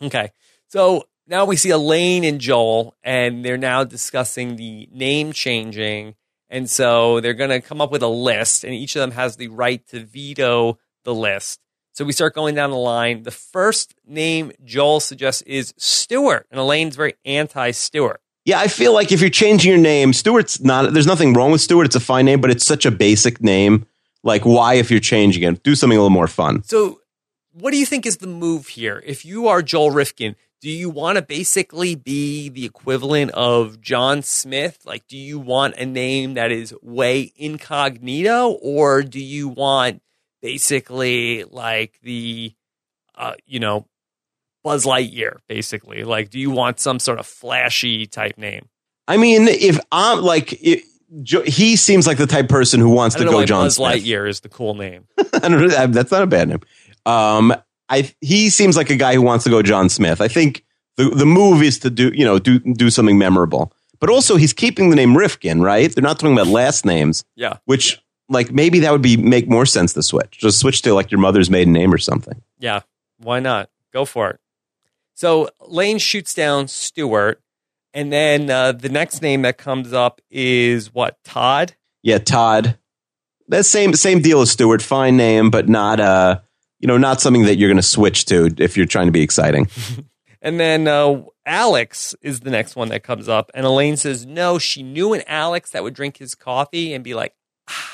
Okay. 0.02 0.32
So 0.68 1.04
now 1.26 1.44
we 1.44 1.56
see 1.56 1.68
Elaine 1.68 2.24
and 2.24 2.40
Joel, 2.40 2.94
and 3.02 3.44
they're 3.44 3.58
now 3.58 3.84
discussing 3.84 4.56
the 4.56 4.88
name 4.90 5.32
changing. 5.32 6.14
And 6.48 6.70
so 6.70 7.20
they're 7.20 7.34
going 7.34 7.50
to 7.50 7.60
come 7.60 7.82
up 7.82 7.92
with 7.92 8.02
a 8.02 8.08
list, 8.08 8.64
and 8.64 8.72
each 8.72 8.96
of 8.96 9.00
them 9.00 9.10
has 9.10 9.36
the 9.36 9.48
right 9.48 9.86
to 9.88 10.02
veto 10.02 10.78
the 11.04 11.14
list. 11.14 11.60
So 11.94 12.04
we 12.04 12.12
start 12.12 12.34
going 12.34 12.56
down 12.56 12.70
the 12.70 12.76
line. 12.76 13.22
The 13.22 13.30
first 13.30 13.94
name 14.04 14.50
Joel 14.64 14.98
suggests 14.98 15.42
is 15.42 15.72
Stewart, 15.76 16.44
and 16.50 16.58
Elaine's 16.58 16.96
very 16.96 17.14
anti 17.24 17.70
Stewart. 17.70 18.20
Yeah, 18.44 18.58
I 18.58 18.66
feel 18.66 18.92
like 18.92 19.12
if 19.12 19.20
you're 19.20 19.30
changing 19.30 19.70
your 19.70 19.80
name, 19.80 20.12
Stewart's 20.12 20.60
not, 20.60 20.92
there's 20.92 21.06
nothing 21.06 21.34
wrong 21.34 21.52
with 21.52 21.60
Stewart. 21.60 21.86
It's 21.86 21.94
a 21.94 22.00
fine 22.00 22.24
name, 22.26 22.40
but 22.40 22.50
it's 22.50 22.66
such 22.66 22.84
a 22.84 22.90
basic 22.90 23.40
name. 23.40 23.86
Like, 24.24 24.44
why, 24.44 24.74
if 24.74 24.90
you're 24.90 24.98
changing 24.98 25.44
it, 25.44 25.62
do 25.62 25.76
something 25.76 25.96
a 25.96 26.00
little 26.00 26.10
more 26.10 26.26
fun? 26.26 26.64
So, 26.64 27.00
what 27.52 27.70
do 27.70 27.78
you 27.78 27.86
think 27.86 28.06
is 28.06 28.16
the 28.16 28.26
move 28.26 28.66
here? 28.66 29.00
If 29.06 29.24
you 29.24 29.46
are 29.46 29.62
Joel 29.62 29.92
Rifkin, 29.92 30.34
do 30.60 30.70
you 30.70 30.90
want 30.90 31.16
to 31.16 31.22
basically 31.22 31.94
be 31.94 32.48
the 32.48 32.64
equivalent 32.64 33.30
of 33.32 33.80
John 33.80 34.22
Smith? 34.22 34.80
Like, 34.84 35.06
do 35.06 35.16
you 35.16 35.38
want 35.38 35.76
a 35.76 35.86
name 35.86 36.34
that 36.34 36.50
is 36.50 36.74
way 36.82 37.32
incognito, 37.36 38.50
or 38.50 39.02
do 39.02 39.20
you 39.20 39.48
want 39.48 40.02
basically 40.44 41.42
like 41.44 41.98
the, 42.02 42.52
uh, 43.14 43.32
you 43.46 43.58
know, 43.60 43.86
Buzz 44.62 44.84
Lightyear, 44.84 45.38
basically? 45.48 46.04
Like, 46.04 46.28
do 46.28 46.38
you 46.38 46.50
want 46.50 46.78
some 46.80 46.98
sort 46.98 47.18
of 47.18 47.26
flashy 47.26 48.06
type 48.06 48.36
name? 48.36 48.68
I 49.08 49.16
mean, 49.16 49.48
if 49.48 49.80
I'm 49.90 50.20
like, 50.20 50.52
it, 50.62 50.82
he 51.46 51.76
seems 51.76 52.06
like 52.06 52.18
the 52.18 52.26
type 52.26 52.50
person 52.50 52.78
who 52.78 52.90
wants 52.90 53.16
to 53.16 53.24
go 53.24 53.42
John 53.46 53.64
Buzz 53.64 53.76
Smith. 53.76 54.02
Lightyear 54.02 54.28
is 54.28 54.40
the 54.40 54.50
cool 54.50 54.74
name. 54.74 55.06
I 55.32 55.48
don't 55.48 55.52
know, 55.52 55.86
that's 55.86 56.12
not 56.12 56.22
a 56.22 56.26
bad 56.26 56.50
name. 56.50 56.60
Um, 57.06 57.54
I 57.88 58.12
he 58.20 58.50
seems 58.50 58.76
like 58.76 58.90
a 58.90 58.96
guy 58.96 59.14
who 59.14 59.22
wants 59.22 59.44
to 59.44 59.50
go 59.50 59.62
John 59.62 59.88
Smith. 59.88 60.20
I 60.20 60.28
think 60.28 60.64
the 60.96 61.04
the 61.10 61.26
move 61.26 61.62
is 61.62 61.78
to 61.80 61.90
do 61.90 62.10
you 62.14 62.24
know 62.24 62.38
do 62.38 62.58
do 62.58 62.88
something 62.88 63.18
memorable. 63.18 63.72
But 64.00 64.10
also, 64.10 64.36
he's 64.36 64.52
keeping 64.52 64.90
the 64.90 64.96
name 64.96 65.16
Rifkin, 65.16 65.62
right? 65.62 65.94
They're 65.94 66.02
not 66.02 66.18
talking 66.18 66.34
about 66.34 66.48
last 66.48 66.84
names. 66.84 67.24
Yeah. 67.36 67.58
Which, 67.64 68.02
like, 68.28 68.52
maybe 68.52 68.80
that 68.80 68.92
would 68.92 69.02
be 69.02 69.16
make 69.16 69.48
more 69.48 69.66
sense 69.66 69.92
to 69.94 70.02
switch. 70.02 70.38
Just 70.38 70.58
switch 70.60 70.82
to 70.82 70.94
like 70.94 71.10
your 71.10 71.20
mother's 71.20 71.50
maiden 71.50 71.72
name 71.72 71.92
or 71.92 71.98
something. 71.98 72.40
Yeah. 72.58 72.80
Why 73.18 73.40
not? 73.40 73.70
Go 73.92 74.04
for 74.04 74.30
it. 74.30 74.40
So 75.14 75.48
Lane 75.60 75.98
shoots 75.98 76.34
down 76.34 76.66
Stewart, 76.68 77.40
and 77.92 78.12
then 78.12 78.50
uh, 78.50 78.72
the 78.72 78.88
next 78.88 79.22
name 79.22 79.42
that 79.42 79.58
comes 79.58 79.92
up 79.92 80.20
is 80.28 80.92
what? 80.92 81.22
Todd. 81.24 81.74
Yeah, 82.02 82.18
Todd. 82.18 82.76
That 83.48 83.64
same 83.64 83.94
same 83.94 84.20
deal 84.20 84.40
as 84.40 84.50
Stewart. 84.50 84.82
Fine 84.82 85.16
name, 85.16 85.50
but 85.50 85.68
not 85.68 86.00
uh, 86.00 86.40
you 86.80 86.88
know, 86.88 86.98
not 86.98 87.20
something 87.20 87.44
that 87.44 87.56
you're 87.56 87.68
going 87.68 87.76
to 87.76 87.82
switch 87.82 88.24
to 88.26 88.50
if 88.58 88.76
you're 88.76 88.86
trying 88.86 89.06
to 89.06 89.12
be 89.12 89.22
exciting. 89.22 89.68
and 90.42 90.58
then 90.58 90.88
uh, 90.88 91.22
Alex 91.46 92.14
is 92.20 92.40
the 92.40 92.50
next 92.50 92.74
one 92.74 92.88
that 92.88 93.04
comes 93.04 93.28
up, 93.28 93.50
and 93.54 93.64
Elaine 93.64 93.96
says 93.96 94.26
no. 94.26 94.58
She 94.58 94.82
knew 94.82 95.12
an 95.12 95.22
Alex 95.28 95.70
that 95.70 95.84
would 95.84 95.94
drink 95.94 96.16
his 96.16 96.34
coffee 96.34 96.92
and 96.92 97.04
be 97.04 97.14
like, 97.14 97.34
ah. 97.68 97.93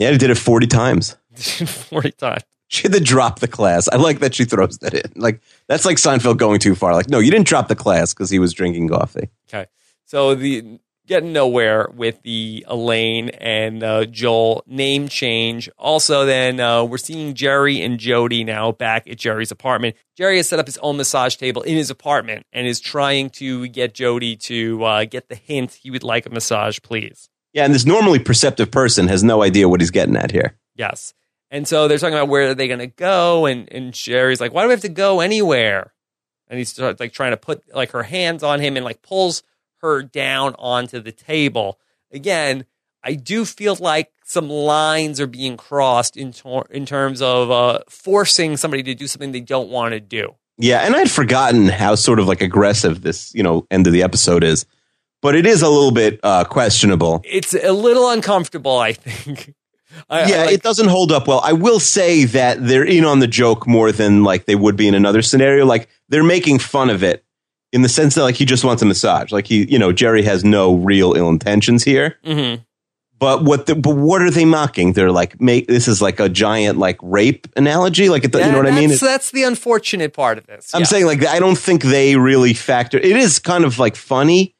Yeah, 0.00 0.10
he 0.10 0.18
did 0.18 0.30
it 0.30 0.38
forty 0.38 0.66
times. 0.66 1.16
forty 1.36 2.10
times. 2.12 2.42
She 2.68 2.82
had 2.82 2.92
to 2.92 3.00
drop 3.00 3.40
the 3.40 3.48
class. 3.48 3.88
I 3.88 3.96
like 3.96 4.20
that 4.20 4.34
she 4.34 4.44
throws 4.44 4.78
that 4.78 4.94
in. 4.94 5.12
Like 5.14 5.40
that's 5.68 5.84
like 5.84 5.98
Seinfeld 5.98 6.38
going 6.38 6.58
too 6.58 6.74
far. 6.74 6.94
Like, 6.94 7.08
no, 7.08 7.18
you 7.18 7.30
didn't 7.30 7.46
drop 7.46 7.68
the 7.68 7.76
class 7.76 8.14
because 8.14 8.30
he 8.30 8.38
was 8.38 8.54
drinking 8.54 8.88
coffee. 8.88 9.28
Okay, 9.48 9.66
so 10.06 10.34
the 10.34 10.80
getting 11.06 11.32
nowhere 11.32 11.90
with 11.92 12.22
the 12.22 12.64
Elaine 12.68 13.30
and 13.30 13.82
uh, 13.82 14.04
Joel 14.06 14.62
name 14.66 15.08
change. 15.08 15.68
Also, 15.76 16.24
then 16.24 16.60
uh, 16.60 16.84
we're 16.84 16.98
seeing 16.98 17.34
Jerry 17.34 17.82
and 17.82 17.98
Jody 17.98 18.44
now 18.44 18.72
back 18.72 19.08
at 19.08 19.18
Jerry's 19.18 19.50
apartment. 19.50 19.96
Jerry 20.16 20.36
has 20.36 20.48
set 20.48 20.60
up 20.60 20.66
his 20.66 20.78
own 20.78 20.96
massage 20.96 21.34
table 21.34 21.62
in 21.62 21.76
his 21.76 21.90
apartment 21.90 22.46
and 22.52 22.66
is 22.66 22.78
trying 22.78 23.28
to 23.30 23.66
get 23.68 23.92
Jody 23.92 24.36
to 24.36 24.84
uh, 24.84 25.04
get 25.04 25.28
the 25.28 25.34
hint 25.34 25.74
he 25.74 25.90
would 25.90 26.04
like 26.04 26.24
a 26.26 26.30
massage, 26.30 26.78
please. 26.80 27.28
Yeah, 27.52 27.64
and 27.64 27.74
this 27.74 27.86
normally 27.86 28.18
perceptive 28.18 28.70
person 28.70 29.08
has 29.08 29.24
no 29.24 29.42
idea 29.42 29.68
what 29.68 29.80
he's 29.80 29.90
getting 29.90 30.16
at 30.16 30.30
here. 30.30 30.56
Yes. 30.76 31.14
And 31.50 31.66
so 31.66 31.88
they're 31.88 31.98
talking 31.98 32.14
about 32.14 32.28
where 32.28 32.50
are 32.50 32.54
they 32.54 32.68
going 32.68 32.78
to 32.78 32.86
go, 32.86 33.46
and 33.46 33.70
and 33.72 33.92
Jerry's 33.92 34.40
like, 34.40 34.54
"Why 34.54 34.62
do 34.62 34.68
we 34.68 34.72
have 34.72 34.82
to 34.82 34.88
go 34.88 35.20
anywhere?" 35.20 35.92
And 36.48 36.58
he's 36.58 36.78
like 36.78 37.12
trying 37.12 37.32
to 37.32 37.36
put 37.36 37.62
like 37.74 37.90
her 37.90 38.04
hands 38.04 38.42
on 38.42 38.60
him 38.60 38.76
and 38.76 38.84
like 38.84 39.02
pulls 39.02 39.42
her 39.82 40.02
down 40.02 40.54
onto 40.58 41.00
the 41.00 41.12
table. 41.12 41.78
Again, 42.12 42.66
I 43.02 43.14
do 43.14 43.44
feel 43.44 43.76
like 43.76 44.12
some 44.24 44.48
lines 44.48 45.20
are 45.20 45.26
being 45.26 45.56
crossed 45.56 46.16
in 46.16 46.32
tor- 46.32 46.68
in 46.70 46.86
terms 46.86 47.20
of 47.20 47.50
uh, 47.50 47.80
forcing 47.88 48.56
somebody 48.56 48.82
to 48.84 48.94
do 48.94 49.06
something 49.06 49.32
they 49.32 49.40
don't 49.40 49.70
want 49.70 49.92
to 49.92 50.00
do. 50.00 50.34
Yeah, 50.56 50.80
and 50.80 50.94
I'd 50.94 51.10
forgotten 51.10 51.68
how 51.68 51.94
sort 51.94 52.20
of 52.20 52.28
like 52.28 52.42
aggressive 52.42 53.02
this 53.02 53.34
you 53.34 53.42
know 53.42 53.66
end 53.70 53.86
of 53.86 53.92
the 53.92 54.02
episode 54.02 54.44
is, 54.44 54.66
but 55.22 55.34
it 55.34 55.46
is 55.46 55.62
a 55.62 55.68
little 55.68 55.92
bit 55.92 56.20
uh, 56.22 56.44
questionable. 56.44 57.22
It's 57.24 57.54
a 57.54 57.72
little 57.72 58.10
uncomfortable, 58.10 58.78
I 58.78 58.92
think. 58.92 59.54
I, 60.08 60.28
yeah, 60.28 60.36
I 60.36 60.44
like, 60.46 60.54
it 60.54 60.62
doesn't 60.62 60.88
hold 60.88 61.12
up 61.12 61.26
well. 61.26 61.40
I 61.44 61.52
will 61.52 61.80
say 61.80 62.24
that 62.24 62.64
they're 62.64 62.84
in 62.84 63.04
on 63.04 63.18
the 63.18 63.26
joke 63.26 63.66
more 63.66 63.92
than 63.92 64.22
like 64.22 64.46
they 64.46 64.54
would 64.54 64.76
be 64.76 64.86
in 64.88 64.94
another 64.94 65.20
scenario. 65.20 65.66
Like 65.66 65.88
they're 66.08 66.22
making 66.24 66.60
fun 66.60 66.90
of 66.90 67.02
it 67.02 67.24
in 67.72 67.82
the 67.82 67.88
sense 67.88 68.14
that 68.14 68.22
like 68.22 68.36
he 68.36 68.44
just 68.44 68.64
wants 68.64 68.82
a 68.82 68.86
massage. 68.86 69.32
Like 69.32 69.46
he, 69.46 69.64
you 69.70 69.78
know, 69.78 69.92
Jerry 69.92 70.22
has 70.22 70.44
no 70.44 70.76
real 70.76 71.14
ill 71.14 71.28
intentions 71.28 71.82
here. 71.82 72.16
Mm-hmm. 72.24 72.62
But 73.18 73.44
what? 73.44 73.66
The, 73.66 73.74
but 73.74 73.96
what 73.96 74.22
are 74.22 74.30
they 74.30 74.46
mocking? 74.46 74.94
They're 74.94 75.12
like, 75.12 75.40
make 75.40 75.66
this 75.66 75.88
is 75.88 76.00
like 76.00 76.20
a 76.20 76.28
giant 76.28 76.78
like 76.78 76.98
rape 77.02 77.46
analogy. 77.54 78.08
Like, 78.08 78.24
it, 78.24 78.34
yeah, 78.34 78.46
you 78.46 78.52
know 78.52 78.58
what 78.58 78.66
I 78.66 78.70
mean? 78.70 78.90
It's, 78.90 79.00
that's 79.00 79.30
the 79.30 79.42
unfortunate 79.42 80.14
part 80.14 80.38
of 80.38 80.46
this. 80.46 80.74
I'm 80.74 80.80
yeah. 80.80 80.86
saying 80.86 81.06
like 81.06 81.26
I 81.26 81.38
don't 81.38 81.58
think 81.58 81.82
they 81.82 82.16
really 82.16 82.54
factor. 82.54 82.96
It 82.96 83.16
is 83.16 83.38
kind 83.38 83.64
of 83.64 83.78
like 83.78 83.94
funny 83.94 84.54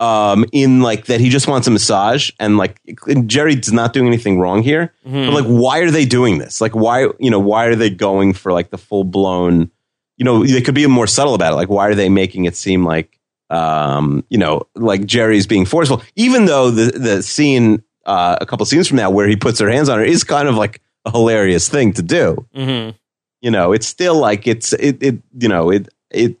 um, 0.00 0.44
in 0.52 0.80
like 0.80 1.06
that 1.06 1.20
he 1.20 1.28
just 1.28 1.48
wants 1.48 1.66
a 1.66 1.70
massage 1.70 2.30
and 2.38 2.56
like 2.56 2.80
Jerry's 3.26 3.72
not 3.72 3.92
doing 3.92 4.06
anything 4.06 4.38
wrong 4.38 4.62
here. 4.62 4.92
Mm-hmm. 5.06 5.26
But 5.26 5.42
like, 5.42 5.46
why 5.46 5.80
are 5.80 5.90
they 5.90 6.04
doing 6.04 6.38
this? 6.38 6.60
Like, 6.60 6.74
why 6.74 7.08
you 7.18 7.30
know 7.30 7.40
why 7.40 7.66
are 7.66 7.74
they 7.74 7.90
going 7.90 8.32
for 8.32 8.52
like 8.52 8.70
the 8.70 8.78
full 8.78 9.04
blown? 9.04 9.70
You 10.16 10.24
know, 10.24 10.44
they 10.44 10.62
could 10.62 10.74
be 10.74 10.86
more 10.86 11.06
subtle 11.06 11.34
about 11.34 11.52
it. 11.52 11.56
Like, 11.56 11.68
why 11.68 11.88
are 11.88 11.94
they 11.94 12.08
making 12.08 12.44
it 12.44 12.56
seem 12.56 12.84
like 12.84 13.18
um, 13.50 14.24
you 14.28 14.38
know, 14.38 14.62
like 14.74 15.06
Jerry's 15.06 15.46
being 15.46 15.64
forceful, 15.64 16.02
even 16.16 16.44
though 16.44 16.70
the 16.70 16.98
the 16.98 17.22
scene 17.22 17.82
uh, 18.04 18.38
a 18.40 18.46
couple 18.46 18.66
scenes 18.66 18.88
from 18.88 18.98
now 18.98 19.10
where 19.10 19.28
he 19.28 19.36
puts 19.36 19.58
her 19.60 19.70
hands 19.70 19.88
on 19.88 19.98
her 19.98 20.04
is 20.04 20.24
kind 20.24 20.48
of 20.48 20.54
like 20.54 20.80
a 21.04 21.10
hilarious 21.10 21.68
thing 21.68 21.92
to 21.94 22.02
do. 22.02 22.46
Mm-hmm. 22.54 22.96
You 23.40 23.50
know, 23.50 23.72
it's 23.72 23.86
still 23.86 24.18
like 24.18 24.46
it's 24.46 24.72
it 24.74 25.02
it 25.02 25.22
you 25.38 25.48
know 25.48 25.70
it 25.70 25.88
it 26.10 26.36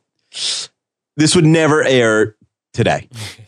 this 1.16 1.34
would 1.34 1.46
never 1.46 1.82
air 1.82 2.36
today. 2.72 3.08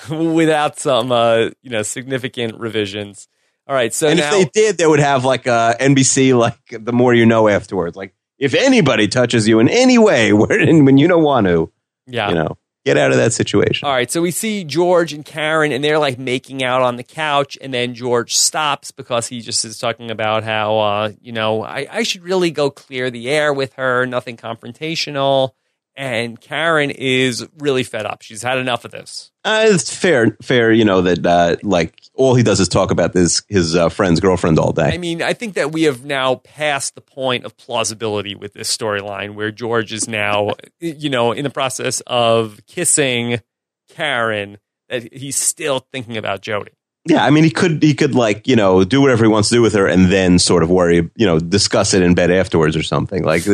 without 0.10 0.78
some 0.78 1.12
uh, 1.12 1.50
you 1.62 1.70
know 1.70 1.82
significant 1.82 2.58
revisions. 2.58 3.28
All 3.66 3.74
right, 3.74 3.94
so 3.94 4.08
and 4.08 4.18
now, 4.18 4.34
if 4.34 4.52
they 4.52 4.60
did, 4.60 4.78
they 4.78 4.86
would 4.86 5.00
have 5.00 5.24
like 5.24 5.46
uh, 5.46 5.74
NBC 5.76 6.36
like 6.36 6.58
the 6.70 6.92
more 6.92 7.14
you 7.14 7.24
know 7.24 7.48
afterwards. 7.48 7.96
Like 7.96 8.14
if 8.38 8.54
anybody 8.54 9.08
touches 9.08 9.48
you 9.48 9.58
in 9.58 9.68
any 9.68 9.98
way 9.98 10.32
when 10.34 10.84
when 10.84 10.98
you 10.98 11.08
don't 11.08 11.22
want 11.22 11.46
to, 11.46 11.72
yeah, 12.06 12.28
you 12.28 12.34
know, 12.34 12.58
get 12.84 12.98
out 12.98 13.10
of 13.10 13.16
that 13.16 13.32
situation. 13.32 13.86
All 13.86 13.94
right, 13.94 14.10
so 14.10 14.20
we 14.20 14.30
see 14.32 14.64
George 14.64 15.12
and 15.12 15.24
Karen, 15.24 15.72
and 15.72 15.82
they're 15.82 15.98
like 15.98 16.18
making 16.18 16.62
out 16.62 16.82
on 16.82 16.96
the 16.96 17.02
couch, 17.02 17.56
and 17.62 17.72
then 17.72 17.94
George 17.94 18.36
stops 18.36 18.90
because 18.90 19.28
he 19.28 19.40
just 19.40 19.64
is 19.64 19.78
talking 19.78 20.10
about 20.10 20.44
how 20.44 20.78
uh, 20.78 21.12
you 21.22 21.32
know 21.32 21.62
I, 21.62 21.86
I 21.90 22.02
should 22.02 22.22
really 22.22 22.50
go 22.50 22.70
clear 22.70 23.10
the 23.10 23.30
air 23.30 23.54
with 23.54 23.74
her, 23.74 24.04
nothing 24.04 24.36
confrontational 24.36 25.52
and 25.96 26.40
Karen 26.40 26.90
is 26.90 27.46
really 27.58 27.84
fed 27.84 28.06
up. 28.06 28.22
She's 28.22 28.42
had 28.42 28.58
enough 28.58 28.84
of 28.84 28.90
this. 28.90 29.30
Uh, 29.44 29.66
it's 29.68 29.94
fair, 29.94 30.36
fair. 30.42 30.72
You 30.72 30.84
know 30.84 31.02
that 31.02 31.24
uh, 31.24 31.56
like 31.62 32.00
all 32.14 32.34
he 32.34 32.42
does 32.42 32.60
is 32.60 32.68
talk 32.68 32.90
about 32.90 33.12
this 33.12 33.42
his 33.48 33.76
uh, 33.76 33.88
friend's 33.88 34.20
girlfriend 34.20 34.58
all 34.58 34.72
day. 34.72 34.90
I 34.92 34.98
mean, 34.98 35.22
I 35.22 35.32
think 35.32 35.54
that 35.54 35.72
we 35.72 35.84
have 35.84 36.04
now 36.04 36.36
passed 36.36 36.94
the 36.94 37.00
point 37.00 37.44
of 37.44 37.56
plausibility 37.56 38.34
with 38.34 38.54
this 38.54 38.74
storyline, 38.74 39.34
where 39.34 39.50
George 39.50 39.92
is 39.92 40.08
now, 40.08 40.54
you 40.80 41.10
know, 41.10 41.32
in 41.32 41.44
the 41.44 41.50
process 41.50 42.00
of 42.06 42.60
kissing 42.66 43.40
Karen. 43.88 44.58
That 44.88 45.12
he's 45.14 45.36
still 45.36 45.86
thinking 45.92 46.16
about 46.16 46.42
Jody. 46.42 46.72
Yeah, 47.06 47.24
I 47.24 47.30
mean, 47.30 47.44
he 47.44 47.50
could 47.50 47.82
he 47.82 47.94
could 47.94 48.14
like 48.14 48.48
you 48.48 48.56
know 48.56 48.82
do 48.84 49.00
whatever 49.00 49.24
he 49.24 49.28
wants 49.28 49.50
to 49.50 49.56
do 49.56 49.62
with 49.62 49.74
her, 49.74 49.86
and 49.86 50.10
then 50.10 50.38
sort 50.38 50.62
of 50.62 50.70
worry, 50.70 51.10
you 51.16 51.26
know, 51.26 51.38
discuss 51.38 51.94
it 51.94 52.02
in 52.02 52.14
bed 52.14 52.30
afterwards 52.30 52.76
or 52.76 52.82
something. 52.82 53.22
Like 53.22 53.44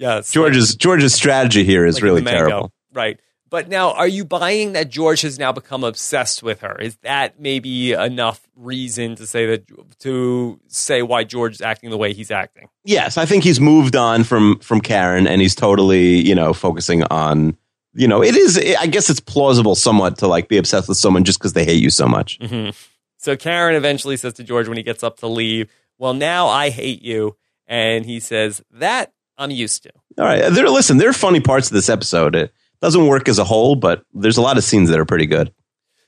Yes. 0.00 0.32
George's 0.32 0.74
George's 0.74 1.14
strategy 1.14 1.62
here 1.62 1.84
is 1.84 1.96
like 1.96 2.02
really 2.02 2.22
terrible. 2.22 2.72
Right. 2.92 3.20
But 3.50 3.68
now, 3.68 3.92
are 3.92 4.06
you 4.06 4.24
buying 4.24 4.72
that 4.72 4.88
George 4.88 5.22
has 5.22 5.36
now 5.36 5.50
become 5.50 5.82
obsessed 5.82 6.40
with 6.40 6.60
her? 6.60 6.80
Is 6.80 6.96
that 7.02 7.40
maybe 7.40 7.92
enough 7.92 8.40
reason 8.54 9.16
to 9.16 9.26
say 9.26 9.44
that 9.46 9.98
to 9.98 10.60
say 10.68 11.02
why 11.02 11.24
George 11.24 11.54
is 11.54 11.60
acting 11.60 11.90
the 11.90 11.98
way 11.98 12.14
he's 12.14 12.30
acting? 12.30 12.68
Yes, 12.84 13.18
I 13.18 13.26
think 13.26 13.42
he's 13.44 13.60
moved 13.60 13.94
on 13.94 14.24
from 14.24 14.60
from 14.60 14.80
Karen, 14.80 15.26
and 15.26 15.42
he's 15.42 15.54
totally 15.54 16.26
you 16.26 16.34
know 16.34 16.54
focusing 16.54 17.02
on 17.04 17.56
you 17.92 18.08
know 18.08 18.22
it 18.22 18.36
is. 18.36 18.56
I 18.78 18.86
guess 18.86 19.10
it's 19.10 19.20
plausible 19.20 19.74
somewhat 19.74 20.18
to 20.18 20.28
like 20.28 20.48
be 20.48 20.56
obsessed 20.56 20.88
with 20.88 20.96
someone 20.96 21.24
just 21.24 21.40
because 21.40 21.52
they 21.52 21.64
hate 21.64 21.82
you 21.82 21.90
so 21.90 22.06
much. 22.06 22.38
Mm-hmm. 22.38 22.70
So 23.18 23.36
Karen 23.36 23.74
eventually 23.74 24.16
says 24.16 24.32
to 24.34 24.44
George 24.44 24.66
when 24.66 24.76
he 24.76 24.82
gets 24.84 25.02
up 25.02 25.18
to 25.18 25.26
leave, 25.26 25.70
"Well, 25.98 26.14
now 26.14 26.46
I 26.46 26.70
hate 26.70 27.02
you," 27.02 27.36
and 27.66 28.06
he 28.06 28.20
says 28.20 28.62
that 28.70 29.12
I'm 29.40 29.50
used 29.50 29.82
to. 29.84 29.90
All 30.18 30.24
right. 30.24 30.52
There, 30.52 30.68
listen, 30.68 30.98
there 30.98 31.08
are 31.08 31.14
funny 31.14 31.40
parts 31.40 31.68
of 31.68 31.74
this 31.74 31.88
episode. 31.88 32.36
It 32.36 32.52
doesn't 32.82 33.06
work 33.06 33.28
as 33.28 33.38
a 33.38 33.44
whole, 33.44 33.74
but 33.74 34.04
there's 34.12 34.36
a 34.36 34.42
lot 34.42 34.58
of 34.58 34.64
scenes 34.64 34.90
that 34.90 35.00
are 35.00 35.06
pretty 35.06 35.26
good. 35.26 35.52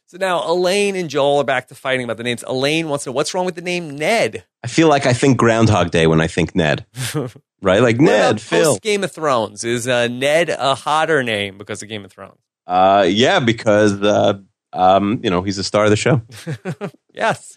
So 0.06 0.18
now 0.18 0.46
Elaine 0.46 0.94
and 0.94 1.08
Joel 1.08 1.38
are 1.38 1.44
back 1.44 1.68
to 1.68 1.74
fighting 1.74 2.04
about 2.04 2.18
the 2.18 2.22
names. 2.22 2.44
Elaine 2.46 2.90
wants 2.90 3.04
to 3.04 3.10
know 3.10 3.14
what's 3.14 3.32
wrong 3.32 3.46
with 3.46 3.54
the 3.54 3.62
name 3.62 3.96
Ned. 3.96 4.44
I 4.62 4.66
feel 4.66 4.88
like 4.88 5.06
I 5.06 5.14
think 5.14 5.38
Groundhog 5.38 5.90
Day 5.90 6.06
when 6.06 6.20
I 6.20 6.26
think 6.26 6.54
Ned. 6.54 6.84
right? 7.62 7.80
Like 7.80 7.98
Ned, 7.98 8.38
Phil. 8.38 8.76
Game 8.82 9.04
of 9.04 9.12
Thrones. 9.12 9.64
Is 9.64 9.88
uh, 9.88 10.08
Ned 10.08 10.50
a 10.50 10.74
hotter 10.74 11.22
name 11.22 11.56
because 11.56 11.82
of 11.82 11.88
Game 11.88 12.04
of 12.04 12.12
Thrones? 12.12 12.38
Uh, 12.66 13.06
yeah, 13.08 13.40
because 13.40 14.02
uh, 14.02 14.34
um, 14.74 15.20
you 15.22 15.30
know 15.30 15.40
he's 15.42 15.56
the 15.56 15.64
star 15.64 15.84
of 15.84 15.90
the 15.90 15.96
show. 15.96 16.20
yes. 17.14 17.56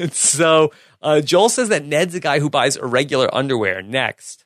so 0.10 0.70
uh, 1.02 1.20
Joel 1.20 1.48
says 1.48 1.68
that 1.68 1.84
Ned's 1.84 2.14
a 2.14 2.20
guy 2.20 2.40
who 2.40 2.48
buys 2.48 2.76
irregular 2.76 3.32
underwear. 3.34 3.82
Next. 3.82 4.44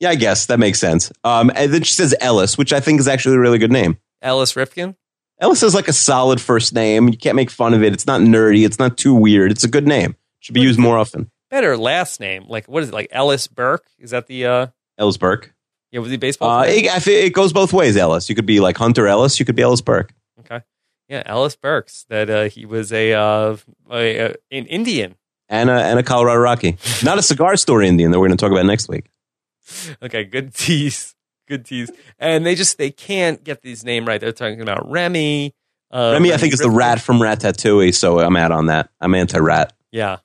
Yeah, 0.00 0.10
I 0.10 0.14
guess 0.14 0.46
that 0.46 0.58
makes 0.58 0.78
sense. 0.78 1.12
Um, 1.24 1.50
and 1.54 1.72
then 1.72 1.82
she 1.82 1.94
says 1.94 2.14
Ellis, 2.20 2.56
which 2.56 2.72
I 2.72 2.80
think 2.80 3.00
is 3.00 3.08
actually 3.08 3.36
a 3.36 3.40
really 3.40 3.58
good 3.58 3.72
name. 3.72 3.98
Ellis 4.22 4.54
Rifkin? 4.54 4.96
Ellis 5.40 5.62
is 5.62 5.74
like 5.74 5.88
a 5.88 5.92
solid 5.92 6.40
first 6.40 6.72
name. 6.72 7.08
You 7.08 7.16
can't 7.16 7.36
make 7.36 7.50
fun 7.50 7.74
of 7.74 7.82
it. 7.82 7.92
It's 7.92 8.06
not 8.06 8.20
nerdy. 8.20 8.64
It's 8.64 8.78
not 8.78 8.96
too 8.96 9.14
weird. 9.14 9.50
It's 9.50 9.64
a 9.64 9.68
good 9.68 9.86
name. 9.86 10.16
Should 10.40 10.54
be 10.54 10.60
used 10.60 10.78
more 10.78 10.98
often. 10.98 11.30
Better 11.50 11.76
last 11.76 12.20
name. 12.20 12.44
Like, 12.48 12.66
what 12.66 12.82
is 12.82 12.90
it? 12.90 12.94
Like 12.94 13.08
Ellis 13.10 13.46
Burke? 13.46 13.86
Is 13.98 14.10
that 14.10 14.26
the. 14.26 14.46
Uh... 14.46 14.66
Ellis 14.98 15.16
Burke? 15.16 15.54
Yeah, 15.90 16.00
was 16.00 16.10
he 16.10 16.16
baseball? 16.16 16.50
Uh, 16.50 16.64
it, 16.66 17.06
it, 17.06 17.32
goes 17.32 17.52
both 17.52 17.72
ways, 17.72 17.96
Ellis. 17.96 18.28
You 18.28 18.34
could 18.34 18.46
be 18.46 18.60
like 18.60 18.76
Hunter 18.76 19.06
Ellis. 19.06 19.38
You 19.40 19.46
could 19.46 19.56
be 19.56 19.62
Ellis 19.62 19.80
Burke. 19.80 20.12
Okay. 20.40 20.60
Yeah, 21.08 21.22
Ellis 21.24 21.56
Burks. 21.56 22.04
That 22.08 22.28
uh, 22.28 22.44
he 22.44 22.66
was 22.66 22.92
a, 22.92 23.14
uh, 23.14 23.56
a, 23.90 24.18
a 24.18 24.28
an 24.50 24.66
Indian 24.66 25.14
and 25.48 25.70
a, 25.70 25.72
and 25.72 25.98
a 25.98 26.02
Colorado 26.02 26.40
Rocky. 26.40 26.76
Not 27.02 27.18
a 27.18 27.22
cigar 27.22 27.56
store 27.56 27.82
Indian 27.82 28.10
that 28.10 28.20
we're 28.20 28.28
going 28.28 28.36
to 28.36 28.42
talk 28.42 28.52
about 28.52 28.66
next 28.66 28.88
week. 28.88 29.10
Okay, 30.02 30.24
good 30.24 30.54
tease. 30.54 31.14
good 31.46 31.64
tease. 31.64 31.90
And 32.18 32.44
they 32.44 32.54
just 32.54 32.78
they 32.78 32.90
can't 32.90 33.42
get 33.42 33.62
these 33.62 33.84
name 33.84 34.06
right. 34.06 34.20
They're 34.20 34.32
talking 34.32 34.60
about 34.60 34.90
Remy. 34.90 35.54
Uh, 35.90 36.12
Remy, 36.12 36.12
Remy, 36.12 36.34
I 36.34 36.36
think, 36.36 36.52
is 36.52 36.60
the 36.60 36.70
rat 36.70 37.00
from 37.00 37.18
Ratatouille, 37.18 37.94
so 37.94 38.20
I'm 38.20 38.36
out 38.36 38.52
on 38.52 38.66
that. 38.66 38.90
I'm 39.00 39.14
anti-rat. 39.14 39.72
Yeah, 39.90 40.18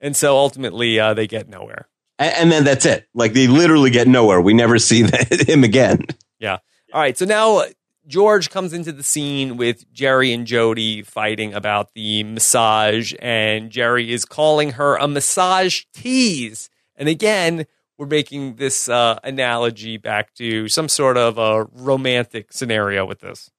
and 0.00 0.14
so 0.14 0.36
ultimately 0.36 1.00
uh, 1.00 1.14
they 1.14 1.26
get 1.26 1.48
nowhere. 1.48 1.88
And, 2.18 2.34
and, 2.34 2.52
then 2.52 2.64
that's 2.64 2.84
it. 2.84 3.08
Like 3.14 3.32
they 3.32 3.46
literally 3.46 3.90
get 3.90 4.08
nowhere. 4.08 4.40
We 4.40 4.52
never 4.52 4.78
see 4.78 5.04
him 5.48 5.64
again. 5.64 6.04
Yeah. 6.38 6.58
All 6.92 7.00
right. 7.00 7.16
So 7.16 7.24
now 7.24 7.62
George 8.08 8.48
comes 8.48 8.72
into 8.72 8.90
the 8.90 9.02
scene 9.02 9.58
with 9.58 9.92
Jerry 9.92 10.32
and 10.32 10.46
Jody 10.46 11.02
fighting 11.02 11.52
about 11.52 11.92
the 11.92 12.24
massage, 12.24 13.12
and 13.20 13.70
Jerry 13.70 14.10
is 14.10 14.24
calling 14.24 14.72
her 14.72 14.96
a 14.96 15.06
massage 15.06 15.84
tease. 15.92 16.70
And 16.96 17.06
again, 17.08 17.66
we're 17.98 18.06
making 18.06 18.56
this 18.56 18.88
uh, 18.88 19.18
analogy 19.22 19.98
back 19.98 20.32
to 20.34 20.68
some 20.68 20.88
sort 20.88 21.18
of 21.18 21.36
a 21.36 21.64
romantic 21.64 22.50
scenario 22.50 23.04
with 23.04 23.20
this. 23.20 23.50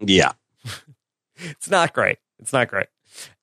Yeah. 0.00 0.32
it's 1.36 1.70
not 1.70 1.92
great. 1.92 2.18
It's 2.40 2.52
not 2.52 2.68
great. 2.68 2.88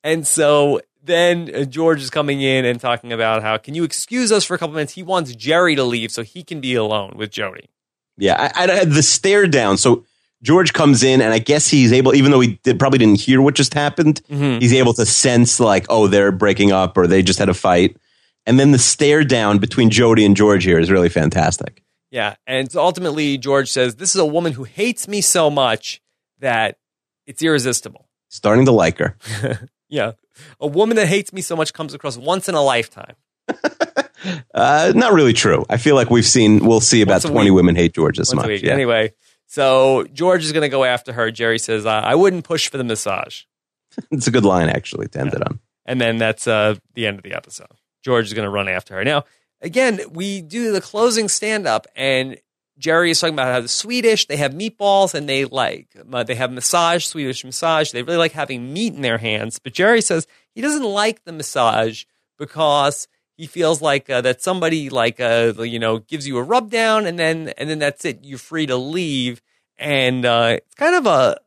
And 0.04 0.28
so 0.28 0.82
then 1.02 1.50
uh, 1.56 1.64
George 1.64 2.02
is 2.02 2.10
coming 2.10 2.42
in 2.42 2.66
and 2.66 2.82
talking 2.82 3.14
about 3.14 3.44
how, 3.44 3.58
can 3.58 3.76
you 3.76 3.86
excuse 3.86 4.32
us 4.32 4.44
for 4.44 4.56
a 4.56 4.58
couple 4.58 4.76
minutes? 4.76 4.94
He 4.94 5.04
wants 5.04 5.34
Jerry 5.36 5.76
to 5.76 5.84
leave 5.86 6.12
so 6.12 6.24
he 6.24 6.44
can 6.44 6.60
be 6.60 6.76
alone 6.76 7.14
with 7.16 7.32
Jody. 7.32 7.70
Yeah, 8.18 8.52
I, 8.54 8.66
I 8.66 8.76
had 8.76 8.92
the 8.92 9.04
stare 9.04 9.48
down. 9.48 9.78
So 9.78 10.04
George 10.42 10.74
comes 10.74 11.04
in, 11.04 11.22
and 11.22 11.34
I 11.34 11.40
guess 11.40 11.68
he's 11.68 11.92
able, 11.92 12.16
even 12.16 12.32
though 12.32 12.40
he 12.40 12.60
did, 12.64 12.80
probably 12.80 13.00
didn't 13.00 13.20
hear 13.20 13.42
what 13.42 13.56
just 13.56 13.74
happened, 13.74 14.22
mm-hmm. 14.30 14.60
he's 14.60 14.74
able 14.74 14.94
to 14.94 15.06
sense 15.06 15.60
like, 15.60 15.86
oh, 15.90 16.08
they're 16.08 16.32
breaking 16.32 16.72
up 16.72 16.98
or 16.98 17.08
they 17.08 17.22
just 17.22 17.40
had 17.40 17.50
a 17.50 17.54
fight. 17.54 17.98
And 18.46 18.60
then 18.60 18.72
the 18.72 18.80
stare 18.80 19.24
down 19.24 19.60
between 19.60 19.90
Jody 19.90 20.26
and 20.26 20.36
George 20.36 20.64
here 20.64 20.80
is 20.80 20.90
really 20.90 21.10
fantastic. 21.10 21.84
Yeah, 22.12 22.36
and 22.48 22.74
ultimately 22.76 23.38
George 23.38 23.70
says, 23.70 23.96
"This 23.96 24.16
is 24.16 24.22
a 24.22 24.26
woman 24.26 24.54
who 24.54 24.64
hates 24.64 25.08
me 25.08 25.22
so 25.22 25.50
much 25.50 26.02
that 26.40 26.78
it's 27.28 27.44
irresistible." 27.44 28.08
Starting 28.30 28.66
to 28.66 28.72
like 28.72 28.98
her. 28.98 29.16
yeah, 29.90 30.14
a 30.60 30.68
woman 30.68 30.98
that 30.98 31.08
hates 31.08 31.32
me 31.32 31.42
so 31.42 31.56
much 31.56 31.74
comes 31.74 31.94
across 31.94 32.18
once 32.18 32.50
in 32.50 32.56
a 32.56 32.62
lifetime. 32.64 33.16
uh, 34.56 34.92
not 34.96 35.14
really 35.14 35.34
true. 35.34 35.66
I 35.70 35.78
feel 35.78 35.96
like 35.96 36.10
we've 36.10 36.26
seen, 36.26 36.66
we'll 36.66 36.82
see 36.82 37.02
about 37.02 37.22
twenty 37.22 37.52
week. 37.52 37.58
women 37.58 37.76
hate 37.76 37.94
George 37.94 38.18
this 38.18 38.34
once 38.34 38.48
much. 38.48 38.64
Yeah. 38.64 38.74
Anyway, 38.74 39.14
so 39.50 40.06
George 40.14 40.46
is 40.46 40.52
going 40.52 40.62
to 40.62 40.70
go 40.70 40.84
after 40.84 41.12
her. 41.12 41.32
Jerry 41.32 41.58
says, 41.58 41.84
uh, 41.84 41.90
"I 41.90 42.14
wouldn't 42.14 42.46
push 42.46 42.70
for 42.70 42.78
the 42.78 42.84
massage." 42.84 43.44
it's 44.12 44.28
a 44.28 44.32
good 44.32 44.46
line, 44.46 44.70
actually, 44.70 45.08
to 45.08 45.20
end 45.20 45.32
yeah. 45.34 45.40
it 45.40 45.48
on. 45.48 45.60
And 45.88 46.00
then 46.00 46.20
that's 46.20 46.46
uh, 46.46 46.76
the 46.94 47.08
end 47.08 47.18
of 47.18 47.24
the 47.24 47.34
episode. 47.34 47.72
George 48.04 48.28
is 48.28 48.34
going 48.34 48.46
to 48.46 48.52
run 48.52 48.70
after 48.70 48.94
her. 48.94 49.04
Now, 49.04 49.26
again, 49.60 50.02
we 50.12 50.42
do 50.42 50.72
the 50.72 50.82
closing 50.82 51.28
stand 51.28 51.66
up, 51.66 51.88
and 51.96 52.38
Jerry 52.78 53.10
is 53.10 53.20
talking 53.20 53.34
about 53.34 53.52
how 53.52 53.60
the 53.60 53.68
Swedish 53.68 54.28
they 54.28 54.38
have 54.38 54.54
meatballs 54.54 55.16
and 55.16 55.28
they 55.28 55.46
like 55.46 55.88
uh, 56.14 56.24
they 56.24 56.36
have 56.36 56.52
massage, 56.52 57.06
Swedish 57.06 57.44
massage. 57.44 57.92
They 57.92 58.04
really 58.04 58.20
like 58.20 58.34
having 58.34 58.72
meat 58.72 58.94
in 58.94 59.02
their 59.02 59.18
hands. 59.18 59.58
But 59.58 59.74
Jerry 59.74 60.02
says 60.02 60.28
he 60.54 60.62
doesn't 60.62 60.84
like 60.84 61.24
the 61.24 61.34
massage 61.34 62.06
because 62.38 63.08
he 63.40 63.48
feels 63.48 63.82
like 63.82 64.10
uh, 64.10 64.20
that 64.20 64.42
somebody 64.42 64.90
like 64.90 65.22
uh, 65.22 65.54
you 65.60 65.80
know 65.80 66.00
gives 66.00 66.28
you 66.28 66.38
a 66.38 66.44
rub 66.44 66.70
down 66.70 67.06
and 67.06 67.18
then 67.18 67.54
and 67.58 67.70
then 67.70 67.80
that's 67.80 68.04
it. 68.04 68.20
You're 68.22 68.38
free 68.38 68.66
to 68.66 68.76
leave, 68.76 69.42
and 69.78 70.26
uh, 70.26 70.58
it's 70.58 70.76
kind 70.76 70.96
of 70.96 71.08
a 71.08 71.40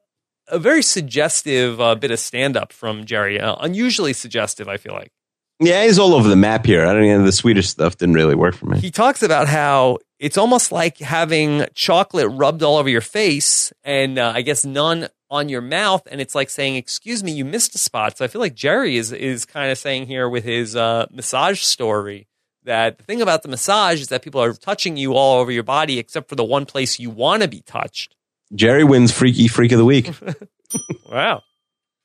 a 0.49 0.59
very 0.59 0.83
suggestive 0.83 1.81
uh, 1.83 1.95
bit 1.95 2.11
of 2.11 2.19
stand 2.19 2.57
up 2.57 2.73
from 2.73 3.05
Jerry. 3.05 3.39
Uh, 3.39 3.57
unusually 3.61 4.15
suggestive, 4.15 4.69
I 4.69 4.79
feel 4.79 4.95
like. 4.95 5.13
Yeah, 5.61 5.85
he's 5.85 5.99
all 5.99 6.15
over 6.15 6.29
the 6.29 6.37
map 6.37 6.65
here. 6.65 6.87
I 6.87 6.95
don't 6.95 7.07
know. 7.07 7.25
The 7.25 7.31
Swedish 7.31 7.69
stuff 7.69 7.99
didn't 7.99 8.15
really 8.15 8.35
work 8.35 8.55
for 8.55 8.67
me. 8.67 8.81
He 8.81 8.91
talks 8.91 9.23
about 9.23 9.47
how 9.47 9.99
it's 10.19 10.39
almost 10.39 10.73
like 10.73 10.99
having 10.99 11.67
chocolate 11.75 12.29
rubbed 12.31 12.63
all 12.63 12.79
over 12.79 12.89
your 12.89 13.03
face 13.03 13.71
and 13.85 14.19
uh, 14.19 14.33
I 14.35 14.41
guess 14.41 14.65
none 14.65 15.09
on 15.33 15.49
your 15.49 15.63
mouth. 15.63 16.07
And 16.11 16.21
it's 16.21 16.35
like 16.35 16.51
saying, 16.51 16.77
excuse 16.77 17.25
me, 17.25 17.33
you 17.33 17.45
missed 17.45 17.75
a 17.75 17.79
spot. 17.79 18.19
So 18.19 18.25
I 18.25 18.29
feel 18.29 18.41
like 18.41 18.55
Jerry 18.55 18.97
is, 18.97 19.13
is 19.13 19.47
kind 19.47 19.73
of 19.73 19.79
saying 19.79 20.07
here 20.07 20.29
with 20.29 20.45
his 20.45 20.77
uh, 20.77 21.07
massage 21.11 21.63
story 21.63 22.29
that 22.65 22.99
the 22.99 23.05
thing 23.05 23.23
about 23.23 23.43
the 23.43 23.49
massage 23.49 24.03
is 24.03 24.09
that 24.09 24.23
people 24.23 24.43
are 24.43 24.53
touching 24.53 24.99
you 24.99 25.15
all 25.15 25.41
over 25.41 25.51
your 25.51 25.63
body 25.63 25.99
except 25.99 26.29
for 26.29 26.37
the 26.37 26.45
one 26.45 26.67
place 26.67 27.01
you 27.01 27.09
want 27.09 27.43
to 27.43 27.49
be 27.49 27.63
touched. 27.63 28.15
Jerry 28.55 28.85
wins 28.85 29.11
Freaky 29.11 29.49
Freak 29.49 29.73
of 29.73 29.79
the 29.79 29.87
Week. 29.87 30.13
wow. 31.11 31.43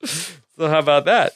So 0.03 0.69
how 0.69 0.80
about 0.80 1.05
that? 1.05 1.34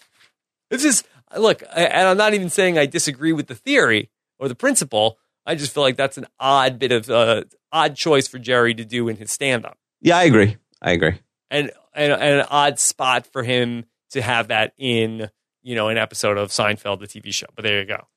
It's 0.72 0.84
just 0.84 1.06
look, 1.38 1.62
and 1.76 2.08
I'm 2.08 2.18
not 2.18 2.34
even 2.34 2.50
saying 2.50 2.78
I 2.78 2.86
disagree 2.86 3.34
with 3.34 3.48
the 3.48 3.56
theory 3.56 4.10
or 4.39 4.48
the 4.48 4.56
principle. 4.56 5.20
I 5.46 5.56
just 5.56 5.74
feel 5.74 5.84
like 5.84 5.98
that's 5.98 6.18
an 6.18 6.28
odd 6.39 6.80
bit 6.80 6.94
of 6.94 7.10
uh, 7.10 7.44
odd 7.74 7.98
choice 7.98 8.30
for 8.30 8.39
Jerry 8.39 8.74
to 8.76 8.86
do 8.86 9.10
in 9.10 9.18
his 9.18 9.30
stand 9.30 9.66
up. 9.66 9.78
Yeah, 10.00 10.18
I 10.18 10.24
agree. 10.24 10.56
I 10.82 10.92
agree. 10.92 11.20
And, 11.50 11.72
and 11.94 12.12
and 12.12 12.39
an 12.42 12.46
odd 12.50 12.80
spot 12.80 13.28
for 13.28 13.44
him 13.44 13.86
to 14.12 14.22
have 14.22 14.50
that 14.50 14.74
in 14.78 15.30
you 15.62 15.76
know 15.76 15.89
an 15.89 15.98
episode 15.98 16.38
of 16.38 16.50
Seinfeld, 16.50 17.00
the 17.00 17.08
TV 17.08 17.34
show. 17.34 17.48
But 17.56 17.64
there 17.64 17.80
you 17.80 17.86
go. 17.86 18.08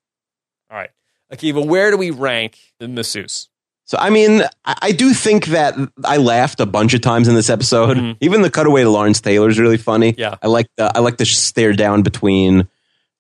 All 0.70 0.76
right, 0.76 0.90
Akiva, 1.32 1.64
where 1.64 1.90
do 1.90 1.96
we 1.96 2.10
rank 2.10 2.58
the 2.78 2.88
masseuse? 2.88 3.48
So, 3.86 3.98
I 3.98 4.08
mean, 4.08 4.42
I 4.64 4.92
do 4.92 5.12
think 5.12 5.46
that 5.46 5.74
I 6.04 6.16
laughed 6.16 6.58
a 6.60 6.64
bunch 6.64 6.94
of 6.94 7.02
times 7.02 7.28
in 7.28 7.34
this 7.34 7.50
episode. 7.50 7.98
Mm-hmm. 7.98 8.24
Even 8.24 8.40
the 8.40 8.50
cutaway 8.50 8.82
to 8.82 8.88
Lawrence 8.88 9.20
Taylor 9.20 9.50
is 9.50 9.58
really 9.58 9.76
funny. 9.76 10.14
Yeah, 10.16 10.36
I 10.42 10.46
like 10.46 10.68
the 10.76 10.90
I 10.96 11.00
like 11.00 11.18
the 11.18 11.26
stare 11.26 11.74
down 11.74 12.02
between 12.02 12.66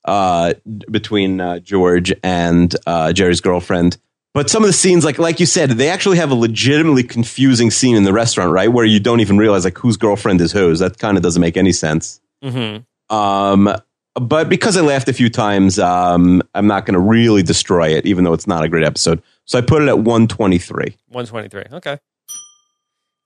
uh, 0.06 0.54
between 0.90 1.40
uh, 1.40 1.58
George 1.58 2.14
and 2.22 2.74
uh, 2.86 3.12
Jerry's 3.12 3.42
girlfriend. 3.42 3.98
But 4.34 4.50
some 4.50 4.64
of 4.64 4.66
the 4.66 4.72
scenes, 4.72 5.04
like 5.04 5.18
like 5.18 5.38
you 5.38 5.46
said, 5.46 5.70
they 5.70 5.88
actually 5.88 6.16
have 6.16 6.32
a 6.32 6.34
legitimately 6.34 7.04
confusing 7.04 7.70
scene 7.70 7.96
in 7.96 8.02
the 8.02 8.12
restaurant, 8.12 8.50
right, 8.50 8.70
where 8.70 8.84
you 8.84 8.98
don't 8.98 9.20
even 9.20 9.38
realize 9.38 9.64
like 9.64 9.78
whose 9.78 9.96
girlfriend 9.96 10.40
is 10.40 10.50
whose. 10.50 10.80
That 10.80 10.98
kind 10.98 11.16
of 11.16 11.22
doesn't 11.22 11.40
make 11.40 11.56
any 11.56 11.70
sense. 11.70 12.20
Mm-hmm. 12.42 13.14
Um, 13.14 13.76
but 14.14 14.48
because 14.48 14.76
I 14.76 14.80
laughed 14.80 15.08
a 15.08 15.12
few 15.12 15.30
times, 15.30 15.78
um, 15.78 16.42
I'm 16.52 16.66
not 16.66 16.84
going 16.84 16.94
to 16.94 17.00
really 17.00 17.44
destroy 17.44 17.90
it, 17.90 18.06
even 18.06 18.24
though 18.24 18.32
it's 18.32 18.46
not 18.46 18.64
a 18.64 18.68
great 18.68 18.84
episode. 18.84 19.22
So 19.44 19.56
I 19.56 19.62
put 19.62 19.82
it 19.82 19.88
at 19.88 19.98
123. 19.98 20.96
123. 21.08 21.76
Okay. 21.78 21.98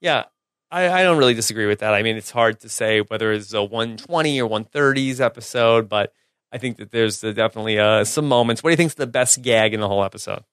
Yeah, 0.01 0.25
I, 0.71 0.89
I 0.89 1.03
don't 1.03 1.17
really 1.17 1.33
disagree 1.33 1.65
with 1.65 1.79
that. 1.79 1.93
I 1.93 2.03
mean, 2.03 2.17
it's 2.17 2.31
hard 2.31 2.59
to 2.61 2.69
say 2.69 3.01
whether 3.01 3.31
it's 3.31 3.53
a 3.53 3.63
120 3.63 4.41
or 4.41 4.49
130s 4.49 5.19
episode, 5.19 5.89
but 5.89 6.13
I 6.51 6.57
think 6.57 6.77
that 6.77 6.91
there's 6.91 7.21
definitely 7.21 7.79
uh, 7.79 8.03
some 8.03 8.27
moments. 8.27 8.63
What 8.63 8.69
do 8.69 8.73
you 8.73 8.77
think 8.77 8.91
is 8.91 8.95
the 8.95 9.07
best 9.07 9.41
gag 9.41 9.73
in 9.73 9.79
the 9.79 9.87
whole 9.87 10.03
episode? 10.03 10.43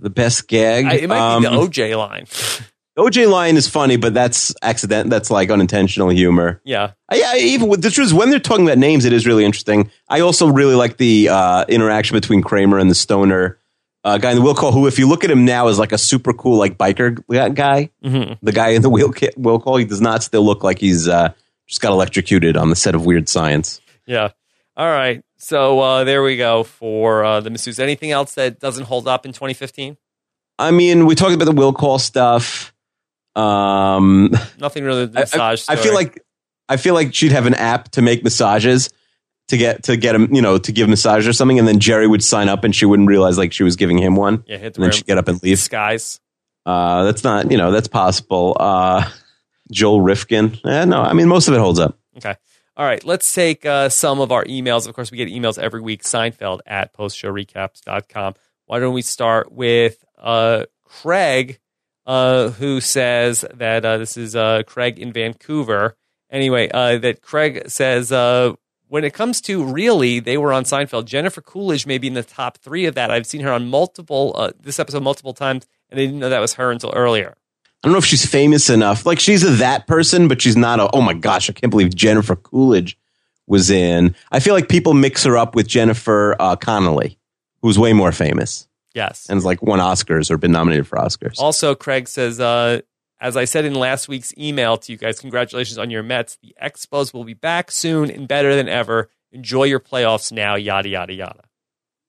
The 0.00 0.10
best 0.10 0.48
gag? 0.48 0.86
I, 0.86 0.94
it 0.94 1.08
might 1.08 1.18
um, 1.18 1.42
be 1.42 1.48
the 1.48 1.54
OJ 1.54 1.96
line. 1.98 2.26
OJ 2.96 3.28
line 3.28 3.56
is 3.56 3.68
funny, 3.68 3.96
but 3.96 4.14
that's 4.14 4.54
accident. 4.62 5.10
That's 5.10 5.30
like 5.30 5.50
unintentional 5.50 6.10
humor. 6.10 6.60
Yeah. 6.64 6.92
I, 7.08 7.22
I, 7.26 7.38
even 7.38 7.68
with 7.68 7.82
the 7.82 7.90
truth 7.90 8.06
is, 8.06 8.14
when 8.14 8.30
they're 8.30 8.38
talking 8.38 8.64
about 8.66 8.78
names, 8.78 9.04
it 9.04 9.12
is 9.12 9.26
really 9.26 9.44
interesting. 9.44 9.90
I 10.08 10.20
also 10.20 10.46
really 10.46 10.76
like 10.76 10.96
the 10.96 11.28
uh, 11.28 11.64
interaction 11.68 12.16
between 12.16 12.42
Kramer 12.42 12.78
and 12.78 12.88
the 12.88 12.94
stoner 12.94 13.58
uh, 14.04 14.18
guy 14.18 14.30
in 14.30 14.36
the 14.36 14.42
wheel 14.42 14.54
call. 14.54 14.70
Who, 14.70 14.86
if 14.86 14.98
you 14.98 15.08
look 15.08 15.24
at 15.24 15.30
him 15.30 15.44
now, 15.44 15.66
is 15.68 15.78
like 15.78 15.90
a 15.90 15.98
super 15.98 16.32
cool 16.32 16.56
like 16.56 16.78
biker 16.78 17.24
guy. 17.54 17.90
Mm-hmm. 18.04 18.34
The 18.42 18.52
guy 18.52 18.68
in 18.70 18.82
the 18.82 18.90
wheel 18.90 19.12
wheel 19.36 19.58
call. 19.58 19.76
He 19.76 19.84
does 19.84 20.00
not 20.00 20.22
still 20.22 20.44
look 20.44 20.62
like 20.62 20.78
he's 20.78 21.08
uh, 21.08 21.32
just 21.66 21.80
got 21.80 21.90
electrocuted 21.90 22.56
on 22.56 22.70
the 22.70 22.76
set 22.76 22.94
of 22.94 23.04
Weird 23.04 23.28
Science. 23.28 23.80
Yeah. 24.06 24.30
All 24.76 24.86
right. 24.86 25.24
So 25.44 25.78
uh, 25.78 26.04
there 26.04 26.22
we 26.22 26.38
go 26.38 26.64
for 26.64 27.22
uh, 27.22 27.40
the 27.40 27.50
masseuse. 27.50 27.78
Anything 27.78 28.10
else 28.10 28.34
that 28.36 28.60
doesn't 28.60 28.84
hold 28.84 29.06
up 29.06 29.26
in 29.26 29.32
2015? 29.32 29.98
I 30.58 30.70
mean, 30.70 31.04
we 31.04 31.14
talked 31.14 31.34
about 31.34 31.44
the 31.44 31.52
will 31.52 31.74
call 31.74 31.98
stuff. 31.98 32.72
Um, 33.36 34.30
Nothing 34.58 34.84
really. 34.84 35.06
massage. 35.06 35.68
I, 35.68 35.74
I, 35.74 35.76
feel 35.76 35.92
like 35.92 36.24
I 36.66 36.78
feel 36.78 36.94
like 36.94 37.14
she'd 37.14 37.32
have 37.32 37.44
an 37.44 37.52
app 37.52 37.90
to 37.90 38.00
make 38.00 38.24
massages 38.24 38.88
to 39.48 39.58
get 39.58 39.82
to 39.82 39.98
get 39.98 40.14
him, 40.14 40.34
you 40.34 40.40
know, 40.40 40.56
to 40.56 40.72
give 40.72 40.88
massage 40.88 41.28
or 41.28 41.34
something, 41.34 41.58
and 41.58 41.68
then 41.68 41.78
Jerry 41.78 42.06
would 42.06 42.24
sign 42.24 42.48
up, 42.48 42.64
and 42.64 42.74
she 42.74 42.86
wouldn't 42.86 43.08
realize 43.08 43.36
like 43.36 43.52
she 43.52 43.64
was 43.64 43.76
giving 43.76 43.98
him 43.98 44.16
one. 44.16 44.44
Yeah, 44.46 44.56
hit 44.56 44.72
the 44.72 44.78
and 44.78 44.84
then 44.84 44.92
she'd 44.92 45.06
get 45.06 45.18
up 45.18 45.28
and 45.28 45.42
leave. 45.42 45.58
Skies. 45.58 46.20
Uh, 46.64 47.04
that's 47.04 47.22
not, 47.22 47.50
you 47.50 47.58
know, 47.58 47.70
that's 47.70 47.88
possible. 47.88 48.56
Uh, 48.58 49.10
Joel 49.70 50.00
Rifkin. 50.00 50.58
Eh, 50.64 50.86
no, 50.86 51.02
I 51.02 51.12
mean 51.12 51.28
most 51.28 51.48
of 51.48 51.54
it 51.54 51.60
holds 51.60 51.80
up. 51.80 51.98
Okay. 52.16 52.34
All 52.76 52.84
right, 52.84 53.04
let's 53.04 53.32
take 53.32 53.64
uh, 53.64 53.88
some 53.88 54.20
of 54.20 54.32
our 54.32 54.44
emails. 54.44 54.88
Of 54.88 54.94
course, 54.94 55.12
we 55.12 55.18
get 55.18 55.28
emails 55.28 55.58
every 55.58 55.80
week. 55.80 56.02
Seinfeld 56.02 56.58
at 56.66 56.92
postshowrecaps.com. 56.92 58.34
Why 58.66 58.80
don't 58.80 58.94
we 58.94 59.02
start 59.02 59.52
with 59.52 60.04
uh, 60.18 60.64
Craig, 60.82 61.60
uh, 62.04 62.50
who 62.50 62.80
says 62.80 63.44
that 63.54 63.84
uh, 63.84 63.98
this 63.98 64.16
is 64.16 64.34
uh, 64.34 64.64
Craig 64.66 64.98
in 64.98 65.12
Vancouver. 65.12 65.96
Anyway, 66.30 66.68
uh, 66.68 66.98
that 66.98 67.22
Craig 67.22 67.68
says 67.68 68.10
when 68.88 69.04
it 69.04 69.14
comes 69.14 69.40
to 69.42 69.64
really, 69.64 70.18
they 70.18 70.36
were 70.36 70.52
on 70.52 70.64
Seinfeld. 70.64 71.04
Jennifer 71.04 71.40
Coolidge 71.40 71.86
may 71.86 71.98
be 71.98 72.08
in 72.08 72.14
the 72.14 72.24
top 72.24 72.58
three 72.58 72.86
of 72.86 72.96
that. 72.96 73.08
I've 73.08 73.26
seen 73.26 73.42
her 73.42 73.52
on 73.52 73.68
multiple 73.68 74.52
this 74.58 74.80
episode 74.80 75.04
multiple 75.04 75.32
times, 75.32 75.64
and 75.90 76.00
I 76.00 76.06
didn't 76.06 76.18
know 76.18 76.28
that 76.28 76.40
was 76.40 76.54
her 76.54 76.72
until 76.72 76.92
earlier. 76.92 77.36
I 77.84 77.86
don't 77.86 77.92
know 77.92 77.98
if 77.98 78.06
she's 78.06 78.24
famous 78.24 78.70
enough. 78.70 79.04
Like 79.04 79.20
she's 79.20 79.44
a 79.44 79.50
that 79.56 79.86
person, 79.86 80.26
but 80.26 80.40
she's 80.40 80.56
not 80.56 80.80
a. 80.80 80.88
Oh 80.94 81.02
my 81.02 81.12
gosh, 81.12 81.50
I 81.50 81.52
can't 81.52 81.70
believe 81.70 81.94
Jennifer 81.94 82.34
Coolidge 82.34 82.98
was 83.46 83.68
in. 83.68 84.14
I 84.32 84.40
feel 84.40 84.54
like 84.54 84.70
people 84.70 84.94
mix 84.94 85.24
her 85.24 85.36
up 85.36 85.54
with 85.54 85.68
Jennifer 85.68 86.34
uh, 86.40 86.56
Connelly, 86.56 87.18
who's 87.60 87.78
way 87.78 87.92
more 87.92 88.10
famous. 88.10 88.66
Yes. 88.94 89.26
And 89.28 89.36
it's 89.36 89.44
like 89.44 89.62
won 89.62 89.80
Oscars 89.80 90.30
or 90.30 90.38
been 90.38 90.50
nominated 90.50 90.86
for 90.86 90.96
Oscars. 90.96 91.38
Also, 91.38 91.74
Craig 91.74 92.08
says, 92.08 92.40
uh, 92.40 92.80
as 93.20 93.36
I 93.36 93.44
said 93.44 93.66
in 93.66 93.74
last 93.74 94.08
week's 94.08 94.32
email 94.38 94.78
to 94.78 94.90
you 94.90 94.96
guys, 94.96 95.20
congratulations 95.20 95.76
on 95.76 95.90
your 95.90 96.02
Mets. 96.02 96.38
The 96.42 96.54
Expos 96.62 97.12
will 97.12 97.24
be 97.24 97.34
back 97.34 97.70
soon 97.70 98.10
and 98.10 98.26
better 98.26 98.56
than 98.56 98.66
ever. 98.66 99.10
Enjoy 99.30 99.64
your 99.64 99.80
playoffs 99.80 100.32
now, 100.32 100.54
yada, 100.54 100.88
yada, 100.88 101.12
yada. 101.12 101.42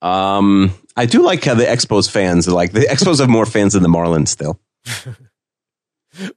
Um, 0.01 0.73
I 0.95 1.05
do 1.05 1.21
like 1.21 1.43
how 1.43 1.55
the 1.55 1.65
Expos 1.65 2.09
fans 2.09 2.47
are 2.47 2.53
like 2.53 2.71
the 2.71 2.81
Expos 2.81 3.19
have 3.19 3.27
more 3.27 3.45
fans 3.45 3.73
than 3.73 3.83
the 3.83 3.89
Marlins 3.89 4.29
still. 4.29 4.57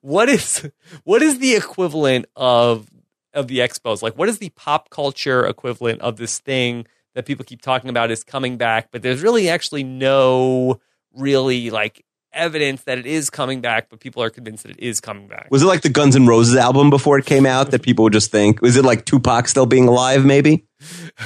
what 0.00 0.28
is 0.28 0.68
what 1.04 1.22
is 1.22 1.38
the 1.38 1.54
equivalent 1.54 2.26
of 2.36 2.88
of 3.34 3.48
the 3.48 3.58
Expos? 3.58 4.02
Like, 4.02 4.16
what 4.16 4.28
is 4.28 4.38
the 4.38 4.50
pop 4.50 4.90
culture 4.90 5.46
equivalent 5.46 6.00
of 6.00 6.16
this 6.16 6.38
thing 6.38 6.86
that 7.14 7.26
people 7.26 7.44
keep 7.44 7.62
talking 7.62 7.90
about 7.90 8.10
is 8.10 8.24
coming 8.24 8.56
back, 8.56 8.90
but 8.90 9.02
there's 9.02 9.22
really 9.22 9.48
actually 9.48 9.84
no 9.84 10.80
really 11.12 11.70
like 11.70 12.04
evidence 12.32 12.84
that 12.84 12.98
it 12.98 13.06
is 13.06 13.30
coming 13.30 13.60
back, 13.60 13.88
but 13.88 14.00
people 14.00 14.22
are 14.22 14.30
convinced 14.30 14.64
that 14.64 14.70
it 14.70 14.80
is 14.80 15.00
coming 15.00 15.26
back. 15.26 15.48
Was 15.50 15.62
it 15.62 15.66
like 15.66 15.80
the 15.80 15.88
Guns 15.88 16.14
N' 16.16 16.26
Roses 16.26 16.56
album 16.56 16.90
before 16.90 17.18
it 17.18 17.26
came 17.26 17.46
out 17.46 17.70
that 17.70 17.82
people 17.82 18.04
would 18.04 18.12
just 18.12 18.30
think? 18.30 18.60
Was 18.60 18.76
it 18.76 18.84
like 18.84 19.04
Tupac 19.04 19.48
still 19.48 19.66
being 19.66 19.88
alive? 19.88 20.24
Maybe. 20.24 20.66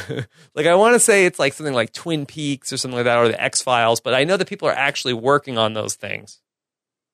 like 0.55 0.67
I 0.67 0.75
want 0.75 0.95
to 0.95 1.01
say 1.01 1.27
it's 1.27 1.39
like 1.39 1.53
something 1.53 1.75
like 1.75 1.93
Twin 1.93 2.27
Peaks 2.27 2.73
or 2.73 2.77
something 2.77 2.97
like 2.97 3.05
that, 3.05 3.19
or 3.19 3.29
the 3.29 3.43
X 3.43 3.63
Files, 3.63 4.01
but 4.01 4.15
I 4.15 4.25
know 4.25 4.37
that 4.37 4.49
people 4.49 4.69
are 4.69 4.75
actually 4.75 5.15
working 5.15 5.59
on 5.59 5.75
those 5.75 5.95
things. 5.95 6.42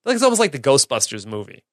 Like 0.04 0.14
it's 0.14 0.24
almost 0.24 0.40
like 0.40 0.52
the 0.52 0.58
Ghostbusters 0.58 1.26
movie. 1.26 1.64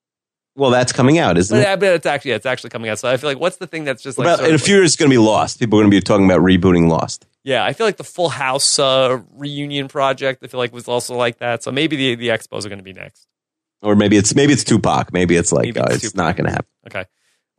Well, 0.57 0.71
that's 0.71 0.93
coming 0.93 1.17
out, 1.17 1.37
isn't 1.37 1.57
but, 1.57 1.67
it? 1.67 1.79
But 1.79 1.93
it's 1.95 2.05
actually 2.05 2.31
yeah, 2.31 2.37
it's 2.37 2.45
actually 2.45 2.69
coming 2.69 2.89
out. 2.89 2.97
So 2.99 3.09
I 3.09 3.17
feel 3.17 3.29
like 3.29 3.39
what's 3.39 3.57
the 3.57 3.67
thing 3.67 3.83
that's 3.83 4.01
just 4.01 4.17
like 4.17 4.39
in 4.39 4.55
a 4.55 4.57
few 4.57 4.75
years 4.75 4.91
it's 4.91 4.95
going 4.95 5.09
to 5.11 5.13
be 5.13 5.17
Lost. 5.17 5.59
People 5.59 5.79
are 5.79 5.83
going 5.83 5.91
to 5.91 5.97
be 5.97 6.01
talking 6.01 6.25
about 6.25 6.41
rebooting 6.41 6.89
Lost. 6.89 7.25
Yeah, 7.43 7.63
I 7.63 7.73
feel 7.73 7.85
like 7.85 7.97
the 7.97 8.03
Full 8.03 8.29
House 8.29 8.79
uh, 8.79 9.21
reunion 9.33 9.87
project. 9.87 10.43
I 10.43 10.47
feel 10.47 10.59
like 10.59 10.73
was 10.73 10.87
also 10.87 11.15
like 11.15 11.39
that. 11.39 11.61
So 11.61 11.71
maybe 11.71 11.95
the 11.95 12.15
the 12.15 12.29
Expos 12.29 12.65
are 12.65 12.69
going 12.69 12.79
to 12.79 12.83
be 12.83 12.93
next. 12.93 13.27
Or 13.81 13.95
maybe 13.95 14.17
it's 14.17 14.33
maybe 14.33 14.53
it's 14.53 14.63
Tupac. 14.63 15.11
Maybe 15.11 15.35
it's 15.35 15.51
like 15.51 15.65
maybe 15.65 15.79
uh, 15.79 15.87
it's, 15.89 16.05
it's 16.05 16.15
not 16.15 16.37
going 16.37 16.45
to 16.45 16.51
happen. 16.51 16.67
Okay. 16.87 17.05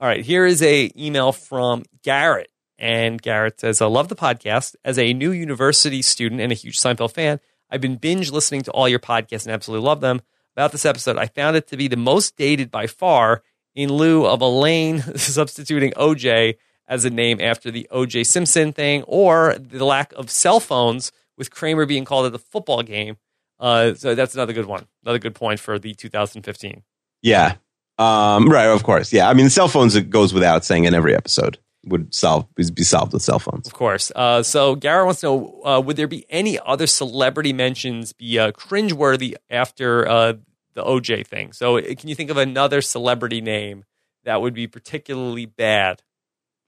All 0.01 0.09
right. 0.09 0.25
Here 0.25 0.47
is 0.47 0.63
a 0.63 0.91
email 0.97 1.33
from 1.33 1.85
Garrett, 2.03 2.51
and 2.79 3.21
Garrett 3.21 3.61
says, 3.61 3.83
"I 3.83 3.87
love 3.87 4.09
the 4.09 4.17
podcast. 4.17 4.75
As 4.85 4.99
a 4.99 5.13
new 5.13 5.33
university 5.33 6.01
student 6.03 6.41
and 6.41 6.51
a 6.51 6.55
huge 6.55 6.81
Seinfeld 6.81 7.13
fan, 7.13 7.41
I've 7.71 7.81
been 7.81 7.97
binge 7.97 8.31
listening 8.33 8.63
to 8.63 8.71
all 8.73 8.89
your 8.89 8.99
podcasts 8.99 9.45
and 9.45 9.53
absolutely 9.53 9.87
love 9.87 10.01
them. 10.01 10.23
About 10.57 10.73
this 10.73 10.87
episode, 10.87 11.19
I 11.19 11.27
found 11.27 11.57
it 11.57 11.69
to 11.69 11.77
be 11.77 11.89
the 11.89 11.97
most 11.97 12.37
dated 12.37 12.71
by 12.71 12.87
far." 12.87 13.43
In 13.75 13.93
lieu 13.93 14.25
of 14.25 14.41
Elaine 14.41 15.03
substituting 15.17 15.93
OJ 15.93 16.57
as 16.89 17.05
a 17.05 17.11
name 17.11 17.43
after 17.43 17.71
the 17.71 17.87
O.J. 17.91 18.25
Simpson 18.25 18.73
thing, 18.73 19.03
or 19.03 19.55
the 19.59 19.85
lack 19.85 20.15
of 20.15 20.31
cell 20.31 20.61
phones 20.61 21.13
with 21.37 21.51
Kramer 21.51 21.85
being 21.85 22.07
called 22.07 22.25
at 22.25 22.33
the 22.33 22.39
football 22.39 22.83
game. 22.83 23.19
Uh, 23.61 23.93
so 23.93 24.15
that's 24.15 24.35
another 24.35 24.55
good 24.55 24.65
one, 24.65 24.87
another 25.05 25.19
good 25.19 25.35
point 25.35 25.61
for 25.61 25.79
the 25.79 25.93
2015. 25.93 26.85
Yeah, 27.21 27.57
um, 27.99 28.49
right. 28.49 28.67
Of 28.67 28.83
course. 28.83 29.13
Yeah. 29.13 29.29
I 29.29 29.35
mean, 29.35 29.49
cell 29.49 29.69
phones 29.69 29.95
it 29.95 30.11
goes 30.11 30.35
without 30.35 30.65
saying 30.65 30.85
in 30.85 30.95
every 30.95 31.15
episode 31.15 31.59
would 31.87 32.15
solve 32.15 32.47
be 32.55 32.85
solved 32.85 33.13
with 33.13 33.23
cell 33.23 33.39
phones. 33.39 33.67
Of 33.67 33.73
course. 33.73 34.13
Uh, 34.15 34.43
so 34.43 34.75
Garrett 34.75 35.07
wants 35.07 35.21
to 35.21 35.27
know: 35.27 35.63
uh, 35.65 35.81
Would 35.81 35.97
there 35.97 36.09
be 36.09 36.27
any 36.29 36.59
other 36.59 36.87
celebrity 36.87 37.53
mentions 37.53 38.13
be 38.13 38.39
uh, 38.39 38.53
cringeworthy 38.53 39.35
after 39.49 40.07
uh, 40.09 40.35
the 40.75 40.83
OJ 40.83 41.27
thing? 41.27 41.53
So, 41.53 41.81
can 41.81 42.09
you 42.09 42.15
think 42.15 42.31
of 42.31 42.37
another 42.37 42.81
celebrity 42.81 43.41
name 43.41 43.85
that 44.25 44.41
would 44.43 44.55
be 44.55 44.67
particularly 44.67 45.47
bad? 45.47 46.03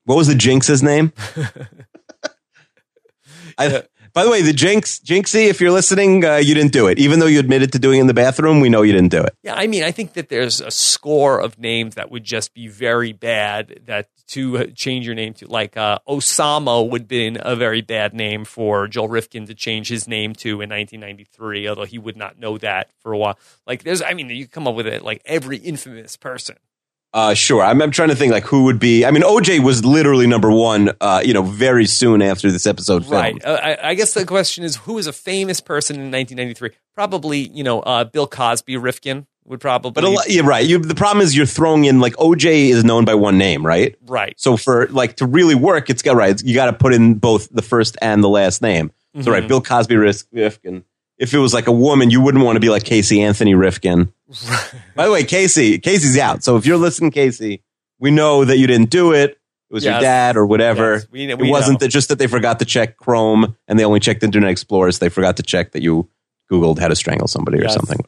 What 0.04 0.16
was 0.16 0.28
the 0.28 0.34
Jinx's 0.34 0.82
name? 0.82 1.12
I, 3.58 3.82
by 4.18 4.24
the 4.24 4.30
way, 4.30 4.42
the 4.42 4.52
Jinx, 4.52 4.98
Jinxie, 4.98 5.46
if 5.46 5.60
you're 5.60 5.70
listening, 5.70 6.24
uh, 6.24 6.38
you 6.38 6.52
didn't 6.52 6.72
do 6.72 6.88
it. 6.88 6.98
Even 6.98 7.20
though 7.20 7.26
you 7.26 7.38
admitted 7.38 7.70
to 7.74 7.78
doing 7.78 7.98
it 7.98 8.00
in 8.00 8.06
the 8.08 8.14
bathroom, 8.14 8.58
we 8.58 8.68
know 8.68 8.82
you 8.82 8.92
didn't 8.92 9.12
do 9.12 9.22
it. 9.22 9.32
Yeah, 9.44 9.54
I 9.54 9.68
mean, 9.68 9.84
I 9.84 9.92
think 9.92 10.14
that 10.14 10.28
there's 10.28 10.60
a 10.60 10.72
score 10.72 11.38
of 11.38 11.56
names 11.56 11.94
that 11.94 12.10
would 12.10 12.24
just 12.24 12.52
be 12.52 12.66
very 12.66 13.12
bad 13.12 13.78
that 13.86 14.08
to 14.30 14.72
change 14.72 15.06
your 15.06 15.14
name 15.14 15.34
to. 15.34 15.46
Like 15.46 15.76
uh, 15.76 16.00
Osama 16.08 16.90
would 16.90 17.02
have 17.02 17.08
been 17.08 17.38
a 17.40 17.54
very 17.54 17.80
bad 17.80 18.12
name 18.12 18.44
for 18.44 18.88
Joel 18.88 19.06
Rifkin 19.06 19.46
to 19.46 19.54
change 19.54 19.88
his 19.88 20.08
name 20.08 20.34
to 20.34 20.48
in 20.48 20.68
1993, 20.68 21.68
although 21.68 21.84
he 21.84 21.98
would 21.98 22.16
not 22.16 22.40
know 22.40 22.58
that 22.58 22.90
for 22.98 23.12
a 23.12 23.18
while. 23.18 23.38
Like, 23.68 23.84
there's, 23.84 24.02
I 24.02 24.14
mean, 24.14 24.30
you 24.30 24.48
come 24.48 24.66
up 24.66 24.74
with 24.74 24.88
it 24.88 25.04
like 25.04 25.22
every 25.26 25.58
infamous 25.58 26.16
person. 26.16 26.56
Uh, 27.14 27.34
sure. 27.34 27.62
I'm, 27.62 27.80
I'm, 27.80 27.90
trying 27.90 28.10
to 28.10 28.14
think 28.14 28.32
like 28.32 28.44
who 28.44 28.64
would 28.64 28.78
be. 28.78 29.04
I 29.04 29.10
mean, 29.10 29.22
OJ 29.22 29.62
was 29.64 29.84
literally 29.84 30.26
number 30.26 30.50
one. 30.50 30.90
Uh, 31.00 31.22
you 31.24 31.32
know, 31.32 31.42
very 31.42 31.86
soon 31.86 32.20
after 32.20 32.50
this 32.50 32.66
episode. 32.66 33.06
Filmed. 33.06 33.12
Right. 33.12 33.44
Uh, 33.44 33.60
I, 33.62 33.90
I, 33.90 33.94
guess 33.94 34.12
the 34.12 34.26
question 34.26 34.64
is, 34.64 34.76
who 34.76 34.98
is 34.98 35.06
a 35.06 35.12
famous 35.12 35.60
person 35.60 35.96
in 35.96 36.10
1993? 36.10 36.70
Probably, 36.94 37.48
you 37.48 37.64
know, 37.64 37.80
uh, 37.80 38.04
Bill 38.04 38.26
Cosby, 38.26 38.76
Rifkin 38.76 39.26
would 39.44 39.60
probably. 39.60 39.92
But 39.92 40.04
a, 40.04 40.32
yeah, 40.32 40.42
right. 40.42 40.66
You, 40.66 40.78
the 40.78 40.94
problem 40.94 41.22
is 41.22 41.34
you're 41.34 41.46
throwing 41.46 41.86
in 41.86 42.00
like 42.00 42.14
OJ 42.16 42.68
is 42.68 42.84
known 42.84 43.06
by 43.06 43.14
one 43.14 43.38
name, 43.38 43.64
right? 43.64 43.96
Right. 44.06 44.34
So 44.38 44.58
for 44.58 44.86
like 44.88 45.16
to 45.16 45.26
really 45.26 45.54
work, 45.54 45.88
it's 45.88 46.02
got 46.02 46.16
right. 46.16 46.40
You 46.42 46.54
got 46.54 46.66
to 46.66 46.74
put 46.74 46.92
in 46.92 47.14
both 47.14 47.48
the 47.48 47.62
first 47.62 47.96
and 48.02 48.22
the 48.22 48.28
last 48.28 48.60
name. 48.60 48.92
So 49.14 49.20
mm-hmm. 49.20 49.30
right, 49.30 49.48
Bill 49.48 49.62
Cosby, 49.62 49.96
Rifkin 49.96 50.84
if 51.18 51.34
it 51.34 51.38
was 51.38 51.52
like 51.52 51.66
a 51.66 51.72
woman, 51.72 52.10
you 52.10 52.20
wouldn't 52.20 52.44
want 52.44 52.56
to 52.56 52.60
be 52.60 52.70
like 52.70 52.84
Casey 52.84 53.22
Anthony 53.22 53.54
Rifkin. 53.54 54.12
By 54.94 55.06
the 55.06 55.12
way, 55.12 55.24
Casey, 55.24 55.78
Casey's 55.78 56.18
out. 56.18 56.44
So 56.44 56.56
if 56.56 56.66
you're 56.66 56.76
listening, 56.76 57.10
Casey, 57.10 57.62
we 57.98 58.10
know 58.10 58.44
that 58.44 58.58
you 58.58 58.66
didn't 58.66 58.90
do 58.90 59.12
it. 59.12 59.30
It 59.70 59.74
was 59.74 59.84
yes. 59.84 59.92
your 59.92 60.00
dad 60.00 60.36
or 60.36 60.46
whatever. 60.46 60.94
Yes, 60.94 61.06
we, 61.10 61.34
we 61.34 61.48
it 61.48 61.50
wasn't 61.50 61.80
that 61.80 61.88
just 61.88 62.08
that 62.08 62.18
they 62.18 62.26
forgot 62.26 62.58
to 62.60 62.64
check 62.64 62.96
Chrome 62.96 63.56
and 63.66 63.78
they 63.78 63.84
only 63.84 64.00
checked 64.00 64.22
Internet 64.22 64.50
Explorer. 64.50 64.92
So 64.92 65.04
they 65.04 65.08
forgot 65.08 65.36
to 65.38 65.42
check 65.42 65.72
that 65.72 65.82
you 65.82 66.08
Googled 66.50 66.78
how 66.78 66.88
to 66.88 66.96
strangle 66.96 67.28
somebody 67.28 67.58
yes. 67.58 67.70
or 67.70 67.78
something. 67.78 67.98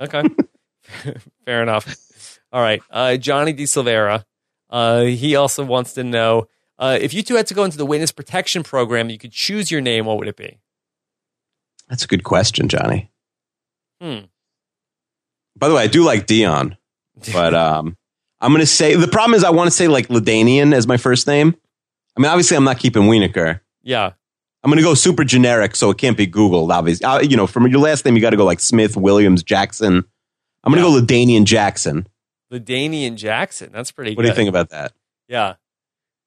Okay. 0.00 0.22
Fair 1.44 1.62
enough. 1.62 2.40
All 2.52 2.60
right. 2.60 2.82
Uh, 2.90 3.16
Johnny 3.16 3.52
De 3.52 3.64
Silvera. 3.64 4.24
Uh, 4.70 5.02
he 5.02 5.36
also 5.36 5.64
wants 5.64 5.94
to 5.94 6.02
know 6.02 6.48
uh, 6.78 6.98
if 7.00 7.14
you 7.14 7.22
two 7.22 7.36
had 7.36 7.46
to 7.46 7.54
go 7.54 7.64
into 7.64 7.76
the 7.76 7.86
witness 7.86 8.10
protection 8.10 8.62
program, 8.62 9.08
you 9.08 9.18
could 9.18 9.32
choose 9.32 9.70
your 9.70 9.80
name. 9.80 10.06
What 10.06 10.18
would 10.18 10.28
it 10.28 10.36
be? 10.36 10.58
That's 11.88 12.04
a 12.04 12.08
good 12.08 12.24
question, 12.24 12.68
Johnny. 12.68 13.10
Hmm. 14.00 14.24
By 15.56 15.68
the 15.68 15.74
way, 15.74 15.82
I 15.82 15.86
do 15.86 16.04
like 16.04 16.26
Dion, 16.26 16.76
but 17.32 17.54
um, 17.54 17.96
I'm 18.40 18.52
going 18.52 18.60
to 18.60 18.66
say 18.66 18.96
the 18.96 19.08
problem 19.08 19.34
is 19.34 19.44
I 19.44 19.50
want 19.50 19.68
to 19.68 19.70
say 19.70 19.88
like 19.88 20.08
LaDainian 20.08 20.74
as 20.74 20.86
my 20.86 20.96
first 20.96 21.26
name. 21.26 21.54
I 22.16 22.20
mean, 22.20 22.30
obviously, 22.30 22.56
I'm 22.56 22.64
not 22.64 22.78
keeping 22.78 23.04
Wienerkur. 23.04 23.60
Yeah. 23.82 24.12
I'm 24.62 24.70
going 24.70 24.78
to 24.78 24.84
go 24.84 24.94
super 24.94 25.24
generic, 25.24 25.76
so 25.76 25.90
it 25.90 25.98
can't 25.98 26.16
be 26.16 26.26
Googled. 26.26 26.72
Obviously, 26.72 27.04
uh, 27.04 27.20
you 27.20 27.36
know, 27.36 27.46
from 27.46 27.66
your 27.66 27.80
last 27.80 28.04
name, 28.04 28.14
you 28.16 28.22
got 28.22 28.30
to 28.30 28.36
go 28.36 28.44
like 28.44 28.60
Smith, 28.60 28.96
Williams, 28.96 29.42
Jackson. 29.42 30.04
I'm 30.62 30.72
going 30.72 30.82
to 30.82 30.88
yeah. 30.88 31.00
go 31.00 31.06
LaDainian 31.06 31.44
Jackson. 31.44 32.06
LaDainian 32.50 33.16
Jackson. 33.16 33.70
That's 33.72 33.92
pretty. 33.92 34.12
Good. 34.12 34.16
What 34.18 34.22
good. 34.22 34.28
do 34.28 34.32
you 34.32 34.36
think 34.36 34.48
about 34.48 34.70
that? 34.70 34.92
Yeah. 35.28 35.54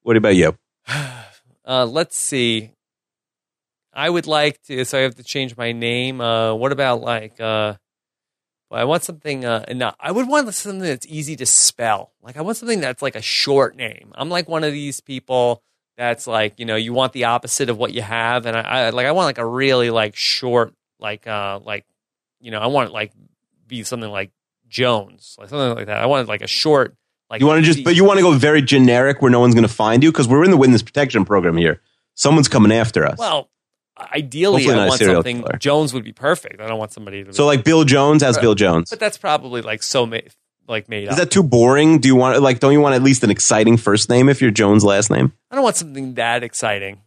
What 0.04 0.18
about 0.18 0.36
you? 0.36 0.58
Uh, 1.70 1.86
let's 1.86 2.16
see. 2.16 2.72
I 3.92 4.10
would 4.10 4.26
like 4.26 4.62
to, 4.68 4.86
so 4.86 4.98
I 4.98 5.02
have 5.02 5.16
to 5.16 5.24
change 5.24 5.58
my 5.58 5.74
name. 5.74 6.22
Uh, 6.22 6.54
what 6.54 6.72
about 6.72 7.02
like, 7.02 7.42
uh, 7.42 7.74
well, 8.70 8.82
I 8.82 8.84
want 8.84 9.04
something, 9.04 9.46
uh, 9.46 9.66
no, 9.74 9.94
I 10.00 10.12
would 10.12 10.28
want 10.28 10.54
something 10.54 10.82
that's 10.82 11.08
easy 11.08 11.36
to 11.38 11.46
spell. 11.46 12.12
Like, 12.22 12.38
I 12.38 12.42
want 12.42 12.58
something 12.58 12.82
that's 12.82 13.02
like 13.02 13.16
a 13.16 13.22
short 13.22 13.76
name. 13.76 14.12
I'm 14.16 14.30
like 14.30 14.50
one 14.50 14.64
of 14.64 14.74
these 14.74 15.00
people 15.00 15.64
that's 15.96 16.28
like, 16.28 16.60
you 16.60 16.66
know, 16.66 16.76
you 16.76 16.94
want 16.94 17.14
the 17.14 17.26
opposite 17.26 17.70
of 17.70 17.78
what 17.78 17.94
you 17.94 18.02
have. 18.02 18.46
And 18.46 18.58
I, 18.58 18.62
I 18.62 18.90
like, 18.90 19.06
I 19.06 19.12
want 19.12 19.26
like 19.26 19.38
a 19.38 19.46
really 19.46 19.90
like 19.90 20.16
short, 20.16 20.74
like, 21.00 21.26
uh, 21.28 21.60
like, 21.64 21.86
you 22.40 22.52
know, 22.52 22.60
I 22.60 22.68
want 22.68 22.90
it 22.90 22.94
like 22.94 23.14
be 23.68 23.84
something 23.84 24.10
like 24.10 24.32
Jones, 24.68 25.38
like 25.40 25.50
something 25.50 25.76
like 25.76 25.88
that. 25.88 26.02
I 26.02 26.06
want 26.06 26.28
like 26.28 26.42
a 26.42 26.48
short, 26.48 26.96
like, 27.30 27.42
you 27.42 27.48
want 27.48 27.64
to 27.64 27.72
just, 27.72 27.84
but 27.84 27.96
you 27.96 28.04
want 28.04 28.20
to 28.20 28.24
go 28.24 28.34
very 28.34 28.62
generic 28.62 29.22
where 29.22 29.32
no 29.32 29.40
one's 29.40 29.54
going 29.54 29.68
to 29.68 29.74
find 29.74 30.04
you 30.04 30.12
because 30.12 30.28
we're 30.28 30.44
in 30.44 30.52
the 30.52 30.58
witness 30.58 30.82
protection 30.82 31.26
program 31.26 31.58
here. 31.58 31.82
Someone's 32.16 32.48
coming 32.48 32.72
after 32.72 33.06
us. 33.06 33.18
Well, 33.18 33.50
ideally 34.14 34.64
Hopefully 34.64 34.84
I 34.84 34.88
want 34.88 35.02
something 35.02 35.42
killer. 35.42 35.58
Jones 35.60 35.94
would 35.94 36.04
be 36.04 36.14
perfect. 36.14 36.62
I 36.62 36.68
don't 36.68 36.80
want 36.80 36.92
somebody 36.92 37.24
to 37.24 37.34
So 37.34 37.46
like 37.46 37.64
Bill 37.64 37.84
Jones 37.84 38.24
as 38.24 38.38
Bill 38.38 38.56
Jones. 38.56 38.90
But 38.90 39.00
that's 39.00 39.18
probably 39.18 39.62
like 39.62 39.84
so 39.84 40.06
made 40.06 40.32
like 40.68 40.90
made 40.90 41.04
Is 41.04 41.12
up. 41.12 41.18
that 41.18 41.32
too 41.32 41.44
boring? 41.44 42.00
Do 42.00 42.08
you 42.08 42.16
want 42.16 42.42
like 42.42 42.60
don't 42.60 42.74
you 42.74 42.82
want 42.82 42.96
at 42.96 43.04
least 43.04 43.24
an 43.24 43.32
exciting 43.32 43.78
first 43.78 44.10
name 44.10 44.30
if 44.30 44.42
you're 44.42 44.52
Jones 44.52 44.84
last 44.84 45.10
name? 45.10 45.34
I 45.50 45.56
don't 45.56 45.64
want 45.64 45.76
something 45.76 46.16
that 46.16 46.44
exciting. 46.44 47.02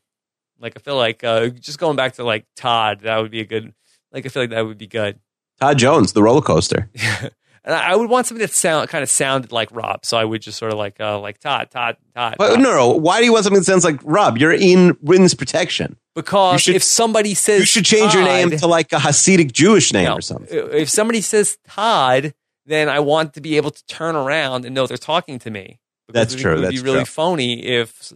Like 0.59 0.75
I 0.77 0.81
feel 0.81 0.97
like 0.97 1.25
uh, 1.25 1.49
just 1.49 1.79
going 1.79 1.97
back 1.97 2.15
to 2.15 2.25
like 2.25 2.47
Todd, 2.57 3.01
that 3.01 3.19
would 3.19 3.31
be 3.31 3.41
a 3.41 3.47
good 3.47 3.73
like 4.13 4.27
I 4.27 4.29
feel 4.29 4.43
like 4.43 4.51
that 4.51 4.67
would 4.67 4.79
be 4.79 4.87
good. 4.87 5.19
Todd 5.61 5.79
Jones, 5.79 6.13
the 6.13 6.23
roller 6.23 6.43
coaster. 6.43 6.91
And 7.63 7.75
I 7.75 7.95
would 7.95 8.09
want 8.09 8.27
something 8.27 8.41
that 8.41 8.53
sound 8.53 8.89
kind 8.89 9.03
of 9.03 9.11
sounded 9.11 9.53
like 9.53 9.69
Rob, 9.71 10.07
so 10.07 10.17
I 10.17 10.25
would 10.25 10.41
just 10.41 10.59
sort 10.59 10.73
of 10.73 10.79
like 10.79 10.99
uh, 10.99 11.21
like 11.21 11.39
Todd, 11.39 11.71
Todd, 11.71 11.99
Todd. 12.15 12.37
But, 12.39 12.59
no, 12.59 12.75
no. 12.75 12.89
Why 12.93 13.19
do 13.19 13.27
you 13.27 13.33
want 13.33 13.45
something 13.45 13.61
that 13.61 13.67
sounds 13.67 13.85
like 13.85 14.01
Rob? 14.03 14.39
You're 14.39 14.53
in 14.53 14.97
witness 15.03 15.35
protection. 15.35 15.97
Because 16.15 16.63
should, 16.63 16.75
if 16.75 16.83
somebody 16.83 17.35
says 17.35 17.61
you 17.61 17.67
should 17.67 17.85
change 17.85 18.13
Todd, 18.13 18.15
your 18.15 18.25
name 18.25 18.51
to 18.59 18.67
like 18.67 18.93
a 18.93 18.97
Hasidic 18.97 19.53
Jewish 19.53 19.93
name 19.93 20.07
no, 20.07 20.17
or 20.17 20.21
something. 20.21 20.49
If 20.51 20.91
somebody 20.91 21.21
says 21.21 21.59
Todd, 21.69 22.35
then 22.67 22.89
I 22.89 23.01
want 23.01 23.35
to 23.35 23.41
be 23.41 23.57
able 23.57 23.71
to 23.71 23.87
turn 23.87 24.17
around 24.17 24.65
and 24.65 24.75
know 24.75 24.87
they're 24.87 24.97
talking 24.97 25.39
to 25.41 25.51
me. 25.51 25.79
That's 26.09 26.35
true. 26.35 26.57
It 26.57 26.61
would 26.61 26.71
be 26.71 26.81
really 26.81 26.99
true. 26.99 27.05
phony 27.05 27.65
if 27.65 28.13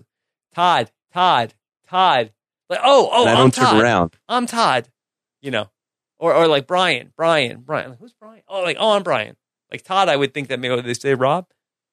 Todd, 0.55 0.91
Todd, 1.13 1.55
Todd. 1.87 2.33
Like, 2.69 2.81
oh, 2.83 3.09
oh, 3.13 3.21
and 3.23 3.31
I 3.31 3.33
I'm 3.33 3.39
don't 3.39 3.55
Todd. 3.55 3.73
turn 3.73 3.81
around. 3.81 4.17
I'm 4.29 4.47
Todd. 4.47 4.89
You 5.41 5.51
know. 5.51 5.71
Or 6.19 6.35
or 6.35 6.49
like 6.49 6.67
Brian, 6.67 7.13
Brian, 7.17 7.61
Brian. 7.61 7.91
Like, 7.91 7.99
Who's 8.01 8.15
Brian? 8.15 8.43
Oh, 8.49 8.63
like 8.63 8.77
oh, 8.81 8.93
I'm 8.93 9.03
Brian. 9.03 9.37
Like 9.71 9.83
Todd, 9.83 10.09
I 10.09 10.17
would 10.17 10.33
think 10.33 10.49
that 10.49 10.59
maybe 10.59 10.81
they 10.81 10.95
say 10.95 11.15
Rob. 11.15 11.47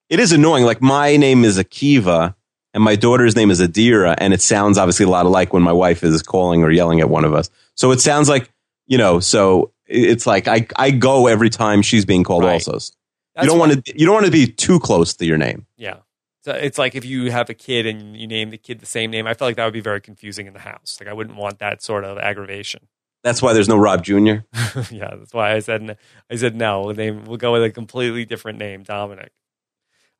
It 0.08 0.20
is 0.20 0.32
annoying. 0.32 0.64
Like 0.64 0.80
my 0.82 1.16
name 1.16 1.44
is 1.44 1.58
Akiva, 1.58 2.34
and 2.74 2.82
my 2.82 2.96
daughter's 2.96 3.36
name 3.36 3.50
is 3.50 3.60
Adira, 3.60 4.14
and 4.18 4.32
it 4.32 4.40
sounds 4.40 4.78
obviously 4.78 5.04
a 5.04 5.08
lot 5.08 5.26
alike 5.26 5.52
when 5.52 5.62
my 5.62 5.72
wife 5.72 6.02
is 6.02 6.22
calling 6.22 6.62
or 6.62 6.70
yelling 6.70 7.00
at 7.00 7.08
one 7.08 7.24
of 7.24 7.34
us. 7.34 7.50
So 7.74 7.90
it 7.90 8.00
sounds 8.00 8.28
like 8.28 8.50
you 8.86 8.98
know. 8.98 9.20
So 9.20 9.72
it's 9.86 10.26
like 10.26 10.48
I 10.48 10.66
I 10.76 10.90
go 10.90 11.26
every 11.26 11.50
time 11.50 11.82
she's 11.82 12.04
being 12.04 12.24
called. 12.24 12.44
Right. 12.44 12.54
Also, 12.54 12.72
That's 12.72 12.94
you 13.42 13.46
don't 13.46 13.58
want 13.58 13.84
to 13.84 13.98
you 13.98 14.06
don't 14.06 14.14
want 14.14 14.26
to 14.26 14.32
be 14.32 14.46
too 14.46 14.78
close 14.80 15.14
to 15.14 15.26
your 15.26 15.38
name. 15.38 15.66
Yeah. 15.76 15.98
So 16.44 16.52
it's 16.52 16.76
like 16.76 16.96
if 16.96 17.04
you 17.04 17.30
have 17.30 17.48
a 17.50 17.54
kid 17.54 17.86
and 17.86 18.16
you 18.16 18.26
name 18.26 18.50
the 18.50 18.58
kid 18.58 18.80
the 18.80 18.86
same 18.86 19.12
name, 19.12 19.28
I 19.28 19.34
feel 19.34 19.46
like 19.46 19.56
that 19.56 19.64
would 19.64 19.74
be 19.74 19.80
very 19.80 20.00
confusing 20.00 20.46
in 20.46 20.54
the 20.54 20.60
house. 20.60 20.98
Like 21.00 21.08
I 21.08 21.12
wouldn't 21.12 21.36
want 21.36 21.60
that 21.60 21.82
sort 21.82 22.04
of 22.04 22.18
aggravation. 22.18 22.88
That's 23.22 23.40
why 23.40 23.52
there's 23.52 23.68
no 23.68 23.76
Rob 23.76 24.02
Jr. 24.02 24.16
yeah, 24.90 25.14
that's 25.14 25.32
why 25.32 25.52
I 25.52 25.60
said 25.60 25.96
I 26.28 26.36
said 26.36 26.56
no. 26.56 26.82
We'll, 26.82 26.96
name, 26.96 27.24
we'll 27.26 27.36
go 27.36 27.52
with 27.52 27.62
a 27.62 27.70
completely 27.70 28.24
different 28.24 28.58
name, 28.58 28.82
Dominic. 28.82 29.30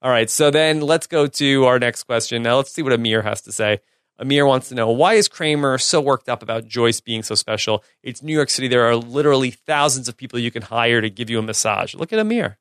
All 0.02 0.10
right, 0.10 0.28
so 0.28 0.50
then 0.50 0.80
let's 0.80 1.06
go 1.06 1.26
to 1.28 1.64
our 1.66 1.78
next 1.78 2.02
question. 2.04 2.42
Now 2.42 2.56
let's 2.56 2.72
see 2.72 2.82
what 2.82 2.92
Amir 2.92 3.22
has 3.22 3.40
to 3.42 3.52
say. 3.52 3.80
Amir 4.18 4.44
wants 4.46 4.68
to 4.68 4.74
know 4.74 4.90
why 4.90 5.14
is 5.14 5.28
Kramer 5.28 5.78
so 5.78 6.00
worked 6.00 6.28
up 6.28 6.42
about 6.42 6.66
Joyce 6.66 7.00
being 7.00 7.22
so 7.22 7.34
special? 7.34 7.82
It's 8.02 8.22
New 8.22 8.32
York 8.34 8.50
City. 8.50 8.68
There 8.68 8.84
are 8.88 8.96
literally 8.96 9.50
thousands 9.52 10.08
of 10.08 10.16
people 10.16 10.38
you 10.38 10.50
can 10.50 10.62
hire 10.62 11.00
to 11.00 11.08
give 11.08 11.30
you 11.30 11.38
a 11.38 11.42
massage. 11.42 11.94
Look 11.94 12.12
at 12.12 12.18
Amir. 12.18 12.58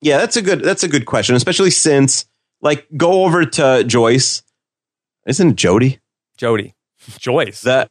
Yeah, 0.00 0.18
that's 0.18 0.36
a 0.36 0.42
good 0.42 0.62
that's 0.62 0.82
a 0.84 0.88
good 0.88 1.06
question, 1.06 1.34
especially 1.34 1.70
since 1.70 2.26
like 2.60 2.86
go 2.96 3.24
over 3.24 3.44
to 3.44 3.84
Joyce. 3.84 4.42
Isn't 5.26 5.56
Jody? 5.56 6.00
Jody, 6.36 6.74
Joyce. 7.18 7.62
That 7.62 7.88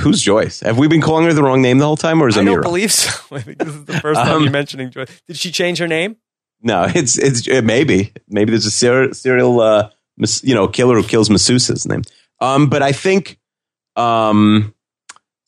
who's 0.00 0.20
Joyce? 0.22 0.60
Have 0.60 0.76
we 0.78 0.88
been 0.88 1.00
calling 1.00 1.24
her 1.26 1.32
the 1.32 1.42
wrong 1.42 1.62
name 1.62 1.78
the 1.78 1.84
whole 1.86 1.96
time, 1.96 2.20
or 2.22 2.28
is 2.28 2.36
I 2.36 2.42
Amira? 2.42 2.54
don't 2.54 2.62
believe 2.62 2.92
so. 2.92 3.10
I 3.36 3.40
think 3.40 3.58
this 3.58 3.68
is 3.68 3.84
the 3.84 4.00
first 4.00 4.20
time 4.20 4.36
Um, 4.36 4.42
you're 4.42 4.50
mentioning 4.52 4.90
Joyce. 4.90 5.08
Did 5.26 5.36
she 5.36 5.50
change 5.52 5.78
her 5.78 5.88
name? 5.88 6.16
No, 6.62 6.86
it's 6.94 7.18
it's 7.18 7.46
it 7.46 7.64
maybe 7.64 8.12
maybe 8.28 8.50
there's 8.50 8.66
a 8.66 8.70
serial, 8.70 9.14
serial 9.14 9.60
uh, 9.60 9.90
mas- 10.16 10.44
you 10.44 10.54
know 10.54 10.68
killer 10.68 10.96
who 10.96 11.02
kills 11.06 11.28
masseuses 11.28 11.86
name. 11.88 12.02
Um, 12.40 12.68
but 12.68 12.82
I 12.82 12.92
think 12.92 13.38
um, 13.96 14.74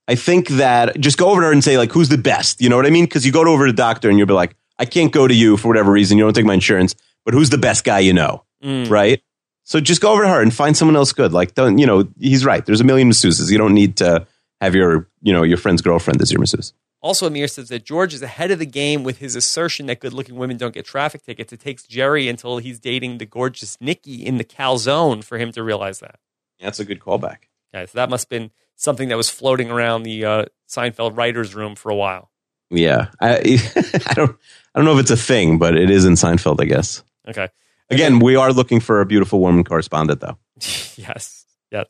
I 0.07 0.15
think 0.15 0.49
that 0.49 1.01
just 1.01 1.19
go 1.19 1.31
over 1.31 1.41
to 1.41 1.47
her 1.47 1.53
and 1.53 1.65
say 1.65 1.79
like, 1.79 1.93
who's 1.93 2.09
the 2.09 2.19
best? 2.19 2.61
You 2.61 2.69
know 2.69 2.77
what 2.77 2.87
I 2.87 2.91
mean? 2.91 3.05
Because 3.05 3.25
you 3.25 3.33
go 3.33 3.47
over 3.47 3.67
to 3.67 3.73
the 3.73 3.77
doctor 3.77 4.09
and 4.09 4.19
you'll 4.19 4.29
be 4.29 4.35
like, 4.35 4.57
I 4.79 4.85
can't 4.85 5.13
go 5.13 5.27
to 5.27 5.35
you 5.35 5.57
for 5.57 5.69
whatever 5.69 5.91
reason. 5.91 6.19
You 6.19 6.25
don't 6.25 6.35
take 6.35 6.45
my 6.45 6.55
insurance, 6.55 6.95
but 7.25 7.35
who's 7.35 7.51
the 7.51 7.59
best 7.59 7.85
guy 7.85 8.01
you 8.01 8.13
know? 8.13 8.45
Mm. 8.63 8.89
right? 8.89 9.23
So 9.65 9.81
just 9.81 10.01
go 10.01 10.13
over 10.13 10.23
to 10.23 10.29
her 10.29 10.41
and 10.41 10.53
find 10.53 10.77
someone 10.77 10.97
else 10.97 11.13
good. 11.13 11.33
Like, 11.33 11.55
don't 11.55 11.79
you 11.79 11.87
know? 11.87 12.09
He's 12.19 12.45
right. 12.45 12.65
There's 12.65 12.81
a 12.81 12.85
million 12.85 13.11
masseuses. 13.11 13.51
You 13.51 13.59
don't 13.59 13.75
need 13.75 13.97
to 13.97 14.27
have 14.61 14.75
your 14.75 15.09
you 15.23 15.33
know 15.33 15.43
your 15.43 15.59
friend's 15.59 15.83
girlfriend 15.83 16.21
as 16.23 16.31
your 16.31 16.41
masseuse. 16.41 16.73
Also, 17.05 17.27
Amir 17.27 17.49
says 17.49 17.69
that 17.69 17.85
George 17.85 18.15
is 18.15 18.23
ahead 18.23 18.51
of 18.51 18.59
the 18.59 18.65
game 18.65 19.05
with 19.05 19.19
his 19.19 19.37
assertion 19.37 19.85
that 19.87 20.01
good-looking 20.01 20.37
women 20.37 20.57
don't 20.57 20.73
get 20.73 20.87
traffic 20.87 21.23
tickets. 21.23 21.53
It 21.53 21.61
takes 21.61 21.83
Jerry 21.83 22.29
until 22.29 22.57
he's 22.57 22.81
dating 22.81 23.19
the 23.19 23.27
gorgeous 23.27 23.77
Nikki 23.79 24.25
in 24.25 24.39
the 24.39 24.45
calzone 24.45 25.23
for 25.23 25.37
him 25.37 25.53
to 25.53 25.63
realize 25.63 26.01
that. 26.01 26.19
That's 26.59 26.81
a 26.81 26.85
good 26.87 27.01
callback. 27.01 27.49
Okay, 27.75 27.85
so 27.85 27.97
that 27.97 28.09
must 28.09 28.25
have 28.25 28.31
been 28.31 28.51
something 28.75 29.11
that 29.11 29.19
was 29.19 29.29
floating 29.29 29.71
around 29.71 30.05
the 30.05 30.25
uh, 30.25 30.45
Seinfeld 30.67 31.15
writers' 31.15 31.55
room 31.55 31.75
for 31.75 31.91
a 31.91 31.95
while. 31.95 32.31
Yeah, 32.71 33.09
I 33.21 33.35
I 34.07 34.15
don't 34.15 34.37
I 34.75 34.79
don't 34.79 34.87
know 34.87 34.95
if 34.95 35.01
it's 35.01 35.11
a 35.11 35.17
thing, 35.19 35.59
but 35.59 35.77
it 35.77 35.91
is 35.91 36.07
in 36.07 36.15
Seinfeld, 36.15 36.59
I 36.59 36.65
guess. 36.65 37.05
Okay. 37.29 37.49
Again, 37.91 38.19
we 38.19 38.35
are 38.35 38.51
looking 38.51 38.81
for 38.81 39.03
a 39.03 39.07
beautiful 39.07 39.41
woman 39.41 39.63
correspondent, 39.63 40.21
though. 40.21 40.39
yes. 40.97 41.45
Yes. 41.71 41.87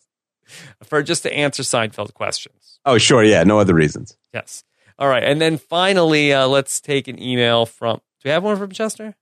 For 0.83 1.05
just 1.05 1.23
to 1.23 1.33
answer 1.33 1.63
Seinfeld 1.63 2.15
questions. 2.15 2.81
Oh, 2.85 2.99
sure, 2.99 3.23
yeah, 3.23 3.45
no 3.45 3.61
other 3.61 3.75
reasons. 3.75 4.17
Yes. 4.33 4.65
All 4.99 5.09
right. 5.09 5.23
And 5.23 5.41
then 5.41 5.59
finally, 5.59 6.33
uh, 6.33 6.47
let's 6.47 6.81
take 6.81 7.09
an 7.09 7.21
email 7.21 7.67
from. 7.67 7.97
Do 7.97 8.29
we 8.29 8.31
have 8.31 8.45
one 8.45 8.57
from 8.57 8.71
Chester? 8.71 9.15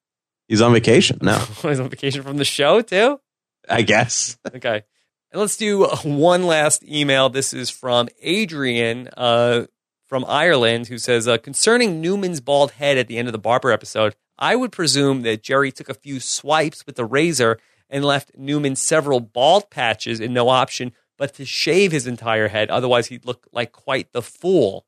He's 0.48 0.60
on 0.60 0.72
vacation. 0.72 1.18
No, 1.22 1.38
He's 1.62 1.80
on 1.80 1.88
vacation 1.88 2.22
from 2.22 2.36
the 2.36 2.44
show, 2.44 2.82
too? 2.82 3.20
I 3.68 3.82
guess. 3.82 4.38
Okay. 4.54 4.82
And 5.30 5.40
let's 5.40 5.56
do 5.56 5.86
one 6.04 6.44
last 6.44 6.84
email. 6.84 7.30
This 7.30 7.54
is 7.54 7.70
from 7.70 8.08
Adrian 8.20 9.08
uh, 9.16 9.66
from 10.04 10.26
Ireland, 10.28 10.88
who 10.88 10.98
says 10.98 11.26
uh, 11.26 11.38
Concerning 11.38 12.02
Newman's 12.02 12.42
bald 12.42 12.72
head 12.72 12.98
at 12.98 13.08
the 13.08 13.16
end 13.16 13.28
of 13.28 13.32
the 13.32 13.38
Barber 13.38 13.72
episode, 13.72 14.14
I 14.38 14.56
would 14.56 14.70
presume 14.70 15.22
that 15.22 15.42
Jerry 15.42 15.72
took 15.72 15.88
a 15.88 15.94
few 15.94 16.20
swipes 16.20 16.84
with 16.84 16.96
the 16.96 17.06
razor 17.06 17.58
and 17.88 18.04
left 18.04 18.36
Newman 18.36 18.76
several 18.76 19.20
bald 19.20 19.70
patches 19.70 20.20
and 20.20 20.34
no 20.34 20.50
option 20.50 20.92
but 21.16 21.34
to 21.34 21.44
shave 21.44 21.92
his 21.92 22.06
entire 22.06 22.48
head. 22.48 22.68
Otherwise, 22.68 23.06
he'd 23.06 23.24
look 23.24 23.46
like 23.52 23.72
quite 23.72 24.12
the 24.12 24.22
fool. 24.22 24.84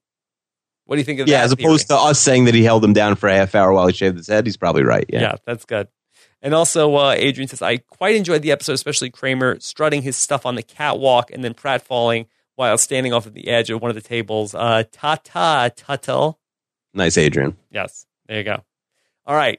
What 0.86 0.96
do 0.96 1.00
you 1.00 1.04
think 1.04 1.20
of 1.20 1.28
Yeah, 1.28 1.36
that? 1.36 1.38
Yeah, 1.40 1.44
as 1.44 1.52
opposed 1.52 1.88
theory? 1.88 1.98
to 2.00 2.04
us 2.04 2.20
saying 2.20 2.44
that 2.44 2.54
he 2.54 2.62
held 2.64 2.84
him 2.84 2.92
down 2.92 3.16
for 3.16 3.28
a 3.28 3.34
half 3.34 3.54
hour 3.54 3.72
while 3.72 3.86
he 3.86 3.92
shaved 3.94 4.16
his 4.16 4.26
head, 4.28 4.46
he's 4.46 4.56
probably 4.56 4.82
right. 4.82 5.06
Yeah. 5.08 5.20
Yeah, 5.20 5.34
that's 5.46 5.64
good. 5.64 5.88
And 6.42 6.52
also, 6.52 6.94
uh, 6.94 7.14
Adrian 7.16 7.48
says, 7.48 7.62
I 7.62 7.78
quite 7.78 8.16
enjoyed 8.16 8.42
the 8.42 8.52
episode, 8.52 8.74
especially 8.74 9.08
Kramer 9.08 9.58
strutting 9.60 10.02
his 10.02 10.16
stuff 10.16 10.44
on 10.44 10.56
the 10.56 10.62
catwalk 10.62 11.30
and 11.30 11.42
then 11.42 11.54
Pratt 11.54 11.80
falling 11.82 12.26
while 12.56 12.76
standing 12.76 13.14
off 13.14 13.26
at 13.26 13.32
the 13.32 13.48
edge 13.48 13.70
of 13.70 13.80
one 13.80 13.90
of 13.90 13.94
the 13.94 14.02
tables. 14.02 14.54
Uh, 14.54 14.84
ta 14.92 15.16
ta, 15.24 15.70
Tuttle. 15.74 16.38
Nice, 16.92 17.16
Adrian. 17.16 17.56
Yes, 17.70 18.04
there 18.26 18.36
you 18.38 18.44
go. 18.44 18.62
All 19.26 19.34
right, 19.34 19.58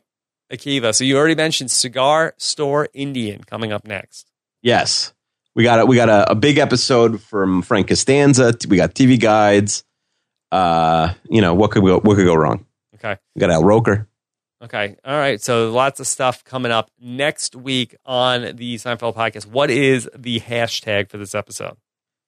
Akiva. 0.53 0.93
So 0.93 1.03
you 1.03 1.17
already 1.17 1.33
mentioned 1.35 1.71
Cigar 1.71 2.35
Store 2.37 2.87
Indian 2.93 3.43
coming 3.43 3.71
up 3.71 3.87
next. 3.87 4.29
Yes. 4.61 5.11
We 5.55 5.63
got 5.63 5.79
a, 5.79 5.85
we 5.85 5.95
got 5.95 6.09
a, 6.09 6.31
a 6.31 6.35
big 6.35 6.57
episode 6.59 7.19
from 7.21 7.61
Frank 7.63 7.87
Costanza. 7.87 8.53
We 8.67 8.75
got 8.77 8.93
TV 8.93 9.19
guides. 9.19 9.84
Uh, 10.51 11.13
you 11.29 11.41
know 11.41 11.53
what 11.53 11.71
could 11.71 11.83
go 11.83 11.99
what 11.99 12.15
could 12.15 12.25
go 12.25 12.35
wrong? 12.35 12.65
Okay. 12.95 13.17
We 13.35 13.39
got 13.39 13.51
Al 13.51 13.63
Roker. 13.63 14.07
Okay. 14.63 14.95
All 15.05 15.17
right. 15.17 15.41
So 15.41 15.71
lots 15.71 15.99
of 15.99 16.07
stuff 16.07 16.43
coming 16.43 16.71
up 16.71 16.89
next 16.99 17.55
week 17.55 17.95
on 18.05 18.55
the 18.55 18.75
Seinfeld 18.75 19.15
podcast. 19.15 19.45
What 19.45 19.69
is 19.69 20.09
the 20.15 20.39
hashtag 20.39 21.09
for 21.09 21.17
this 21.17 21.35
episode? 21.35 21.75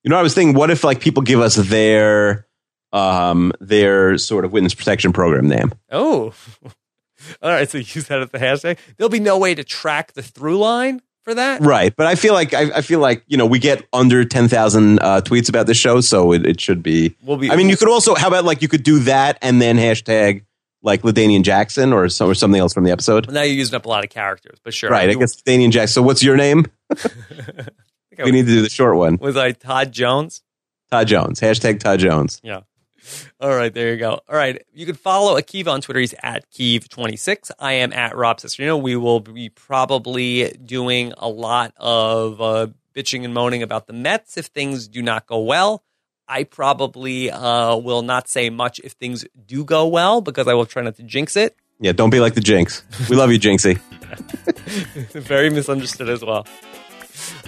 You 0.04 0.10
know, 0.10 0.18
I 0.18 0.22
was 0.22 0.34
thinking, 0.34 0.56
what 0.56 0.70
if 0.70 0.84
like 0.84 1.00
people 1.00 1.24
give 1.24 1.40
us 1.40 1.56
their 1.56 2.46
um 2.94 3.54
their 3.60 4.18
sort 4.18 4.46
of 4.46 4.52
witness 4.52 4.76
protection 4.76 5.14
program 5.14 5.48
name? 5.48 5.72
Oh, 5.92 6.34
all 7.42 7.50
right. 7.50 7.70
So 7.70 7.78
use 7.78 8.08
that 8.08 8.22
as 8.22 8.30
the 8.30 8.40
hashtag. 8.40 8.78
There'll 8.98 9.10
be 9.10 9.20
no 9.20 9.38
way 9.38 9.56
to 9.56 9.64
track 9.64 10.14
the 10.14 10.22
through 10.22 10.58
line 10.58 11.02
for 11.28 11.36
that. 11.36 11.62
Right. 11.62 11.94
But 11.96 12.08
I 12.08 12.16
feel 12.16 12.34
like 12.34 12.54
I, 12.54 12.78
I 12.78 12.82
feel 12.82 13.00
like 13.00 13.24
you 13.28 13.38
know 13.38 13.46
we 13.46 13.60
get 13.60 13.86
under 13.94 14.24
ten 14.26 14.48
thousand 14.48 15.00
uh, 15.00 15.22
tweets 15.22 15.50
about 15.50 15.68
this 15.68 15.78
show, 15.78 16.00
so 16.02 16.32
it, 16.32 16.46
it 16.48 16.62
should 16.62 16.82
be. 16.82 17.16
We'll 17.24 17.38
be. 17.38 17.52
I 17.52 17.56
mean, 17.56 17.70
you 17.70 17.78
could 17.78 17.90
also 17.90 18.16
how 18.16 18.28
about 18.28 18.46
like 18.46 18.62
you 18.62 18.68
could 18.68 18.84
do 18.84 19.00
that 19.00 19.38
and 19.42 19.62
then 19.62 19.78
hashtag 19.78 20.44
like 20.84 21.02
LaDainian 21.02 21.42
Jackson 21.44 21.92
or 21.92 22.08
some 22.08 22.30
or 22.30 22.34
something 22.34 22.60
else 22.62 22.74
from 22.74 22.84
the 22.86 22.92
episode. 22.92 23.30
now 23.32 23.42
you're 23.42 23.56
using 23.56 23.76
up 23.76 23.86
a 23.86 23.90
lot 23.90 24.04
of 24.04 24.10
characters, 24.10 24.60
but 24.64 24.74
sure. 24.74 24.90
Right. 24.90 25.10
I 25.10 25.14
You- 25.14 25.20
guess 25.20 25.36
LaDainian 25.42 25.72
Jackson. 25.72 25.94
So 25.96 26.02
what's 26.04 26.24
your 26.24 26.38
name? 26.38 26.66
I 26.92 26.96
think 26.96 28.20
I 28.20 28.24
We 28.24 28.32
need 28.32 28.46
to 28.46 28.52
do 28.54 28.62
the 28.62 28.70
short 28.70 28.96
one. 28.96 29.18
was 29.18 29.36
I 29.36 29.52
Todd 29.52 29.92
Jones? 29.92 30.42
Todd 30.92 31.08
Jones. 31.08 31.42
Hashtag 31.42 31.80
Todd 31.80 32.00
Jones. 32.00 32.40
Yeah. 32.44 32.62
All 33.40 33.56
right, 33.56 33.72
there 33.72 33.92
you 33.92 33.98
go. 33.98 34.20
All 34.28 34.36
right, 34.36 34.66
you 34.74 34.86
can 34.88 34.96
follow 34.96 35.40
Akiva 35.40 35.68
on 35.68 35.82
Twitter. 35.82 36.00
He's 36.00 36.16
at 36.24 36.50
Keeve26. 36.52 37.52
I 37.60 37.74
am 37.74 37.94
at 37.94 38.16
Rob 38.16 38.40
Cesternino. 38.40 38.82
We 38.82 38.96
will 38.96 39.20
be 39.20 39.50
probably 39.50 40.50
doing 40.54 41.14
a 41.18 41.30
lot 41.30 41.74
of 41.78 42.42
uh, 42.42 42.68
bitching 42.96 43.24
and 43.26 43.36
moaning 43.36 43.62
about 43.62 43.86
the 43.86 43.94
Mets 43.94 44.38
if 44.38 44.48
things 44.48 44.88
do 44.88 45.04
not 45.04 45.28
go 45.28 45.40
well. 45.40 45.84
I 46.28 46.44
probably 46.44 47.30
uh, 47.30 47.76
will 47.78 48.02
not 48.02 48.28
say 48.28 48.50
much 48.50 48.80
if 48.80 48.94
things 48.94 49.24
do 49.46 49.64
go 49.64 49.88
well 49.88 50.20
because 50.20 50.48
I 50.48 50.56
will 50.56 50.66
try 50.66 50.82
not 50.82 50.96
to 50.96 51.04
jinx 51.04 51.36
it. 51.36 51.56
Yeah, 51.80 51.92
don't 51.92 52.10
be 52.10 52.20
like 52.20 52.34
the 52.34 52.42
Jinx. 52.42 52.82
We 53.08 53.16
love 53.16 53.32
you, 53.32 53.40
Jinxie. 53.40 53.78
Very 55.12 55.52
misunderstood 55.52 56.10
as 56.10 56.26
well. 56.26 56.48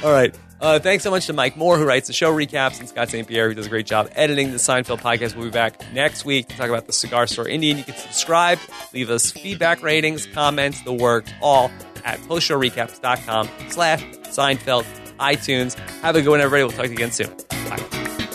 All 0.03 0.11
right. 0.11 0.35
Uh, 0.61 0.77
thanks 0.79 1.03
so 1.03 1.11
much 1.11 1.25
to 1.27 1.33
Mike 1.33 1.55
Moore, 1.55 1.77
who 1.77 1.85
writes 1.85 2.07
the 2.07 2.13
show 2.13 2.33
recaps, 2.33 2.79
and 2.79 2.89
Scott 2.89 3.09
St. 3.09 3.27
Pierre, 3.27 3.47
who 3.47 3.55
does 3.55 3.67
a 3.67 3.69
great 3.69 3.85
job 3.85 4.09
editing 4.15 4.51
the 4.51 4.57
Seinfeld 4.57 4.99
podcast. 4.99 5.35
We'll 5.35 5.45
be 5.45 5.51
back 5.51 5.81
next 5.93 6.25
week 6.25 6.49
to 6.49 6.57
talk 6.57 6.67
about 6.69 6.85
the 6.85 6.93
Cigar 6.93 7.27
Store 7.27 7.47
Indian. 7.47 7.77
You 7.77 7.83
can 7.85 7.95
subscribe, 7.95 8.59
leave 8.93 9.09
us 9.09 9.31
feedback, 9.31 9.81
ratings, 9.81 10.25
comments, 10.25 10.81
the 10.83 10.93
works, 10.93 11.31
all 11.41 11.71
at 12.03 12.19
postshowrecaps.com 12.21 13.49
slash 13.69 14.03
Seinfeld 14.03 14.85
iTunes. 15.19 15.75
Have 16.01 16.15
a 16.15 16.21
good 16.21 16.29
one, 16.29 16.41
everybody. 16.41 16.63
We'll 16.63 16.71
talk 16.71 16.85
to 16.85 16.89
you 16.89 16.95
again 16.95 17.11
soon. 17.11 17.29
Bye. 17.69 18.28